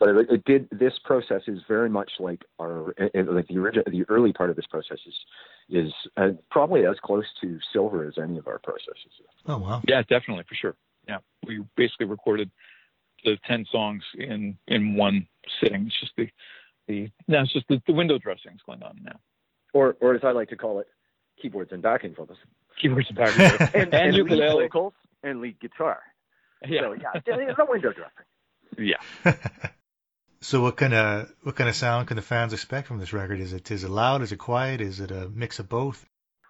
But 0.00 0.08
it, 0.08 0.30
it 0.30 0.44
did 0.44 0.68
this 0.70 0.92
process 1.04 1.42
is 1.46 1.60
very 1.68 1.88
much 1.88 2.10
like 2.18 2.42
our 2.60 2.90
it, 2.98 3.10
it- 3.14 3.32
like 3.32 3.46
the 3.48 3.58
original 3.58 3.84
the 3.90 4.04
early 4.08 4.32
part 4.32 4.50
of 4.50 4.56
this 4.56 4.66
process 4.66 4.98
is 5.06 5.14
is 5.68 5.92
uh, 6.16 6.30
probably 6.50 6.84
as 6.86 6.96
close 7.02 7.24
to 7.40 7.58
silver 7.72 8.06
as 8.06 8.14
any 8.22 8.36
of 8.38 8.46
our 8.48 8.58
processes 8.58 9.12
Oh 9.46 9.58
wow. 9.58 9.82
Yeah, 9.88 10.02
definitely 10.02 10.44
for 10.48 10.54
sure. 10.54 10.74
Yeah, 11.08 11.18
we 11.46 11.62
basically 11.76 12.06
recorded 12.06 12.50
the 13.24 13.36
ten 13.46 13.64
songs 13.70 14.02
in 14.18 14.56
in 14.68 14.96
one 14.96 15.26
sitting. 15.62 15.86
It's 15.86 16.00
just 16.00 16.12
the 16.16 16.28
the 16.88 17.10
no, 17.28 17.42
it's 17.42 17.52
just 17.52 17.68
the, 17.68 17.80
the 17.86 17.92
window 17.92 18.18
dressings 18.18 18.60
going 18.66 18.82
on 18.82 18.98
now. 19.02 19.18
or 19.72 19.96
or 20.00 20.14
as 20.14 20.22
I 20.24 20.32
like 20.32 20.48
to 20.50 20.56
call 20.56 20.80
it 20.80 20.86
keyboards 21.40 21.72
and 21.72 21.82
backing 21.82 22.14
vocals 22.14 22.38
Keyboards 22.80 23.08
and 23.08 23.16
background. 23.22 23.70
and, 23.74 23.94
And 23.94 24.12
lead 24.14 24.18
ukulele. 24.18 24.64
vocals 24.64 24.92
and 25.22 25.40
lead 25.40 25.58
guitar 25.60 26.00
yeah, 26.66 26.80
so 26.82 26.92
yeah 26.94 27.20
it's 27.26 27.58
a 27.58 27.64
window 27.70 27.92
dressing 27.92 28.26
yeah. 28.76 28.96
so 30.44 30.60
what 30.60 30.76
kind 30.76 30.92
of 30.92 31.32
what 31.42 31.56
kind 31.56 31.70
of 31.70 31.74
sound 31.74 32.06
can 32.06 32.16
the 32.16 32.22
fans 32.22 32.52
expect 32.52 32.86
from 32.86 32.98
this 32.98 33.12
record? 33.14 33.40
Is 33.40 33.52
it 33.54 33.70
is 33.70 33.82
it 33.82 33.90
loud? 33.90 34.20
Is 34.20 34.30
it 34.30 34.36
quiet? 34.36 34.80
Is 34.82 35.00
it 35.00 35.10
a 35.10 35.28
mix 35.28 35.58
of 35.58 35.68
both? 35.70 36.04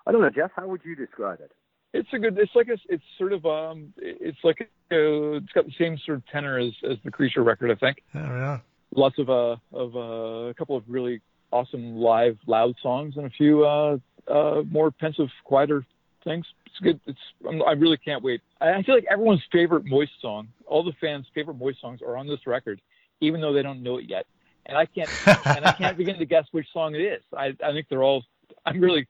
I 0.07 0.13
don't 0.13 0.21
know 0.21 0.31
Jeff 0.31 0.51
how 0.57 0.67
would 0.67 0.81
you 0.85 0.97
describe 0.97 1.41
it 1.41 1.53
It's 1.93 2.09
a 2.13 2.19
good. 2.19 2.37
It's 2.37 2.55
like 2.57 2.69
a. 2.69 2.77
It's 2.89 3.05
sort 3.19 3.33
of 3.33 3.47
um. 3.47 3.95
It's 3.99 4.39
like 4.43 4.69
a, 4.91 5.37
it's 5.37 5.53
got 5.53 5.67
the 5.67 5.73
same 5.79 5.97
sort 6.05 6.19
of 6.19 6.27
tenor 6.27 6.59
as 6.59 6.73
as 6.91 6.99
the 7.05 7.13
Creature 7.13 7.45
record. 7.45 7.71
I 7.71 7.77
think. 7.77 8.03
I 8.13 8.19
don't. 8.19 8.61
Lots 8.97 9.19
of 9.19 9.31
uh 9.31 9.57
of 9.73 9.97
uh, 9.97 10.51
a 10.51 10.55
couple 10.55 10.77
of 10.77 10.83
really 10.89 11.21
awesome 11.53 11.97
live 11.97 12.37
loud 12.49 12.75
songs 12.83 13.15
and 13.17 13.27
a 13.27 13.31
few 13.31 13.65
uh 13.65 13.99
uh 14.29 14.63
more 14.69 14.91
pensive 14.91 15.29
quieter 15.45 15.87
things. 16.25 16.47
It's 16.67 16.81
good. 16.83 17.01
It's 17.07 17.19
I'm, 17.49 17.63
I 17.63 17.73
really 17.73 17.99
can't 17.99 18.25
wait. 18.25 18.41
I, 18.61 18.73
I 18.73 18.83
feel 18.83 18.97
like 18.97 19.07
everyone's 19.09 19.45
favorite 19.53 19.85
Moist 19.87 20.13
song, 20.21 20.49
all 20.67 20.83
the 20.83 20.95
fans' 21.01 21.27
favorite 21.33 21.59
Moist 21.59 21.81
songs 21.81 22.01
are 22.03 22.17
on 22.17 22.27
this 22.27 22.45
record, 22.45 22.81
even 23.25 23.41
though 23.41 23.53
they 23.53 23.63
don't 23.63 23.83
know 23.83 23.99
it 23.99 24.09
yet. 24.09 24.27
And 24.67 24.79
I 24.79 24.87
can't 24.87 25.11
and 25.47 25.65
I 25.65 25.73
can't 25.73 25.97
begin 25.97 26.19
to 26.19 26.27
guess 26.27 26.47
which 26.53 26.67
song 26.73 26.95
it 26.95 27.01
is. 27.01 27.23
I 27.37 27.55
I 27.63 27.73
think 27.73 27.87
they're 27.89 28.03
all. 28.03 28.25
I'm 28.65 28.81
really. 28.81 29.07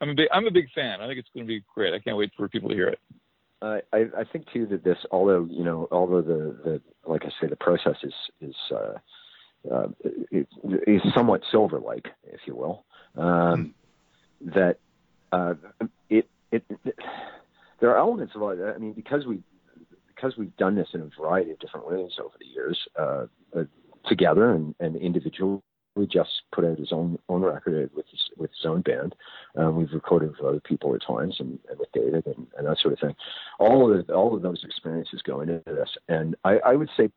I'm 0.00 0.10
a 0.10 0.14
big. 0.14 0.28
I'm 0.32 0.46
a 0.46 0.50
big 0.50 0.68
fan. 0.74 1.00
I 1.00 1.06
think 1.06 1.18
it's 1.18 1.28
going 1.34 1.46
to 1.46 1.48
be 1.48 1.62
great. 1.74 1.94
I 1.94 1.98
can't 1.98 2.16
wait 2.16 2.32
for 2.36 2.48
people 2.48 2.68
to 2.68 2.74
hear 2.74 2.88
it. 2.88 3.00
Uh, 3.60 3.78
I, 3.92 4.06
I 4.16 4.24
think 4.32 4.46
too 4.52 4.66
that 4.66 4.84
this, 4.84 4.98
although 5.10 5.46
you 5.50 5.64
know, 5.64 5.88
although 5.90 6.22
the, 6.22 6.56
the 6.64 6.80
like 7.06 7.24
I 7.24 7.30
say, 7.40 7.48
the 7.48 7.56
process 7.56 7.96
is 8.04 8.14
is 8.40 8.54
uh, 8.70 8.98
uh, 9.72 9.88
is, 10.30 10.46
is 10.86 11.02
somewhat 11.14 11.42
silver-like, 11.50 12.06
if 12.24 12.40
you 12.46 12.54
will. 12.54 12.84
Um, 13.16 13.74
that 14.40 14.78
uh, 15.32 15.54
it, 16.08 16.28
it 16.52 16.64
it 16.84 16.94
there 17.80 17.90
are 17.90 17.98
elements 17.98 18.34
of 18.36 18.42
it. 18.42 18.74
I 18.74 18.78
mean, 18.78 18.92
because 18.92 19.26
we 19.26 19.42
because 20.18 20.36
we've 20.36 20.56
done 20.56 20.74
this 20.74 20.88
in 20.94 21.02
a 21.02 21.20
variety 21.20 21.52
of 21.52 21.58
different 21.58 21.88
ways 21.88 22.12
over 22.18 22.34
the 22.38 22.46
years, 22.46 22.78
uh, 22.98 23.26
uh, 23.56 23.64
together 24.06 24.52
and, 24.52 24.74
and 24.80 24.96
individually. 24.96 25.60
We 25.94 26.06
just 26.06 26.30
put 26.54 26.64
out 26.64 26.78
his 26.78 26.92
own 26.92 27.18
own 27.28 27.42
record 27.42 27.90
with 27.92 28.06
his, 28.08 28.20
with 28.36 28.50
his 28.50 28.64
own 28.66 28.82
band. 28.82 29.16
Um, 29.56 29.76
we've 29.76 29.92
recorded 29.92 30.30
with 30.30 30.40
other 30.40 30.60
people 30.60 30.94
at 30.94 31.04
times, 31.04 31.36
and, 31.40 31.58
and 31.68 31.78
with 31.78 31.90
David 31.92 32.24
and, 32.26 32.46
and 32.56 32.68
that 32.68 32.78
sort 32.78 32.94
of 32.94 33.00
thing 33.00 33.16
all 33.58 33.92
of 33.92 34.06
the, 34.06 34.14
all 34.14 34.34
of 34.36 34.42
those 34.42 34.62
experiences 34.64 35.22
go 35.22 35.40
into 35.40 35.60
this, 35.66 35.90
and 36.08 36.36
I, 36.44 36.58
I 36.64 36.74
would 36.76 36.90
say 36.96 37.10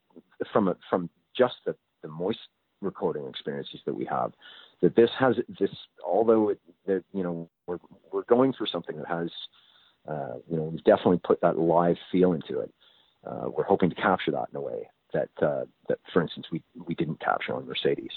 from 0.52 0.68
a, 0.68 0.76
from 0.90 1.10
just 1.38 1.56
the, 1.66 1.76
the 2.02 2.08
moist 2.08 2.40
recording 2.82 3.28
experiences 3.28 3.82
that 3.86 3.94
we 3.94 4.06
have, 4.06 4.32
that 4.82 4.96
this 4.96 5.12
has 5.20 5.36
this 5.60 5.70
although 6.04 6.50
it, 6.50 6.60
that 6.88 7.04
you 7.14 7.22
know 7.22 7.50
we're 7.68 7.80
we're 8.12 8.24
going 8.24 8.52
for 8.52 8.66
something 8.66 8.98
that 8.98 9.08
has 9.08 9.30
uh, 10.10 10.34
you 10.50 10.58
know 10.58 10.64
we've 10.64 10.84
definitely 10.84 11.20
put 11.24 11.40
that 11.42 11.60
live 11.60 11.98
feel 12.12 12.34
into 12.34 12.60
it. 12.60 12.74
Uh, 13.26 13.50
we're 13.56 13.64
hoping 13.64 13.90
to 13.90 13.96
capture 13.96 14.32
that 14.32 14.48
in 14.52 14.56
a 14.56 14.62
way 14.62 14.90
that 15.14 15.30
uh, 15.42 15.66
that 15.88 16.00
for 16.12 16.22
instance 16.22 16.48
we 16.52 16.62
we 16.88 16.96
didn't 16.96 17.20
capture 17.20 17.54
on 17.54 17.68
Mercedes, 17.68 18.12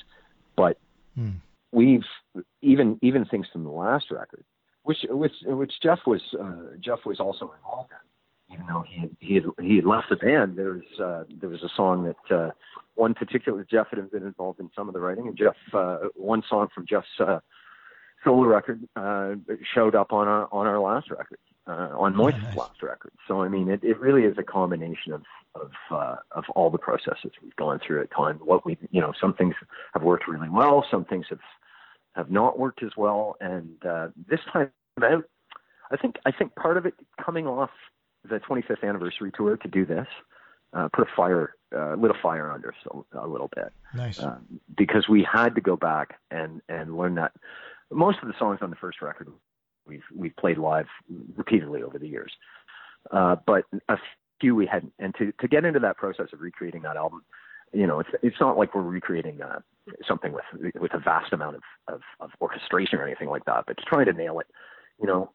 but 0.57 0.79
Hmm. 1.17 1.31
we've 1.73 2.05
even 2.63 2.99
even 3.03 3.25
things 3.25 3.47
from 3.53 3.65
the 3.65 3.71
last 3.71 4.11
record, 4.11 4.45
which 4.83 4.99
which 5.09 5.33
which 5.45 5.73
Jeff 5.83 6.01
was 6.07 6.23
uh, 6.41 6.77
Jeff 6.81 7.01
was 7.05 7.21
also 7.21 7.53
involved 7.57 7.91
in, 7.93 8.55
even 8.55 8.67
though 8.67 8.85
he 8.89 9.01
had, 9.01 9.17
he 9.21 9.35
had 9.35 9.45
he 9.61 9.77
had 9.77 9.85
left 9.85 10.09
the 10.11 10.17
band. 10.17 10.57
There 10.57 10.73
was 10.73 11.01
uh, 11.01 11.25
there 11.41 11.51
was 11.51 11.63
a 11.63 11.69
song 11.77 12.05
that 12.05 12.37
uh, 12.37 12.51
one 12.95 13.15
particular 13.15 13.65
Jeff 13.69 13.89
had 13.91 14.11
been 14.11 14.25
involved 14.25 14.59
in 14.59 14.71
some 14.75 14.89
of 14.89 14.95
the 14.95 15.01
writing, 15.01 15.29
and 15.29 15.37
Jeff 15.37 15.57
uh, 15.73 15.99
one 16.17 16.43
song 16.49 16.69
from 16.75 16.85
Jeff's 16.85 17.07
uh, 17.21 17.39
solo 18.25 18.45
record 18.45 18.89
uh, 18.97 19.35
showed 19.73 19.95
up 19.95 20.13
on 20.13 20.27
our 20.27 20.49
on 20.53 20.67
our 20.67 20.81
last 20.81 21.13
record, 21.13 21.39
uh, 21.67 21.91
on 21.99 22.15
Moist's 22.15 22.43
nice. 22.43 22.57
last 22.57 22.83
record. 22.83 23.13
So 23.27 23.43
I 23.43 23.49
mean, 23.49 23.69
it, 23.69 23.83
it 23.83 23.99
really 23.99 24.23
is 24.23 24.37
a 24.39 24.43
combination 24.43 25.13
of 25.13 25.23
of 25.55 25.71
uh, 25.91 26.17
of 26.33 26.45
all 26.55 26.71
the 26.71 26.79
processes 26.79 27.33
we've 27.43 27.57
gone 27.57 27.81
through 27.85 28.03
at 28.03 28.11
time. 28.11 28.39
What 28.45 28.65
we 28.65 28.77
you 28.91 29.01
know, 29.01 29.13
some 29.21 29.35
things 29.35 29.55
have 29.93 30.03
worked 30.03 30.29
really 30.29 30.49
well, 30.49 30.85
some 30.91 31.05
things 31.05 31.27
have 31.31 31.41
have 32.15 32.31
not 32.31 32.59
worked 32.59 32.83
as 32.83 32.93
well. 32.97 33.37
And 33.41 33.85
uh, 33.85 34.09
this 34.29 34.41
time 34.53 34.71
out, 35.03 35.25
I 35.91 35.97
think 35.97 36.17
I 36.27 36.33
think 36.33 36.55
part 36.55 36.77
of 36.77 36.87
it 36.87 36.95
coming 37.25 37.47
off 37.47 37.71
the 38.29 38.41
25th 38.41 38.83
anniversary 38.83 39.31
tour 39.37 39.57
to 39.59 39.69
do 39.69 39.85
this 39.85 40.07
uh, 40.75 40.89
put 40.93 41.07
a 41.07 41.11
fire, 41.17 41.55
uh, 41.75 41.95
lit 41.95 42.11
a 42.11 42.21
fire 42.21 42.51
under 42.51 42.75
a, 42.91 43.27
a 43.27 43.29
little 43.29 43.51
bit 43.55 43.73
Nice. 43.95 44.23
um, 44.23 44.61
because 44.77 45.09
we 45.09 45.27
had 45.31 45.55
to 45.55 45.61
go 45.61 45.77
back 45.77 46.19
and 46.31 46.61
and 46.69 46.97
learn 46.97 47.15
that 47.15 47.33
most 47.91 48.19
of 48.23 48.29
the 48.29 48.35
songs 48.39 48.59
on 48.61 48.71
the 48.71 48.77
first 48.77 49.01
record 49.01 49.29
we've 49.87 50.03
we've 50.15 50.37
played 50.37 50.59
live 50.59 50.87
repeatedly 51.37 51.83
over 51.83 51.99
the 51.99 52.09
years, 52.09 52.33
uh, 53.11 53.37
but 53.47 53.65
a 53.89 53.97
few 54.41 54.55
we 54.55 54.67
hadn't. 54.67 54.93
And 54.99 55.15
to 55.17 55.33
to 55.41 55.49
get 55.49 55.65
into 55.65 55.81
that 55.81 55.97
process 55.97 56.29
of 56.33 56.41
recreating 56.41 56.83
that 56.83 56.97
album, 56.97 57.23
you 57.73 57.87
know, 57.87 58.01
it's 58.01 58.11
it's 58.23 58.41
not 58.41 58.57
like 58.57 58.75
we're 58.75 58.83
recreating 58.83 59.43
uh, 59.43 59.61
something 60.07 60.33
with 60.33 60.73
with 60.81 60.95
a 60.95 60.99
vast 60.99 61.33
amount 61.33 61.57
of, 61.57 61.63
of 61.89 62.01
of 62.21 62.31
orchestration 62.41 62.99
or 62.99 63.07
anything 63.07 63.29
like 63.29 63.45
that, 63.45 63.65
but 63.67 63.77
just 63.77 63.89
trying 63.89 64.07
to 64.07 64.13
nail 64.13 64.39
it, 64.39 64.47
you 65.01 65.07
know, 65.07 65.31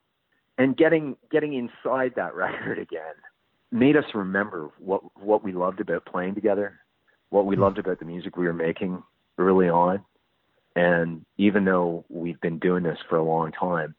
and 0.57 0.77
getting 0.77 1.15
getting 1.31 1.53
inside 1.53 2.13
that 2.15 2.35
record 2.35 2.79
again 2.79 3.15
made 3.71 3.95
us 3.95 4.05
remember 4.13 4.69
what 4.79 5.01
what 5.15 5.43
we 5.43 5.51
loved 5.51 5.79
about 5.79 6.05
playing 6.05 6.35
together, 6.35 6.79
what 7.29 7.45
we 7.45 7.55
loved 7.55 7.77
about 7.77 7.99
the 7.99 8.05
music 8.05 8.37
we 8.37 8.45
were 8.45 8.53
making 8.53 9.01
early 9.37 9.69
on, 9.69 10.03
and 10.75 11.25
even 11.37 11.65
though 11.65 12.05
we've 12.09 12.39
been 12.41 12.59
doing 12.59 12.83
this 12.83 12.97
for 13.09 13.17
a 13.17 13.23
long 13.23 13.51
time, 13.51 13.95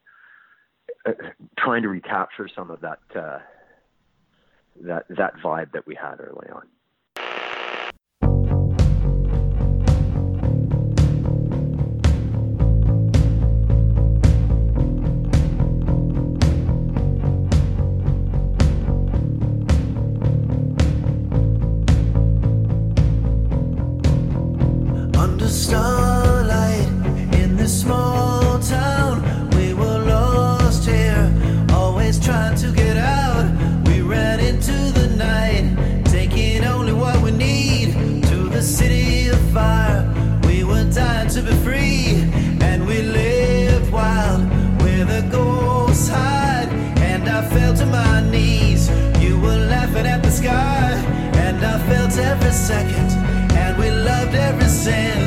trying 1.59 1.83
to 1.83 1.89
recapture 1.89 2.49
some 2.55 2.71
of 2.71 2.81
that 2.81 2.99
uh, 3.15 3.39
that 4.83 5.07
that 5.09 5.35
vibe 5.43 5.73
that 5.73 5.87
we 5.87 5.95
had 5.95 6.21
early 6.21 6.49
on. 6.53 6.67
Second 52.53 53.11
and 53.57 53.79
we 53.79 53.91
loved 53.91 54.35
every 54.35 54.69
sin. 54.69 55.20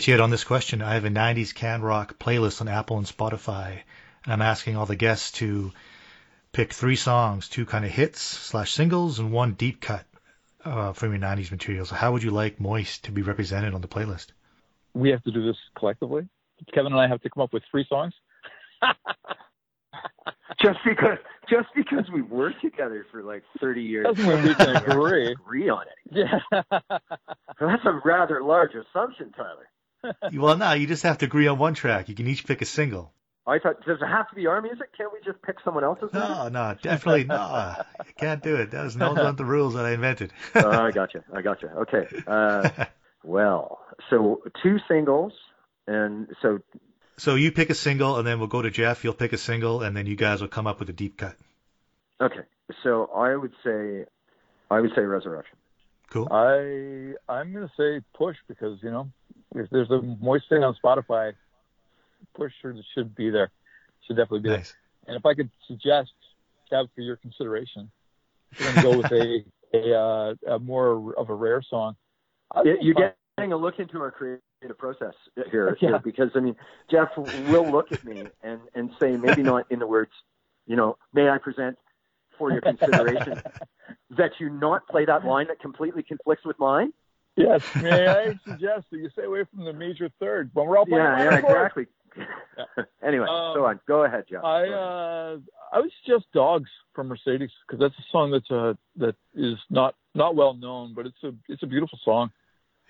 Get 0.00 0.06
you 0.08 0.14
out 0.14 0.20
on 0.20 0.30
this 0.30 0.44
question. 0.44 0.80
I 0.80 0.94
have 0.94 1.04
a 1.04 1.10
90s 1.10 1.54
can 1.54 1.82
rock 1.82 2.18
playlist 2.18 2.62
on 2.62 2.68
Apple 2.68 2.96
and 2.96 3.06
Spotify, 3.06 3.80
and 4.24 4.32
I'm 4.32 4.40
asking 4.40 4.74
all 4.76 4.86
the 4.86 4.96
guests 4.96 5.32
to 5.32 5.72
pick 6.52 6.72
three 6.72 6.96
songs, 6.96 7.50
two 7.50 7.66
kind 7.66 7.84
of 7.84 7.90
hits 7.90 8.22
slash 8.22 8.72
singles, 8.72 9.18
and 9.18 9.30
one 9.30 9.52
deep 9.52 9.82
cut 9.82 10.06
uh, 10.64 10.94
from 10.94 11.10
your 11.12 11.20
90s 11.20 11.50
material. 11.50 11.84
So 11.84 11.96
how 11.96 12.12
would 12.12 12.22
you 12.22 12.30
like 12.30 12.58
Moist 12.58 13.04
to 13.04 13.12
be 13.12 13.20
represented 13.20 13.74
on 13.74 13.82
the 13.82 13.88
playlist? 13.88 14.28
We 14.94 15.10
have 15.10 15.22
to 15.24 15.32
do 15.32 15.44
this 15.44 15.56
collectively. 15.78 16.26
Kevin 16.72 16.92
and 16.92 17.00
I 17.00 17.06
have 17.06 17.20
to 17.20 17.28
come 17.28 17.42
up 17.42 17.52
with 17.52 17.62
three 17.70 17.84
songs. 17.86 18.14
just 20.62 20.78
because 20.82 21.18
just 21.50 21.68
because 21.76 22.08
we 22.10 22.22
worked 22.22 22.62
together 22.62 23.04
for 23.10 23.22
like 23.22 23.42
30 23.60 23.82
years 23.82 24.06
Doesn't 24.06 24.26
mean 24.26 24.42
we 24.44 24.54
can 24.54 24.76
agree. 24.76 25.32
agree 25.32 25.68
on 25.68 25.82
it 25.82 26.16
Yeah. 26.16 26.62
that's 27.60 27.84
a 27.84 28.00
rather 28.04 28.42
large 28.42 28.70
assumption 28.74 29.30
tyler 29.36 29.68
well, 30.34 30.56
no, 30.56 30.72
you 30.72 30.86
just 30.86 31.02
have 31.02 31.18
to 31.18 31.26
agree 31.26 31.46
on 31.46 31.58
one 31.58 31.74
track. 31.74 32.08
You 32.08 32.14
can 32.14 32.26
each 32.26 32.46
pick 32.46 32.62
a 32.62 32.64
single. 32.66 33.12
i 33.46 33.58
thought 33.58 33.84
does 33.86 33.98
it 34.00 34.06
have 34.06 34.28
to 34.28 34.34
be 34.34 34.46
our 34.46 34.60
music 34.62 34.88
can't 34.96 35.12
we 35.12 35.18
just 35.24 35.40
pick 35.42 35.56
someone 35.64 35.82
else's 35.84 36.12
music 36.12 36.28
No, 36.28 36.48
no, 36.48 36.76
definitely 36.82 37.24
no. 37.24 37.74
You 38.06 38.12
can't 38.16 38.42
do 38.42 38.56
it. 38.56 38.70
That 38.70 38.84
was 38.84 38.96
not 38.96 39.16
one 39.16 39.36
the 39.36 39.44
rules 39.44 39.74
that 39.74 39.84
I 39.86 39.92
invented. 39.92 40.32
oh, 40.54 40.70
i 40.70 40.90
gotcha 40.90 41.24
i 41.34 41.40
gotcha 41.42 41.68
okay 41.82 42.06
uh, 42.26 42.84
well 43.24 43.80
so 44.08 44.42
two 44.62 44.78
singles 44.88 45.32
and 45.86 46.28
so 46.42 46.58
so 47.18 47.34
you 47.34 47.52
pick 47.52 47.68
a 47.68 47.74
single, 47.74 48.16
and 48.16 48.26
then 48.26 48.38
we'll 48.38 48.48
go 48.48 48.62
to 48.62 48.70
Jeff. 48.70 49.04
You'll 49.04 49.12
pick 49.12 49.34
a 49.34 49.38
single, 49.38 49.82
and 49.82 49.94
then 49.94 50.06
you 50.06 50.16
guys 50.16 50.40
will 50.40 50.48
come 50.48 50.66
up 50.66 50.80
with 50.80 50.88
a 50.88 50.94
deep 50.94 51.18
cut. 51.18 51.36
okay 52.20 52.44
so 52.84 53.10
i 53.16 53.34
would 53.34 53.52
say 53.64 54.04
i 54.70 54.80
would 54.80 54.92
say 54.94 55.02
resurrection 55.02 55.56
Cool. 56.10 56.26
I 56.30 57.14
I'm 57.28 57.52
gonna 57.52 57.70
say 57.76 58.00
push 58.14 58.36
because 58.48 58.78
you 58.82 58.90
know 58.90 59.10
if 59.54 59.68
there's 59.70 59.90
a 59.90 60.00
moist 60.20 60.48
thing 60.48 60.62
on 60.62 60.76
Spotify, 60.82 61.32
push 62.34 62.52
should, 62.60 62.76
should 62.94 63.14
be 63.14 63.30
there. 63.30 63.50
Should 64.06 64.16
definitely 64.16 64.40
be 64.40 64.50
Nice. 64.50 64.74
there. 65.06 65.08
And 65.08 65.16
if 65.16 65.26
I 65.26 65.34
could 65.34 65.50
suggest, 65.66 66.10
Kev, 66.70 66.88
for 66.94 67.00
your 67.00 67.16
consideration, 67.16 67.90
if 68.52 68.60
you're 68.60 68.70
gonna 68.72 68.82
go 68.82 68.96
with 68.96 69.10
a 69.12 69.44
a, 69.72 69.94
uh, 69.96 70.54
a 70.54 70.58
more 70.58 71.14
of 71.16 71.30
a 71.30 71.34
rare 71.34 71.62
song. 71.62 71.94
I'd 72.52 72.66
You- 72.66 72.74
say 72.76 72.78
you're 72.82 72.94
Fire- 72.94 73.14
getting 73.38 73.52
a 73.52 73.56
look 73.56 73.78
into 73.78 74.00
our 74.00 74.10
creative 74.10 74.40
process 74.78 75.14
here, 75.50 75.76
Yeah. 75.80 75.90
here 75.90 75.98
because 76.00 76.30
I 76.34 76.40
mean, 76.40 76.56
Jeff 76.90 77.08
will 77.16 77.70
look 77.70 77.92
at 77.92 78.02
me 78.04 78.24
and 78.42 78.60
and 78.74 78.90
say 79.00 79.16
maybe 79.16 79.42
not 79.42 79.66
in 79.70 79.78
the 79.78 79.86
words, 79.86 80.10
you 80.66 80.76
know, 80.76 80.96
may 81.12 81.28
I 81.28 81.38
present 81.38 81.78
for 82.38 82.50
your 82.50 82.60
consideration 82.62 83.40
that 84.10 84.32
you 84.40 84.50
not 84.50 84.86
play 84.88 85.04
that 85.04 85.24
line 85.24 85.46
that 85.48 85.60
completely 85.60 86.02
conflicts 86.02 86.44
with 86.44 86.58
mine. 86.58 86.92
Yes, 87.36 87.62
may 87.80 88.08
I 88.08 88.34
suggest 88.44 88.86
that 88.90 88.98
you 88.98 89.08
stay 89.10 89.24
away 89.24 89.44
from 89.54 89.64
the 89.64 89.72
major 89.72 90.10
third 90.20 90.50
when 90.54 90.66
we're 90.66 90.78
all 90.78 90.86
playing 90.86 91.04
Yeah, 91.04 91.24
yeah, 91.24 91.40
chords. 91.40 91.72
exactly. 91.76 91.86
anyway, 93.06 93.26
Um, 93.28 93.52
so 93.54 93.64
on. 93.64 93.80
Go 93.86 94.04
ahead, 94.04 94.24
Jeff. 94.28 94.42
I 94.44 94.66
Go 94.66 94.72
ahead. 94.72 94.74
uh 94.74 95.36
I 95.72 95.78
was 95.78 95.92
just 96.06 96.24
dogs 96.32 96.68
from 96.94 97.06
Mercedes 97.08 97.50
because 97.66 97.80
that's 97.80 97.94
a 97.94 98.04
song 98.10 98.32
that's 98.32 98.50
uh 98.50 98.74
that 98.96 99.14
is 99.34 99.56
not 99.70 99.94
not 100.14 100.34
well 100.34 100.54
known, 100.54 100.92
but 100.94 101.06
it's 101.06 101.22
a 101.22 101.32
it's 101.48 101.62
a 101.62 101.66
beautiful 101.66 101.98
song. 102.04 102.30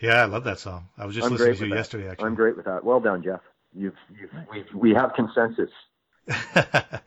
Yeah, 0.00 0.22
I 0.22 0.24
love 0.24 0.44
that 0.44 0.58
song. 0.58 0.88
I 0.96 1.04
was 1.04 1.14
just 1.14 1.26
I'm 1.26 1.32
listening 1.32 1.54
to 1.56 1.64
you 1.64 1.70
that. 1.70 1.76
yesterday, 1.76 2.08
actually. 2.08 2.26
I'm 2.28 2.34
great 2.34 2.56
with 2.56 2.64
that. 2.64 2.82
Well 2.82 3.00
done, 3.00 3.22
Jeff. 3.22 3.40
You've, 3.74 3.94
you've 4.18 4.30
we 4.50 4.64
we 4.74 4.94
have 4.94 5.12
consensus. 5.14 5.70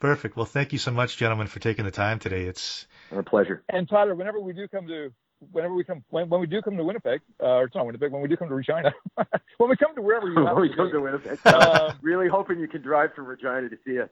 Perfect. 0.00 0.36
Well, 0.36 0.46
thank 0.46 0.72
you 0.72 0.78
so 0.78 0.90
much, 0.90 1.16
gentlemen, 1.18 1.46
for 1.46 1.60
taking 1.60 1.84
the 1.84 1.90
time 1.90 2.18
today. 2.18 2.44
It's 2.44 2.86
a 3.12 3.22
pleasure. 3.22 3.62
And 3.68 3.88
Tyler, 3.88 4.14
whenever 4.14 4.40
we 4.40 4.52
do 4.54 4.66
come 4.66 4.86
to 4.86 5.12
whenever 5.52 5.74
we 5.74 5.84
come 5.84 6.04
when, 6.10 6.28
when 6.28 6.40
we 6.40 6.46
do 6.46 6.60
come 6.62 6.76
to 6.76 6.84
Winnipeg, 6.84 7.20
uh, 7.42 7.46
or 7.46 7.64
it's 7.64 7.74
not 7.74 7.86
Winnipeg, 7.86 8.12
when 8.12 8.22
we 8.22 8.28
do 8.28 8.36
come 8.36 8.48
to 8.48 8.54
Regina, 8.54 8.92
when 9.58 9.70
we 9.70 9.76
come 9.76 9.94
to 9.94 10.02
wherever 10.02 10.28
you 10.28 10.44
have 10.46 10.56
we 10.56 10.68
to 10.68 10.76
come 10.76 10.86
be. 10.86 10.92
to 10.92 11.00
Winnipeg. 11.00 11.38
Um, 11.46 11.98
really 12.02 12.28
hoping 12.28 12.58
you 12.60 12.68
can 12.68 12.82
drive 12.82 13.14
from 13.14 13.26
Regina 13.26 13.68
to 13.68 13.78
see 13.86 13.98
us. 14.00 14.08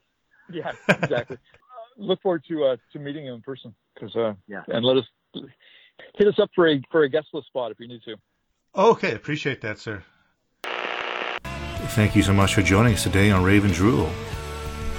Yeah, 0.50 0.72
exactly. 0.88 1.36
Uh, 1.36 2.02
look 2.02 2.22
forward 2.22 2.44
to 2.48 2.64
uh, 2.64 2.76
to 2.92 2.98
meeting 2.98 3.26
you 3.26 3.34
in 3.34 3.42
person 3.42 3.74
because 3.94 4.14
uh, 4.16 4.34
Yeah. 4.48 4.62
and 4.68 4.84
let 4.84 4.96
us 4.96 5.04
hit 6.14 6.26
us 6.28 6.38
up 6.38 6.50
for 6.54 6.68
a 6.68 6.80
for 6.90 7.02
a 7.02 7.08
guest 7.08 7.28
list 7.34 7.48
spot 7.48 7.70
if 7.70 7.78
you 7.80 7.88
need 7.88 8.00
to. 8.04 8.16
okay. 8.74 9.14
Appreciate 9.14 9.60
that, 9.62 9.78
sir. 9.78 10.02
Thank 11.92 12.14
you 12.16 12.22
so 12.22 12.32
much 12.32 12.54
for 12.54 12.62
joining 12.62 12.94
us 12.94 13.02
today 13.02 13.30
on 13.30 13.42
Rave 13.44 13.70
Drool. 13.74 14.08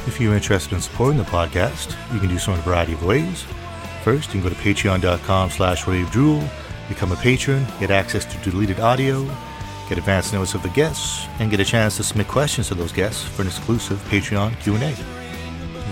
If 0.07 0.19
you're 0.19 0.33
interested 0.33 0.73
in 0.73 0.81
supporting 0.81 1.17
the 1.17 1.23
podcast, 1.25 1.95
you 2.13 2.19
can 2.19 2.29
do 2.29 2.37
so 2.39 2.53
in 2.53 2.59
a 2.59 2.61
variety 2.63 2.93
of 2.93 3.03
ways. 3.05 3.45
First, 4.09 4.33
you 4.33 4.41
can 4.41 4.49
go 4.49 4.55
to 4.55 4.59
patreon.com 4.59 5.51
slash 5.51 5.83
ravedrool, 5.83 6.49
become 6.87 7.11
a 7.11 7.15
patron, 7.17 7.63
get 7.79 7.91
access 7.91 8.25
to 8.25 8.49
deleted 8.49 8.79
audio, 8.79 9.23
get 9.87 9.99
advance 9.99 10.33
notice 10.33 10.55
of 10.55 10.63
the 10.63 10.69
guests, 10.69 11.27
and 11.37 11.51
get 11.51 11.59
a 11.59 11.63
chance 11.63 11.97
to 11.97 12.03
submit 12.03 12.27
questions 12.27 12.69
to 12.69 12.73
those 12.73 12.91
guests 12.91 13.21
for 13.23 13.43
an 13.43 13.47
exclusive 13.49 13.99
Patreon 14.09 14.59
Q&A. 14.61 14.93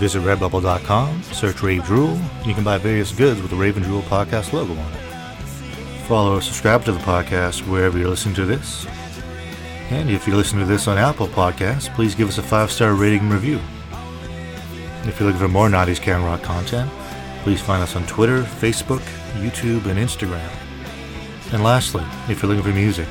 Visit 0.00 0.22
redbubble.com, 0.22 1.22
search 1.22 1.62
Rave 1.62 1.84
Drool, 1.84 2.08
and 2.08 2.46
you 2.46 2.54
can 2.54 2.64
buy 2.64 2.76
various 2.76 3.12
goods 3.12 3.40
with 3.40 3.52
the 3.52 3.56
Rave 3.56 3.80
Drool 3.80 4.02
podcast 4.02 4.52
logo 4.52 4.72
on 4.72 4.92
it. 4.94 5.00
Follow 6.08 6.38
or 6.38 6.42
subscribe 6.42 6.84
to 6.86 6.90
the 6.90 6.98
podcast 6.98 7.68
wherever 7.68 7.98
you're 7.98 8.10
listening 8.10 8.34
to 8.34 8.46
this. 8.46 8.84
And 9.90 10.10
if 10.10 10.26
you're 10.26 10.34
listening 10.34 10.66
to 10.66 10.72
this 10.72 10.88
on 10.88 10.98
Apple 10.98 11.28
Podcasts, 11.28 11.88
please 11.94 12.16
give 12.16 12.28
us 12.28 12.38
a 12.38 12.42
five-star 12.42 12.94
rating 12.94 13.20
and 13.20 13.32
review. 13.32 13.60
If 15.04 15.20
you're 15.20 15.28
looking 15.28 15.40
for 15.40 15.46
more 15.46 15.68
90s 15.68 16.00
Can 16.00 16.24
Rock 16.24 16.42
content, 16.42 16.90
please 17.42 17.60
find 17.60 17.82
us 17.82 17.96
on 17.96 18.06
Twitter, 18.06 18.42
Facebook, 18.42 19.02
YouTube, 19.34 19.86
and 19.86 19.98
Instagram. 19.98 20.50
And 21.52 21.64
lastly, 21.64 22.04
if 22.28 22.42
you're 22.42 22.48
looking 22.48 22.70
for 22.70 22.76
music, 22.76 23.08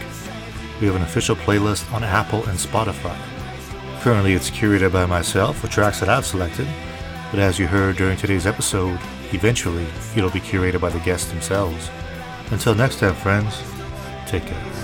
we 0.80 0.88
have 0.88 0.96
an 0.96 1.02
official 1.02 1.36
playlist 1.36 1.92
on 1.94 2.04
Apple 2.04 2.46
and 2.46 2.58
Spotify. 2.58 3.18
Currently, 4.02 4.34
it's 4.34 4.52
curated 4.52 4.92
by 4.94 5.06
myself 5.06 5.62
with 5.62 5.72
tracks 5.72 6.00
that 6.00 6.10
I've 6.10 6.26
selected, 6.26 6.68
but 7.32 7.40
as 7.40 7.58
you 7.58 7.68
heard 7.68 7.98
during 7.98 8.18
today's 8.18 8.46
episode, 8.46 9.00
eventually 9.34 9.88
it'll 10.16 10.30
be 10.30 10.40
curated 10.40 10.80
by 10.80 10.90
the 10.90 11.00
guests 11.00 11.30
themselves. 11.30 11.90
Until 12.52 12.76
next 12.76 13.00
time, 13.00 13.16
friends, 13.16 13.62
take 14.28 14.46
care. 14.46 14.77